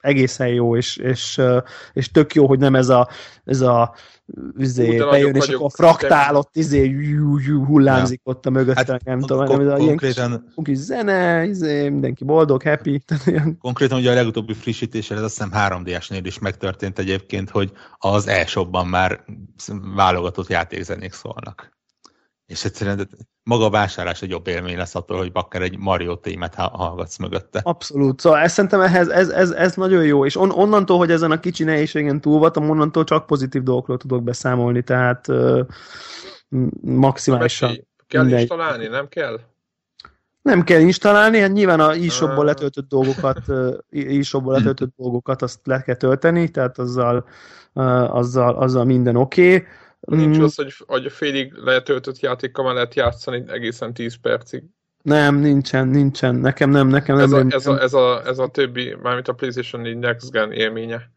egészen 0.00 0.48
jó, 0.48 0.76
és, 0.76 0.96
és, 0.96 1.40
és 1.92 2.10
tök 2.10 2.34
jó, 2.34 2.46
hogy 2.46 2.58
nem 2.58 2.74
ez 2.74 2.88
a, 2.88 3.08
ez 3.44 3.60
a 3.60 3.94
izé, 4.58 4.98
bejön, 4.98 5.34
és 5.34 5.48
akkor 5.48 5.66
a 5.66 5.70
fraktál 5.70 6.36
ott 6.36 6.56
izé, 6.56 6.84
jú, 6.84 7.38
jú, 7.38 7.64
hullámzik 7.64 8.20
ja. 8.24 8.32
ott 8.32 8.46
a 8.46 8.50
mögöttem, 8.50 8.84
hát, 8.86 9.04
nem 9.04 9.20
tudom, 9.20 9.38
nem, 9.38 9.46
konkrétan, 9.46 9.80
ilyen 9.80 9.96
kis, 9.96 10.14
kis 10.64 10.76
zene, 10.76 11.44
izé, 11.44 11.88
mindenki 11.88 12.24
boldog, 12.24 12.62
happy. 12.62 13.02
Konkrétan 13.60 13.98
ugye 13.98 14.10
a 14.10 14.14
legutóbbi 14.14 14.54
frissítéssel, 14.54 15.16
ez 15.16 15.22
azt 15.22 15.42
hiszem 15.42 15.50
3D-esnél 15.54 16.20
is 16.22 16.38
megtörtént 16.38 16.98
egyébként, 16.98 17.50
hogy 17.50 17.72
az 17.98 18.26
e 18.26 18.46
már 18.90 19.24
válogatott 19.94 20.48
játékzenék 20.48 21.12
szólnak. 21.12 21.79
És 22.50 22.64
egyszerűen 22.64 23.08
maga 23.42 23.64
a 23.64 23.70
vásárlás 23.70 24.22
egy 24.22 24.30
jobb 24.30 24.46
élmény 24.46 24.76
lesz 24.76 24.94
attól, 24.94 25.18
hogy 25.18 25.32
bakker 25.32 25.62
egy 25.62 25.78
Mario 25.78 26.16
témát 26.16 26.54
hallgatsz 26.54 27.18
mögötte. 27.18 27.60
Abszolút. 27.62 28.20
Szóval 28.20 28.38
ezt 28.38 28.54
szerintem 28.54 28.80
ehhez, 28.80 29.08
ez, 29.08 29.28
ez, 29.28 29.50
ez 29.50 29.74
nagyon 29.74 30.04
jó, 30.04 30.26
és 30.26 30.36
on, 30.36 30.50
onnantól, 30.50 30.98
hogy 30.98 31.10
ezen 31.10 31.30
a 31.30 31.40
kicsi 31.40 31.64
nehézségen 31.64 32.20
túl 32.20 32.38
voltam, 32.38 32.70
onnantól 32.70 33.04
csak 33.04 33.26
pozitív 33.26 33.62
dolgokról 33.62 33.96
tudok 33.96 34.22
beszámolni, 34.22 34.82
tehát 34.82 35.28
uh, 35.28 35.60
maximálisan. 36.80 37.88
Kell 38.06 38.22
minden. 38.22 38.40
installálni, 38.40 38.86
nem 38.86 39.08
kell? 39.08 39.40
Nem 40.42 40.64
kell 40.64 40.80
installálni, 40.80 41.38
hát 41.38 41.52
nyilván 41.52 41.80
a 41.80 41.92
e 41.92 42.42
letöltött 42.42 42.88
dolgokat, 42.88 43.48
e 43.90 44.38
letöltött 44.44 44.92
dolgokat 44.96 45.42
azt 45.42 45.58
le 45.64 45.82
kell 45.82 45.94
tölteni, 45.94 46.48
tehát 46.48 46.78
azzal, 46.78 47.24
azzal, 48.08 48.54
azzal 48.54 48.84
minden 48.84 49.16
oké. 49.16 49.54
Okay 49.54 49.66
Nincs 50.00 50.38
mm. 50.38 50.42
az, 50.42 50.54
hogy, 50.54 50.74
hogy 50.86 51.06
a 51.06 51.10
félig 51.10 51.52
letöltött 51.52 52.20
játékkal 52.20 52.64
már 52.64 52.74
lehet 52.74 52.94
játszani 52.94 53.44
egészen 53.46 53.94
10 53.94 54.14
percig. 54.20 54.62
Nem, 55.02 55.36
nincsen, 55.36 55.88
nincsen. 55.88 56.34
Nekem 56.34 56.70
nem, 56.70 56.88
nekem 56.88 57.18
ez 57.18 57.30
nem. 57.30 57.48
A, 57.50 57.54
ez, 57.54 57.66
a, 57.66 57.80
ez, 57.80 57.92
a, 57.94 58.22
ez 58.26 58.38
a 58.38 58.48
többi, 58.48 58.96
mármint 59.02 59.28
a 59.28 59.32
PlayStation 59.32 59.82
4 59.82 59.96
Next 59.96 60.30
Gen 60.30 60.52
élménye. 60.52 61.10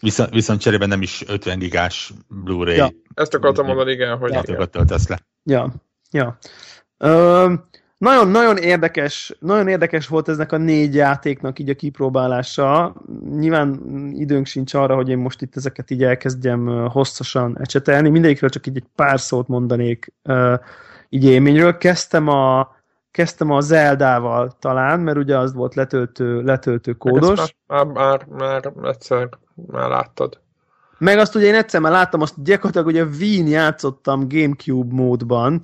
Viszont, 0.00 0.30
viszont 0.30 0.60
cserében 0.60 0.88
nem 0.88 1.02
is 1.02 1.24
50 1.26 1.58
gigás 1.58 2.12
Blu-ray. 2.28 2.76
Ja. 2.76 2.90
Ezt 3.14 3.34
akartam 3.34 3.66
mondani, 3.66 3.92
igen, 3.92 4.16
hogy... 4.16 4.32
Játékokat 4.32 4.70
töltesz 4.70 5.08
le. 5.08 5.18
Ja, 5.44 5.74
ja. 6.10 6.38
Ö, 6.98 7.52
nagyon, 7.98 8.28
nagyon 8.28 8.56
érdekes, 8.56 9.36
nagyon 9.38 9.68
érdekes 9.68 10.08
volt 10.08 10.28
eznek 10.28 10.52
a 10.52 10.56
négy 10.56 10.94
játéknak 10.94 11.58
így 11.58 11.70
a 11.70 11.74
kipróbálása. 11.74 12.94
Nyilván 13.30 13.80
időnk 14.14 14.46
sincs 14.46 14.74
arra, 14.74 14.94
hogy 14.94 15.08
én 15.08 15.18
most 15.18 15.42
itt 15.42 15.56
ezeket 15.56 15.90
így 15.90 16.02
elkezdjem 16.02 16.88
hosszasan 16.88 17.58
ecsetelni. 17.60 18.08
Mindegyikről 18.08 18.50
csak 18.50 18.66
így 18.66 18.76
egy 18.76 18.86
pár 18.94 19.20
szót 19.20 19.48
mondanék 19.48 20.12
így 21.08 21.24
élményről. 21.24 21.78
Kezdtem 21.78 22.28
a, 22.28 22.74
kezdtem 23.10 23.50
a 23.50 23.60
Zeldával 23.60 24.56
talán, 24.58 25.00
mert 25.00 25.16
ugye 25.16 25.38
az 25.38 25.54
volt 25.54 25.74
letöltő, 25.74 26.42
letöltő 26.42 26.92
kódos. 26.92 27.56
Már, 27.66 27.84
már, 27.86 28.26
már, 28.28 28.72
már 28.74 28.90
egyszer 28.90 29.28
már 29.54 29.88
láttad. 29.88 30.40
Meg 30.98 31.18
azt 31.18 31.34
ugye 31.34 31.46
én 31.46 31.54
egyszer 31.54 31.80
már 31.80 31.92
láttam, 31.92 32.20
azt 32.20 32.42
gyakorlatilag 32.42 32.86
ugye 32.86 33.04
Wien 33.20 33.46
játszottam 33.46 34.28
Gamecube 34.28 34.94
módban, 34.94 35.60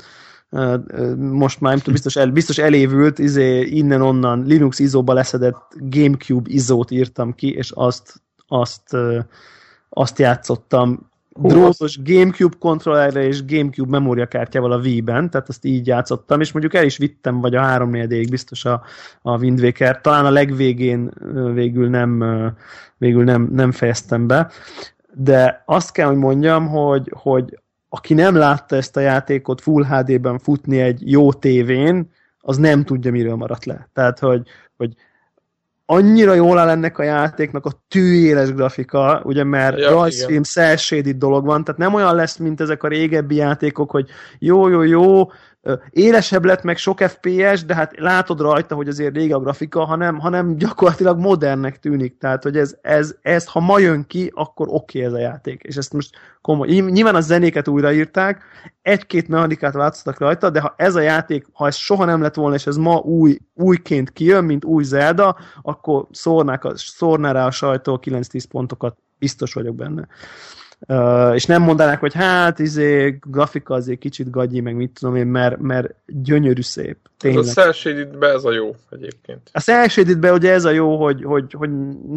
most 1.16 1.60
már 1.60 1.70
nem 1.70 1.78
tudom, 1.78 1.94
biztos, 1.94 2.16
el, 2.16 2.30
biztos 2.30 2.58
elévült, 2.58 3.18
izé, 3.18 3.60
innen-onnan 3.60 4.42
Linux 4.46 4.78
izóba 4.78 5.12
leszedett 5.12 5.74
Gamecube 5.78 6.50
izót 6.52 6.90
írtam 6.90 7.34
ki, 7.34 7.54
és 7.54 7.70
azt, 7.70 8.22
azt, 8.46 8.96
azt 9.88 10.18
játszottam 10.18 11.10
drótos 11.34 12.02
Gamecube 12.02 12.56
kontrollerre 12.58 13.26
és 13.26 13.44
Gamecube 13.44 13.90
memóriakártyával 13.90 14.72
a 14.72 14.78
Wii-ben, 14.78 15.30
tehát 15.30 15.48
azt 15.48 15.64
így 15.64 15.86
játszottam, 15.86 16.40
és 16.40 16.52
mondjuk 16.52 16.74
el 16.74 16.84
is 16.84 16.96
vittem, 16.96 17.40
vagy 17.40 17.54
a 17.54 17.60
három 17.60 17.90
négyedéig 17.90 18.30
biztos 18.30 18.64
a, 18.64 18.82
a 19.22 19.38
Wind 19.38 19.60
Waker. 19.60 20.00
Talán 20.00 20.26
a 20.26 20.30
legvégén 20.30 21.10
végül 21.54 21.88
nem, 21.88 22.24
végül 22.98 23.24
nem, 23.24 23.48
nem 23.52 23.72
fejeztem 23.72 24.26
be, 24.26 24.50
de 25.14 25.62
azt 25.66 25.92
kell, 25.92 26.06
hogy 26.06 26.16
mondjam, 26.16 26.68
hogy, 26.68 27.12
hogy 27.14 27.58
aki 27.94 28.14
nem 28.14 28.34
látta 28.34 28.76
ezt 28.76 28.96
a 28.96 29.00
játékot 29.00 29.60
Full 29.60 29.84
HD-ben 29.84 30.38
futni 30.38 30.80
egy 30.80 31.10
jó 31.10 31.32
tévén, 31.32 32.10
az 32.38 32.56
nem 32.56 32.84
tudja, 32.84 33.10
miről 33.10 33.34
maradt 33.34 33.64
le. 33.64 33.88
Tehát, 33.92 34.18
hogy, 34.18 34.48
hogy 34.76 34.94
annyira 35.86 36.34
jól 36.34 36.58
áll 36.58 36.68
ennek 36.68 36.98
a 36.98 37.02
játéknak 37.02 37.66
a 37.66 37.82
tűéles 37.88 38.52
grafika, 38.52 39.20
ugye, 39.24 39.44
mert 39.44 39.78
ja, 39.78 39.90
rajzfilm, 39.90 40.42
cel 40.42 40.76
dolog 41.16 41.44
van, 41.44 41.64
tehát 41.64 41.80
nem 41.80 41.94
olyan 41.94 42.14
lesz, 42.14 42.36
mint 42.36 42.60
ezek 42.60 42.82
a 42.82 42.88
régebbi 42.88 43.34
játékok, 43.34 43.90
hogy 43.90 44.08
jó, 44.38 44.68
jó, 44.68 44.82
jó, 44.82 45.30
élesebb 45.90 46.44
lett 46.44 46.62
meg 46.62 46.76
sok 46.76 47.00
FPS, 47.00 47.64
de 47.64 47.74
hát 47.74 47.98
látod 47.98 48.40
rajta, 48.40 48.74
hogy 48.74 48.88
azért 48.88 49.14
régi 49.14 49.32
a 49.32 49.38
grafika, 49.38 49.84
hanem, 49.84 50.18
hanem 50.18 50.56
gyakorlatilag 50.56 51.18
modernnek 51.18 51.78
tűnik. 51.78 52.18
Tehát, 52.18 52.42
hogy 52.42 52.56
ez, 52.56 52.76
ez, 52.80 53.14
ez 53.22 53.46
ha 53.46 53.60
ma 53.60 53.78
jön 53.78 54.06
ki, 54.06 54.32
akkor 54.34 54.66
oké 54.70 54.76
okay 54.76 55.02
ez 55.04 55.12
a 55.12 55.18
játék. 55.18 55.62
És 55.62 55.76
ezt 55.76 55.92
most 55.92 56.16
komoly. 56.40 56.68
Nyilván 56.68 57.14
a 57.14 57.20
zenéket 57.20 57.68
újraírták, 57.68 58.42
egy-két 58.82 59.28
mechanikát 59.28 59.74
változtak 59.74 60.18
rajta, 60.18 60.50
de 60.50 60.60
ha 60.60 60.74
ez 60.76 60.94
a 60.94 61.00
játék, 61.00 61.46
ha 61.52 61.66
ez 61.66 61.74
soha 61.74 62.04
nem 62.04 62.22
lett 62.22 62.34
volna, 62.34 62.54
és 62.54 62.66
ez 62.66 62.76
ma 62.76 62.96
új, 62.96 63.38
újként 63.54 64.10
kijön, 64.10 64.44
mint 64.44 64.64
új 64.64 64.84
Zelda, 64.84 65.36
akkor 65.62 66.06
szórnák 66.10 66.64
a, 66.64 66.72
szórná 66.76 67.32
rá 67.32 67.46
a 67.46 67.50
sajtó 67.50 68.00
9-10 68.04 68.44
pontokat, 68.48 68.96
biztos 69.18 69.52
vagyok 69.52 69.74
benne. 69.74 70.00
Uh, 70.00 70.61
és 71.34 71.44
nem 71.44 71.62
mondanák, 71.62 72.00
hogy 72.00 72.14
hát, 72.14 72.58
izé, 72.58 73.18
grafika 73.26 73.74
azért 73.74 73.98
kicsit 73.98 74.30
gagyi, 74.30 74.60
meg 74.60 74.74
mit 74.74 74.90
tudom 75.00 75.16
én, 75.16 75.26
mert, 75.26 75.58
mert 75.60 75.94
gyönyörű 76.06 76.62
szép. 76.62 76.96
Tényleg. 77.18 77.44
A 77.44 77.46
cel 77.46 77.74
ez 78.20 78.44
a 78.44 78.52
jó 78.52 78.76
egyébként. 78.90 79.50
A 79.52 79.60
cel 79.60 79.88
be 80.18 80.32
ugye 80.32 80.52
ez 80.52 80.64
a 80.64 80.70
jó, 80.70 81.02
hogy, 81.02 81.22
hogy, 81.24 81.52
hogy, 81.52 81.70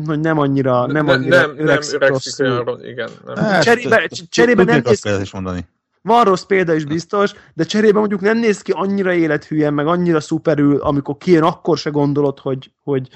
hogy 0.05 0.19
nem 0.19 0.39
annyira 0.39 0.85
nem, 0.85 1.05
ne, 1.05 1.11
annyira 1.11 1.37
nem, 1.37 1.55
öregszik, 1.57 1.99
nem 1.99 2.09
öregszik 2.09 2.45
olyan, 2.45 2.85
igen. 2.85 3.09
Nem. 3.25 3.35
Hát, 3.35 3.63
cserébe, 3.63 4.07
cserébe 4.29 4.63
nem 4.63 4.81
néz 4.83 5.01
ki, 5.01 5.21
is 5.21 5.31
mondani. 5.31 5.67
Van 6.01 6.23
rossz 6.23 6.43
példa 6.43 6.73
is 6.73 6.85
biztos, 6.85 7.33
de 7.53 7.63
cserébe 7.63 7.99
mondjuk 7.99 8.21
nem 8.21 8.37
néz 8.37 8.61
ki 8.61 8.71
annyira 8.71 9.13
élethűen, 9.13 9.73
meg 9.73 9.87
annyira 9.87 10.19
szuperül, 10.19 10.77
amikor 10.77 11.17
kijön, 11.17 11.43
akkor 11.43 11.77
se 11.77 11.89
gondolod, 11.89 12.39
hogy, 12.39 12.71
hogy, 12.83 13.07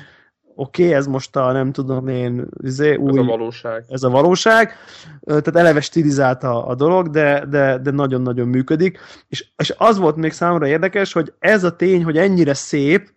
oké, 0.59 0.83
okay, 0.83 0.95
ez 0.95 1.07
most 1.07 1.35
a 1.35 1.51
nem 1.51 1.71
tudom 1.71 2.07
én, 2.07 2.47
izé, 2.63 2.95
új, 2.95 3.19
ez 3.19 3.25
a 3.25 3.27
valóság. 3.27 3.83
Ez 3.87 4.03
a 4.03 4.09
valóság, 4.09 4.73
tehát 5.21 5.55
eleve 5.55 5.81
stilizált 5.81 6.43
a, 6.43 6.67
a 6.67 6.75
dolog, 6.75 7.09
de, 7.09 7.45
de, 7.49 7.77
de 7.77 7.91
nagyon-nagyon 7.91 8.47
működik, 8.47 8.99
és, 9.27 9.47
és 9.57 9.73
az 9.77 9.97
volt 9.97 10.15
még 10.15 10.31
számomra 10.31 10.67
érdekes, 10.67 11.13
hogy 11.13 11.33
ez 11.39 11.63
a 11.63 11.75
tény, 11.75 12.03
hogy 12.03 12.17
ennyire 12.17 12.53
szép, 12.53 13.11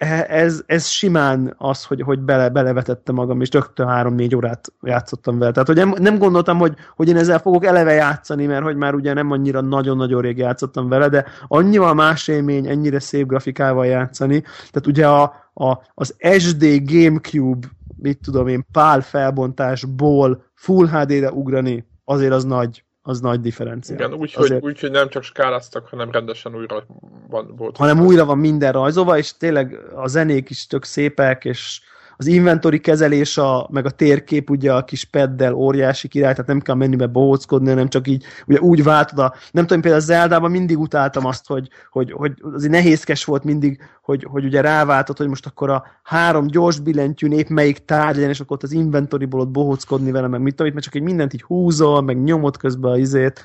E, 0.00 0.26
ez, 0.28 0.62
ez 0.66 0.86
simán 0.86 1.54
az, 1.58 1.84
hogy, 1.84 2.02
hogy 2.02 2.18
bele, 2.18 2.48
belevetette 2.48 3.12
magam, 3.12 3.40
és 3.40 3.50
rögtön 3.50 3.86
három-négy 3.88 4.34
órát 4.34 4.72
játszottam 4.82 5.38
vele. 5.38 5.52
Tehát, 5.52 5.68
hogy 5.68 5.76
nem, 5.76 5.94
nem 5.98 6.18
gondoltam, 6.18 6.58
hogy, 6.58 6.74
hogy 6.96 7.08
én 7.08 7.16
ezzel 7.16 7.38
fogok 7.38 7.64
eleve 7.64 7.92
játszani, 7.92 8.46
mert 8.46 8.62
hogy 8.62 8.76
már 8.76 8.94
ugye 8.94 9.12
nem 9.12 9.30
annyira 9.30 9.60
nagyon-nagyon 9.60 10.20
rég 10.20 10.38
játszottam 10.38 10.88
vele, 10.88 11.08
de 11.08 11.24
annyival 11.48 11.94
más 11.94 12.28
élmény, 12.28 12.66
ennyire 12.66 13.00
szép 13.00 13.26
grafikával 13.26 13.86
játszani. 13.86 14.40
Tehát 14.40 14.86
ugye 14.86 15.08
a, 15.08 15.34
a, 15.60 15.82
az 15.94 16.14
SD 16.38 16.92
Gamecube, 16.92 17.68
mit 17.96 18.18
tudom 18.22 18.48
én, 18.48 18.66
pál 18.72 19.00
felbontásból 19.00 20.44
Full 20.54 20.86
HD-re 20.86 21.30
ugrani, 21.30 21.86
azért 22.04 22.32
az 22.32 22.44
nagy, 22.44 22.84
az 23.02 23.20
nagy 23.20 23.40
differencia. 23.40 23.94
Igen, 23.94 24.14
úgyhogy 24.14 24.44
Azért... 24.44 24.64
úgy, 24.64 24.80
hogy 24.80 24.90
nem 24.90 25.08
csak 25.08 25.22
skáláztak, 25.22 25.86
hanem 25.88 26.10
rendesen 26.10 26.54
újra 26.54 26.86
van, 27.28 27.54
volt. 27.56 27.76
Hanem 27.76 28.00
újra 28.00 28.24
van 28.24 28.38
minden 28.38 28.72
rajzolva, 28.72 29.18
és 29.18 29.36
tényleg 29.36 29.78
a 29.94 30.06
zenék 30.06 30.50
is 30.50 30.66
tök 30.66 30.84
szépek, 30.84 31.44
és 31.44 31.80
az 32.20 32.26
inventory 32.26 32.80
kezelés, 32.80 33.38
a, 33.38 33.68
meg 33.70 33.86
a 33.86 33.90
térkép 33.90 34.50
ugye 34.50 34.72
a 34.72 34.84
kis 34.84 35.04
peddel 35.04 35.54
óriási 35.54 36.08
király, 36.08 36.32
tehát 36.32 36.46
nem 36.46 36.60
kell 36.60 36.74
menni 36.74 37.06
bohóckodni, 37.06 37.68
hanem 37.68 37.88
csak 37.88 38.08
így 38.08 38.24
ugye 38.46 38.58
úgy 38.58 38.82
váltod 38.82 39.18
a, 39.18 39.34
nem 39.50 39.66
tudom, 39.66 39.82
például 39.82 40.02
Zeldában 40.02 40.50
mindig 40.50 40.78
utáltam 40.78 41.26
azt, 41.26 41.46
hogy, 41.46 41.68
hogy, 41.90 42.12
hogy 42.12 42.32
azért 42.54 42.72
nehézkes 42.72 43.24
volt 43.24 43.44
mindig, 43.44 43.80
hogy, 44.02 44.24
hogy 44.30 44.44
ugye 44.44 44.60
ráváltod, 44.60 45.16
hogy 45.16 45.28
most 45.28 45.46
akkor 45.46 45.70
a 45.70 45.84
három 46.02 46.46
gyors 46.46 46.78
billentyű 46.78 47.28
nép 47.28 47.48
melyik 47.48 47.84
tárgy 47.84 48.14
legyen, 48.14 48.30
és 48.30 48.40
akkor 48.40 48.56
ott 48.56 48.62
az 48.62 48.72
inventoryból 48.72 49.40
ott 49.40 49.50
bohóckodni 49.50 50.10
vele, 50.10 50.26
meg 50.26 50.40
mit 50.40 50.54
tudom, 50.54 50.72
mert 50.72 50.84
csak 50.84 50.94
egy 50.94 51.02
mindent 51.02 51.34
így 51.34 51.42
húzol, 51.42 52.02
meg 52.02 52.22
nyomod 52.22 52.56
közben 52.56 52.92
a 52.92 52.96
izét, 52.96 53.44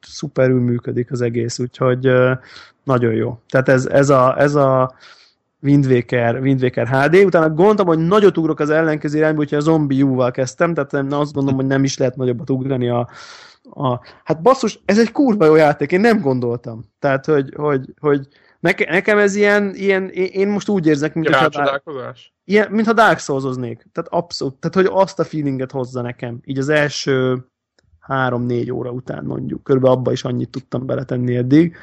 szuperül 0.00 0.60
működik 0.60 1.10
az 1.10 1.20
egész, 1.20 1.58
úgyhogy 1.58 2.08
nagyon 2.84 3.12
jó. 3.12 3.38
Tehát 3.48 3.68
ez, 3.68 3.86
ez 3.86 4.10
a, 4.10 4.38
ez 4.38 4.54
a 4.54 4.94
Wind 5.62 5.86
Waker, 5.86 6.40
Wind 6.40 6.62
Waker 6.62 6.88
HD, 6.88 7.14
utána 7.14 7.50
gondoltam, 7.50 7.86
hogy 7.86 7.98
nagyot 7.98 8.38
ugrok 8.38 8.60
az 8.60 8.70
ellenkező 8.70 9.18
irányba, 9.18 9.40
úgyhogy 9.40 9.58
a 9.58 9.62
Zombie 9.62 10.02
U-val 10.02 10.30
kezdtem, 10.30 10.74
tehát 10.74 10.90
nem, 10.90 11.20
azt 11.20 11.32
gondolom, 11.32 11.58
hogy 11.58 11.68
nem 11.68 11.84
is 11.84 11.98
lehet 11.98 12.16
nagyobbat 12.16 12.50
ugrani 12.50 12.88
a, 12.88 13.08
a... 13.62 14.00
Hát 14.24 14.42
basszus, 14.42 14.80
ez 14.84 14.98
egy 14.98 15.12
kurva 15.12 15.44
jó 15.44 15.54
játék, 15.54 15.92
én 15.92 16.00
nem 16.00 16.20
gondoltam. 16.20 16.84
Tehát, 16.98 17.26
hogy, 17.26 17.54
hogy, 17.56 17.94
hogy 18.00 18.28
neke, 18.60 18.90
nekem 18.90 19.18
ez 19.18 19.34
ilyen, 19.34 19.74
ilyen, 19.74 20.08
én 20.08 20.48
most 20.48 20.68
úgy 20.68 20.86
érzek, 20.86 21.14
mint 21.14 21.34
ha 21.34 21.48
Dark, 21.48 21.82
ilyen, 22.44 22.70
mintha 22.70 22.92
Dark 22.92 23.18
souls 23.18 23.56
Tehát 23.56 24.08
abszolút, 24.08 24.54
tehát 24.54 24.74
hogy 24.88 25.00
azt 25.02 25.18
a 25.18 25.24
feelinget 25.24 25.70
hozza 25.70 26.02
nekem, 26.02 26.40
így 26.44 26.58
az 26.58 26.68
első 26.68 27.46
három-négy 28.00 28.72
óra 28.72 28.90
után 28.90 29.24
mondjuk, 29.24 29.62
körülbelül 29.62 29.96
abba 29.96 30.12
is 30.12 30.24
annyit 30.24 30.50
tudtam 30.50 30.86
beletenni 30.86 31.36
eddig. 31.36 31.76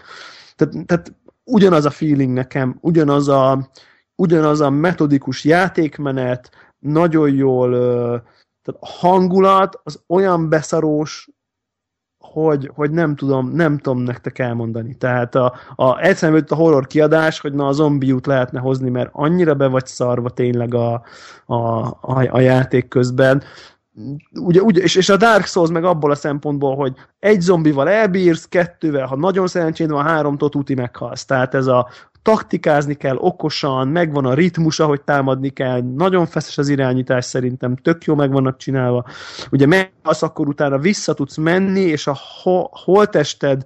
Tehát, 0.56 0.86
tehát 0.86 1.14
ugyanaz 1.52 1.86
a 1.86 1.90
feeling 1.90 2.34
nekem, 2.34 2.78
ugyanaz 2.82 3.28
a, 3.28 3.70
ugyanaz 4.16 4.62
a 4.62 4.70
metodikus 4.70 5.44
játékmenet, 5.44 6.50
nagyon 6.80 7.34
jól 7.34 7.70
tehát 8.62 8.82
a 8.82 9.08
hangulat 9.08 9.80
az 9.84 10.04
olyan 10.08 10.50
beszarós, 10.50 11.30
hogy, 12.24 12.72
hogy 12.76 12.92
nem 12.92 13.16
tudom, 13.16 13.50
nem 13.50 13.78
tudom 13.78 14.00
nektek 14.00 14.40
elmondani. 14.40 14.96
Tehát 14.96 15.36
a, 15.36 15.54
a 15.76 16.00
egyszerűen 16.00 16.46
a 16.48 16.56
horror 16.56 16.88
kiadás, 16.88 17.40
hogy 17.40 17.54
na 17.54 17.68
a 17.68 17.72
zombiút 17.72 18.26
lehetne 18.26 18.60
hozni, 18.60 18.90
mert 18.90 19.10
annyira 19.14 19.56
be 19.56 19.68
vagy 19.68 19.86
szarva 19.86 20.30
tényleg 20.30 20.74
a, 20.74 21.04
a, 21.46 21.56
a, 22.02 22.28
a 22.32 22.40
játék 22.40 22.88
közben, 22.88 23.44
ugye, 24.34 24.62
ugye, 24.62 24.82
és, 24.82 24.96
és 24.96 25.10
a 25.10 25.18
Dark 25.18 25.46
Souls 25.46 25.70
meg 25.70 25.84
abból 25.84 26.12
a 26.12 26.16
szempontból, 26.16 26.76
hogy 26.76 26.94
egy 27.20 27.42
zombival 27.42 27.90
elbírsz, 27.90 28.48
kettővel, 28.48 29.06
ha 29.06 29.16
nagyon 29.16 29.48
szerencséd 29.48 29.90
van, 29.90 30.04
háromtól 30.04 30.50
tuti 30.50 30.74
meghalsz. 30.74 31.26
Tehát 31.26 31.54
ez 31.54 31.68
a 31.68 31.90
taktikázni 32.22 32.94
kell 32.94 33.16
okosan, 33.16 33.88
megvan 33.88 34.26
a 34.26 34.34
ritmus, 34.34 34.80
ahogy 34.80 35.02
támadni 35.02 35.50
kell, 35.50 35.82
nagyon 35.82 36.26
feszes 36.26 36.58
az 36.58 36.70
irányítás 36.70 37.26
szerintem, 37.26 37.76
tök 37.76 38.04
jó 38.04 38.16
meg 38.16 38.32
vannak 38.32 38.58
csinálva. 38.58 39.06
Ugye 39.52 39.66
meghalsz, 39.66 40.22
akkor 40.22 40.48
utána 40.48 40.78
vissza 40.78 41.14
tudsz 41.14 41.38
menni, 41.38 41.82
és 41.82 42.08
a 42.08 42.18
ho- 42.44 42.70
holtested 42.72 43.66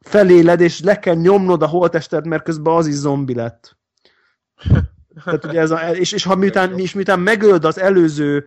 feléled, 0.00 0.60
és 0.60 0.80
le 0.80 0.98
kell 0.98 1.14
nyomnod 1.14 1.62
a 1.62 1.66
holtested, 1.66 2.26
mert 2.26 2.42
közben 2.42 2.74
az 2.74 2.86
is 2.86 2.94
zombi 2.94 3.34
lett. 3.34 3.76
Tehát 5.24 5.44
ugye 5.44 5.60
ez 5.60 5.70
a, 5.70 5.76
és, 5.76 6.12
és 6.12 6.24
ha 6.24 6.34
miután, 6.34 6.78
és 6.78 6.94
miután 6.94 7.20
megöld 7.20 7.64
az 7.64 7.78
előző 7.78 8.46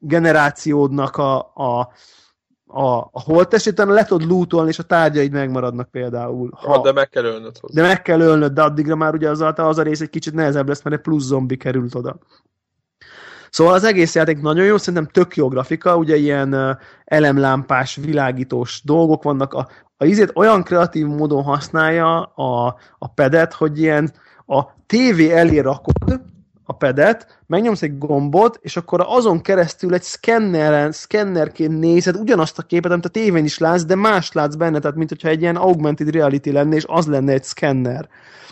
generációdnak 0.00 1.16
a, 1.16 1.38
a, 1.54 1.92
a, 2.66 2.98
a 2.98 3.20
holtest, 3.20 3.66
utána 3.66 3.92
le 3.92 4.04
tudod 4.04 4.28
lootolni, 4.28 4.68
és 4.68 4.78
a 4.78 4.82
tárgyaid 4.82 5.32
megmaradnak 5.32 5.90
például. 5.90 6.50
Ha, 6.54 6.72
ha 6.72 6.82
de 6.82 6.92
meg 6.92 7.08
kell 7.08 7.24
ölnöd 7.24 7.58
hozzá. 7.58 7.82
De 7.82 7.88
meg 7.88 8.02
kell 8.02 8.20
ölnöd, 8.20 8.52
de 8.52 8.62
addigra 8.62 8.96
már 8.96 9.14
ugye 9.14 9.28
az, 9.30 9.40
az 9.40 9.78
a 9.78 9.82
rész 9.82 10.00
egy 10.00 10.10
kicsit 10.10 10.34
nehezebb 10.34 10.68
lesz, 10.68 10.82
mert 10.82 10.96
egy 10.96 11.02
plusz 11.02 11.24
zombi 11.24 11.56
került 11.56 11.94
oda. 11.94 12.18
Szóval 13.50 13.74
az 13.74 13.84
egész 13.84 14.14
játék 14.14 14.40
nagyon 14.40 14.64
jó, 14.64 14.76
szerintem 14.76 15.06
tök 15.12 15.36
jó 15.36 15.48
grafika, 15.48 15.96
ugye 15.96 16.16
ilyen 16.16 16.78
elemlámpás, 17.04 17.96
világítós 17.96 18.82
dolgok 18.84 19.22
vannak. 19.22 19.52
A, 19.52 19.68
a 19.96 20.04
izét 20.04 20.32
olyan 20.34 20.62
kreatív 20.62 21.06
módon 21.06 21.42
használja 21.42 22.22
a, 22.22 22.76
a 22.98 23.08
pedet, 23.08 23.52
hogy 23.52 23.78
ilyen 23.78 24.12
a 24.46 24.62
tévé 24.86 25.30
elé 25.30 25.58
rakod, 25.58 26.20
a 26.70 26.72
pedet, 26.72 27.38
megnyomsz 27.46 27.82
egy 27.82 27.98
gombot, 27.98 28.58
és 28.62 28.76
akkor 28.76 29.04
azon 29.06 29.40
keresztül 29.40 29.94
egy 29.94 30.02
szkenneren, 30.02 30.92
szkennerként 30.92 31.78
nézed 31.78 32.16
ugyanazt 32.16 32.58
a 32.58 32.62
képet, 32.62 32.92
amit 32.92 33.04
a 33.04 33.08
tévén 33.08 33.44
is 33.44 33.58
látsz, 33.58 33.84
de 33.84 33.94
más 33.94 34.32
látsz 34.32 34.54
benne, 34.54 34.78
tehát 34.78 34.96
mint 34.96 35.08
hogyha 35.08 35.28
egy 35.28 35.40
ilyen 35.40 35.56
augmented 35.56 36.10
reality 36.10 36.50
lenne, 36.50 36.74
és 36.74 36.84
az 36.86 37.06
lenne 37.06 37.32
egy 37.32 37.44
szkenner. 37.44 38.08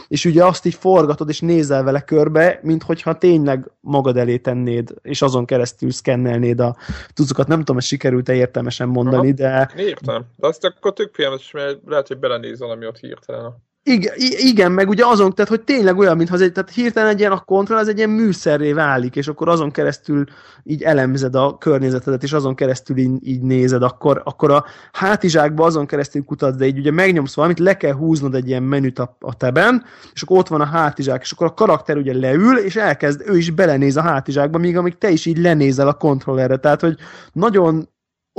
És 0.08 0.24
ugye 0.24 0.44
azt 0.44 0.66
így 0.66 0.74
forgatod, 0.74 1.28
és 1.28 1.40
nézel 1.40 1.82
vele 1.82 2.00
körbe, 2.00 2.60
mint 2.62 2.82
hogyha 2.82 3.18
tényleg 3.18 3.70
magad 3.80 4.16
elé 4.16 4.36
tennéd, 4.36 4.94
és 5.02 5.22
azon 5.22 5.44
keresztül 5.44 5.90
szkennelnéd 5.90 6.60
a 6.60 6.76
tudokat. 7.14 7.46
Nem 7.46 7.58
tudom, 7.58 7.76
hogy 7.76 7.84
sikerült-e 7.84 8.34
értelmesen 8.34 8.88
mondani, 8.88 9.34
Aha. 9.40 9.66
de... 9.66 9.70
Értem. 9.76 10.24
De 10.36 10.46
azt 10.46 10.64
akkor 10.64 10.92
tök 10.92 11.14
filmes, 11.14 11.50
mert 11.50 11.78
lehet, 11.86 12.08
hogy 12.08 12.18
belenéz 12.18 12.58
valami 12.58 12.86
ott 12.86 12.98
hirtelen. 12.98 13.66
Igen, 13.90 14.14
igen, 14.38 14.72
meg 14.72 14.88
ugye 14.88 15.06
azon, 15.06 15.34
tehát 15.34 15.50
hogy 15.50 15.60
tényleg 15.60 15.98
olyan, 15.98 16.16
mintha 16.16 16.36
egy, 16.36 16.52
tehát 16.52 16.70
hirtelen 16.70 17.08
egy 17.08 17.18
ilyen 17.18 17.32
a 17.32 17.40
kontroll, 17.40 17.78
az 17.78 17.88
egy 17.88 17.96
ilyen 17.96 18.10
műszerré 18.10 18.72
válik, 18.72 19.16
és 19.16 19.28
akkor 19.28 19.48
azon 19.48 19.70
keresztül 19.70 20.24
így 20.64 20.82
elemzed 20.82 21.34
a 21.34 21.58
környezetedet, 21.58 22.22
és 22.22 22.32
azon 22.32 22.54
keresztül 22.54 22.96
így, 22.96 23.28
így 23.28 23.40
nézed, 23.40 23.82
akkor, 23.82 24.22
akkor 24.24 24.50
a 24.50 24.64
hátizsákba 24.92 25.64
azon 25.64 25.86
keresztül 25.86 26.24
kutatsz, 26.24 26.56
de 26.56 26.66
így 26.66 26.78
ugye 26.78 26.90
megnyomsz 26.90 27.34
valamit, 27.34 27.58
le 27.58 27.76
kell 27.76 27.92
húznod 27.92 28.34
egy 28.34 28.48
ilyen 28.48 28.62
menüt 28.62 28.98
a, 28.98 29.16
a 29.20 29.36
teben, 29.36 29.84
és 30.12 30.22
akkor 30.22 30.38
ott 30.38 30.48
van 30.48 30.60
a 30.60 30.66
hátizsák, 30.66 31.22
és 31.22 31.32
akkor 31.32 31.46
a 31.46 31.54
karakter 31.54 31.96
ugye 31.96 32.14
leül, 32.14 32.58
és 32.58 32.76
elkezd, 32.76 33.22
ő 33.26 33.36
is 33.36 33.50
belenéz 33.50 33.96
a 33.96 34.02
hátizsákba, 34.02 34.58
míg 34.58 34.76
amíg 34.76 34.98
te 34.98 35.10
is 35.10 35.26
így 35.26 35.38
lenézel 35.38 35.88
a 35.88 35.94
kontrollerre, 35.94 36.56
tehát 36.56 36.80
hogy 36.80 36.96
nagyon 37.32 37.88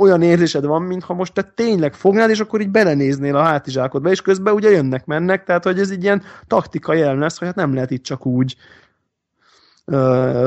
olyan 0.00 0.22
érzésed 0.22 0.64
van, 0.64 0.82
mintha 0.82 1.14
most 1.14 1.32
te 1.32 1.42
tényleg 1.42 1.94
fognád, 1.94 2.30
és 2.30 2.40
akkor 2.40 2.60
így 2.60 2.70
belenéznél 2.70 3.36
a 3.36 3.42
hátizsákodba, 3.42 4.10
és 4.10 4.22
közben 4.22 4.54
ugye 4.54 4.70
jönnek-mennek, 4.70 5.44
tehát 5.44 5.64
hogy 5.64 5.78
ez 5.78 5.90
egy 5.90 6.02
ilyen 6.02 6.22
taktika 6.46 6.94
jelen 6.94 7.18
lesz, 7.18 7.38
hogy 7.38 7.46
hát 7.46 7.56
nem 7.56 7.74
lehet 7.74 7.90
itt 7.90 8.02
csak 8.02 8.26
úgy 8.26 8.56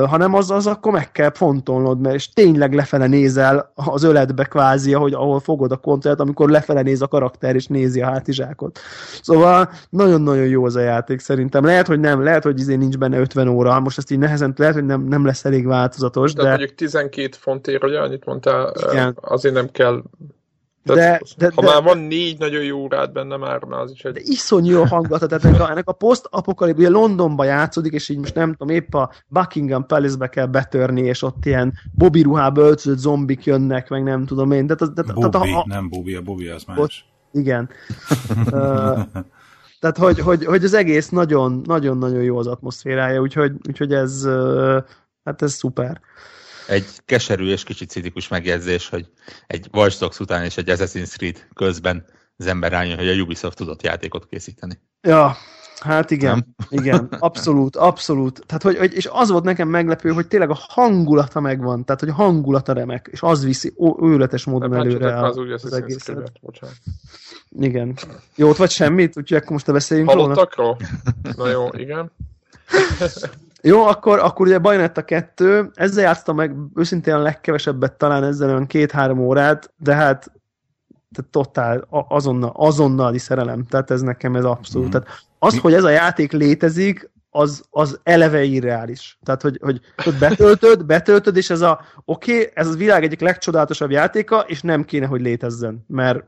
Hanem 0.08 0.34
az, 0.34 0.52
az 0.52 0.68
akkor 0.68 0.92
meg 0.92 1.12
kell 1.12 1.32
fontolnod, 1.34 2.00
mert 2.00 2.16
és 2.16 2.30
tényleg 2.30 2.74
lefele 2.74 3.08
nézel 3.08 3.72
az 3.76 4.04
öletbe 4.04 4.44
kvázi, 4.44 4.94
ahogy, 4.94 5.14
ahol 5.14 5.40
fogod 5.40 5.72
a 5.72 5.78
kontrollt, 5.78 6.20
amikor 6.20 6.50
lefele 6.50 6.82
néz 6.82 7.02
a 7.02 7.08
karakter, 7.08 7.56
és 7.56 7.68
nézi 7.68 8.02
a 8.02 8.06
hátizsákot. 8.06 8.80
Szóval 9.22 9.70
nagyon-nagyon 9.90 10.46
jó 10.46 10.66
az 10.66 10.76
a 10.76 10.80
játék 10.80 11.20
szerintem. 11.20 11.66
Lehet, 11.66 11.88
hogy 11.88 12.00
nem, 12.00 12.24
lehet, 12.24 12.44
hogy 12.44 12.60
izé 12.60 12.76
nincs 12.76 12.98
benne 12.98 13.20
50 13.20 13.48
óra, 13.48 13.80
most 13.80 13.98
ezt 13.98 14.12
így 14.12 14.20
nehezen, 14.20 14.54
lehet, 14.58 14.74
hogy 14.74 14.86
nem, 14.86 15.04
nem 15.04 15.26
lesz 15.26 15.46
elég 15.46 15.66
változatos, 15.66 16.34
de... 16.34 16.44
de... 16.44 16.50
mondjuk 16.50 16.76
12 16.76 17.30
fontért, 17.40 17.82
hogy 17.82 17.96
annyit 17.96 18.26
mondtál, 18.26 18.74
Igen. 18.92 19.18
azért 19.22 19.54
nem 19.54 19.70
kell 19.72 20.04
De, 20.84 20.94
de, 20.96 21.20
de, 21.38 21.52
ha 21.56 21.62
de, 21.62 21.68
már 21.68 21.84
van 21.84 21.98
négy 21.98 22.40
nagyon 22.40 22.64
jó 22.64 22.78
órád 22.78 23.12
benne, 23.12 23.38
már, 23.38 23.64
már 23.64 23.80
az 23.80 23.92
is 23.92 24.02
de 24.02 24.10
egy... 24.10 24.28
iszonyú 24.28 24.72
jó 24.72 24.84
hangulata, 24.84 25.26
tehát 25.28 25.46
ennek 25.46 25.62
a, 25.62 25.70
ennek 25.70 25.88
a 25.88 25.92
post-apokalip, 25.92 26.78
ugye 26.78 26.90
Londonba 26.90 27.44
játszódik, 27.44 27.94
és 27.94 28.10
így 28.10 28.18
most 28.18 28.36
nem 28.36 28.52
tudom, 28.52 28.76
épp 28.76 28.94
a 28.94 29.12
Buckingham 29.28 29.86
Palace-be 29.86 30.28
kell 30.28 30.46
betörni, 30.46 31.02
és 31.02 31.22
ott 31.22 31.46
ilyen 31.46 31.74
Bobby 31.92 32.22
ruhába 32.22 32.62
öltözött 32.62 32.98
zombik 32.98 33.44
jönnek, 33.46 33.90
meg 33.90 34.04
nem 34.04 34.26
tudom 34.26 34.52
én. 34.52 34.66
Tehát, 34.68 34.82
az- 34.82 34.92
tehát, 34.96 35.14
tehát, 35.14 35.32
Bobby, 35.32 35.52
a, 35.52 35.58
a, 35.58 35.66
nem 35.68 35.90
Bobby, 35.90 36.16
a 36.16 36.22
Bobby 36.22 36.48
az 36.48 36.64
Ott- 36.68 36.78
más. 36.78 37.06
igen. 37.32 37.70
Ö, 38.52 39.00
tehát, 39.80 39.98
hogy, 39.98 40.20
hogy, 40.20 40.46
hogy 40.46 40.64
az 40.64 40.74
egész 40.74 41.10
nagyon, 41.10 41.62
nagyon-nagyon 41.66 42.22
jó 42.24 42.38
az 42.38 42.48
atmoszférája, 42.48 43.22
úgyhogy, 43.22 43.52
úgyhogy 43.68 43.94
ez, 43.94 44.26
ö, 44.26 44.78
hát 45.24 45.42
ez 45.42 45.54
szuper. 45.54 46.00
Egy 46.68 46.86
keserű 47.06 47.48
és 47.48 47.64
kicsit 47.64 47.90
cinikus 47.90 48.28
megjegyzés, 48.28 48.90
hogy 48.90 49.10
egy 49.48 49.68
Watch 49.74 50.00
Dogs 50.00 50.20
után 50.20 50.44
és 50.44 50.58
egy 50.58 50.70
Assassin's 50.70 51.16
Creed 51.16 51.48
közben 51.54 52.06
az 52.38 52.48
ember 52.48 52.72
rájön, 52.72 52.98
hogy 52.98 53.08
a 53.08 53.22
Ubisoft 53.22 53.58
tudott 53.58 53.82
játékot 53.82 54.26
készíteni. 54.26 54.80
Ja, 55.02 55.36
hát 55.80 56.12
igen, 56.12 56.32
Nem? 56.32 56.56
igen, 56.82 57.08
abszolút, 57.20 57.76
abszolút. 57.76 58.44
Tehát, 58.46 58.64
hogy, 58.64 58.78
hogy, 58.78 58.94
és 58.94 59.10
az 59.12 59.30
volt 59.30 59.44
nekem 59.44 59.68
meglepő, 59.68 60.12
hogy 60.12 60.28
tényleg 60.28 60.50
a 60.50 60.58
hangulata 60.70 61.40
megvan, 61.40 61.86
tehát, 61.86 62.02
hogy 62.02 62.10
a 62.10 62.14
hangulata 62.14 62.74
remek, 62.74 63.10
és 63.12 63.22
az 63.22 63.44
viszi 63.44 63.74
ó, 63.78 64.06
őrületes 64.06 64.46
módon 64.46 64.70
Nem 64.70 64.80
előre 64.80 65.20
az 65.20 65.38
úgy 65.38 65.52
az 65.52 65.64
Assassin's 65.68 65.76
egészet. 65.76 66.02
Creed-et, 66.02 66.40
bocsánat. 66.42 66.76
Igen. 67.50 67.98
Jót 68.36 68.58
vagy 68.58 68.72
semmit? 68.72 69.18
Úgyhogy 69.18 69.38
akkor 69.38 69.52
most 69.52 69.66
te 69.66 69.72
beszéljünk. 69.72 70.10
Halottakról? 70.10 70.78
Na 71.36 71.50
jó, 71.50 71.68
igen. 71.72 72.12
Jó, 73.66 73.86
akkor, 73.86 74.20
akkor 74.20 74.48
ugye 74.48 74.60
Bayonetta 74.60 75.02
2, 75.02 75.72
ezzel 75.74 76.04
játsztam 76.04 76.36
meg 76.36 76.56
őszintén 76.76 77.14
a 77.14 77.22
legkevesebbet, 77.22 77.94
talán 77.94 78.24
ezzel 78.24 78.50
olyan 78.50 78.68
két-három 78.68 79.20
órát, 79.20 79.74
de 79.78 79.94
hát 79.94 80.32
tehát 81.14 81.32
totál, 81.32 81.88
azonnal, 81.90 82.52
azonnali 82.56 83.18
szerelem, 83.18 83.66
tehát 83.66 83.92
ez 83.92 84.02
nekem 84.02 84.36
ez 84.36 84.44
abszolút. 84.44 84.88
Mhm. 84.88 84.98
Tehát 84.98 85.26
az, 85.40 85.58
hogy 85.58 85.74
ez 85.74 85.84
a 85.84 85.90
játék 85.90 86.32
létezik, 86.32 87.12
az, 87.30 87.64
az 87.70 88.00
eleve 88.04 88.44
irreális. 88.44 89.18
Tehát, 89.24 89.42
hogy, 89.42 89.60
hogy 89.62 89.82
hogy 90.04 90.18
betöltöd, 90.18 90.86
betöltöd, 90.86 91.38
és 91.38 91.50
ez 91.50 91.62
a, 91.62 91.82
oké, 92.06 92.40
okay, 92.40 92.52
ez 92.54 92.68
a 92.68 92.78
világ 92.78 93.04
egyik 93.04 93.20
legcsodálatosabb 93.20 93.92
játéka, 93.92 94.40
és 94.40 94.62
nem 94.62 94.84
kéne, 94.84 95.06
hogy 95.06 95.22
létezzen, 95.22 95.86
mert 95.88 96.24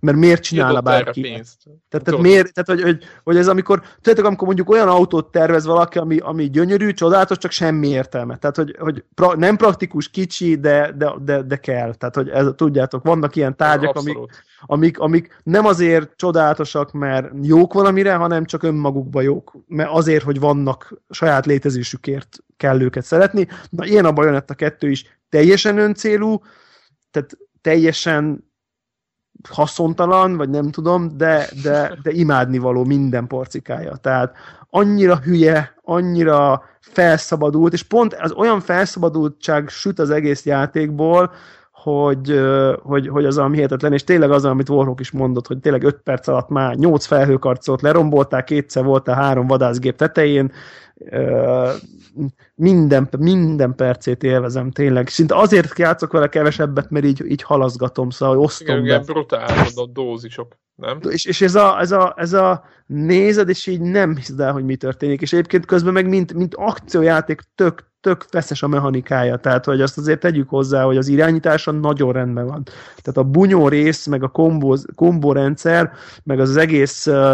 mert 0.00 0.16
miért 0.16 0.42
csinálna 0.42 0.80
bárki? 0.80 1.20
pénzt. 1.20 1.62
Tehát, 1.88 2.06
tehát 2.06 2.20
miért, 2.20 2.52
tehát 2.52 2.68
hogy, 2.68 2.82
hogy, 2.82 3.04
hogy 3.24 3.36
ez 3.36 3.48
amikor, 3.48 3.82
tudjátok, 3.94 4.24
amikor 4.24 4.46
mondjuk 4.46 4.70
olyan 4.70 4.88
autót 4.88 5.30
tervez 5.30 5.64
valaki, 5.64 5.98
ami, 5.98 6.18
ami 6.18 6.50
gyönyörű, 6.50 6.92
csodálatos, 6.92 7.38
csak 7.38 7.50
semmi 7.50 7.88
értelme. 7.88 8.36
Tehát, 8.36 8.56
hogy, 8.56 8.76
hogy 8.78 9.04
pra, 9.14 9.36
nem 9.36 9.56
praktikus, 9.56 10.08
kicsi, 10.08 10.56
de, 10.56 10.92
de, 10.96 11.12
de, 11.22 11.42
de 11.42 11.56
kell. 11.56 11.94
Tehát, 11.94 12.14
hogy 12.14 12.28
ez, 12.28 12.46
tudjátok, 12.56 13.04
vannak 13.04 13.36
ilyen 13.36 13.56
tárgyak, 13.56 13.96
amik, 13.96 14.18
amik, 14.60 14.98
amik 14.98 15.36
nem 15.42 15.66
azért 15.66 16.16
csodálatosak, 16.16 16.92
mert 16.92 17.30
jók 17.42 17.72
valamire, 17.72 18.14
hanem 18.14 18.44
csak 18.44 18.62
önmagukban 18.62 19.22
jók. 19.22 19.52
Mert 19.66 19.90
azért, 19.92 20.24
hogy 20.24 20.40
vannak 20.40 20.94
saját 21.10 21.46
létezésükért 21.46 22.38
kell 22.56 22.80
őket 22.80 23.04
szeretni. 23.04 23.48
Na, 23.70 23.86
ilyen 23.86 24.04
a 24.04 24.12
Bayonetta 24.12 24.54
2 24.54 24.90
is 24.90 25.18
teljesen 25.28 25.78
öncélú, 25.78 26.42
tehát 27.10 27.36
teljesen 27.60 28.49
haszontalan, 29.48 30.36
vagy 30.36 30.50
nem 30.50 30.70
tudom, 30.70 31.16
de, 31.16 31.48
de, 31.62 31.98
de 32.02 32.10
imádnivaló 32.10 32.84
minden 32.84 33.26
porcikája. 33.26 33.96
Tehát 33.96 34.32
annyira 34.70 35.18
hülye, 35.18 35.74
annyira 35.82 36.62
felszabadult, 36.80 37.72
és 37.72 37.82
pont 37.82 38.14
az 38.14 38.32
olyan 38.32 38.60
felszabadultság 38.60 39.68
süt 39.68 39.98
az 39.98 40.10
egész 40.10 40.44
játékból, 40.44 41.32
hogy, 41.72 42.40
hogy, 42.82 43.08
hogy 43.08 43.24
az 43.24 43.36
valami 43.36 43.56
hihetetlen, 43.56 43.92
és 43.92 44.04
tényleg 44.04 44.30
az, 44.30 44.44
amit 44.44 44.68
Warhawk 44.68 45.00
is 45.00 45.10
mondott, 45.10 45.46
hogy 45.46 45.58
tényleg 45.58 45.82
5 45.82 46.00
perc 46.04 46.28
alatt 46.28 46.48
már 46.48 46.74
8 46.74 47.06
felhőkarcot 47.06 47.82
lerombolták, 47.82 48.44
kétszer 48.44 48.84
voltál 48.84 49.14
három 49.14 49.46
vadászgép 49.46 49.96
tetején, 49.96 50.52
minden, 52.54 53.08
minden 53.18 53.74
percét 53.74 54.22
élvezem 54.22 54.70
tényleg. 54.70 55.08
Szinte 55.08 55.36
azért 55.36 55.78
játszok 55.78 56.12
vele 56.12 56.28
kevesebbet, 56.28 56.90
mert 56.90 57.04
így, 57.04 57.24
így 57.30 57.42
halaszgatom, 57.42 58.10
szóval 58.10 58.34
hogy 58.34 58.44
osztom 58.44 58.66
Igen, 58.66 58.80
be. 58.80 58.86
igen, 58.86 59.04
brutál 59.04 59.66
a 59.74 59.86
dózisok, 59.86 60.56
nem? 60.74 60.98
És, 61.08 61.24
és 61.24 61.40
ez, 61.40 61.54
a, 61.54 61.80
ez, 61.80 61.92
a, 61.92 62.14
ez 62.16 62.32
a 62.32 62.64
nézed, 62.86 63.48
és 63.48 63.66
így 63.66 63.80
nem 63.80 64.16
hiszed 64.16 64.40
el, 64.40 64.52
hogy 64.52 64.64
mi 64.64 64.76
történik. 64.76 65.20
És 65.20 65.32
egyébként 65.32 65.66
közben 65.66 65.92
meg 65.92 66.08
mint, 66.08 66.32
mint 66.32 66.54
akciójáték 66.54 67.40
tök, 67.54 67.90
tök 68.00 68.24
feszes 68.28 68.62
a 68.62 68.68
mechanikája. 68.68 69.36
Tehát, 69.36 69.64
hogy 69.64 69.80
azt 69.80 69.98
azért 69.98 70.20
tegyük 70.20 70.48
hozzá, 70.48 70.82
hogy 70.82 70.96
az 70.96 71.08
irányítása 71.08 71.70
nagyon 71.70 72.12
rendben 72.12 72.46
van. 72.46 72.62
Tehát 72.96 73.16
a 73.16 73.30
bunyó 73.30 73.68
rész, 73.68 74.06
meg 74.06 74.22
a 74.22 74.28
kombó, 74.28 74.76
kombó 74.94 75.32
rendszer, 75.32 75.92
meg 76.22 76.40
az, 76.40 76.56
egész 76.56 77.06
ö, 77.06 77.32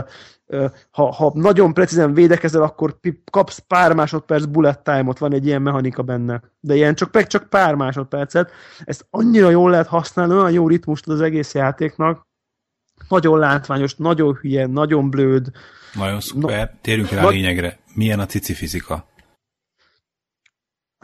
ha, 0.90 1.12
ha 1.12 1.32
nagyon 1.34 1.74
precízen 1.74 2.14
védekezel, 2.14 2.62
akkor 2.62 2.98
kapsz 3.30 3.58
pár 3.58 3.92
másodperc 3.92 4.44
bullet 4.44 4.84
time-ot, 4.84 5.18
van 5.18 5.32
egy 5.32 5.46
ilyen 5.46 5.62
mechanika 5.62 6.02
benne. 6.02 6.42
De 6.60 6.74
ilyen 6.74 6.94
csak, 6.94 7.12
meg 7.12 7.26
csak 7.26 7.48
pár 7.48 7.74
másodpercet. 7.74 8.50
Ezt 8.84 9.06
annyira 9.10 9.50
jól 9.50 9.70
lehet 9.70 9.86
használni, 9.86 10.32
olyan 10.32 10.52
jó 10.52 10.68
ritmust 10.68 11.08
az 11.08 11.20
egész 11.20 11.54
játéknak, 11.54 12.26
nagyon 13.08 13.38
látványos, 13.38 13.94
nagyon 13.94 14.34
hülye, 14.34 14.66
nagyon 14.66 15.10
blőd. 15.10 15.50
Nagyon 15.94 16.20
szuper. 16.20 16.74
Térjünk 16.80 17.10
rá 17.10 17.18
a 17.18 17.22
Na- 17.22 17.28
lényegre. 17.28 17.78
Milyen 17.94 18.20
a 18.20 18.26
cici 18.26 18.54
fizika? 18.54 19.06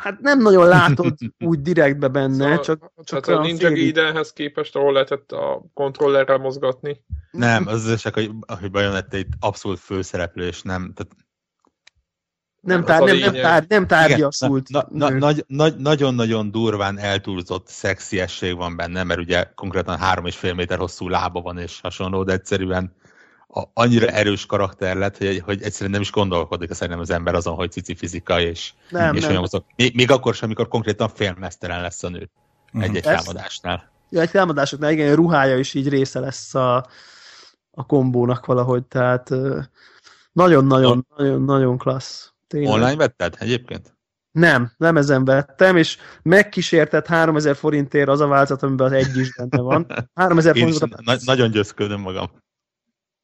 Hát 0.03 0.21
nem 0.21 0.41
nagyon 0.41 0.67
látod 0.67 1.15
úgy 1.51 1.61
direktbe 1.61 2.09
benne, 2.09 2.45
Szóval, 2.45 2.61
csak, 2.61 2.93
csak 3.05 3.25
Tehát 3.25 3.41
a 3.41 3.43
Ninja. 3.43 3.71
Gaidenhez 3.71 4.33
képest, 4.33 4.77
ahol 4.77 4.93
lehetett 4.93 5.33
a 5.33 5.65
kontrollerrel 5.75 6.39
mozgatni. 6.39 7.05
Nem, 7.31 7.67
az 7.67 8.01
csak, 8.01 8.15
hogy, 8.15 8.31
hogy 8.61 8.71
Bayonetta 8.71 9.17
itt 9.17 9.33
abszolút 9.41 9.79
főszereplő, 9.79 10.47
és 10.47 10.63
nem, 10.63 10.93
tehát 10.95 11.13
nem, 12.61 12.85
tár, 12.85 13.03
a 13.03 13.05
nem, 13.05 13.17
nem, 13.19 13.33
tár, 13.33 13.65
nem 13.69 13.87
tárgyasult. 13.87 14.69
Na, 14.69 14.87
na, 14.91 15.09
nő. 15.09 15.19
nagy, 15.19 15.45
nagy, 15.47 15.77
nagyon-nagyon 15.77 16.51
durván 16.51 16.99
eltúlzott 16.99 17.67
szexiesség 17.67 18.57
van 18.57 18.77
benne, 18.77 19.03
mert 19.03 19.21
ugye 19.21 19.45
konkrétan 19.55 19.99
három 19.99 20.27
és 20.27 20.37
fél 20.37 20.55
méter 20.55 20.79
hosszú 20.79 21.09
lába 21.09 21.41
van 21.41 21.59
és 21.59 21.81
hasonló, 21.81 22.25
de 22.25 22.33
egyszerűen 22.33 22.95
a, 23.55 23.63
annyira 23.75 24.07
erős 24.07 24.47
karakter 24.47 24.97
lett, 24.97 25.17
hogy, 25.17 25.43
hogy 25.45 25.63
egyszerűen 25.63 25.91
nem 25.91 26.01
is 26.01 26.11
gondolkodik 26.11 26.73
szerintem 26.73 27.01
az 27.03 27.11
ember 27.11 27.35
azon, 27.35 27.55
hogy 27.55 27.71
cici 27.73 27.95
fizika, 27.95 28.41
és, 28.41 28.73
nem, 28.91 29.15
és 29.15 29.21
nem. 29.21 29.31
olyan 29.31 29.41
mozog. 29.41 29.65
Még, 29.77 29.95
még 29.95 30.11
akkor 30.11 30.35
sem, 30.35 30.45
amikor 30.45 30.69
konkrétan 30.69 31.09
félmeztelen 31.09 31.81
lesz 31.81 32.03
a 32.03 32.09
nő 32.09 32.31
Mhm. 32.73 32.83
egy-egy 32.83 33.03
támadásnál. 33.03 33.91
Ja, 34.11 34.21
egy 34.21 34.31
támadásoknál 34.31 34.91
igen, 34.91 35.13
a 35.13 35.15
ruhája 35.15 35.59
is 35.59 35.75
így 35.75 35.89
része 35.89 36.21
lesz 36.21 36.55
a, 36.55 36.87
a 37.71 37.87
kombónak 37.87 38.47
valahogy, 38.47 38.85
tehát 38.85 39.31
nagyon-nagyon, 40.33 41.07
nagyon-nagyon 41.17 41.79
klassz. 41.79 42.33
Tényleg. 42.47 42.73
Online 42.73 42.97
vetted 42.97 43.37
egyébként? 43.39 43.97
Nem, 44.31 44.73
nem 44.77 44.97
ezen 44.97 45.25
vettem, 45.25 45.77
és 45.77 45.97
megkísértett 46.23 47.07
3000 47.07 47.57
forintért 47.57 48.09
az 48.09 48.21
a 48.21 48.27
változat, 48.27 48.63
amiben 48.63 48.87
az 48.87 48.93
egy 48.93 49.17
is 49.17 49.35
benne 49.35 49.63
van. 49.63 49.87
3000 50.15 50.57
Én 50.57 50.63
forint 50.63 50.83
is 50.83 50.89
volt 50.91 51.01
a, 51.07 51.13
na- 51.13 51.21
nagyon 51.25 51.51
győzködöm 51.51 52.01
magam. 52.01 52.31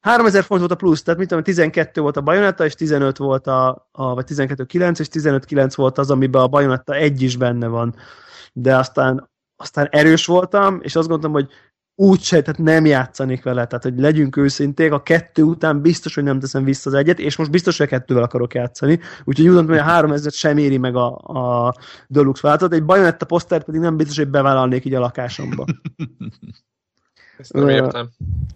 3000 0.01 0.43
forint 0.43 0.67
volt 0.67 0.81
a 0.81 0.85
plusz, 0.85 1.03
tehát 1.03 1.19
mit 1.19 1.29
tudom, 1.29 1.43
12 1.43 2.01
volt 2.01 2.17
a 2.17 2.21
Bayonetta, 2.21 2.65
és 2.65 2.75
15 2.75 3.17
volt 3.17 3.47
a, 3.47 3.87
a 3.91 4.13
vagy 4.13 4.25
12 4.25 4.65
9, 4.65 4.99
és 4.99 5.07
15 5.07 5.45
9 5.45 5.75
volt 5.75 5.97
az, 5.97 6.11
amiben 6.11 6.41
a 6.41 6.47
Bayonetta 6.47 6.93
egy 6.93 7.21
is 7.21 7.37
benne 7.37 7.67
van. 7.67 7.95
De 8.53 8.77
aztán, 8.77 9.29
aztán 9.55 9.87
erős 9.91 10.25
voltam, 10.25 10.79
és 10.81 10.95
azt 10.95 11.07
gondoltam, 11.07 11.31
hogy 11.41 11.49
úgyse, 11.95 12.41
tehát 12.41 12.59
nem 12.59 12.85
játszanék 12.85 13.43
vele, 13.43 13.65
tehát 13.65 13.83
hogy 13.83 13.99
legyünk 13.99 14.37
őszinték, 14.37 14.91
a 14.91 15.03
kettő 15.03 15.43
után 15.43 15.81
biztos, 15.81 16.15
hogy 16.15 16.23
nem 16.23 16.39
teszem 16.39 16.63
vissza 16.63 16.89
az 16.89 16.95
egyet, 16.95 17.19
és 17.19 17.35
most 17.35 17.51
biztos, 17.51 17.77
hogy 17.77 17.85
a 17.85 17.89
kettővel 17.89 18.23
akarok 18.23 18.53
játszani, 18.53 18.99
úgyhogy 19.23 19.47
úgy 19.47 19.53
gondolom, 19.53 19.67
hogy 19.67 19.77
a 19.77 19.91
3000 19.91 20.31
sem 20.31 20.57
éri 20.57 20.77
meg 20.77 20.95
a, 20.95 21.17
a 21.17 21.73
Deluxe 22.07 22.47
változat, 22.47 22.73
egy 22.73 22.85
Bayonetta 22.85 23.25
posztert 23.25 23.65
pedig 23.65 23.81
nem 23.81 23.97
biztos, 23.97 24.17
hogy 24.17 24.29
bevállalnék 24.29 24.85
így 24.85 24.93
a 24.93 24.99
lakásomba. 24.99 25.65
Ezt 27.39 27.53
nem 27.53 27.69
értem. 27.69 28.09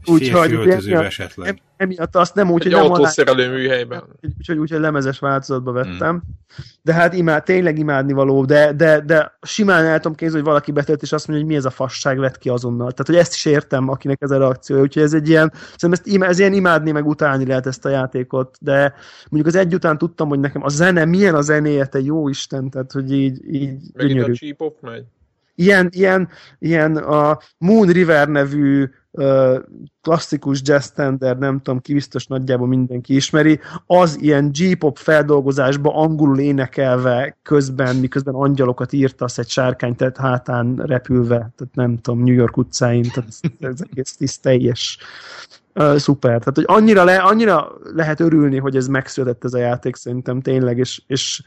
Úgyhogy 0.05 0.53
esetleg. 0.89 1.61
Emiatt 1.77 2.15
azt 2.15 2.35
nem 2.35 2.51
úgy, 2.51 2.65
Egy 2.65 2.73
hogy 2.73 2.81
nem 2.81 2.91
autószerelő 2.91 3.49
műhelyben. 3.49 4.03
úgyhogy 4.37 4.57
úgy, 4.57 4.69
lemezes 4.69 5.19
változatba 5.19 5.71
vettem. 5.71 6.23
De 6.81 6.93
hát 6.93 7.13
imád, 7.13 7.43
tényleg 7.43 7.77
imádni 7.77 8.13
való, 8.13 8.45
de, 8.45 8.73
de, 8.73 8.99
de 8.99 9.37
simán 9.41 9.85
el 9.85 9.99
tudom 9.99 10.17
képzelni, 10.17 10.41
hogy 10.41 10.51
valaki 10.51 10.71
betört, 10.71 11.01
és 11.01 11.11
azt 11.11 11.27
mondja, 11.27 11.45
hogy 11.45 11.53
mi 11.55 11.59
ez 11.59 11.65
a 11.65 11.69
fasság 11.69 12.19
vett 12.19 12.37
ki 12.37 12.49
azonnal. 12.49 12.91
Tehát, 12.91 13.07
hogy 13.07 13.15
ezt 13.15 13.33
is 13.33 13.45
értem, 13.45 13.89
akinek 13.89 14.21
ez 14.21 14.31
a 14.31 14.37
reakció. 14.37 14.79
Úgyhogy 14.79 15.03
ez 15.03 15.13
egy 15.13 15.29
ilyen, 15.29 15.51
szerintem 15.53 15.91
ezt, 15.91 16.07
ima- 16.07 16.25
ez 16.25 16.39
ilyen 16.39 16.53
imádni, 16.53 16.91
meg 16.91 17.07
utálni 17.07 17.45
lehet 17.45 17.67
ezt 17.67 17.85
a 17.85 17.89
játékot, 17.89 18.57
de 18.61 18.93
mondjuk 19.29 19.55
az 19.55 19.59
egy 19.61 19.73
után 19.73 19.97
tudtam, 19.97 20.27
hogy 20.27 20.39
nekem 20.39 20.63
a 20.63 20.69
zene, 20.69 21.05
milyen 21.05 21.35
a 21.35 21.41
zenéje, 21.41 21.85
te 21.85 21.99
jó 21.99 22.29
Isten, 22.29 22.69
tehát, 22.69 22.91
hogy 22.91 23.11
így, 23.11 23.53
így 23.53 23.79
Megint 23.93 24.13
gyönyörű 24.13 24.31
a 24.31 24.35
cheap 24.35 24.73
megy. 24.81 25.03
Ilyen, 25.55 25.89
ilyen, 25.91 26.29
ilyen 26.59 26.97
a 26.97 27.39
Moon 27.57 27.87
River 27.87 28.27
nevű 28.27 28.89
klasszikus 30.01 30.61
jazz 30.63 30.85
standard, 30.85 31.39
nem 31.39 31.61
tudom, 31.61 31.79
ki 31.79 31.93
biztos 31.93 32.27
nagyjából 32.27 32.67
mindenki 32.67 33.15
ismeri, 33.15 33.59
az 33.85 34.17
ilyen 34.21 34.51
G-pop 34.51 34.97
feldolgozásba 34.97 35.95
angolul 35.95 36.39
énekelve 36.39 37.37
közben, 37.43 37.95
miközben 37.95 38.33
angyalokat 38.33 38.93
írtasz 38.93 39.37
egy 39.37 39.49
sárkány 39.49 39.95
tehát 39.95 40.17
hátán 40.17 40.75
repülve, 40.75 41.35
tehát 41.35 41.73
nem 41.73 42.01
tudom, 42.01 42.23
New 42.23 42.33
York 42.33 42.57
utcáin, 42.57 43.03
tehát 43.13 43.29
ez 43.59 43.79
egész 43.91 44.15
ez 44.19 44.37
teljes 44.37 44.97
szuper. 45.95 46.39
Tehát, 46.39 46.55
hogy 46.55 46.65
annyira, 46.67 47.03
le, 47.03 47.17
annyira 47.17 47.71
lehet 47.83 48.19
örülni, 48.19 48.57
hogy 48.57 48.75
ez 48.75 48.87
megszületett 48.87 49.43
ez 49.43 49.53
a 49.53 49.57
játék 49.57 49.95
szerintem 49.95 50.41
tényleg, 50.41 50.77
és, 50.77 51.01
és 51.07 51.43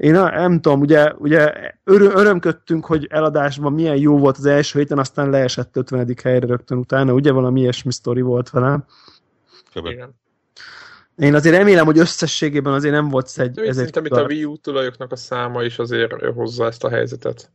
én 0.00 0.12
nem 0.12 0.60
tudom, 0.60 0.80
ugye, 0.80 1.12
ugye 1.12 1.52
örö, 1.84 2.04
örömködtünk, 2.04 2.86
hogy 2.86 3.06
eladásban 3.10 3.72
milyen 3.72 3.96
jó 3.96 4.18
volt 4.18 4.36
az 4.36 4.46
első 4.46 4.78
héten, 4.78 4.98
aztán 4.98 5.30
leesett 5.30 5.76
50. 5.76 6.14
helyre 6.22 6.46
rögtön 6.46 6.78
utána, 6.78 7.12
ugye 7.12 7.32
valami 7.32 7.60
ilyesmi 7.60 7.92
sztori 7.92 8.20
volt 8.20 8.50
vele. 8.50 8.84
Köbben. 9.72 9.92
Igen. 9.92 10.18
Én 11.16 11.34
azért 11.34 11.56
remélem, 11.56 11.84
hogy 11.84 11.98
összességében 11.98 12.72
azért 12.72 12.94
nem 12.94 13.08
volt 13.08 13.32
egy... 13.36 13.50
De 13.50 13.62
úgy 13.62 13.68
Ez 13.68 13.78
egy 13.78 13.92
szerintem 13.92 14.04
itt 14.04 14.24
a 14.24 14.26
Wii 14.26 14.44
U 14.44 14.56
tulajoknak 14.56 15.12
a 15.12 15.16
száma 15.16 15.62
is 15.62 15.78
azért 15.78 16.12
hozza 16.34 16.66
ezt 16.66 16.84
a 16.84 16.88
helyzetet. 16.88 17.50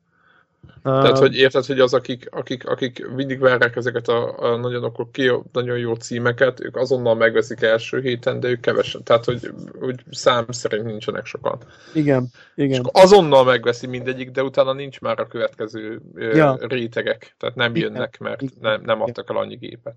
Tehát, 0.83 1.17
hogy 1.17 1.35
érted, 1.35 1.65
hogy 1.65 1.79
az, 1.79 1.93
akik, 1.93 2.27
akik, 2.31 2.67
akik 2.67 3.07
mindig 3.15 3.39
várják 3.39 3.75
ezeket 3.75 4.07
a, 4.07 4.39
a 4.39 4.57
nagyon, 4.57 4.83
akkor 4.83 5.07
ki, 5.11 5.31
nagyon 5.51 5.77
jó 5.77 5.93
címeket, 5.93 6.59
ők 6.63 6.75
azonnal 6.75 7.15
megveszik 7.15 7.61
első 7.61 8.01
héten, 8.01 8.39
de 8.39 8.47
ők 8.47 8.59
kevesen. 8.59 9.03
Tehát, 9.03 9.25
hogy, 9.25 9.51
hogy 9.79 10.03
szám 10.11 10.45
szerint 10.49 10.85
nincsenek 10.85 11.25
sokan. 11.25 11.57
Igen, 11.93 12.27
És 12.55 12.63
igen. 12.63 12.79
akkor 12.79 13.03
azonnal 13.03 13.43
megveszi 13.43 13.87
mindegyik, 13.87 14.31
de 14.31 14.43
utána 14.43 14.73
nincs 14.73 14.99
már 14.99 15.19
a 15.19 15.27
következő 15.27 16.01
ja. 16.15 16.57
rétegek. 16.59 17.35
Tehát 17.37 17.55
nem 17.55 17.75
Igen. 17.75 17.91
jönnek, 17.91 18.17
mert 18.19 18.41
Igen. 18.41 18.57
nem, 18.61 18.81
nem 18.81 19.01
adtak 19.01 19.29
el 19.29 19.37
annyi 19.37 19.55
gépet. 19.55 19.95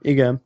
Igen. 0.00 0.45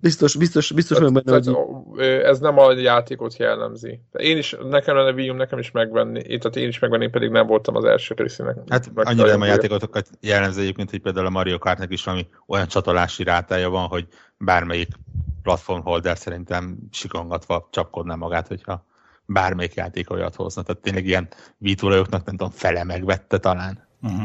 Biztos, 0.00 0.34
biztos, 0.36 0.72
biztos 0.72 0.96
Tehát, 0.98 1.12
benne, 1.12 1.40
tehát, 1.40 1.56
hogy... 1.56 2.00
ez 2.08 2.38
nem 2.38 2.58
a 2.58 2.72
játékot 2.72 3.36
jellemzi. 3.36 4.00
Én 4.12 4.36
is, 4.36 4.56
nekem 4.68 4.96
lenne 4.96 5.12
Wii 5.12 5.30
U, 5.30 5.34
nekem 5.34 5.58
is 5.58 5.70
megvenni, 5.70 6.20
én- 6.20 6.38
tehát 6.38 6.56
én 6.56 6.68
is 6.68 6.78
megvenni, 6.78 7.08
pedig 7.08 7.30
nem 7.30 7.46
voltam 7.46 7.76
az 7.76 7.84
első 7.84 8.14
részének. 8.16 8.56
Hát 8.68 8.90
annyira 8.94 9.26
nem 9.26 9.40
a 9.40 9.44
játékotokat 9.46 10.08
jellemző 10.20 10.60
egyébként, 10.60 10.90
hogy 10.90 11.00
például 11.00 11.26
a 11.26 11.30
Mario 11.30 11.58
Kartnak 11.58 11.92
is 11.92 12.04
valami 12.04 12.26
olyan 12.46 12.66
csatolási 12.66 13.22
rátája 13.22 13.68
van, 13.70 13.86
hogy 13.86 14.06
bármelyik 14.38 14.88
platform 15.42 15.82
holder 15.82 16.18
szerintem 16.18 16.78
sikongatva 16.90 17.68
csapkodná 17.70 18.14
magát, 18.14 18.48
hogyha 18.48 18.84
bármelyik 19.26 19.74
játék 19.74 20.10
olyat 20.10 20.34
hozna. 20.34 20.62
Tehát 20.62 20.82
tényleg 20.82 21.06
ilyen 21.06 21.28
vítulajoknak 21.58 22.24
nem 22.24 22.36
tudom, 22.36 22.52
fele 22.52 22.84
megvette 22.84 23.38
talán, 23.38 23.86
Uh-huh. 24.02 24.22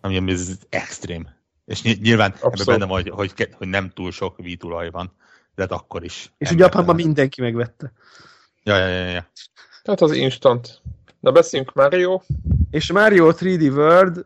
ami, 0.00 0.16
ami 0.16 0.32
ez 0.32 0.58
extrém. 0.68 1.28
És 1.66 1.82
ny- 1.82 2.00
nyilván 2.00 2.34
ebben 2.42 2.66
benne 2.66 2.84
van, 2.84 3.02
hogy, 3.02 3.08
hogy, 3.08 3.48
hogy 3.56 3.68
nem 3.68 3.90
túl 3.90 4.10
sok 4.10 4.36
vítulaj 4.36 4.90
van, 4.90 5.12
de 5.54 5.62
hát 5.62 5.72
akkor 5.72 6.04
is. 6.04 6.32
És 6.38 6.50
ugye 6.50 6.64
Japánban 6.64 6.94
mindenki 6.94 7.40
megvette. 7.40 7.92
Ja, 8.62 8.76
ja, 8.76 8.86
ja, 8.86 9.08
ja. 9.08 9.30
Tehát 9.82 10.00
az 10.00 10.12
instant. 10.12 10.80
Na 11.20 11.32
beszéljünk 11.32 11.74
Mario. 11.74 12.20
És 12.70 12.92
Mario 12.92 13.32
3D 13.32 13.74
World 13.74 14.16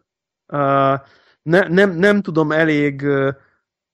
uh, 0.47 0.99
ne, 1.43 1.69
nem, 1.69 1.91
nem 1.91 2.23
tudom 2.23 2.53
elég 2.53 3.03
uh, 3.03 3.35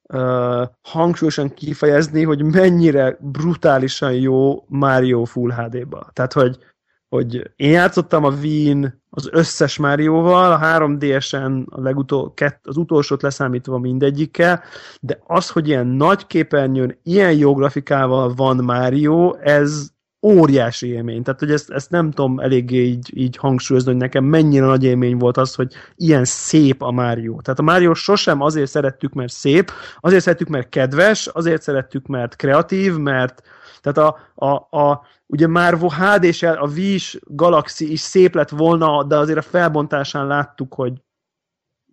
uh, 0.02 0.68
hangsúlyosan 0.82 1.54
kifejezni, 1.54 2.22
hogy 2.22 2.42
mennyire 2.42 3.16
brutálisan 3.20 4.12
jó 4.12 4.64
Mario 4.68 5.24
Full 5.24 5.52
HD-ba. 5.52 6.10
Tehát, 6.12 6.32
hogy, 6.32 6.58
hogy 7.08 7.50
én 7.56 7.70
játszottam 7.70 8.24
a 8.24 8.30
Wien 8.30 9.02
az 9.10 9.28
összes 9.32 9.76
Márióval, 9.76 10.52
a 10.52 10.58
3DS-en 10.58 11.66
a 11.68 11.80
legutol, 11.80 12.34
kett, 12.34 12.66
az 12.66 12.76
utolsót 12.76 13.22
leszámítva 13.22 13.78
mindegyikkel, 13.78 14.62
de 15.00 15.18
az, 15.26 15.50
hogy 15.50 15.68
ilyen 15.68 15.86
nagy 15.86 16.26
képernyőn, 16.26 16.98
ilyen 17.02 17.32
jó 17.32 17.54
grafikával 17.54 18.34
van 18.34 18.56
Mario, 18.56 19.34
ez 19.34 19.94
óriási 20.22 20.88
élmény. 20.88 21.22
Tehát, 21.22 21.40
hogy 21.40 21.50
ezt, 21.50 21.70
ezt 21.70 21.90
nem 21.90 22.10
tudom 22.10 22.38
eléggé 22.38 22.84
így, 22.84 23.10
így 23.14 23.36
hangsúlyozni, 23.36 23.90
hogy 23.90 24.00
nekem 24.00 24.24
mennyire 24.24 24.66
nagy 24.66 24.84
élmény 24.84 25.16
volt 25.16 25.36
az, 25.36 25.54
hogy 25.54 25.72
ilyen 25.96 26.24
szép 26.24 26.82
a 26.82 26.90
Mario. 26.90 27.40
Tehát 27.40 27.58
a 27.58 27.62
Mario 27.62 27.94
sosem 27.94 28.40
azért 28.40 28.70
szerettük, 28.70 29.12
mert 29.12 29.32
szép, 29.32 29.70
azért 30.00 30.22
szerettük, 30.22 30.48
mert 30.48 30.68
kedves, 30.68 31.26
azért 31.26 31.62
szerettük, 31.62 32.06
mert 32.06 32.36
kreatív, 32.36 32.96
mert 32.96 33.42
tehát 33.80 34.10
a, 34.34 34.46
a, 34.46 34.78
a 34.78 35.02
ugye 35.26 35.46
már 35.46 35.74
HD 35.74 36.24
és 36.24 36.42
a 36.42 36.68
Wii 36.74 36.94
is, 36.94 37.18
Galaxy 37.22 37.92
is 37.92 38.00
szép 38.00 38.34
lett 38.34 38.48
volna, 38.48 39.04
de 39.04 39.16
azért 39.18 39.38
a 39.38 39.42
felbontásán 39.42 40.26
láttuk, 40.26 40.74
hogy 40.74 40.92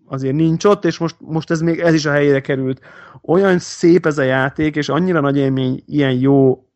azért 0.06 0.36
nincs 0.36 0.66
ott, 0.66 0.86
és 0.86 0.98
most, 0.98 1.16
most 1.20 1.52
ez 1.52 1.62
még 1.62 1.80
ez 1.80 1.94
is 1.94 2.06
a 2.06 2.12
helyére 2.12 2.42
került. 2.42 2.82
Olyan 3.22 3.60
szép 3.60 4.06
ez 4.06 4.18
a 4.18 4.24
játék, 4.24 4.76
és 4.76 4.90
annyira 4.90 5.20
nagy 5.20 5.38
élmény 5.38 5.84
ilyen 5.86 6.14
jó 6.14 6.68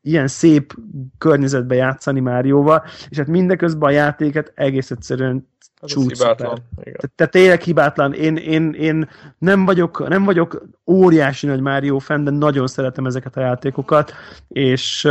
ilyen 0.00 0.28
szép 0.28 0.74
környezetbe 1.18 1.74
játszani 1.74 2.20
Márióval, 2.20 2.84
és 3.08 3.16
hát 3.16 3.26
mindeközben 3.26 3.88
a 3.88 3.92
játéket 3.92 4.52
egész 4.54 4.90
egyszerűen 4.90 5.48
Az 5.84 5.90
Csúcs 5.90 6.12
az 6.12 6.18
hibátlan. 6.18 6.58
Te, 6.82 7.08
te 7.14 7.26
tényleg 7.26 7.60
hibátlan. 7.60 8.12
Én, 8.12 8.36
én, 8.36 8.72
én 8.72 9.08
nem, 9.38 9.64
vagyok, 9.64 10.08
nem 10.08 10.24
vagyok 10.24 10.62
óriási 10.86 11.46
nagy 11.46 11.60
Mario 11.60 11.98
fan, 11.98 12.24
de 12.24 12.30
nagyon 12.30 12.66
szeretem 12.66 13.06
ezeket 13.06 13.36
a 13.36 13.40
játékokat, 13.40 14.12
és, 14.48 15.08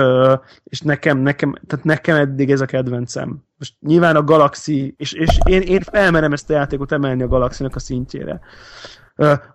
és 0.63 0.79
nekem, 0.79 1.17
nekem, 1.17 1.55
tehát 1.67 1.85
nekem 1.85 2.15
eddig 2.15 2.51
ez 2.51 2.61
a 2.61 2.65
kedvencem. 2.65 3.43
Most 3.57 3.73
nyilván 3.79 4.15
a 4.15 4.23
Galaxy, 4.23 4.93
és, 4.97 5.13
és 5.13 5.37
én, 5.45 5.61
én 5.61 5.81
felmerem 5.81 6.33
ezt 6.33 6.49
a 6.49 6.53
játékot 6.53 6.91
emelni 6.91 7.23
a 7.23 7.27
Galaxy-nak 7.27 7.75
a 7.75 7.79
szintjére. 7.79 8.39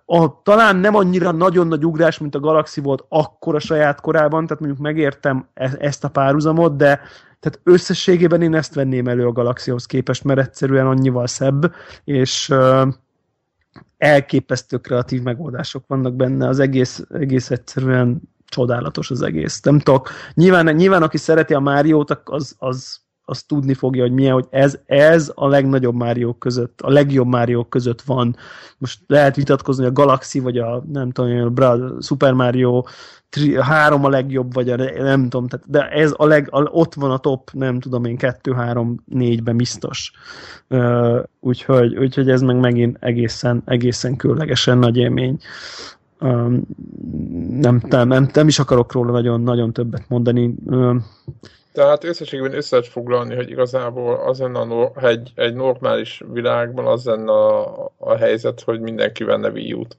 A, 0.05 0.41
talán 0.43 0.75
nem 0.75 0.95
annyira 0.95 1.31
nagyon 1.31 1.67
nagy 1.67 1.85
ugrás, 1.85 2.17
mint 2.17 2.35
a 2.35 2.39
Galaxy 2.39 2.81
volt 2.81 3.05
akkor 3.09 3.55
a 3.55 3.59
saját 3.59 4.01
korában, 4.01 4.45
tehát 4.45 4.63
mondjuk 4.63 4.81
megértem 4.81 5.47
e- 5.53 5.77
ezt 5.79 6.03
a 6.03 6.09
párhuzamot, 6.09 6.75
de 6.75 6.99
tehát 7.39 7.59
összességében 7.63 8.41
én 8.41 8.55
ezt 8.55 8.73
venném 8.73 9.07
elő 9.07 9.27
a 9.27 9.31
Galaxyhoz 9.31 9.85
képest, 9.85 10.23
mert 10.23 10.39
egyszerűen 10.39 10.87
annyival 10.87 11.27
szebb, 11.27 11.73
és 12.03 12.53
elképesztő 13.97 14.77
kreatív 14.77 15.21
megoldások 15.21 15.83
vannak 15.87 16.15
benne, 16.15 16.47
az 16.47 16.59
egész, 16.59 17.03
egész 17.09 17.49
egyszerűen 17.49 18.21
csodálatos 18.45 19.11
az 19.11 19.21
egész. 19.21 19.61
Nem 19.61 19.79
tudok, 19.79 20.09
nyilván, 20.33 20.75
nyilván 20.75 21.03
aki 21.03 21.17
szereti 21.17 21.53
a 21.53 21.59
Máriót, 21.59 22.21
az, 22.23 22.55
az, 22.57 23.01
az 23.29 23.43
tudni 23.43 23.73
fogja, 23.73 24.01
hogy 24.01 24.11
milyen, 24.11 24.33
hogy 24.33 24.47
ez, 24.49 24.79
ez 24.85 25.31
a 25.35 25.47
legnagyobb 25.47 25.95
Márió 25.95 26.33
között, 26.33 26.81
a 26.81 26.89
legjobb 26.89 27.27
Márió 27.27 27.63
között 27.63 28.01
van. 28.01 28.35
Most 28.77 28.99
lehet 29.07 29.35
vitatkozni, 29.35 29.85
a 29.85 29.91
Galaxy, 29.91 30.39
vagy 30.39 30.57
a 30.57 30.83
nem 30.91 31.11
tudom, 31.11 31.41
a 31.41 31.49
Bra- 31.49 32.03
Super 32.03 32.33
Mario 32.33 32.83
három 33.59 34.05
a 34.05 34.09
legjobb, 34.09 34.53
vagy 34.53 34.69
a 34.69 34.75
nem 35.03 35.23
tudom, 35.23 35.47
tehát, 35.47 35.69
de 35.69 35.89
ez 35.89 36.13
a 36.17 36.25
leg, 36.25 36.47
a, 36.51 36.61
ott 36.61 36.93
van 36.93 37.11
a 37.11 37.17
top, 37.17 37.49
nem 37.53 37.79
tudom 37.79 38.05
én, 38.05 38.17
kettő, 38.17 38.53
három, 38.53 39.03
négyben 39.05 39.57
biztos. 39.57 40.11
Úgyhogy, 41.39 41.97
úgyhogy 41.97 42.29
ez 42.29 42.41
meg 42.41 42.59
megint 42.59 42.97
egészen, 42.99 43.61
egészen 43.65 44.15
különlegesen 44.15 44.77
nagy 44.77 44.97
élmény. 44.97 45.39
Um, 46.19 46.61
nem, 47.49 47.81
nem, 47.87 48.07
nem, 48.07 48.29
nem 48.33 48.47
is 48.47 48.59
akarok 48.59 48.91
róla 48.91 49.11
nagyon, 49.11 49.41
nagyon 49.41 49.73
többet 49.73 50.03
mondani. 50.07 50.53
Um, 50.65 51.05
tehát 51.73 52.03
összességében 52.03 52.53
össze 52.53 52.75
lehet 52.75 52.91
foglalni, 52.91 53.35
hogy 53.35 53.49
igazából 53.49 54.15
az 54.15 54.39
lenne 54.39 54.59
a, 54.59 55.07
egy, 55.07 55.31
egy 55.35 55.53
normális 55.53 56.23
világban 56.31 56.85
az 56.85 57.05
lenne 57.05 57.31
a, 57.31 57.91
a 57.97 58.15
helyzet, 58.15 58.61
hogy 58.61 58.79
mindenki 58.79 59.23
venne 59.23 59.49
Wii 59.49 59.73
U-t. 59.73 59.97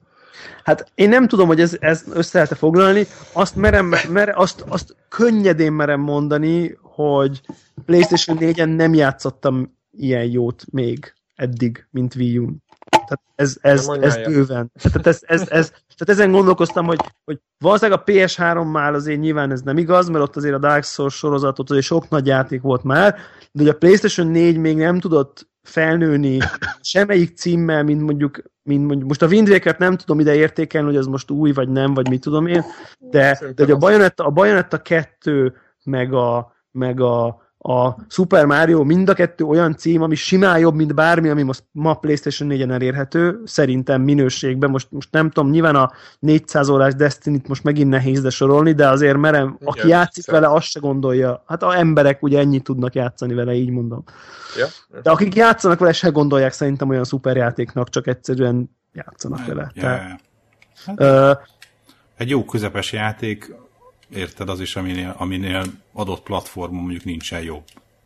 Hát 0.63 0.91
én 0.95 1.09
nem 1.09 1.27
tudom, 1.27 1.47
hogy 1.47 1.59
ez, 1.59 1.77
ez 1.79 2.03
össze 2.13 2.37
lehet 2.37 2.57
foglalni. 2.57 3.05
Azt, 3.33 3.55
merem, 3.55 3.93
mere, 4.09 4.33
azt, 4.35 4.63
azt 4.67 4.95
könnyedén 5.09 5.71
merem 5.71 5.99
mondani, 5.99 6.77
hogy 6.81 7.41
PlayStation 7.85 8.37
4-en 8.39 8.75
nem 8.75 8.93
játszottam 8.93 9.77
ilyen 9.91 10.25
jót 10.25 10.63
még 10.71 11.13
eddig, 11.35 11.87
mint 11.91 12.15
Wii 12.15 12.37
U. 12.37 12.49
Tehát 12.89 13.21
ez, 13.35 13.57
ez, 13.61 13.87
ez 13.87 14.17
bőven. 14.17 14.71
Tehát, 14.81 15.07
ez, 15.07 15.19
ez, 15.21 15.41
ez, 15.41 15.69
tehát 15.69 16.09
ezen 16.09 16.31
gondolkoztam, 16.31 16.85
hogy, 16.85 16.99
hogy 17.23 17.39
valószínűleg 17.57 17.99
a 17.99 18.11
PS3-mál 18.11 18.93
azért 18.93 19.19
nyilván 19.19 19.51
ez 19.51 19.61
nem 19.61 19.77
igaz, 19.77 20.09
mert 20.09 20.23
ott 20.23 20.35
azért 20.35 20.53
a 20.53 20.57
Dark 20.57 20.83
Souls 20.83 21.15
sorozatot 21.15 21.69
azért 21.69 21.85
sok 21.85 22.09
nagy 22.09 22.25
játék 22.25 22.61
volt 22.61 22.83
már, 22.83 23.15
de 23.51 23.63
hogy 23.63 23.67
a 23.67 23.77
PlayStation 23.77 24.27
4 24.27 24.57
még 24.57 24.77
nem 24.77 24.99
tudott 24.99 25.49
felnőni 25.61 26.37
semmelyik 26.81 27.37
címmel, 27.37 27.83
mint 27.83 28.01
mondjuk, 28.01 28.41
mint 28.63 28.85
mondjuk 28.85 29.07
most 29.07 29.21
a 29.21 29.27
Wind 29.27 29.49
Waker-t 29.49 29.77
nem 29.77 29.97
tudom 29.97 30.19
ide 30.19 30.35
értékelni, 30.35 30.87
hogy 30.87 30.97
az 30.97 31.05
most 31.05 31.31
új 31.31 31.51
vagy 31.51 31.69
nem, 31.69 31.93
vagy 31.93 32.09
mit 32.09 32.21
tudom 32.21 32.47
én, 32.47 32.63
de, 32.99 33.39
de 33.55 33.63
hogy 33.63 33.71
a 33.71 33.77
Bayonetta, 33.77 34.25
a 34.25 34.29
Bayonetta 34.29 34.81
2 34.81 35.53
meg 35.83 36.13
a, 36.13 36.55
meg 36.71 36.99
a, 36.99 37.40
a 37.63 37.95
Super 38.07 38.45
Mario 38.45 38.83
mind 38.83 39.09
a 39.09 39.13
kettő 39.13 39.43
olyan 39.43 39.75
cím, 39.75 40.01
ami 40.01 40.15
simán 40.15 40.59
jobb, 40.59 40.75
mint 40.75 40.95
bármi, 40.95 41.29
ami 41.29 41.43
most 41.43 41.63
ma 41.71 41.93
PlayStation 41.93 42.49
4-en 42.51 42.71
elérhető, 42.71 43.41
szerintem 43.45 44.01
minőségben. 44.01 44.69
Most, 44.69 44.87
most 44.91 45.11
nem 45.11 45.29
tudom, 45.29 45.49
nyilván 45.49 45.75
a 45.75 45.91
400 46.19 46.69
órás 46.69 46.95
Destiny-t 46.95 47.47
most 47.47 47.63
megint 47.63 47.89
nehéz 47.89 48.21
de 48.21 48.29
sorolni, 48.29 48.71
de 48.73 48.87
azért 48.89 49.17
merem, 49.17 49.57
aki 49.63 49.77
Igen, 49.77 49.89
játszik 49.89 50.23
szerint. 50.23 50.43
vele, 50.43 50.55
azt 50.55 50.65
se 50.67 50.79
gondolja. 50.79 51.43
Hát 51.47 51.63
a 51.63 51.77
emberek 51.77 52.23
ugye 52.23 52.39
ennyit 52.39 52.63
tudnak 52.63 52.95
játszani 52.95 53.33
vele, 53.33 53.53
így 53.53 53.69
mondom. 53.69 54.03
Ja, 54.57 54.65
de 55.01 55.09
akik 55.09 55.35
játszanak 55.35 55.79
vele, 55.79 55.93
se 55.93 56.09
gondolják 56.09 56.51
szerintem 56.51 56.89
olyan 56.89 57.03
szuperjátéknak, 57.03 57.89
csak 57.89 58.07
egyszerűen 58.07 58.77
játszanak 58.93 59.45
vele. 59.45 59.71
Ja, 59.73 59.81
Tehát, 59.81 60.21
hát, 60.85 60.99
uh, 60.99 61.43
egy 62.17 62.29
jó 62.29 62.45
közepes 62.45 62.93
játék 62.93 63.53
érted, 64.13 64.49
az 64.49 64.59
is, 64.59 64.75
aminél, 64.75 65.15
aminél 65.17 65.63
adott 65.93 66.23
platformon 66.23 66.81
mondjuk 66.81 67.03
nincsen 67.03 67.41
jobb. 67.41 67.63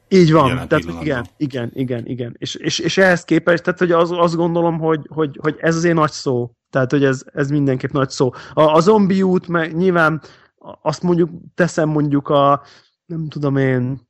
Így 0.08 0.32
van, 0.32 0.68
tehát 0.68 1.02
igen, 1.02 1.28
igen, 1.38 1.72
igen, 1.74 2.08
igen. 2.08 2.36
És, 2.38 2.56
és, 2.56 2.80
és 2.80 2.98
ehhez 2.98 3.24
képest, 3.24 3.64
tehát 3.64 3.80
hogy 3.80 3.92
az, 3.92 4.12
azt 4.12 4.36
gondolom, 4.36 4.80
hogy, 4.80 5.08
hogy, 5.08 5.38
hogy 5.42 5.56
ez 5.60 5.76
azért 5.76 5.96
nagy 5.96 6.12
szó. 6.12 6.52
Tehát, 6.70 6.92
hogy 6.92 7.04
ez, 7.04 7.24
ez 7.34 7.50
mindenképp 7.50 7.92
nagy 7.92 8.10
szó. 8.10 8.32
A, 8.54 8.62
a 8.62 8.80
zombi 8.80 9.22
út, 9.22 9.48
meg 9.48 9.76
nyilván 9.76 10.22
azt 10.82 11.02
mondjuk, 11.02 11.30
teszem 11.56 11.90
mondjuk 11.90 12.28
a, 12.28 12.62
nem 13.06 13.28
tudom 13.28 13.58
én, 13.58 14.02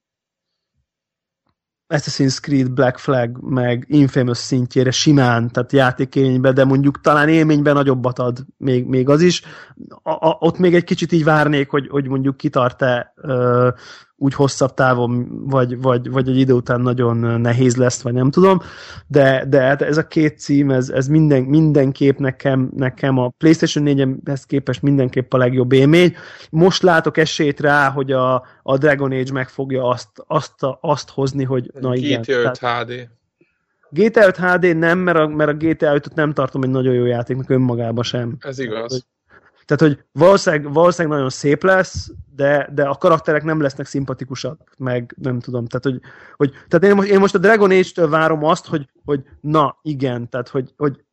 Assassin's 1.87 2.39
Creed, 2.39 2.71
Black 2.71 2.97
Flag, 2.97 3.37
meg 3.41 3.85
Infamous 3.87 4.37
szintjére 4.37 4.91
simán, 4.91 5.51
tehát 5.51 5.71
játékélményben, 5.71 6.53
de 6.53 6.65
mondjuk 6.65 7.01
talán 7.01 7.29
élményben 7.29 7.73
nagyobbat 7.73 8.19
ad 8.19 8.45
még, 8.57 8.85
még 8.85 9.09
az 9.09 9.21
is. 9.21 9.41
A, 10.03 10.11
a, 10.11 10.37
ott 10.39 10.57
még 10.57 10.75
egy 10.75 10.83
kicsit 10.83 11.11
így 11.11 11.23
várnék, 11.23 11.69
hogy, 11.69 11.87
hogy 11.87 12.07
mondjuk 12.07 12.37
kitart-e 12.37 13.13
úgy 14.17 14.33
hosszabb 14.33 14.73
távon, 14.73 15.27
vagy, 15.47 15.81
vagy, 15.81 16.09
vagy 16.09 16.29
egy 16.29 16.37
idő 16.37 16.53
után 16.53 16.81
nagyon 16.81 17.41
nehéz 17.41 17.75
lesz, 17.75 18.01
vagy 18.01 18.13
nem 18.13 18.31
tudom, 18.31 18.59
de, 19.07 19.45
de 19.47 19.61
hát 19.61 19.81
ez 19.81 19.97
a 19.97 20.07
két 20.07 20.39
cím, 20.39 20.71
ez, 20.71 20.89
ez 20.89 21.07
minden, 21.07 21.43
mindenképp 21.43 22.17
nekem, 22.17 22.71
nekem 22.75 23.17
a 23.17 23.29
PlayStation 23.29 23.85
4-hez 23.87 24.41
képest 24.47 24.81
mindenképp 24.81 25.33
a 25.33 25.37
legjobb 25.37 25.71
élmény. 25.71 26.15
Most 26.49 26.83
látok 26.83 27.17
esélyt 27.17 27.59
rá, 27.59 27.89
hogy 27.89 28.11
a, 28.11 28.45
a 28.63 28.77
Dragon 28.77 29.11
Age 29.11 29.31
meg 29.31 29.49
fogja 29.49 29.87
azt, 29.87 30.09
azt, 30.27 30.55
azt 30.81 31.09
hozni, 31.09 31.43
hogy 31.43 31.71
na 31.79 31.95
igen. 31.95 32.21
GTA 32.21 32.33
5 32.33 32.57
HD. 32.57 33.09
GTA 33.89 34.25
5 34.25 34.37
HD 34.37 34.77
nem, 34.77 34.99
mert 34.99 35.17
a, 35.17 35.27
mert 35.27 35.49
a 35.49 35.53
GTA 35.53 35.93
5-öt 35.93 36.15
nem 36.15 36.33
tartom 36.33 36.63
egy 36.63 36.69
nagyon 36.69 36.93
jó 36.93 37.05
játéknak 37.05 37.49
önmagában 37.49 38.03
sem. 38.03 38.37
Ez 38.39 38.59
igaz. 38.59 39.05
Tehát, 39.65 39.95
hogy 39.95 40.05
valószínűleg, 40.11 40.73
valószínűleg 40.73 41.17
nagyon 41.17 41.31
szép 41.31 41.63
lesz, 41.63 42.11
de, 42.35 42.69
de 42.73 42.83
a 42.83 42.95
karakterek 42.95 43.43
nem 43.43 43.61
lesznek 43.61 43.85
szimpatikusak, 43.85 44.73
meg 44.77 45.15
nem 45.21 45.39
tudom. 45.39 45.65
Tehát, 45.65 45.83
hogy, 45.83 46.09
hogy 46.35 46.51
tehát 46.67 46.83
én, 46.83 46.95
most, 46.95 47.09
én 47.09 47.19
most 47.19 47.35
a 47.35 47.37
Dragon 47.37 47.71
Age-től 47.71 48.09
várom 48.09 48.43
azt, 48.43 48.65
hogy, 48.65 48.89
hogy 49.05 49.23
na, 49.41 49.77
igen, 49.81 50.29
tehát, 50.29 50.49
hogy, 50.49 50.73
hogy 50.77 51.03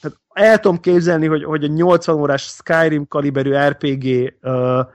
tehát 0.00 0.18
el 0.32 0.58
tudom 0.58 0.80
képzelni, 0.80 1.26
hogy, 1.26 1.44
hogy 1.44 1.64
a 1.64 1.68
80 1.68 2.16
órás 2.16 2.42
Skyrim 2.42 3.06
kaliberű 3.06 3.52
RPG 3.52 4.34
uh, 4.42 4.86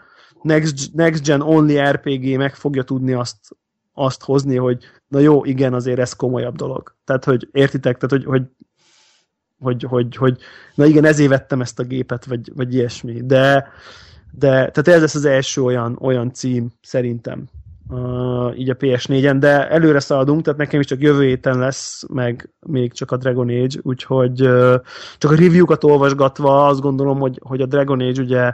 next, 0.41 0.93
next 0.93 1.23
Gen 1.23 1.41
Only 1.41 1.91
RPG 1.91 2.37
meg 2.37 2.55
fogja 2.55 2.83
tudni 2.83 3.13
azt, 3.13 3.37
azt 3.93 4.23
hozni, 4.23 4.55
hogy 4.55 4.83
na 5.07 5.19
jó, 5.19 5.45
igen, 5.45 5.73
azért 5.73 5.99
ez 5.99 6.13
komolyabb 6.13 6.55
dolog. 6.55 6.95
Tehát, 7.05 7.23
hogy 7.25 7.49
értitek, 7.51 7.97
tehát, 7.97 8.09
hogy, 8.09 8.25
hogy 8.25 8.43
hogy, 9.59 9.83
hogy, 9.83 10.15
hogy 10.15 10.37
na 10.75 10.85
igen, 10.85 11.05
ezért 11.05 11.29
vettem 11.29 11.61
ezt 11.61 11.79
a 11.79 11.83
gépet, 11.83 12.25
vagy, 12.25 12.51
vagy 12.55 12.73
ilyesmi. 12.73 13.21
De, 13.25 13.67
de 14.31 14.49
tehát 14.49 14.87
ez 14.87 15.01
lesz 15.01 15.15
az 15.15 15.25
első 15.25 15.61
olyan, 15.61 15.97
olyan 16.01 16.33
cím, 16.33 16.71
szerintem, 16.81 17.45
uh, 17.89 18.59
így 18.59 18.69
a 18.69 18.75
PS4-en, 18.75 19.35
de 19.39 19.69
előre 19.69 19.99
szaladunk, 19.99 20.41
tehát 20.41 20.59
nekem 20.59 20.79
is 20.79 20.85
csak 20.85 21.01
jövő 21.01 21.23
héten 21.25 21.59
lesz, 21.59 22.03
meg 22.13 22.49
még 22.59 22.93
csak 22.93 23.11
a 23.11 23.17
Dragon 23.17 23.49
Age, 23.49 23.79
úgyhogy 23.81 24.41
uh, 24.41 24.75
csak 25.17 25.31
a 25.31 25.35
review-kat 25.35 25.83
olvasgatva 25.83 26.65
azt 26.65 26.81
gondolom, 26.81 27.19
hogy, 27.19 27.39
hogy 27.43 27.61
a 27.61 27.65
Dragon 27.65 28.01
Age 28.01 28.21
ugye 28.21 28.53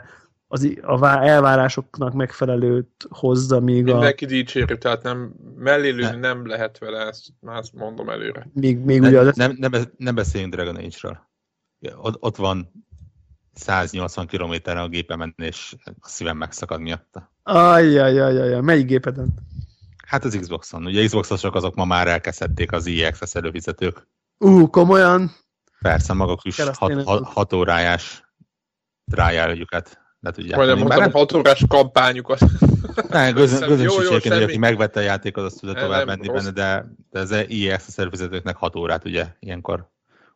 az, 0.51 0.69
a 0.81 1.05
elvárásoknak 1.05 2.13
megfelelőt 2.13 3.07
hozza, 3.09 3.59
míg 3.59 3.83
Mindenki 3.83 4.25
a... 4.25 4.27
dicséri, 4.27 4.77
tehát 4.77 5.03
nem, 5.03 5.33
mellélőni 5.55 6.01
ne. 6.01 6.17
nem 6.17 6.47
lehet 6.47 6.77
vele, 6.77 7.05
ezt 7.05 7.27
már 7.39 7.63
mondom 7.73 8.09
előre. 8.09 8.49
Még, 8.53 8.77
még 8.77 8.99
ne, 8.99 9.07
ugye 9.07 9.19
az... 9.19 9.35
nem, 9.35 9.55
nem, 9.57 9.71
nem 9.97 10.15
beszéljünk 10.15 10.53
Dragon 10.53 10.75
Age-ről. 10.75 11.19
Ott, 11.95 12.17
ott 12.19 12.35
van 12.35 12.71
180 13.53 14.27
kilométerre 14.27 14.81
a 14.81 14.87
gépemen, 14.87 15.33
és 15.37 15.75
a 15.83 16.07
szívem 16.07 16.37
megszakad 16.37 16.79
miatta. 16.79 17.31
Ajjajajajaj, 17.43 18.61
melyik 18.61 18.85
gépeden? 18.85 19.33
Hát 20.07 20.25
az 20.25 20.37
Xboxon. 20.41 20.85
Ugye 20.85 21.05
Xboxosok 21.05 21.55
azok 21.55 21.75
ma 21.75 21.85
már 21.85 22.07
elkezdték 22.07 22.71
az 22.71 22.87
EXS 22.87 23.35
előfizetők. 23.35 24.07
Ú, 24.37 24.61
uh, 24.61 24.69
komolyan? 24.69 25.31
Persze, 25.79 26.13
maguk 26.13 26.43
is 26.43 26.61
hat, 26.61 27.03
hat, 27.03 27.23
hat 27.23 27.53
órájás 27.53 28.23
trial-ügyüket 29.11 30.00
le 30.21 30.31
tudják. 30.31 30.57
Majdnem 30.57 30.77
mondtam, 30.77 30.99
nem... 31.01 31.11
hat 31.11 31.33
órás 31.33 31.63
kampányukat. 31.67 32.39
Nem, 33.09 33.33
közön, 33.35 33.79
is 33.79 33.95
egyébként, 33.95 34.33
hogy 34.33 34.43
aki 34.43 34.57
megvette 34.57 34.99
a 34.99 35.03
játékot, 35.03 35.43
azt 35.43 35.59
tudja 35.59 35.81
tovább 35.81 36.05
menni 36.05 36.27
rossz. 36.27 36.43
benne, 36.43 36.51
de, 36.51 36.85
de 37.11 37.19
az 37.19 37.45
IEX 37.47 37.87
a 37.87 37.91
szervezetőknek 37.91 38.55
hat 38.55 38.75
órát 38.75 39.05
ugye 39.05 39.27
ilyenkor 39.39 39.89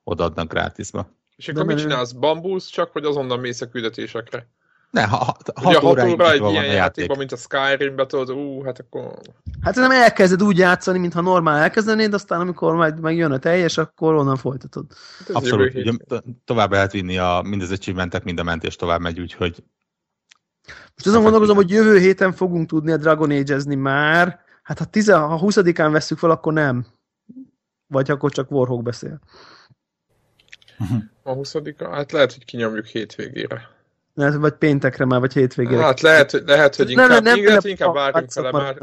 odaadnak 0.04 0.52
grátisba. 0.52 1.14
És 1.36 1.48
akkor 1.48 1.66
mit 1.66 1.78
csinálsz? 1.78 2.12
Bambusz 2.12 2.68
csak, 2.68 2.92
hogy 2.92 3.06
azonnal 3.06 3.38
mész 3.38 3.62
a 3.62 3.70
küldetésekre? 3.70 4.48
Ne, 4.96 5.04
ha, 5.04 5.18
ha, 5.18 5.26
hat, 5.26 5.52
hat 5.56 5.84
óra 5.84 6.32
egy 6.32 6.42
ilyen 6.42 6.66
játékban, 6.66 7.18
mint 7.18 7.32
a 7.32 7.36
Skyrim-be, 7.36 8.06
tudod, 8.06 8.30
ú, 8.30 8.64
hát 8.64 8.80
akkor... 8.80 9.18
Hát 9.62 9.76
nem 9.76 9.92
elkezded 9.92 10.44
úgy 10.44 10.58
játszani, 10.58 11.00
mintha 11.00 11.22
normál 11.22 11.58
elkezdenéd, 11.58 12.14
aztán 12.14 12.40
amikor 12.40 12.76
meg, 12.76 13.00
meg 13.00 13.16
jön 13.16 13.32
a 13.32 13.38
teljes, 13.38 13.78
akkor 13.78 14.14
onnan 14.14 14.36
folytatod. 14.36 14.86
Hát 15.20 15.30
Abszolút, 15.30 15.74
ugye, 15.74 15.92
tovább 16.46 16.72
lehet 16.72 16.92
vinni 16.92 17.18
a, 17.18 17.42
mind 17.46 17.62
az 17.62 17.72
achievementek, 17.72 18.24
mind 18.24 18.40
a 18.40 18.44
mentés 18.44 18.76
tovább 18.76 19.00
megy, 19.00 19.20
úgyhogy... 19.20 19.64
Most 20.66 21.08
azon 21.08 21.22
gondolkozom, 21.22 21.56
hogy 21.56 21.70
jövő 21.70 22.00
héten 22.00 22.32
fogunk 22.34 22.68
tudni 22.68 22.92
a 22.92 22.98
Dragon 22.98 23.32
age 23.32 23.76
már, 23.76 24.40
hát 24.64 24.80
ha, 24.80 24.86
10, 24.86 25.10
ha 25.10 25.40
20-án 25.42 25.90
veszük 25.92 26.18
fel, 26.18 26.30
akkor 26.30 26.54
nem. 26.54 26.86
Vagy 27.88 28.12
akkor 28.12 28.32
csak 28.32 28.52
Warhawk 28.52 28.84
beszél. 28.84 29.20
A 31.24 31.32
20 31.34 31.54
Hát 31.80 32.12
lehet, 32.12 32.34
hogy 32.34 32.46
kinyomjuk 32.46 32.86
hétvégére. 32.86 33.75
Lehet, 34.16 34.36
vagy 34.36 34.54
péntekre 34.54 35.06
már, 35.06 35.20
vagy 35.20 35.34
hétvégére. 35.34 35.82
Hát 35.82 36.02
lehet, 36.02 36.32
hogy, 36.32 36.44
lehet, 36.46 36.76
hogy 36.76 36.90
inkább, 36.90 37.10
nem, 37.10 37.24
nem, 37.24 37.38
inkább, 37.38 37.62
nem, 37.62 37.72
inkább 37.72 37.94
várjunk 37.94 38.34
vele 38.34 38.52
már. 38.52 38.78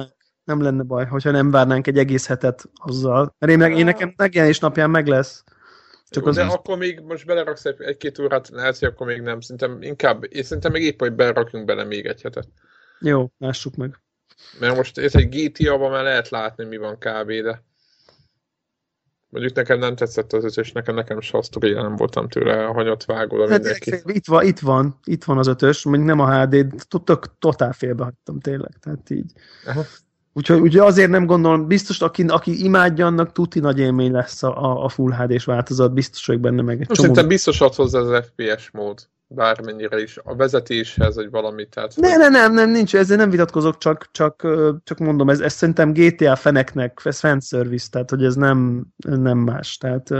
Nem 0.44 0.62
lenne 0.62 0.82
baj, 0.82 1.06
hogyha 1.06 1.30
nem 1.30 1.50
várnánk 1.50 1.86
egy 1.86 1.98
egész 1.98 2.26
hetet 2.26 2.64
azzal. 2.74 3.34
Mert 3.38 3.52
én, 3.52 3.58
meg, 3.58 3.78
én 3.78 3.84
nekem 3.84 4.12
megjelenés 4.16 4.58
napján 4.58 4.90
meg 4.90 5.06
lesz. 5.06 5.44
Csak 6.08 6.26
az 6.26 6.34
de 6.34 6.44
az... 6.44 6.52
akkor 6.52 6.78
még 6.78 7.00
most 7.00 7.26
beleraksz 7.26 7.64
egy-két 7.64 8.18
órát, 8.18 8.48
lehet, 8.48 8.78
hogy 8.78 8.88
akkor 8.88 9.06
még 9.06 9.20
nem. 9.20 9.40
Szerintem 9.40 9.82
inkább, 9.82 10.24
én 10.28 10.42
szerintem 10.42 10.72
még 10.72 10.82
épp, 10.82 11.00
hogy 11.00 11.12
berakjunk 11.12 11.64
bele 11.64 11.84
még 11.84 12.06
egy 12.06 12.22
hetet. 12.22 12.48
Jó, 13.00 13.32
lássuk 13.38 13.76
meg. 13.76 14.00
Mert 14.58 14.76
most 14.76 14.98
ez 14.98 15.14
egy 15.14 15.28
GTA-ban 15.28 15.90
már 15.90 16.02
lehet 16.02 16.28
látni, 16.28 16.64
mi 16.64 16.76
van 16.76 16.98
kb. 16.98 17.30
de 17.30 17.62
Mondjuk 19.32 19.54
nekem 19.54 19.78
nem 19.78 19.96
tetszett 19.96 20.32
az 20.32 20.44
ötös, 20.44 20.72
nekem, 20.72 20.94
nekem 20.94 21.20
se 21.20 21.38
a 21.38 21.42
sztoria, 21.42 21.82
nem 21.82 21.96
voltam 21.96 22.28
tőle 22.28 22.66
a 22.66 22.72
hanyat 22.72 23.04
vágóra 23.04 23.48
hát 23.48 23.62
mindenki. 23.62 23.90
Itt 24.04 24.26
van, 24.26 24.44
itt 24.44 24.58
van, 24.58 24.98
itt 25.04 25.24
van 25.24 25.38
az 25.38 25.46
ötös, 25.46 25.84
mondjuk 25.84 26.06
nem 26.06 26.20
a 26.20 26.40
HD, 26.40 26.66
tudtok, 26.88 27.38
totál 27.38 27.72
félbehagytam 27.72 28.40
tényleg, 28.40 28.72
tehát 28.80 29.10
így. 29.10 29.32
Aha. 29.66 29.82
Úgyhogy, 30.32 30.60
úgyhogy 30.60 30.86
azért 30.86 31.10
nem 31.10 31.26
gondolom, 31.26 31.66
biztos, 31.66 32.00
aki, 32.00 32.24
aki 32.28 32.64
imádja, 32.64 33.06
annak 33.06 33.32
tuti 33.32 33.60
nagy 33.60 33.78
élmény 33.78 34.12
lesz 34.12 34.42
a, 34.42 34.84
a 34.84 34.88
Full 34.88 35.12
HD-s 35.12 35.44
változat, 35.44 35.92
biztos 35.92 36.26
vagyok 36.26 36.42
benne 36.42 36.62
meg 36.62 36.80
egy 36.80 36.86
csomó. 36.86 37.00
Szerintem 37.00 37.28
biztos 37.28 37.60
ad 37.60 37.74
hozzá 37.74 37.98
az 37.98 38.24
FPS 38.24 38.70
mód. 38.70 39.08
Bármennyire 39.34 40.00
is 40.00 40.18
a 40.24 40.36
vezetéshez, 40.36 41.14
vagy 41.14 41.30
valamit. 41.30 41.68
Tehát, 41.70 41.96
ne, 41.96 42.16
ne, 42.16 42.28
nem, 42.28 42.54
nem, 42.54 42.70
nincs, 42.70 42.94
ezzel 42.94 43.16
nem 43.16 43.30
vitatkozok, 43.30 43.78
csak, 43.78 44.08
csak, 44.12 44.46
csak 44.84 44.98
mondom, 44.98 45.30
ez, 45.30 45.40
ez 45.40 45.52
szerintem 45.52 45.92
GTA 45.92 46.36
feneknek, 46.36 47.00
ez 47.04 47.18
fanservice, 47.18 47.88
tehát 47.90 48.10
hogy 48.10 48.24
ez 48.24 48.34
nem, 48.34 48.86
nem 48.96 49.38
más, 49.38 49.76
tehát 49.76 50.10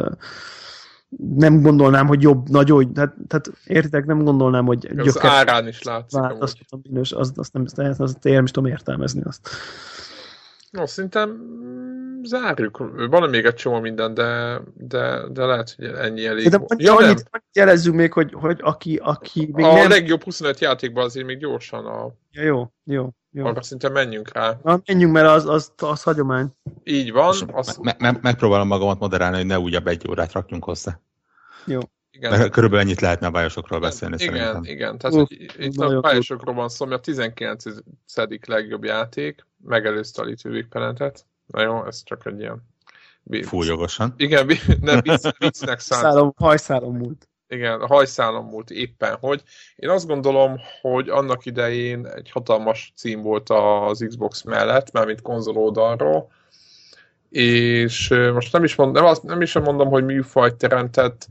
nem 1.37 1.63
gondolnám, 1.63 2.07
hogy 2.07 2.23
jobb, 2.23 2.49
nagyon, 2.49 2.93
tehát, 2.93 3.15
tehát 3.29 3.51
értitek, 3.67 4.05
nem 4.05 4.25
gondolnám, 4.25 4.65
hogy 4.65 4.79
gyöker. 4.79 5.07
Az 5.07 5.21
árán 5.21 5.69
is 5.69 5.83
látszik. 5.83 6.21
Vált, 6.21 6.43
azt, 6.43 6.59
minős, 6.83 7.13
azt, 7.13 7.39
azt, 7.39 7.53
nem, 7.53 7.65
azt, 7.77 8.01
azt 8.01 8.27
én 8.27 8.33
nem 8.33 8.45
is 8.45 8.51
tudom 8.51 8.71
értelmezni 8.71 9.23
azt. 9.25 9.49
No, 10.73 10.86
szerintem 10.86 11.31
mm, 11.31 12.23
zárjuk. 12.23 12.78
Van 13.09 13.31
még 13.31 13.44
egy 13.44 13.55
csomó 13.55 13.81
minden, 13.81 14.15
de, 14.15 14.61
de, 14.74 15.28
de 15.28 15.44
lehet, 15.44 15.74
hogy 15.77 15.85
ennyi 15.85 16.27
elég. 16.27 16.49
De 16.49 16.61
ja, 16.77 16.97
annyit, 16.97 17.28
annyit 17.31 17.49
jelezzünk 17.53 17.97
még, 17.97 18.12
hogy, 18.12 18.32
hogy 18.32 18.59
aki, 18.62 18.97
aki 18.97 19.51
még 19.53 19.65
a 19.65 19.74
nem... 19.74 19.89
legjobb 19.89 20.23
25 20.23 20.59
játékban 20.59 21.05
azért 21.05 21.27
még 21.27 21.39
gyorsan 21.39 21.86
a... 21.86 22.15
Ja, 22.31 22.43
jó, 22.43 22.73
jó. 22.85 23.09
Jó. 23.35 23.47
Arra 23.47 23.62
szinte 23.62 23.89
menjünk 23.89 24.32
rá. 24.32 24.61
Na, 24.62 24.81
menjünk, 24.86 25.12
mert 25.12 25.28
az, 25.28 25.47
az, 25.47 25.73
az 25.77 26.03
hagyomány. 26.03 26.47
Így 26.85 27.12
van. 27.12 27.35
Az... 27.53 27.77
Me- 27.77 28.01
me- 28.01 28.23
megpróbálom 28.23 28.69
magamat 28.69 28.99
moderálni, 28.99 29.36
hogy 29.36 29.47
ne 29.47 29.59
újabb 29.59 29.86
egy 29.86 30.07
órát 30.09 30.32
rakjunk 30.32 30.65
hozzá. 30.65 31.01
Jó. 31.66 31.81
Igen. 32.11 32.51
körülbelül 32.51 32.85
ennyit 32.85 33.01
lehetne 33.01 33.27
a 33.27 33.31
bájosokról 33.31 33.81
beszélni 33.81 34.15
igen, 34.19 34.35
szerintem. 34.35 34.65
Igen, 34.65 34.99
tehát 34.99 35.16
uh, 35.16 35.27
hogy 35.28 35.66
itt 35.66 35.77
a 35.77 36.01
bájosokról 36.01 36.55
van 36.55 36.69
szó, 36.69 36.85
ami 36.85 36.94
a 36.94 36.99
19. 36.99 37.65
legjobb 38.47 38.85
játék, 38.85 39.47
megelőzte 39.65 40.23
a 40.23 40.25
Little 40.25 40.67
Planetet. 40.69 41.25
Na 41.47 41.63
jó, 41.63 41.87
ez 41.87 42.03
csak 42.03 42.27
egy 42.27 42.39
ilyen... 42.39 42.71
Fújogosan. 43.43 44.15
Igen, 44.17 44.51
ne 44.81 45.01
viccnek 45.39 45.81
szánt. 45.81 46.35
Hajszálom 46.37 46.97
múlt. 46.97 47.29
Igen, 47.49 47.81
a 47.81 47.87
hajszálom 47.87 48.47
múlt 48.47 48.71
éppen, 48.71 49.17
hogy 49.21 49.43
én 49.77 49.89
azt 49.89 50.07
gondolom, 50.07 50.61
hogy 50.81 51.09
annak 51.09 51.47
idején 51.47 52.07
egy 52.07 52.31
hatalmas 52.31 52.93
cím 52.97 53.23
volt 53.23 53.51
az 53.51 54.05
Xbox 54.09 54.43
mellett, 54.43 54.93
mármint 54.93 55.23
konzol 55.23 55.57
oldalról, 55.57 56.33
és 57.29 58.09
most 58.09 58.53
nem 58.53 58.65
is, 58.65 58.75
mond, 58.75 58.93
nem, 58.93 59.05
azt, 59.05 59.23
nem 59.23 59.41
is 59.41 59.53
mondom, 59.53 59.89
hogy 59.89 60.05
műfajt 60.05 60.55
teremtett, 60.55 61.29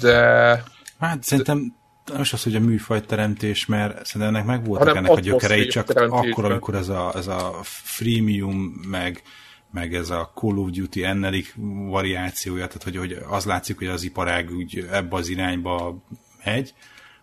de... 0.00 0.62
Hát 0.98 1.22
szerintem 1.22 1.76
most 2.16 2.32
az, 2.32 2.42
hogy 2.42 2.54
a 2.54 2.60
műfaj 2.60 3.00
teremtés, 3.00 3.66
mert 3.66 4.06
szerintem 4.06 4.34
ennek 4.34 4.46
meg 4.46 4.64
voltak 4.64 4.96
ennek 4.96 5.10
a 5.10 5.20
gyökerei, 5.20 5.66
csak 5.66 5.90
akkor, 5.90 6.44
amikor 6.44 6.74
ez 6.74 6.88
a, 6.88 7.12
ez 7.14 7.26
a 7.26 7.58
freemium, 7.62 8.56
meg, 8.88 9.22
meg 9.70 9.94
ez 9.94 10.10
a 10.10 10.32
Call 10.34 10.56
of 10.56 10.70
Duty 10.70 11.04
ennelik 11.04 11.54
variációja, 11.88 12.66
tehát 12.66 12.82
hogy, 12.82 12.96
hogy 12.96 13.18
az 13.28 13.44
látszik, 13.44 13.78
hogy 13.78 13.86
az 13.86 14.02
iparág 14.02 14.50
úgy 14.50 14.88
ebbe 14.90 15.16
az 15.16 15.28
irányba 15.28 16.02
megy, 16.44 16.74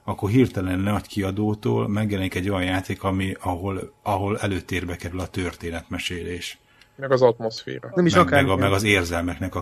akkor 0.03 0.29
hirtelen 0.29 0.79
nagy 0.79 1.07
kiadótól 1.07 1.87
megjelenik 1.87 2.35
egy 2.35 2.49
olyan 2.49 2.63
játék, 2.63 3.03
ami, 3.03 3.35
ahol, 3.39 3.93
ahol 4.01 4.39
előtérbe 4.39 4.95
kerül 4.95 5.19
a 5.19 5.27
történetmesélés. 5.27 6.57
Meg 6.95 7.11
az 7.11 7.21
atmoszféra. 7.21 7.91
Nem 7.95 8.05
is 8.05 8.13
meg, 8.13 8.25
akár, 8.25 8.43
meg, 8.43 8.51
a, 8.51 8.55
meg 8.55 8.71
az 8.71 8.83
érzelmeknek 8.83 9.55
a 9.55 9.61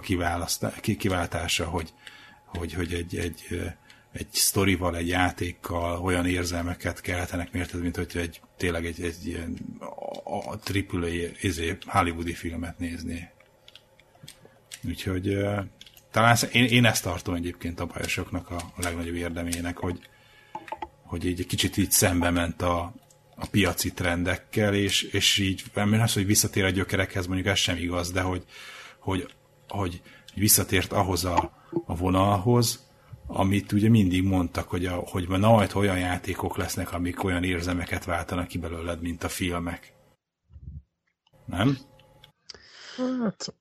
kiváltása, 0.98 1.66
hogy, 1.66 1.94
hogy, 2.46 2.74
hogy 2.74 2.94
egy, 2.94 3.16
egy, 3.16 3.74
egy 4.12 4.28
sztorival, 4.32 4.98
egy 4.98 5.08
játékkal 5.08 6.02
olyan 6.02 6.26
érzelmeket 6.26 7.02
keltenek 7.02 7.52
mérted, 7.52 7.82
mint 7.82 7.96
hogy 7.96 8.12
egy, 8.14 8.42
tényleg 8.58 8.86
egy, 8.86 9.02
egy 9.02 9.28
ilyen 9.28 9.58
a, 10.24 10.50
a 10.52 10.58
triple 10.58 11.08
izé, 11.42 11.78
hollywoodi 11.86 12.34
filmet 12.34 12.80
nézni. 12.80 13.30
Úgyhogy 14.84 15.38
talán 16.12 16.38
én, 16.52 16.66
én 16.66 16.86
ezt 16.86 17.04
tartom 17.04 17.36
egyébként 17.36 17.80
a 17.80 17.86
bajosoknak 17.86 18.50
a, 18.50 18.56
a 18.56 18.82
legnagyobb 18.82 19.16
érdemének, 19.16 19.78
hogy, 19.78 20.00
hogy 21.04 21.26
így 21.26 21.40
egy 21.40 21.48
kicsit 21.48 21.78
így 21.78 21.92
szembe 21.92 22.30
ment 22.30 22.62
a, 22.62 22.94
a 23.36 23.48
piaci 23.52 23.94
trendekkel, 23.94 24.74
és, 24.74 25.02
és 25.02 25.38
így, 25.38 25.64
nem 25.74 26.02
az, 26.02 26.14
hogy 26.14 26.26
visszatér 26.26 26.64
a 26.64 26.70
gyökerekhez, 26.70 27.26
mondjuk 27.28 27.48
ez 27.48 27.58
sem 27.58 27.78
igaz, 27.78 28.12
de 28.12 28.22
hogy, 28.22 28.44
hogy, 29.00 29.34
hogy 29.68 30.02
visszatért 30.34 30.92
ahhoz 30.92 31.26
a, 31.26 31.62
a 31.86 31.96
vonalhoz, 31.96 32.91
amit 33.34 33.72
ugye 33.72 33.90
mindig 33.90 34.24
mondtak, 34.24 34.70
hogy, 34.70 34.86
a, 34.86 34.94
hogy 34.94 35.28
na, 35.28 35.38
majd 35.38 35.72
olyan 35.76 35.98
játékok 35.98 36.58
lesznek, 36.58 36.94
amik 36.94 37.24
olyan 37.24 37.44
érzemeket 37.44 38.06
váltanak 38.06 38.48
ki 38.48 38.58
belőled, 38.58 39.02
mint 39.02 39.24
a 39.24 39.30
filmek. 39.30 39.94
Nem? 41.46 41.78
Hát, 42.98 43.54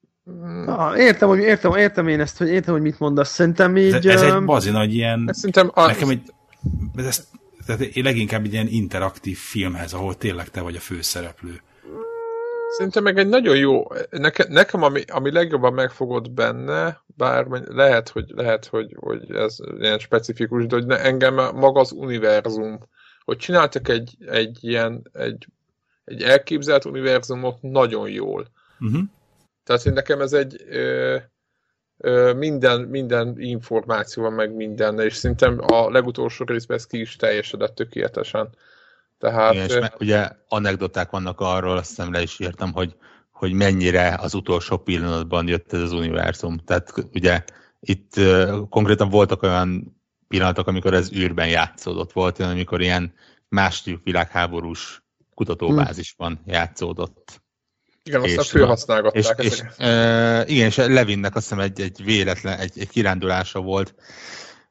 Ah, 0.66 0.98
értem, 0.98 1.28
hogy 1.28 1.38
értem, 1.38 1.76
értem 1.76 2.08
én 2.08 2.20
ezt, 2.20 2.38
hogy 2.38 2.48
értem, 2.48 2.72
hogy 2.72 2.82
mit 2.82 2.98
mondasz. 2.98 3.32
Szerintem 3.32 3.76
így... 3.76 3.94
Ez, 3.94 4.04
ez 4.04 4.22
egy 4.22 4.44
bazi 4.44 4.70
nagy 4.70 4.94
ilyen... 4.94 5.28
Szerintem 5.32 5.70
az... 5.74 5.86
Nekem 5.86 6.08
egy... 6.08 6.32
Ez, 6.96 7.28
tehát 7.66 7.80
én 7.80 8.04
leginkább 8.04 8.44
egy 8.44 8.52
ilyen 8.52 8.68
interaktív 8.68 9.38
filmhez, 9.38 9.92
ahol 9.92 10.16
tényleg 10.16 10.48
te 10.48 10.60
vagy 10.60 10.76
a 10.76 10.80
főszereplő. 10.80 11.60
Szerintem 12.70 13.02
meg 13.02 13.18
egy 13.18 13.28
nagyon 13.28 13.56
jó, 13.56 13.82
neke, 14.10 14.46
nekem 14.48 14.82
ami, 14.82 15.02
ami 15.06 15.32
legjobban 15.32 15.72
megfogott 15.72 16.30
benne, 16.30 17.02
bár 17.06 17.46
lehet, 17.66 18.08
hogy, 18.08 18.30
lehet, 18.34 18.66
hogy, 18.66 18.96
hogy 18.98 19.30
ez 19.30 19.56
ilyen 19.78 19.98
specifikus, 19.98 20.66
de 20.66 20.74
hogy 20.74 20.86
ne, 20.86 21.00
engem 21.00 21.34
maga 21.34 21.80
az 21.80 21.92
univerzum, 21.92 22.78
hogy 23.24 23.36
csináltak 23.36 23.88
egy, 23.88 24.16
egy 24.26 24.58
ilyen, 24.60 25.10
egy, 25.12 25.46
egy 26.04 26.22
elképzelt 26.22 26.84
univerzumot 26.84 27.62
nagyon 27.62 28.08
jól. 28.08 28.46
Uh-huh. 28.80 29.02
Tehát 29.64 29.82
hogy 29.82 29.92
nekem 29.92 30.20
ez 30.20 30.32
egy 30.32 30.64
ö, 30.68 31.16
ö, 31.96 32.32
minden, 32.32 32.80
minden 32.80 33.34
információ 33.40 34.22
van 34.22 34.32
meg 34.32 34.54
minden, 34.54 35.00
és 35.00 35.14
szerintem 35.14 35.58
a 35.60 35.90
legutolsó 35.90 36.44
részben 36.44 36.76
ez 36.76 36.86
ki 36.86 37.00
is 37.00 37.16
teljesedett 37.16 37.74
tökéletesen. 37.74 38.48
Tehát, 39.20 39.52
Igen, 39.54 39.66
és 39.66 39.74
me, 39.74 39.92
ugye 39.98 40.28
anekdoták 40.48 41.10
vannak 41.10 41.40
arról, 41.40 41.76
azt 41.76 41.88
hiszem 41.88 42.12
le 42.12 42.22
is 42.22 42.38
írtam, 42.38 42.72
hogy, 42.72 42.96
hogy 43.30 43.52
mennyire 43.52 44.16
az 44.20 44.34
utolsó 44.34 44.76
pillanatban 44.76 45.48
jött 45.48 45.72
ez 45.72 45.80
az 45.80 45.92
univerzum. 45.92 46.58
Tehát 46.58 46.92
ugye 47.12 47.44
itt 47.80 48.14
konkrétan 48.68 49.08
voltak 49.08 49.42
olyan 49.42 50.00
pillanatok, 50.28 50.66
amikor 50.66 50.94
ez 50.94 51.12
űrben 51.12 51.48
játszódott. 51.48 52.12
Volt 52.12 52.38
olyan, 52.38 52.50
amikor 52.50 52.80
ilyen 52.80 53.14
második 53.48 54.00
világháborús 54.04 55.02
kutatóbázisban 55.34 56.40
játszódott. 56.46 57.42
Igen, 58.02 58.22
aztán 58.22 58.44
főhasználgatták 58.44 59.44
és, 59.44 59.46
és, 59.46 59.60
uh, 59.60 60.50
igen, 60.50 60.66
és 60.66 60.76
Levinnek 60.76 61.34
azt 61.34 61.48
hiszem 61.48 61.64
egy, 61.64 61.80
egy 61.80 62.04
véletlen, 62.04 62.58
egy, 62.58 62.78
egy 62.78 62.88
kirándulása 62.88 63.60
volt, 63.60 63.94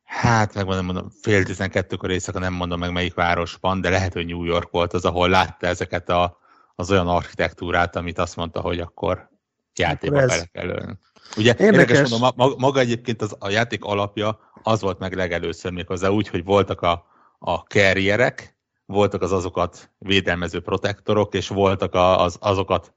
Hát, 0.10 0.54
megmondom, 0.54 0.86
mondom, 0.86 1.10
fél 1.22 1.44
tizenkettőkor 1.44 2.12
éjszaka 2.12 2.40
nem 2.40 2.54
mondom 2.54 2.80
meg 2.80 2.92
melyik 2.92 3.14
városban, 3.14 3.82
de 3.82 3.90
lehet, 3.90 4.14
hogy 4.14 4.26
New 4.26 4.44
York 4.44 4.72
volt 4.72 4.94
az, 4.94 5.06
ahol 5.06 5.30
látta 5.30 5.68
ezeket 5.68 6.10
a, 6.10 6.38
az 6.76 6.92
olyan 6.92 7.08
architektúrát, 7.08 7.96
amit 7.96 8.18
azt 8.18 8.36
mondta, 8.36 8.62
hogy 8.62 8.80
akkor 8.80 9.30
játékba 9.76 10.16
bele 10.26 10.46
kell 10.46 10.68
ölni. 10.68 10.98
Ugye 11.38 11.56
érdekes, 11.58 11.98
érdekes 11.98 12.10
mondom, 12.10 12.54
maga 12.58 12.80
egyébként 12.80 13.22
az, 13.22 13.36
a 13.40 13.50
játék 13.50 13.84
alapja 13.84 14.40
az 14.64 14.82
volt 14.82 15.00
meg 15.00 15.14
legelőször 15.14 15.72
még 15.72 15.88
hozzá 15.88 16.08
úgy, 16.08 16.28
hogy 16.28 16.44
voltak 16.44 16.82
a, 16.82 17.06
a 17.40 17.56
carrierek, 17.56 18.58
voltak 18.86 19.22
az 19.22 19.32
azokat 19.32 19.92
védelmező 19.98 20.62
protektorok, 20.62 21.34
és 21.34 21.48
voltak 21.48 21.94
a, 21.94 22.24
az, 22.24 22.38
azokat 22.40 22.94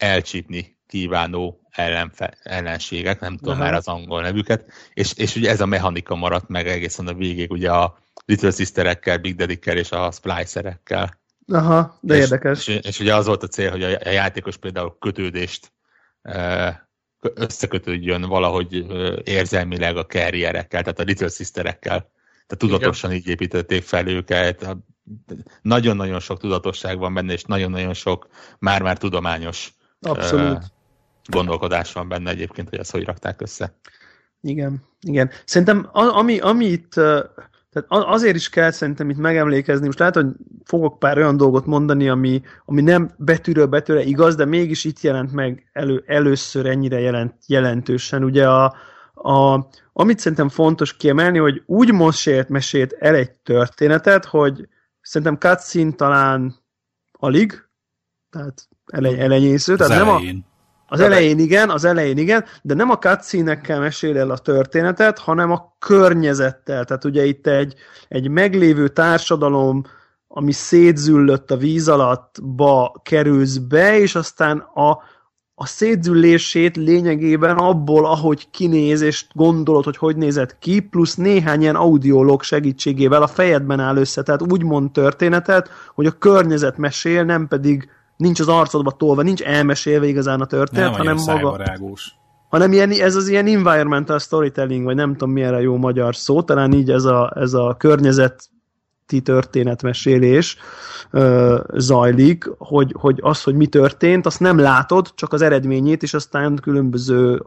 elcsípni 0.00 0.78
kívánó 0.86 1.60
ellenfe, 1.70 2.38
ellenségek, 2.42 3.20
nem 3.20 3.36
tudom 3.36 3.54
Aha. 3.54 3.62
már 3.62 3.74
az 3.74 3.86
angol 3.88 4.22
nevüket, 4.22 4.64
és, 4.94 5.12
és 5.16 5.36
ugye 5.36 5.50
ez 5.50 5.60
a 5.60 5.66
mechanika 5.66 6.14
maradt 6.14 6.48
meg 6.48 6.68
egészen 6.68 7.06
a 7.06 7.14
végig, 7.14 7.50
ugye 7.50 7.70
a 7.70 7.98
Little 8.26 8.50
Sisterekkel, 8.50 9.18
Big 9.18 9.36
Daddy-kkel 9.36 9.76
és 9.76 9.90
a 9.90 10.10
Splicerekkel. 10.10 11.18
Aha, 11.46 11.98
de 12.00 12.14
és, 12.14 12.20
érdekes. 12.20 12.66
És, 12.66 12.78
és 12.82 13.00
ugye 13.00 13.14
az 13.14 13.26
volt 13.26 13.42
a 13.42 13.46
cél, 13.46 13.70
hogy 13.70 13.82
a, 13.82 13.98
a 14.04 14.08
játékos 14.08 14.56
például 14.56 14.96
kötődést 14.98 15.72
összekötődjön 17.20 18.22
valahogy 18.22 18.86
érzelmileg 19.24 19.96
a 19.96 20.06
carrierekkel, 20.06 20.82
tehát 20.82 21.00
a 21.00 21.02
Little 21.02 21.28
Sisterekkel. 21.28 21.98
Tehát 22.46 22.58
tudatosan 22.58 23.10
Igen. 23.10 23.22
így 23.22 23.28
építették 23.28 23.82
fel 23.82 24.06
őket. 24.06 24.76
Nagyon-nagyon 25.62 26.20
sok 26.20 26.40
tudatosság 26.40 26.98
van 26.98 27.14
benne, 27.14 27.32
és 27.32 27.42
nagyon-nagyon 27.42 27.94
sok 27.94 28.28
már-már 28.58 28.98
tudományos 28.98 29.72
Abszolút 30.00 30.62
gondolkodás 31.30 31.92
van 31.92 32.08
benne 32.08 32.30
egyébként, 32.30 32.68
hogy 32.68 32.78
ezt 32.78 32.90
hogy 32.90 33.04
rakták 33.04 33.40
össze. 33.40 33.74
Igen, 34.40 34.82
igen. 35.00 35.30
Szerintem 35.44 35.88
ami, 35.92 36.38
ami 36.38 36.64
itt, 36.64 36.92
tehát 37.70 37.86
azért 37.88 38.36
is 38.36 38.48
kell 38.48 38.70
szerintem 38.70 39.10
itt 39.10 39.16
megemlékezni, 39.16 39.86
most 39.86 39.98
lehet, 39.98 40.14
hogy 40.14 40.26
fogok 40.64 40.98
pár 40.98 41.18
olyan 41.18 41.36
dolgot 41.36 41.66
mondani, 41.66 42.08
ami, 42.08 42.42
ami 42.64 42.80
nem 42.80 43.10
betűről 43.16 43.66
betűre 43.66 44.02
igaz, 44.02 44.34
de 44.34 44.44
mégis 44.44 44.84
itt 44.84 45.00
jelent 45.00 45.32
meg 45.32 45.70
elő, 45.72 46.04
először 46.06 46.66
ennyire 46.66 47.00
jelent, 47.00 47.34
jelentősen. 47.46 48.24
Ugye 48.24 48.48
a, 48.48 48.74
a, 49.14 49.68
amit 49.92 50.18
szerintem 50.18 50.48
fontos 50.48 50.96
kiemelni, 50.96 51.38
hogy 51.38 51.62
úgy 51.66 51.92
mosélt 51.92 52.48
mesélt 52.48 52.92
el 52.92 53.14
egy 53.14 53.32
történetet, 53.32 54.24
hogy 54.24 54.68
szerintem 55.00 55.36
cutscene 55.36 55.92
talán 55.92 56.54
alig, 57.12 57.68
tehát 58.30 58.68
ele, 58.92 59.18
elenyésző, 59.18 59.76
tehát 59.76 60.04
nem 60.04 60.08
a, 60.08 60.20
Az 60.88 61.00
elején 61.00 61.38
igen, 61.38 61.70
az 61.70 61.84
elején 61.84 62.18
igen, 62.18 62.44
de 62.62 62.74
nem 62.74 62.90
a 62.90 62.98
cutscene-ekkel 62.98 63.80
mesél 63.80 64.18
el 64.18 64.30
a 64.30 64.38
történetet, 64.38 65.18
hanem 65.18 65.50
a 65.50 65.76
környezettel. 65.78 66.84
Tehát 66.84 67.04
ugye 67.04 67.24
itt 67.24 67.46
egy, 67.46 67.74
egy 68.08 68.28
meglévő 68.28 68.88
társadalom, 68.88 69.82
ami 70.28 70.52
szétzüllött 70.52 71.50
a 71.50 71.56
víz 71.56 71.88
alattba 71.88 73.00
kerülsz 73.04 73.56
be, 73.56 73.98
és 73.98 74.14
aztán 74.14 74.58
a, 74.58 74.98
a 75.54 75.66
szétzüllését 75.66 76.76
lényegében 76.76 77.56
abból, 77.56 78.06
ahogy 78.06 78.50
kinéz, 78.50 79.00
és 79.00 79.26
gondolod, 79.32 79.84
hogy 79.84 79.96
hogy 79.96 80.16
nézett 80.16 80.58
ki, 80.58 80.80
plusz 80.80 81.14
néhány 81.14 81.60
ilyen 81.60 81.76
audiolog 81.76 82.42
segítségével 82.42 83.22
a 83.22 83.26
fejedben 83.26 83.80
áll 83.80 83.96
össze, 83.96 84.22
tehát 84.22 84.52
úgy 84.52 84.62
mond 84.62 84.90
történetet, 84.90 85.70
hogy 85.94 86.06
a 86.06 86.18
környezet 86.18 86.78
mesél, 86.78 87.24
nem 87.24 87.48
pedig 87.48 87.88
nincs 88.20 88.40
az 88.40 88.48
arcodba 88.48 88.90
tolva, 88.90 89.22
nincs 89.22 89.42
elmesélve 89.42 90.06
igazán 90.06 90.40
a 90.40 90.46
történet, 90.46 90.84
nem 90.84 90.96
hanem 90.96 91.14
maga. 91.14 91.24
Szájbarágós. 91.24 92.12
Hanem 92.48 92.72
ilyen, 92.72 92.90
ez 92.90 93.16
az 93.16 93.28
ilyen 93.28 93.46
environmental 93.46 94.18
storytelling, 94.18 94.84
vagy 94.84 94.94
nem 94.94 95.12
tudom 95.12 95.30
milyen 95.30 95.60
jó 95.60 95.76
magyar 95.76 96.16
szó, 96.16 96.42
talán 96.42 96.72
így 96.72 96.90
ez 96.90 97.04
a, 97.04 97.32
ez 97.34 97.52
a 97.52 97.74
környezet 97.78 98.50
történetmesélés 99.22 100.56
ö, 101.10 101.60
zajlik, 101.74 102.50
hogy, 102.58 102.94
hogy 102.98 103.18
az, 103.22 103.42
hogy 103.42 103.54
mi 103.54 103.66
történt, 103.66 104.26
azt 104.26 104.40
nem 104.40 104.58
látod, 104.58 105.10
csak 105.14 105.32
az 105.32 105.42
eredményét, 105.42 106.02
és 106.02 106.14
aztán 106.14 106.56
különböző 106.62 107.42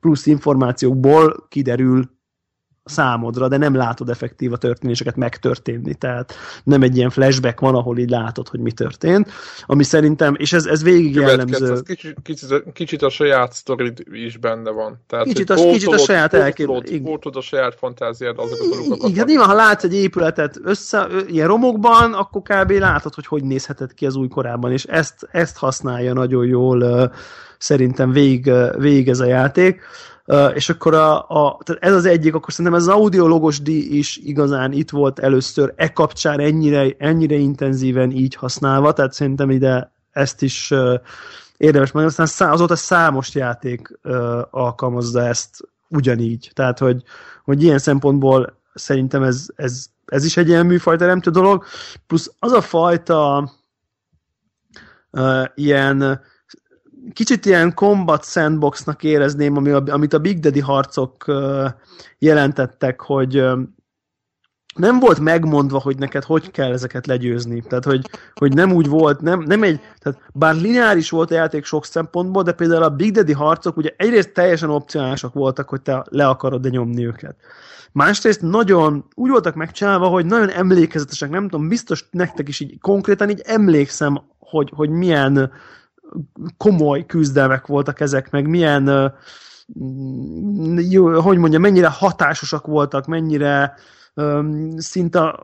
plusz 0.00 0.26
információkból 0.26 1.46
kiderül 1.48 2.10
számodra, 2.84 3.48
de 3.48 3.56
nem 3.56 3.74
látod 3.74 4.08
effektív 4.08 4.52
a 4.52 4.56
történéseket 4.56 5.16
megtörténni, 5.16 5.94
tehát 5.94 6.34
nem 6.64 6.82
egy 6.82 6.96
ilyen 6.96 7.10
flashback 7.10 7.60
van, 7.60 7.74
ahol 7.74 7.98
így 7.98 8.10
látod, 8.10 8.48
hogy 8.48 8.60
mi 8.60 8.72
történt, 8.72 9.30
ami 9.66 9.82
szerintem, 9.82 10.34
és 10.38 10.52
ez, 10.52 10.66
ez 10.66 10.82
végig 10.82 11.14
jellemző. 11.14 11.80
Kicsit, 11.80 12.16
kicsit, 12.22 12.64
kicsit 12.72 13.02
a 13.02 13.08
saját 13.08 13.52
sztorid 13.52 14.02
is 14.12 14.36
benne 14.36 14.70
van. 14.70 15.00
Tehát, 15.06 15.26
kicsit, 15.26 15.50
a, 15.50 15.54
kicsit 15.54 15.92
a 15.92 15.98
saját 15.98 16.34
elképzelés. 16.34 17.00
Pótolod 17.02 17.36
a 17.36 17.40
saját 17.40 17.74
fantáziád 17.74 18.38
azokat 18.38 19.00
a. 19.00 19.08
Igen, 19.08 19.24
nyilván, 19.26 19.48
ha 19.48 19.54
látsz 19.54 19.84
egy 19.84 19.94
épületet 19.94 20.60
össze, 20.64 21.06
ilyen 21.26 21.46
romokban, 21.46 22.12
akkor 22.12 22.42
kb. 22.42 22.70
látod, 22.70 23.14
hogy 23.14 23.26
hogy 23.26 23.44
nézhetett 23.44 23.94
ki 23.94 24.06
az 24.06 24.16
új 24.16 24.28
korában, 24.28 24.72
és 24.72 24.84
ezt, 24.84 25.28
ezt 25.30 25.56
használja 25.56 26.12
nagyon 26.12 26.46
jól 26.46 27.12
szerintem 27.58 28.12
végig, 28.12 28.52
végig 28.78 29.08
ez 29.08 29.20
a 29.20 29.24
játék. 29.24 29.76
Uh, 29.76 30.11
és 30.54 30.68
akkor 30.68 30.94
a, 30.94 31.18
a, 31.18 31.58
tehát 31.64 31.82
ez 31.82 31.94
az 31.94 32.04
egyik, 32.04 32.34
akkor 32.34 32.52
szerintem 32.52 32.80
ez 32.80 32.86
az 32.86 32.94
audiologos 32.94 33.60
díj 33.60 33.98
is 33.98 34.16
igazán 34.16 34.72
itt 34.72 34.90
volt 34.90 35.18
először, 35.18 35.72
e 35.76 35.92
kapcsán 35.92 36.40
ennyire, 36.40 36.94
ennyire 36.98 37.34
intenzíven 37.34 38.10
így 38.10 38.34
használva, 38.34 38.92
tehát 38.92 39.12
szerintem 39.12 39.50
ide 39.50 39.92
ezt 40.10 40.42
is 40.42 40.70
uh, 40.70 40.94
érdemes 41.56 41.92
mondani, 41.92 42.14
aztán 42.14 42.26
szá, 42.26 42.52
azóta 42.52 42.76
számos 42.76 43.34
játék 43.34 43.98
uh, 44.02 44.40
alkalmazza 44.50 45.26
ezt 45.26 45.56
ugyanígy, 45.88 46.50
tehát 46.54 46.78
hogy, 46.78 47.02
hogy 47.44 47.62
ilyen 47.62 47.78
szempontból 47.78 48.60
szerintem 48.74 49.22
ez, 49.22 49.46
ez, 49.56 49.86
ez 50.06 50.24
is 50.24 50.36
egy 50.36 50.48
ilyen 50.48 50.66
műfajteremtő 50.66 51.30
dolog, 51.30 51.64
plusz 52.06 52.32
az 52.38 52.52
a 52.52 52.60
fajta 52.60 53.50
uh, 55.10 55.44
ilyen 55.54 56.20
kicsit 57.12 57.46
ilyen 57.46 57.74
combat 57.74 58.24
sandboxnak 58.24 59.02
érezném, 59.02 59.56
ami, 59.56 59.70
amit 59.70 60.12
a 60.12 60.18
Big 60.18 60.38
Daddy 60.38 60.60
harcok 60.60 61.24
jelentettek, 62.18 63.00
hogy 63.00 63.44
nem 64.74 64.98
volt 64.98 65.20
megmondva, 65.20 65.80
hogy 65.80 65.98
neked 65.98 66.24
hogy 66.24 66.50
kell 66.50 66.72
ezeket 66.72 67.06
legyőzni. 67.06 67.60
Tehát, 67.60 67.84
hogy, 67.84 68.10
hogy 68.34 68.54
nem 68.54 68.72
úgy 68.72 68.88
volt, 68.88 69.20
nem, 69.20 69.40
nem 69.40 69.62
egy, 69.62 69.80
tehát 69.98 70.20
bár 70.32 70.54
lineáris 70.54 71.10
volt 71.10 71.30
a 71.30 71.34
játék 71.34 71.64
sok 71.64 71.84
szempontból, 71.84 72.42
de 72.42 72.52
például 72.52 72.82
a 72.82 72.90
Big 72.90 73.12
Daddy 73.12 73.32
harcok 73.32 73.76
ugye 73.76 73.90
egyrészt 73.96 74.32
teljesen 74.32 74.70
opcionálisak 74.70 75.34
voltak, 75.34 75.68
hogy 75.68 75.82
te 75.82 76.04
le 76.10 76.28
akarod-e 76.28 76.68
nyomni 76.68 77.06
őket. 77.06 77.36
Másrészt 77.92 78.40
nagyon 78.40 79.04
úgy 79.14 79.30
voltak 79.30 79.54
megcsinálva, 79.54 80.06
hogy 80.06 80.26
nagyon 80.26 80.48
emlékezetesek, 80.48 81.30
nem 81.30 81.48
tudom, 81.48 81.68
biztos 81.68 82.08
nektek 82.10 82.48
is 82.48 82.60
így 82.60 82.80
konkrétan 82.80 83.30
így 83.30 83.42
emlékszem, 83.44 84.22
hogy, 84.38 84.72
hogy 84.74 84.90
milyen 84.90 85.52
komoly 86.56 87.06
küzdelmek 87.06 87.66
voltak 87.66 88.00
ezek, 88.00 88.30
meg 88.30 88.48
milyen, 88.48 89.12
jó, 90.90 91.20
hogy 91.20 91.38
mondja, 91.38 91.58
mennyire 91.58 91.88
hatásosak 91.88 92.66
voltak, 92.66 93.06
mennyire 93.06 93.74
szinte 94.76 95.34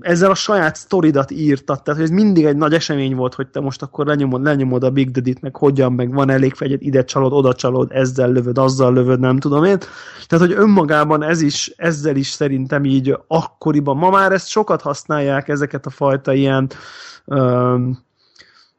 ezzel 0.00 0.30
a 0.30 0.34
saját 0.34 0.76
sztoridat 0.76 1.30
írtad, 1.30 1.82
tehát 1.82 2.00
hogy 2.00 2.10
ez 2.10 2.16
mindig 2.16 2.44
egy 2.44 2.56
nagy 2.56 2.74
esemény 2.74 3.14
volt, 3.14 3.34
hogy 3.34 3.48
te 3.48 3.60
most 3.60 3.82
akkor 3.82 4.06
lenyomod, 4.06 4.42
lenyomod 4.42 4.84
a 4.84 4.90
Big 4.90 5.10
Daddy-t, 5.10 5.40
meg 5.40 5.56
hogyan, 5.56 5.92
meg 5.92 6.12
van 6.12 6.30
elég 6.30 6.54
fegyed, 6.54 6.82
ide 6.82 7.04
csalod, 7.04 7.32
oda 7.32 7.54
csalod, 7.54 7.90
ezzel 7.92 8.32
lövöd, 8.32 8.58
azzal 8.58 8.92
lövöd, 8.92 9.20
nem 9.20 9.38
tudom 9.38 9.64
én. 9.64 9.78
Tehát, 10.26 10.46
hogy 10.46 10.56
önmagában 10.56 11.22
ez 11.22 11.40
is, 11.40 11.72
ezzel 11.76 12.16
is 12.16 12.28
szerintem 12.28 12.84
így 12.84 13.18
akkoriban, 13.26 13.96
ma 13.96 14.10
már 14.10 14.32
ezt 14.32 14.48
sokat 14.48 14.82
használják, 14.82 15.48
ezeket 15.48 15.86
a 15.86 15.90
fajta 15.90 16.32
ilyen 16.32 16.70
um, 17.24 17.98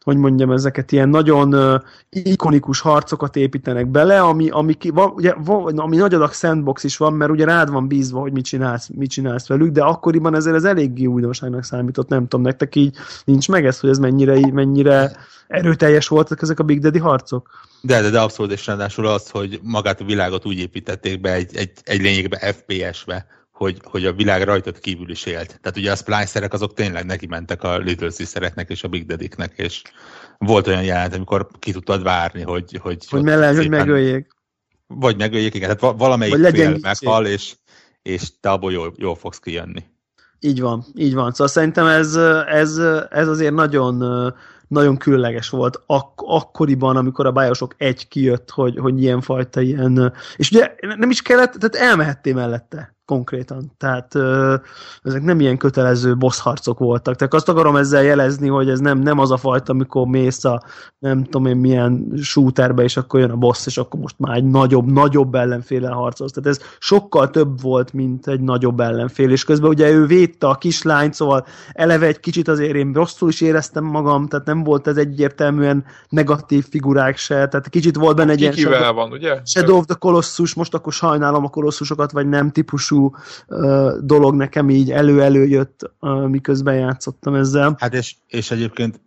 hogy 0.04 0.18
mondjam, 0.18 0.52
ezeket 0.52 0.92
ilyen 0.92 1.10
nagyon 1.10 1.82
ikonikus 2.10 2.80
harcokat 2.80 3.36
építenek 3.36 3.88
bele, 3.88 4.22
ami, 4.22 4.50
ami, 4.50 4.74
ki, 4.74 4.90
van, 4.90 5.10
ugye, 5.10 5.30
ami 5.76 5.98
nagy 5.98 6.14
adag 6.14 6.34
sandbox 6.34 6.84
is 6.84 6.98
van, 6.98 7.14
mert 7.14 7.32
ugye 7.32 7.46
rád 7.46 7.72
van 7.72 7.88
bízva, 7.88 8.20
hogy 8.20 8.32
mit 8.32 8.46
csinálsz, 8.46 8.90
mit 8.96 9.10
csinálsz 9.10 9.48
velük, 9.48 9.72
de 9.72 9.84
akkoriban 9.84 10.36
ezzel 10.36 10.56
ez 10.56 10.64
eléggé 10.64 11.06
újdonságnak 11.06 11.64
számított, 11.64 12.08
nem 12.08 12.28
tudom, 12.28 12.46
nektek 12.46 12.76
így 12.76 12.96
nincs 13.26 13.50
meg 13.50 13.66
ez, 13.66 13.80
hogy 13.80 13.90
ez 13.90 13.98
mennyire, 13.98 14.52
mennyire 14.54 15.12
erőteljes 15.48 16.08
voltak 16.08 16.42
ezek 16.42 16.60
a 16.60 16.64
Big 16.64 16.80
Daddy 16.80 17.00
harcok? 17.00 17.50
De, 17.82 18.02
de, 18.02 18.10
de 18.10 18.20
abszolút, 18.20 18.52
és 18.52 18.68
ráadásul 18.68 19.08
az, 19.08 19.30
hogy 19.30 19.60
magát 19.64 20.02
a 20.02 20.06
világot 20.06 20.46
úgy 20.46 20.60
építették 20.60 21.22
be 21.22 21.34
egy, 21.34 21.56
egy, 21.56 21.72
egy 21.84 22.02
lényegbe 22.02 22.38
FPS-be, 22.38 23.26
hogy, 23.62 23.82
hogy 23.84 24.06
a 24.06 24.14
világ 24.14 24.44
rajtad 24.44 24.80
kívül 24.80 25.10
is 25.10 25.26
élt. 25.26 25.60
Tehát 25.62 25.78
ugye 25.78 25.92
a 25.92 25.96
splicerek 25.96 26.54
azok 26.54 26.74
tényleg 26.74 27.06
neki 27.06 27.28
mentek 27.28 27.64
a 27.64 27.78
Little 27.78 28.10
Sistereknek 28.10 28.70
és 28.70 28.84
a 28.84 28.88
Big 28.88 29.06
Daddy-nek, 29.06 29.54
és 29.56 29.82
volt 30.38 30.68
olyan 30.68 30.84
jelent, 30.84 31.16
amikor 31.16 31.48
ki 31.60 31.72
tudtad 31.72 32.04
várni, 32.04 32.42
hogy... 32.42 32.80
Hogy, 32.82 33.08
hogy, 33.10 33.24
mellen, 33.24 33.56
hogy 33.56 33.70
megöljék. 33.70 34.28
Vagy 34.88 35.18
megöljék, 35.18 35.54
igen. 35.54 35.78
Tehát 35.78 35.98
valamelyik 35.98 36.38
vagy 36.38 36.56
fél 36.56 36.78
meghal, 36.82 37.26
és, 37.26 37.56
és 38.02 38.40
te 38.40 38.50
abból 38.50 38.72
jól, 38.72 38.94
jól 38.98 39.16
fogsz 39.16 39.40
kijönni. 39.40 39.84
Így 40.40 40.62
van, 40.62 40.86
így 40.96 41.14
van. 41.14 41.32
Szóval 41.32 41.48
szerintem 41.48 41.86
ez, 41.86 42.16
ez, 42.48 42.78
ez 43.10 43.28
azért 43.28 43.54
nagyon, 43.54 44.04
nagyon 44.68 44.98
különleges 44.98 45.50
volt 45.50 45.84
ak- 45.86 46.22
akkoriban, 46.26 46.96
amikor 46.96 47.26
a 47.26 47.32
Bioshock 47.32 47.76
egy 47.78 48.08
kijött, 48.08 48.50
hogy, 48.50 48.78
hogy 48.78 49.02
ilyen 49.02 49.22
fajta 49.22 49.62
ilyen... 49.62 50.14
És 50.36 50.52
ugye 50.52 50.76
nem 50.96 51.10
is 51.10 51.22
kellett, 51.22 51.52
tehát 51.52 51.90
elmehettél 51.90 52.34
mellette 52.34 53.00
konkrétan. 53.06 53.72
Tehát 53.78 54.16
ö, 54.16 54.56
ezek 55.04 55.22
nem 55.22 55.40
ilyen 55.40 55.58
kötelező 55.58 56.18
boss 56.18 56.40
harcok 56.40 56.80
voltak. 56.80 57.16
Tehát 57.16 57.34
azt 57.34 57.50
akarom 57.50 57.76
ezzel 57.76 58.04
jelezni, 58.04 58.48
hogy 58.48 58.70
ez 58.70 58.80
nem, 58.80 59.00
nem 59.00 59.20
az 59.20 59.32
a 59.32 59.38
fajta, 59.38 59.72
amikor 59.72 60.08
mész 60.08 60.44
a 60.44 60.62
nem 61.00 61.24
tudom 61.24 61.46
én 61.46 61.58
milyen 61.58 62.14
shooterbe, 62.22 62.84
és 62.84 62.98
akkor 62.98 63.20
jön 63.20 63.32
a 63.32 63.36
boss, 63.36 63.66
és 63.66 63.78
akkor 63.78 64.00
most 64.00 64.16
már 64.20 64.38
egy 64.38 64.44
nagyobb, 64.44 64.92
nagyobb 64.92 65.36
ellenféle 65.36 65.90
harcolsz. 65.90 66.32
Tehát 66.32 66.50
ez 66.50 66.66
sokkal 66.80 67.30
több 67.30 67.62
volt, 67.62 67.94
mint 67.94 68.28
egy 68.28 68.42
nagyobb 68.42 68.80
ellenfél, 68.80 69.32
és 69.32 69.44
közben 69.44 69.70
ugye 69.70 69.90
ő 69.90 70.06
védte 70.06 70.48
a 70.48 70.56
kislányt, 70.56 71.14
szóval 71.14 71.46
eleve 71.72 72.06
egy 72.06 72.20
kicsit 72.20 72.48
azért 72.48 72.76
én 72.76 72.94
rosszul 72.94 73.30
is 73.30 73.42
éreztem 73.42 73.84
magam, 73.84 74.28
tehát 74.28 74.46
nem 74.46 74.64
volt 74.64 74.88
ez 74.88 74.98
egyértelműen 74.98 75.86
negatív 76.10 76.66
figurák 76.70 77.18
se, 77.18 77.48
tehát 77.48 77.70
kicsit 77.70 77.96
volt 77.96 78.16
benne 78.16 78.32
egy 78.32 78.42
ilyen 78.42 78.94
van, 78.94 79.12
ugye? 79.12 79.42
Shadow 79.46 79.78
of 79.78 79.86
the 79.86 79.96
Colossus, 79.96 80.54
most 80.54 80.74
akkor 80.74 80.94
sajnálom 80.94 81.44
a 81.44 81.50
kolossusokat, 81.50 82.12
vagy 82.12 82.30
nem 82.30 82.52
típusú 82.92 83.16
dolog 84.06 84.36
nekem 84.36 84.70
így 84.70 84.92
elő-elő 84.92 85.48
jött, 85.48 85.92
miközben 86.28 86.76
játszottam 86.76 87.36
ezzel. 87.36 87.76
Hát 87.80 87.94
és, 87.94 88.16
és 88.28 88.52
egyébként 88.52 89.02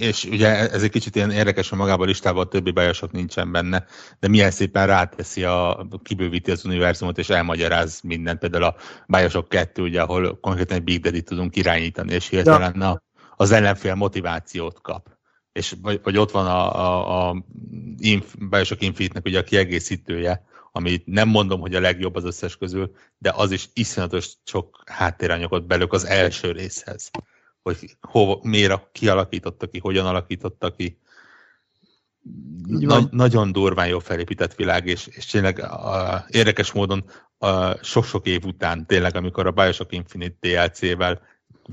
és 0.00 0.24
ugye 0.24 0.70
ez 0.70 0.82
egy 0.82 0.90
kicsit 0.90 1.16
ilyen 1.16 1.30
érdekes, 1.30 1.68
hogy 1.68 1.78
magában 1.78 2.06
a 2.06 2.08
listában 2.08 2.44
a 2.44 2.48
többi 2.48 2.70
bajosok 2.70 3.12
nincsen 3.12 3.52
benne, 3.52 3.84
de 4.20 4.28
milyen 4.28 4.50
szépen 4.50 4.86
ráteszi 4.86 5.44
a, 5.44 5.86
kibővíti 6.02 6.50
az 6.50 6.64
univerzumot, 6.64 7.18
és 7.18 7.28
elmagyaráz 7.28 8.00
mindent. 8.02 8.38
Például 8.38 8.64
a 8.64 8.76
Bioshock 9.06 9.48
2, 9.48 9.82
ugye, 9.82 10.00
ahol 10.00 10.38
konkrétan 10.40 10.76
egy 10.76 10.84
Big 10.84 11.02
Daddy 11.02 11.22
tudunk 11.22 11.56
irányítani, 11.56 12.12
és 12.12 12.28
hirtelen 12.28 12.74
ja. 12.80 13.02
az 13.36 13.52
ellenfél 13.52 13.94
motivációt 13.94 14.80
kap. 14.80 15.08
És 15.52 15.74
vagy, 15.82 16.00
vagy 16.02 16.16
ott 16.16 16.30
van 16.30 16.46
a, 16.46 16.76
a, 16.78 17.28
a 17.28 17.44
Inf, 17.98 18.34
Bioshock 18.50 18.82
Infinite-nek 18.82 19.26
ugye 19.26 19.38
a 19.38 19.42
kiegészítője, 19.42 20.44
ami 20.72 21.02
nem 21.04 21.28
mondom, 21.28 21.60
hogy 21.60 21.74
a 21.74 21.80
legjobb 21.80 22.14
az 22.14 22.24
összes 22.24 22.56
közül, 22.56 22.94
de 23.18 23.32
az 23.36 23.50
is 23.50 23.68
iszonyatos 23.72 24.32
sok 24.44 24.82
háttéranyagot 24.86 25.66
belők 25.66 25.92
az 25.92 26.06
első 26.06 26.52
részhez. 26.52 27.10
Hogy 27.62 27.96
hova, 28.00 28.38
miért 28.42 28.88
kialakította 28.92 29.66
ki, 29.66 29.78
hogyan 29.78 30.06
alakította 30.06 30.74
ki. 30.74 30.98
Nagy, 32.66 33.06
nagyon 33.10 33.52
durván 33.52 33.88
jó 33.88 33.98
felépített 33.98 34.54
világ, 34.54 34.86
és, 34.86 35.06
és 35.06 35.26
tényleg 35.26 35.58
a, 35.58 36.24
érdekes 36.28 36.72
módon 36.72 37.04
sok-sok 37.82 38.26
év 38.26 38.44
után 38.44 38.86
tényleg, 38.86 39.16
amikor 39.16 39.46
a 39.46 39.50
Bioshock 39.50 39.92
Infinite 39.92 40.36
DLC-vel 40.40 41.20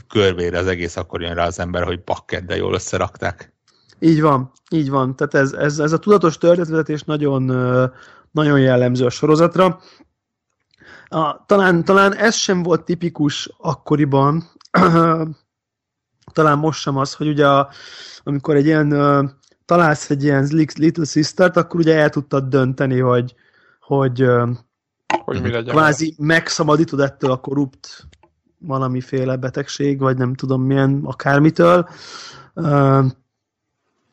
körvére 0.07 0.57
az 0.57 0.67
egész, 0.67 0.95
akkor 0.95 1.21
jön 1.21 1.33
rá 1.33 1.45
az 1.45 1.59
ember, 1.59 1.83
hogy 1.83 2.03
bakker, 2.03 2.45
de 2.45 2.55
jól 2.55 2.73
összerakták. 2.73 3.53
Így 3.99 4.21
van, 4.21 4.51
így 4.69 4.89
van. 4.89 5.15
Tehát 5.15 5.33
ez, 5.33 5.53
ez, 5.53 5.79
ez 5.79 5.91
a 5.91 5.99
tudatos 5.99 6.37
történetvezetés 6.37 7.03
nagyon, 7.03 7.49
nagyon 8.31 8.59
jellemző 8.59 9.05
a 9.05 9.09
sorozatra. 9.09 9.79
A, 11.07 11.45
talán, 11.45 11.83
talán 11.83 12.15
ez 12.15 12.35
sem 12.35 12.63
volt 12.63 12.83
tipikus 12.83 13.49
akkoriban, 13.57 14.43
talán 16.33 16.57
most 16.57 16.79
sem 16.81 16.97
az, 16.97 17.13
hogy 17.13 17.27
ugye 17.27 17.47
a, 17.47 17.69
amikor 18.23 18.55
egy 18.55 18.65
ilyen 18.65 18.89
találsz 19.65 20.09
egy 20.09 20.23
ilyen 20.23 20.47
Little 20.75 21.05
Sister-t, 21.05 21.57
akkor 21.57 21.79
ugye 21.79 21.95
el 21.95 22.09
tudtad 22.09 22.47
dönteni, 22.47 22.99
hogy, 22.99 23.35
hogy, 23.79 24.25
hogy 25.07 25.41
mi 25.41 25.51
legyen 25.51 25.75
kvázi 25.75 26.15
megszabadítod 26.17 26.99
ettől 26.99 27.31
a 27.31 27.39
korrupt 27.39 28.07
valamiféle 28.59 29.35
betegség, 29.35 29.99
vagy 29.99 30.17
nem 30.17 30.33
tudom 30.33 30.61
milyen, 30.63 31.01
akármitől, 31.03 31.89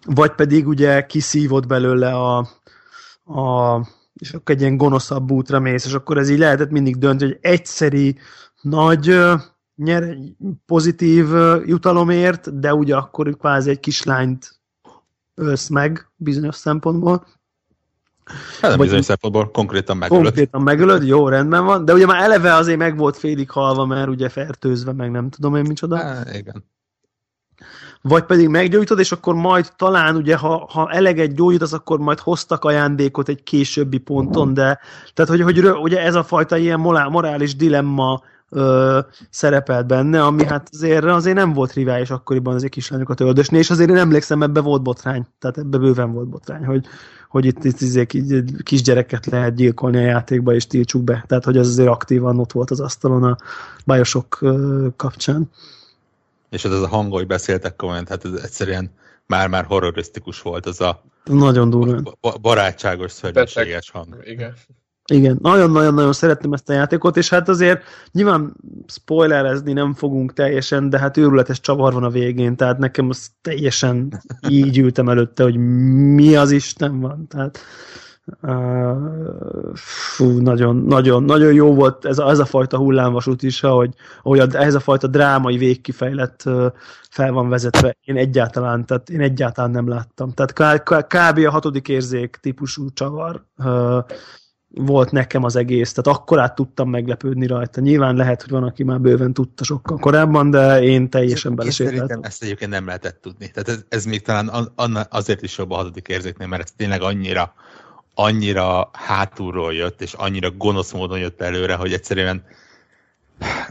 vagy 0.05 0.35
pedig 0.35 0.66
ugye 0.66 1.07
kiszívod 1.07 1.66
belőle 1.66 2.12
a, 2.15 2.39
a 3.24 3.81
és 4.15 4.32
akkor 4.32 4.55
egy 4.55 4.61
ilyen 4.61 4.77
gonoszabb 4.77 5.31
útra 5.31 5.61
mész, 5.61 5.85
és 5.85 5.93
akkor 5.93 6.19
ez 6.19 6.31
így 6.31 6.39
lehetett 6.39 6.70
mindig 6.70 6.99
dönteni, 6.99 7.31
hogy 7.31 7.41
egyszeri 7.43 8.19
nagy 8.61 9.19
nyer, 9.77 10.16
pozitív 10.66 11.28
jutalomért, 11.66 12.59
de 12.59 12.74
ugye 12.74 12.97
akkor 12.97 13.36
kvázi 13.36 13.70
egy 13.70 13.81
kislányt 13.81 14.61
ölsz 15.35 15.69
meg 15.69 16.11
bizonyos 16.16 16.57
szempontból. 16.57 17.27
Hát 18.61 18.70
nem 18.70 18.78
bizonyos 18.78 19.05
szempontból, 19.05 19.51
konkrétan 19.51 19.97
megölöd. 19.97 20.23
Konkrétan 20.24 20.62
megölöd, 20.62 21.07
jó, 21.07 21.28
rendben 21.28 21.65
van, 21.65 21.85
de 21.85 21.93
ugye 21.93 22.07
már 22.07 22.23
eleve 22.23 22.55
azért 22.55 22.78
meg 22.78 22.97
volt 22.97 23.16
félig 23.16 23.51
halva, 23.51 23.86
mert 23.86 24.09
ugye 24.09 24.28
fertőzve, 24.28 24.93
meg 24.93 25.11
nem 25.11 25.31
tudom 25.31 25.57
én 25.57 25.65
micsoda. 25.66 25.97
Há, 25.97 26.24
igen. 26.32 26.65
Vagy 28.09 28.24
pedig 28.24 28.48
meggyógyítod, 28.48 28.98
és 28.98 29.12
akkor 29.12 29.35
majd 29.35 29.72
talán, 29.76 30.16
ugye, 30.16 30.36
ha, 30.36 30.68
ha 30.72 30.90
eleget 30.90 31.35
gyógyítasz, 31.35 31.72
akkor 31.72 31.98
majd 31.98 32.18
hoztak 32.18 32.64
ajándékot 32.64 33.28
egy 33.28 33.43
későbbi 33.43 33.98
ponton, 33.98 34.55
de 34.55 34.78
tehát, 35.14 35.31
hogy, 35.31 35.40
hogy 35.40 35.68
ugye 35.68 36.01
ez 36.02 36.14
a 36.14 36.24
fajta 36.24 36.56
ilyen 36.56 36.81
morális 36.81 37.56
dilemma 37.56 38.22
ö, 38.48 38.98
szerepelt 39.31 39.86
benne, 39.86 40.22
ami 40.22 40.44
hát 40.44 40.68
azért, 40.72 41.05
azért 41.05 41.36
nem 41.36 41.52
volt 41.52 41.72
rivális 41.72 42.10
akkoriban 42.10 42.55
azért 42.55 42.72
kislányokat 42.72 43.20
öldösni, 43.20 43.59
és 43.59 43.70
azért 43.70 43.90
én 43.90 43.97
emlékszem, 43.97 44.43
ebbe 44.43 44.60
volt 44.60 44.82
botrány, 44.82 45.26
tehát 45.39 45.59
ebbe 45.59 45.78
bőven 45.78 46.12
volt 46.12 46.28
botrány, 46.28 46.64
hogy, 46.64 46.86
hogy 47.28 47.44
itt, 47.44 47.64
itt 47.64 47.81
izé, 47.81 48.06
kisgyereket 48.62 49.26
lehet 49.26 49.55
gyilkolni 49.55 49.97
a 49.97 50.06
játékba, 50.06 50.55
és 50.55 50.66
tiltsuk 50.66 51.02
be. 51.02 51.24
Tehát, 51.26 51.44
hogy 51.44 51.56
ez 51.56 51.68
azért 51.68 51.89
aktívan 51.89 52.39
ott 52.39 52.52
volt 52.52 52.70
az 52.70 52.81
asztalon 52.81 53.22
a 53.22 53.36
bajosok 53.86 54.39
kapcsán. 54.97 55.51
És 56.55 56.64
ez 56.64 56.72
az 56.72 56.82
a 56.82 56.89
hang, 56.89 57.12
hogy 57.12 57.26
beszéltek 57.26 57.76
komolyan, 57.76 58.05
tehát 58.05 58.24
ez 58.24 58.32
egyszerűen 58.32 58.90
már-már 59.26 59.64
horrorisztikus 59.64 60.43
volt, 60.43 60.66
az 60.66 60.81
a 60.81 61.05
nagyon 61.24 61.70
durván. 61.70 62.09
barátságos, 62.40 63.12
szörnyűséges 63.12 63.90
hang. 63.90 64.16
Igen. 64.24 64.55
Igen, 65.12 65.39
nagyon-nagyon-nagyon 65.43 66.12
szeretném 66.12 66.52
ezt 66.52 66.68
a 66.68 66.72
játékot, 66.72 67.16
és 67.16 67.28
hát 67.28 67.48
azért 67.48 67.82
nyilván 68.12 68.56
spoilerezni 68.86 69.72
nem 69.72 69.94
fogunk 69.94 70.32
teljesen, 70.32 70.90
de 70.90 70.98
hát 70.98 71.16
őrületes 71.16 71.60
csavar 71.60 71.93
van 71.93 72.05
a 72.05 72.10
végén, 72.10 72.56
tehát 72.56 72.78
nekem 72.78 73.09
az 73.09 73.31
teljesen 73.40 74.22
így 74.48 74.78
ültem 74.78 75.09
előtte, 75.09 75.43
hogy 75.43 75.56
mi 76.14 76.36
az 76.36 76.51
Isten 76.51 77.01
van, 77.01 77.26
tehát 77.28 77.59
uh, 78.42 79.74
fú, 79.74 80.38
nagyon, 80.40 80.76
nagyon, 80.76 81.22
nagyon 81.22 81.52
jó 81.52 81.74
volt 81.74 82.05
ez 82.05 82.18
a, 82.18 82.28
ez 82.30 82.38
a 82.38 82.44
fajta 82.44 82.76
hullámvasút 82.76 83.42
is, 83.42 83.62
ahogy, 83.62 83.94
ahogy 84.22 84.38
a, 84.38 84.46
ez 84.52 84.74
a 84.74 84.80
fajta 84.80 85.06
drámai 85.06 85.56
végkifejlett 85.59 86.42
uh, 86.46 86.66
fel 87.10 87.32
van 87.32 87.48
vezetve. 87.48 87.96
Én 88.05 88.16
egyáltalán, 88.16 88.86
tehát 88.86 89.10
én 89.10 89.20
egyáltalán 89.20 89.70
nem 89.70 89.88
láttam. 89.88 90.32
Tehát 90.32 90.82
kb. 91.06 91.38
a 91.46 91.51
hatodik 91.51 91.88
érzék 91.88 92.36
típusú 92.36 92.92
csavar 92.92 93.44
uh, 93.56 94.05
volt 94.76 95.10
nekem 95.10 95.44
az 95.44 95.56
egész, 95.56 95.92
tehát 95.92 96.18
akkor 96.18 96.40
át 96.40 96.55
tudtam 96.55 96.90
meglepődni 96.90 97.46
rajta. 97.46 97.80
Nyilván 97.80 98.16
lehet, 98.16 98.42
hogy 98.42 98.51
van, 98.51 98.62
aki 98.62 98.84
már 98.84 99.01
bőven 99.01 99.32
tudta 99.32 99.64
sokkal 99.64 99.98
korábban, 99.98 100.51
de 100.51 100.82
én 100.82 101.10
teljesen 101.10 101.55
belesételtem. 101.55 102.20
Ezt 102.22 102.42
egyébként 102.42 102.70
nem 102.70 102.86
lehetett 102.86 103.20
tudni. 103.20 103.51
Tehát 103.51 103.68
ez, 103.68 103.84
ez 103.88 104.05
még 104.05 104.22
talán 104.22 104.51
azért 105.10 105.42
is 105.42 105.59
jobb 105.59 105.70
a 105.70 105.74
hatodik 105.74 106.09
érzéknél, 106.09 106.46
mert 106.46 106.62
ez 106.62 106.70
tényleg 106.76 107.02
annyira, 107.02 107.55
annyira 108.15 108.91
hátulról 108.93 109.74
jött, 109.74 110.03
és 110.03 110.12
annyira 110.12 110.51
gonosz 110.51 110.93
módon 110.93 111.19
jött 111.19 111.41
előre, 111.41 111.74
hogy 111.74 111.93
egyszerűen 111.93 112.45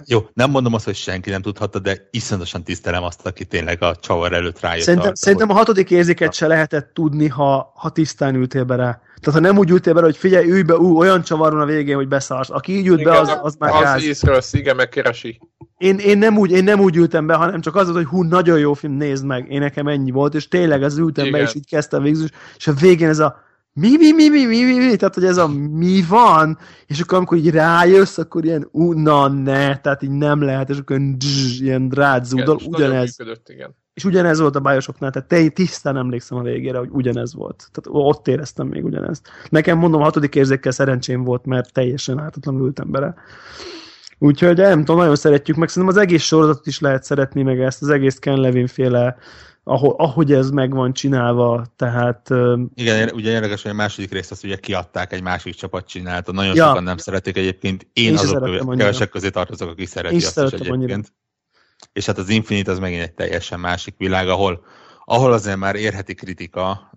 jó, 0.06 0.28
nem 0.34 0.50
mondom 0.50 0.74
azt, 0.74 0.86
hogy 0.86 0.96
senki 0.96 1.30
nem 1.30 1.42
tudhatta, 1.42 1.80
de 1.80 2.08
iszonyatosan 2.12 2.64
tisztelem 2.64 3.04
azt, 3.04 3.26
aki 3.26 3.46
tényleg 3.46 3.84
a 3.84 3.96
csavar 3.96 4.34
előtt 4.34 4.60
rájött. 4.60 4.84
Szerintem, 4.84 5.08
arra, 5.08 5.16
szerintem 5.16 5.48
hogy... 5.48 5.56
a 5.56 5.60
hatodik 5.60 5.92
érzéket 5.92 6.34
se 6.34 6.48
lehetett 6.48 6.94
tudni, 6.94 7.28
ha, 7.28 7.72
ha 7.76 7.90
tisztán 7.90 8.36
ültél 8.36 8.64
be 8.64 8.76
rá. 8.76 9.02
Tehát 9.22 9.40
ha 9.40 9.46
nem 9.46 9.58
úgy 9.58 9.70
ültél 9.70 9.94
be, 9.94 10.02
hogy 10.02 10.18
figyelj, 10.18 10.50
ülj 10.50 10.62
be, 10.62 10.78
ú, 10.78 10.98
olyan 10.98 11.22
csavar 11.22 11.52
van 11.52 11.62
a 11.62 11.66
végén, 11.66 11.96
hogy 11.96 12.08
beszarsz. 12.08 12.50
Aki 12.50 12.78
így 12.78 12.88
ült 12.88 13.00
igen, 13.00 13.12
be, 13.12 13.20
az, 13.20 13.40
az 13.42 13.56
már 13.60 13.74
az 13.74 13.82
gáz. 13.82 14.04
észrevesz, 14.04 14.54
igen, 14.54 14.76
megkeresi. 14.76 15.40
Én, 15.78 15.98
én, 15.98 16.18
nem 16.18 16.38
úgy, 16.38 16.52
én 16.52 16.64
nem 16.64 16.80
úgy 16.80 16.96
ültem 16.96 17.26
be, 17.26 17.34
hanem 17.34 17.62
csak 17.62 17.76
az 17.76 17.84
volt, 17.84 17.98
hogy 17.98 18.06
hú, 18.06 18.24
nagyon 18.24 18.60
jó 18.60 18.74
film, 18.74 18.94
nézd 18.94 19.26
meg. 19.26 19.52
Én 19.52 19.60
nekem 19.60 19.88
ennyi 19.88 20.12
volt, 20.12 20.34
és 20.34 20.48
tényleg 20.48 20.84
az 20.84 20.98
ültem 20.98 21.26
igen. 21.26 21.40
be, 21.40 21.46
és 21.48 21.56
így 21.56 21.68
kezdtem 21.68 22.02
végül, 22.02 22.26
és 22.58 22.68
a 22.68 22.74
végén 22.74 23.10
ez 23.10 23.20
a 23.20 23.42
mi, 23.74 23.98
mi, 23.98 24.12
mi, 24.12 24.30
mi, 24.30 24.46
mi, 24.46 24.64
mi, 24.64 24.78
mi, 24.78 24.96
tehát 24.96 25.14
hogy 25.14 25.26
ez 25.26 25.38
a 25.38 25.48
mi 25.72 26.04
van, 26.08 26.58
és 26.88 27.00
akkor 27.00 27.18
amikor 27.18 27.38
így 27.38 27.50
rájössz, 27.50 28.18
akkor 28.18 28.46
ilyen 28.46 28.70
na 28.94 29.28
ne, 29.28 29.78
tehát 29.78 30.02
így 30.02 30.12
nem 30.12 30.42
lehet, 30.42 30.70
és 30.70 30.78
akkor 30.78 31.00
dzs, 31.18 31.60
ilyen 31.60 31.90
rádzúdol, 31.90 32.60
ugyanez. 32.66 33.18
Működött, 33.18 33.50
igen. 33.50 33.76
És 33.94 34.06
ugyanez 34.06 34.40
volt 34.40 34.56
a 34.56 34.60
bájosoknál, 34.60 35.12
tehát 35.12 35.28
te 35.28 35.50
tisztán 35.50 35.98
emlékszem 35.98 36.38
a 36.38 36.42
végére, 36.42 36.78
hogy 36.78 36.90
ugyanez 36.92 37.34
volt. 37.34 37.70
Tehát 37.72 38.08
ott 38.08 38.28
éreztem 38.28 38.68
még 38.68 38.86
ugyanezt. 38.86 39.28
Nekem 39.50 39.78
mondom, 39.78 40.02
a 40.02 40.04
hatodik 40.04 40.36
érzékkel 40.36 40.72
szerencsém 40.72 41.24
volt, 41.24 41.46
mert 41.46 41.74
teljesen 41.74 42.20
ártatlanul 42.20 42.66
ültem 42.66 42.92
bele. 42.92 43.16
Úgyhogy 44.20 44.58
nem 44.58 44.80
tudom, 44.80 44.98
nagyon 44.98 45.16
szeretjük 45.16 45.58
meg. 45.58 45.70
Szerintem 45.70 45.98
az 45.98 46.04
egész 46.04 46.24
sorozatot 46.24 46.68
is 46.68 46.80
lehet 46.80 47.04
szeretni, 47.04 47.44
meg 47.44 47.60
ezt 47.60 47.82
az 47.82 47.90
egész 47.90 48.16
Ken 48.16 48.40
Levin 48.40 48.68
féle 48.68 49.18
ahogy, 49.64 49.94
ahogy 49.98 50.32
ez 50.34 50.50
meg 50.50 50.74
van 50.74 50.94
csinálva, 50.94 51.66
tehát... 51.76 52.30
Igen, 52.74 53.10
ugye 53.14 53.32
érdekes, 53.32 53.62
hogy 53.62 53.72
a 53.72 53.76
második 53.76 54.12
részt 54.12 54.32
azt 54.32 54.44
ugye 54.44 54.56
kiadták, 54.56 55.14
egy 55.14 55.22
másik 55.22 55.56
csapat 55.56 55.88
csinálta, 55.88 56.32
nagyon 56.32 56.56
ja. 56.56 56.68
sokan 56.68 56.84
nem 56.84 56.98
szeretik 56.98 57.38
egyébként, 57.38 57.88
én, 57.94 58.06
én 58.06 58.18
azok 58.18 58.78
kevesek 58.78 59.10
közé 59.10 59.30
tartozok, 59.30 59.70
aki 59.70 59.86
szereti 59.86 60.16
én 60.16 60.22
azt 60.26 60.38
is 60.38 60.44
egyébként. 60.44 60.72
Annyira. 60.72 60.98
És 61.94 62.06
hát 62.06 62.18
az 62.18 62.30
Infinite 62.30 62.72
az 62.72 62.80
megint 62.80 63.02
egy 63.02 63.14
teljesen 63.14 63.60
másik 63.60 63.96
világ, 63.98 64.30
ahol, 64.30 64.66
ahol 65.06 65.32
azért 65.32 65.58
már 65.58 65.76
érheti 65.76 66.14
kritika, 66.14 66.92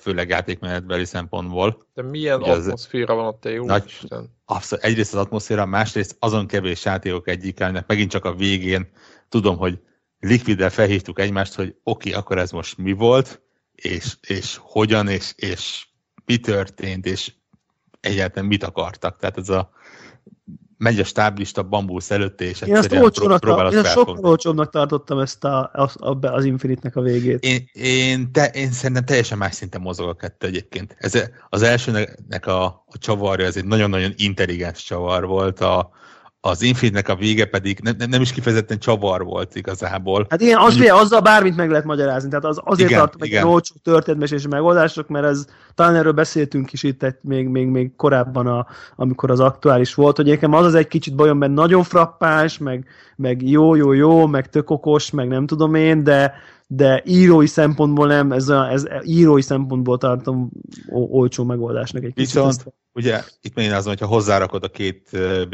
főleg 0.00 0.28
játékmenetbeli 0.28 1.04
szempontból. 1.04 1.78
De 1.94 2.02
milyen 2.02 2.40
Ugye 2.40 2.52
atmoszféra 2.52 3.14
van 3.14 3.26
ott, 3.26 3.44
jó 3.44 3.64
nagy, 3.64 3.84
Isten? 3.86 4.36
Abszolút, 4.44 4.84
egyrészt 4.84 5.14
az 5.14 5.20
atmoszféra, 5.20 5.66
másrészt 5.66 6.16
azon 6.18 6.46
kevés 6.46 6.84
játékok 6.84 7.28
egyikának, 7.28 7.86
megint 7.86 8.10
csak 8.10 8.24
a 8.24 8.34
végén 8.34 8.90
tudom, 9.28 9.56
hogy 9.56 9.78
Liquiddel 10.20 10.70
felhívtuk 10.70 11.18
egymást, 11.18 11.54
hogy 11.54 11.76
oké, 11.82 12.08
okay, 12.08 12.20
akkor 12.20 12.38
ez 12.38 12.50
most 12.50 12.78
mi 12.78 12.92
volt, 12.92 13.42
és, 13.74 14.16
és 14.20 14.58
hogyan, 14.60 15.08
és, 15.08 15.32
és 15.36 15.86
mi 16.24 16.36
történt, 16.36 17.06
és 17.06 17.32
egyáltalán 18.00 18.48
mit 18.48 18.64
akartak. 18.64 19.18
Tehát 19.18 19.38
ez 19.38 19.48
a 19.48 19.70
megy 20.78 21.00
a 21.00 21.04
stáblista 21.04 21.62
bambusz 21.62 22.10
előtt, 22.10 22.40
és 22.40 22.60
én 22.60 22.76
azt 22.76 22.92
olcsónak, 22.92 23.40
próbálod 23.40 23.72
én 23.72 23.84
sokkal 23.84 24.24
olcsóbbnak 24.24 24.70
tartottam 24.70 25.18
ezt 25.18 25.44
a, 25.44 25.70
az, 25.72 25.94
az 26.20 26.44
Infinite-nek 26.44 26.96
a 26.96 27.00
végét. 27.00 27.44
Én, 27.44 27.68
én, 27.72 28.32
te, 28.32 28.46
én 28.46 28.72
szerintem 28.72 29.04
teljesen 29.04 29.38
más 29.38 29.54
szinten 29.54 29.80
mozog 29.80 30.08
a 30.08 30.14
kettő 30.14 30.46
egyébként. 30.46 30.96
Ez, 30.98 31.22
az 31.48 31.62
elsőnek 31.62 32.46
a, 32.46 32.64
a 32.64 32.98
csavarja, 32.98 33.46
ez 33.46 33.56
egy 33.56 33.64
nagyon-nagyon 33.64 34.12
intelligens 34.16 34.82
csavar 34.82 35.26
volt, 35.26 35.60
a, 35.60 35.90
az 36.40 36.62
Infinite-nek 36.62 37.08
a 37.08 37.14
vége 37.14 37.46
pedig 37.46 37.80
nem, 37.82 37.94
nem 38.10 38.20
is 38.20 38.32
kifejezetten 38.32 38.78
csavar 38.78 39.24
volt 39.24 39.54
igazából. 39.54 40.26
Hát 40.28 40.40
igen, 40.40 40.58
az, 40.58 40.76
Mondjuk... 40.76 40.96
azzal 40.96 41.20
bármit 41.20 41.56
meg 41.56 41.70
lehet 41.70 41.84
magyarázni, 41.84 42.28
tehát 42.28 42.44
az, 42.44 42.60
azért 42.64 42.88
igen, 42.88 43.00
tartom 43.00 43.20
egy 43.22 43.44
olcsó 43.44 43.74
történetmesési 43.82 44.48
megoldások, 44.48 45.08
mert 45.08 45.24
ez, 45.24 45.46
talán 45.74 45.94
erről 45.94 46.12
beszéltünk 46.12 46.72
is 46.72 46.82
itt 46.82 47.02
egy, 47.02 47.14
még, 47.20 47.48
még, 47.48 47.66
még 47.66 47.96
korábban, 47.96 48.46
a, 48.46 48.66
amikor 48.96 49.30
az 49.30 49.40
aktuális 49.40 49.94
volt, 49.94 50.16
hogy 50.16 50.26
nekem 50.26 50.52
az 50.52 50.64
az 50.64 50.74
egy 50.74 50.88
kicsit 50.88 51.14
bajom, 51.14 51.38
mert 51.38 51.52
nagyon 51.52 51.82
frappás, 51.82 52.58
meg, 52.58 52.86
meg 53.16 53.48
jó, 53.48 53.74
jó, 53.74 53.92
jó, 53.92 54.26
meg 54.26 54.48
tök 54.48 54.70
okos, 54.70 55.10
meg 55.10 55.28
nem 55.28 55.46
tudom 55.46 55.74
én, 55.74 56.04
de, 56.04 56.34
de 56.66 57.02
írói 57.06 57.46
szempontból 57.46 58.06
nem, 58.06 58.32
ez, 58.32 58.48
a, 58.48 58.70
ez 58.70 58.84
írói 59.04 59.42
szempontból 59.42 59.98
tartom 59.98 60.50
olcsó 60.90 61.44
megoldásnak 61.44 62.02
egy 62.02 62.14
kicsit. 62.14 62.32
Viszont, 62.32 62.64
ugye 62.98 63.24
itt 63.40 63.54
megint 63.54 63.74
az, 63.74 63.84
hogyha 63.84 64.06
hozzárakod 64.06 64.64
a 64.64 64.68
két 64.68 65.08
uh, 65.12 65.48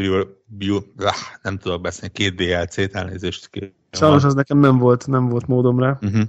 bio, 0.46 0.82
ah, 0.96 1.14
nem 1.42 1.58
tudok 1.58 1.80
beszélni, 1.80 2.12
két 2.14 2.34
DLC-t, 2.34 2.94
elnézést 2.94 3.48
kérem. 3.48 3.72
Sajnos 3.90 4.24
az 4.24 4.34
nekem 4.34 4.58
nem 4.58 4.78
volt, 4.78 5.06
nem 5.06 5.28
volt 5.28 5.46
módom 5.46 5.78
rá. 5.78 5.98
Uh-huh. 6.02 6.22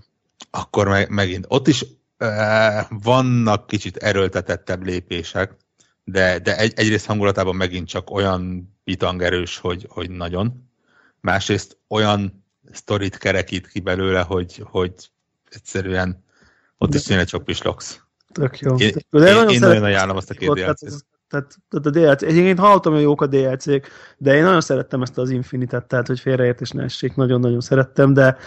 Akkor 0.49 0.87
meg, 0.87 1.09
megint, 1.09 1.45
ott 1.47 1.67
is 1.67 1.85
uh, 2.19 2.99
vannak 3.03 3.67
kicsit 3.67 3.97
erőltetettebb 3.97 4.85
lépések, 4.85 5.55
de, 6.03 6.39
de 6.39 6.57
egy, 6.57 6.73
egyrészt 6.75 7.05
hangulatában 7.05 7.55
megint 7.55 7.87
csak 7.87 8.11
olyan 8.11 8.73
bitangerős, 8.83 9.57
hogy, 9.57 9.85
hogy 9.89 10.09
nagyon. 10.09 10.69
Másrészt 11.19 11.77
olyan 11.87 12.45
sztorit 12.71 13.17
kerekít 13.17 13.67
ki 13.67 13.79
belőle, 13.79 14.21
hogy, 14.21 14.61
hogy 14.63 14.93
egyszerűen 15.49 16.23
Ott 16.77 16.93
is 16.93 17.03
tényleg 17.03 17.25
csak 17.25 17.43
pislogsz. 17.43 18.04
Tök 18.35 18.59
jó. 18.59 18.75
Én. 18.75 18.91
De 19.09 19.27
én, 19.27 19.33
nagyon 19.33 19.49
én 19.49 19.59
nagyon 19.59 19.83
ajánlom 19.83 20.17
azt 20.17 20.29
a 20.29 20.33
két 20.33 20.49
DLC-t. 20.49 21.05
tehát, 21.27 21.55
tehát 21.69 21.85
a 21.85 21.89
DLC, 21.89 22.21
egyébként 22.21 22.59
hallottam, 22.59 22.93
hogy 22.93 23.01
jók 23.01 23.21
a 23.21 23.27
DLC-k, 23.27 23.87
de 24.17 24.35
én 24.35 24.43
nagyon 24.43 24.61
szerettem 24.61 25.01
ezt 25.01 25.17
az 25.17 25.29
Infinitet, 25.29 25.85
tehát 25.85 26.07
hogy 26.07 26.19
félreértés 26.19 26.69
ne 26.69 26.83
essék, 26.83 27.15
nagyon-nagyon 27.15 27.59
szerettem, 27.59 28.13
de 28.13 28.37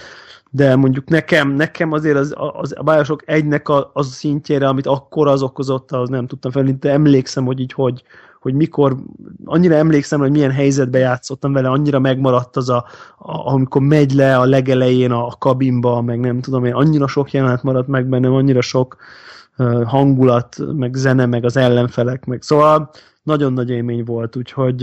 de 0.51 0.77
mondjuk 0.77 1.09
nekem, 1.09 1.51
nekem 1.51 1.93
azért 1.93 2.17
az, 2.17 2.35
az 2.53 2.75
a 2.77 2.83
Bioshock 2.83 3.25
1-nek 3.27 3.65
a, 3.65 3.91
az 3.93 4.07
szintjére, 4.07 4.69
amit 4.69 4.87
akkor 4.87 5.29
az 5.29 5.43
okozott, 5.43 5.93
az 5.93 6.09
nem 6.09 6.27
tudtam 6.27 6.51
fel, 6.51 6.77
de 6.81 6.91
emlékszem, 6.91 7.45
hogy 7.45 7.61
így, 7.61 7.73
hogy, 7.73 8.03
hogy 8.41 8.55
mikor, 8.55 8.97
annyira 9.45 9.75
emlékszem, 9.75 10.21
hogy 10.21 10.31
milyen 10.31 10.51
helyzetbe 10.51 10.99
játszottam 10.99 11.53
vele, 11.53 11.69
annyira 11.69 11.99
megmaradt 11.99 12.57
az 12.57 12.69
a, 12.69 12.85
a 13.19 13.53
amikor 13.53 13.83
megy 13.83 14.13
le 14.13 14.39
a 14.39 14.45
legelején 14.45 15.11
a 15.11 15.29
kabinba, 15.39 16.03
meg 16.03 16.21
nem 16.21 16.41
tudom 16.41 16.65
én, 16.65 16.73
annyira 16.73 17.07
sok 17.07 17.31
jelenet 17.31 17.63
maradt 17.63 17.89
meg 17.89 18.07
bennem, 18.07 18.33
annyira 18.33 18.61
sok 18.61 18.97
uh, 18.99 19.07
hangulat, 19.85 20.57
meg 20.77 20.95
zene, 20.95 21.27
meg 21.27 21.45
az 21.45 21.57
ellenfelek, 21.57 22.25
meg 22.25 22.43
szóval 22.43 22.91
nagyon 23.23 23.53
nagy 23.53 23.71
élmény 23.71 24.05
volt, 24.05 24.37
úgyhogy 24.37 24.77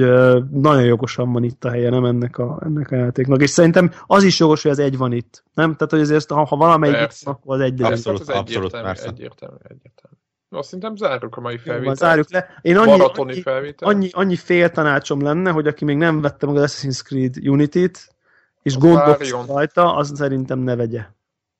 nagyon 0.51 0.83
jogosan 0.83 1.31
van 1.31 1.43
itt 1.43 1.65
a 1.65 1.69
helye, 1.69 1.89
nem 1.89 2.05
ennek 2.05 2.37
a, 2.37 2.61
ennek 2.65 2.91
a 2.91 2.95
játéknak. 2.95 3.41
És 3.41 3.49
szerintem 3.49 3.91
az 4.05 4.23
is 4.23 4.39
jogos, 4.39 4.61
hogy 4.61 4.71
az 4.71 4.79
egy 4.79 4.97
van 4.97 5.11
itt. 5.11 5.43
Nem? 5.53 5.73
Tehát, 5.73 5.91
hogy 5.91 5.99
azért, 5.99 6.31
ha, 6.31 6.45
ha 6.45 6.55
valamelyik 6.55 6.95
itt 7.01 7.27
akkor 7.27 7.55
az 7.55 7.61
egy 7.61 7.81
Abszolút, 7.81 8.21
ez 8.21 8.27
abszolút, 8.27 8.49
egyértelmű, 8.49 8.85
persze. 8.85 9.07
egyértelmű, 9.07 9.55
egyértelmű. 9.63 10.15
Azt 10.49 10.67
szerintem 10.67 10.95
zárjuk 10.95 11.35
a 11.35 11.41
mai 11.41 11.55
van, 11.55 11.63
felvételt. 11.65 11.97
zárjuk 11.97 12.31
le. 12.31 12.59
Én 12.61 12.77
annyi, 12.77 12.91
Maratoni 12.91 13.31
annyi, 13.31 13.41
felvétel. 13.41 13.87
annyi, 13.87 14.09
annyi 14.11 14.35
fél 14.35 14.69
tanácsom 14.69 15.21
lenne, 15.21 15.51
hogy 15.51 15.67
aki 15.67 15.85
még 15.85 15.97
nem 15.97 16.21
vette 16.21 16.45
meg 16.45 16.55
az 16.55 16.71
Assassin's 16.71 17.03
Creed 17.03 17.47
Unity-t, 17.47 18.15
és 18.61 18.75
Az 18.75 18.81
gondolkodik 18.81 19.35
rajta, 19.47 19.95
az 19.95 20.11
szerintem 20.15 20.59
ne 20.59 20.75
vegye. 20.75 21.05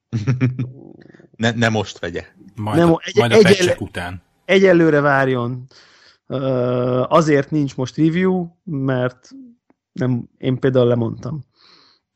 ne, 1.37 1.51
ne 1.51 1.69
most 1.69 1.99
vegye. 1.99 2.23
Majd, 2.55 2.77
Nem, 2.79 2.93
a, 2.93 2.99
egy- 3.03 3.15
majd 3.15 3.31
a 3.31 3.35
egy- 3.35 3.75
után. 3.79 4.21
Egyelőre 4.45 4.99
várjon. 5.01 5.65
Ö, 6.27 7.03
Azért 7.07 7.51
nincs 7.51 7.75
most 7.75 7.97
review, 7.97 8.47
mert 8.63 9.29
nem, 9.91 10.29
én 10.37 10.59
például 10.59 10.87
lemondtam 10.87 11.43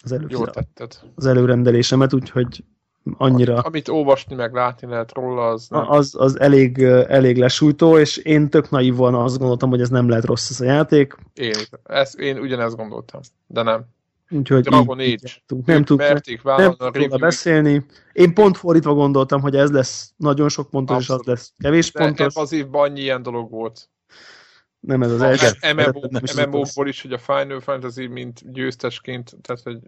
az, 0.03 0.11
elő, 0.11 0.25
Jól 0.29 0.49
tetted. 0.49 0.99
az 1.15 1.25
előrendelésemet, 1.25 2.13
úgyhogy 2.13 2.63
annyira 3.17 3.55
Amit 3.59 3.87
olvasni 3.87 4.35
meg 4.35 4.53
látni 4.53 4.87
lehet 4.87 5.13
róla, 5.13 5.47
az 5.47 5.67
nem. 5.69 5.89
az, 5.91 6.15
az 6.17 6.39
elég, 6.39 6.81
elég 7.07 7.37
lesújtó, 7.37 7.97
és 7.97 8.17
én 8.17 8.49
tök 8.49 8.69
naívan 8.69 9.15
azt 9.15 9.37
gondoltam, 9.37 9.69
hogy 9.69 9.81
ez 9.81 9.89
nem 9.89 10.09
lehet 10.09 10.25
rossz 10.25 10.49
ez 10.49 10.61
a 10.61 10.65
játék, 10.65 11.15
Én, 11.33 11.53
ezt, 11.83 12.19
én 12.19 12.39
ugyanezt 12.39 12.75
gondoltam, 12.75 13.21
de 13.47 13.61
nem. 13.61 13.85
Úgyhogy 14.29 14.63
Dragon 14.63 14.99
így, 14.99 15.13
Age. 15.13 15.31
jártunk. 15.31 15.65
nem 15.65 15.97
merték 15.97 16.43
nem 16.43 16.57
róla 16.57 16.91
review 16.91 17.17
beszélni. 17.17 17.85
Én 18.13 18.33
pont 18.33 18.57
fordítva 18.57 18.93
gondoltam, 18.93 19.41
hogy 19.41 19.55
ez 19.55 19.71
lesz 19.71 20.13
nagyon 20.17 20.49
sok 20.49 20.69
pontos, 20.69 20.97
és 20.97 21.09
az 21.09 21.15
Abszolút. 21.15 21.25
lesz 21.25 21.53
kevés 21.57 21.91
de 21.91 21.99
ebben 21.99 22.15
pontos. 22.15 22.35
az 22.35 22.51
évben 22.51 22.81
annyi 22.81 22.99
ilyen 22.99 23.21
dolog 23.21 23.51
volt. 23.51 23.89
Nem 24.79 25.01
ez 25.01 25.11
az 25.11 25.21
első. 25.21 25.45
Az. 25.61 26.35
MMO-ból 26.35 26.87
is, 26.87 27.01
hogy 27.01 27.13
a 27.13 27.17
Final 27.17 27.59
Fantasy, 27.59 28.07
mint 28.07 28.51
győztesként, 28.51 29.35
tehát 29.41 29.61
hogy 29.63 29.79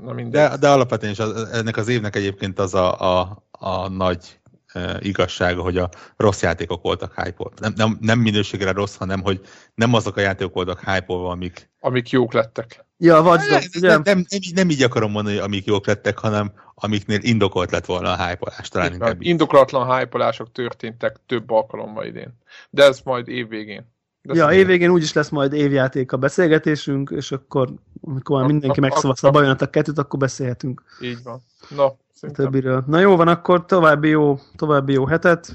na 0.00 0.12
mindegy. 0.12 0.48
De, 0.48 0.56
de 0.56 0.68
alapvetően 0.68 1.12
is 1.12 1.18
az, 1.18 1.48
ennek 1.48 1.76
az 1.76 1.88
évnek 1.88 2.16
egyébként 2.16 2.58
az 2.58 2.74
a, 2.74 3.18
a, 3.20 3.44
a 3.50 3.88
nagy 3.88 4.40
e, 4.66 4.98
igazsága, 5.00 5.62
hogy 5.62 5.76
a 5.76 5.88
rossz 6.16 6.42
játékok 6.42 6.82
voltak 6.82 7.22
hype 7.22 7.50
nem, 7.60 7.72
nem, 7.76 7.98
nem 8.00 8.18
minőségre 8.18 8.72
rossz, 8.72 8.96
hanem 8.96 9.22
hogy 9.22 9.40
nem 9.74 9.94
azok 9.94 10.16
a 10.16 10.20
játékok 10.20 10.54
voltak 10.54 10.80
hype 10.80 11.14
amik 11.14 11.70
Amik 11.80 12.10
jók 12.10 12.32
lettek. 12.32 12.84
Ja, 13.02 13.16
a 13.16 13.22
Dogs, 13.22 13.68
ugye? 13.76 13.88
nem, 13.88 14.00
nem, 14.04 14.24
nem, 14.28 14.40
nem 14.54 14.70
így 14.70 14.82
akarom 14.82 15.10
mondani, 15.10 15.36
hogy 15.36 15.44
amik 15.44 15.64
jók 15.64 15.86
lettek, 15.86 16.18
hanem 16.18 16.52
amiknél 16.74 17.18
indokolt 17.22 17.70
lett 17.70 17.84
volna 17.84 18.12
a 18.12 18.26
hype 18.26 18.52
talán 18.68 18.92
inkább 18.92 19.22
így. 19.22 19.28
Indokolatlan 19.28 19.98
hype 19.98 20.34
történtek 20.52 21.16
több 21.26 21.50
alkalommal 21.50 22.04
idén. 22.06 22.38
De 22.70 22.84
ez 22.84 23.00
majd 23.04 23.28
évvégén. 23.28 23.84
De 24.22 24.34
Ja, 24.34 24.52
évvégén 24.52 24.90
úgyis 24.90 25.12
lesz 25.12 25.28
majd 25.28 25.52
évjáték 25.52 26.12
a 26.12 26.16
beszélgetésünk, 26.16 27.10
és 27.16 27.32
akkor, 27.32 27.68
amikor 28.00 28.40
már 28.40 28.50
mindenki 28.50 28.80
megszavazta 28.80 29.26
a 29.26 29.30
ak- 29.30 29.38
Bajonata 29.38 29.70
kettőt, 29.70 29.98
akkor 29.98 30.18
beszélhetünk 30.18 30.82
Így 31.00 31.22
van. 31.22 31.42
Na, 31.68 31.84
a 31.84 31.96
szerintem 32.12 32.44
többiről. 32.44 32.84
Na 32.86 32.98
jó 32.98 33.16
van, 33.16 33.28
akkor 33.28 33.66
további 33.66 34.08
jó, 34.08 34.38
további 34.56 34.92
jó 34.92 35.06
hetet 35.06 35.54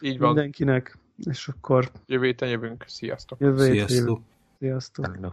így 0.00 0.18
van. 0.18 0.32
mindenkinek, 0.32 0.98
és 1.30 1.48
akkor 1.48 1.90
Jövő 2.06 2.24
héten 2.24 2.48
jövünk. 2.48 2.84
Sziasztok! 2.86 3.40
jövő. 3.40 3.64
Sziasztok! 3.72 4.20
Sziasztok. 4.58 5.14
Hello. 5.14 5.32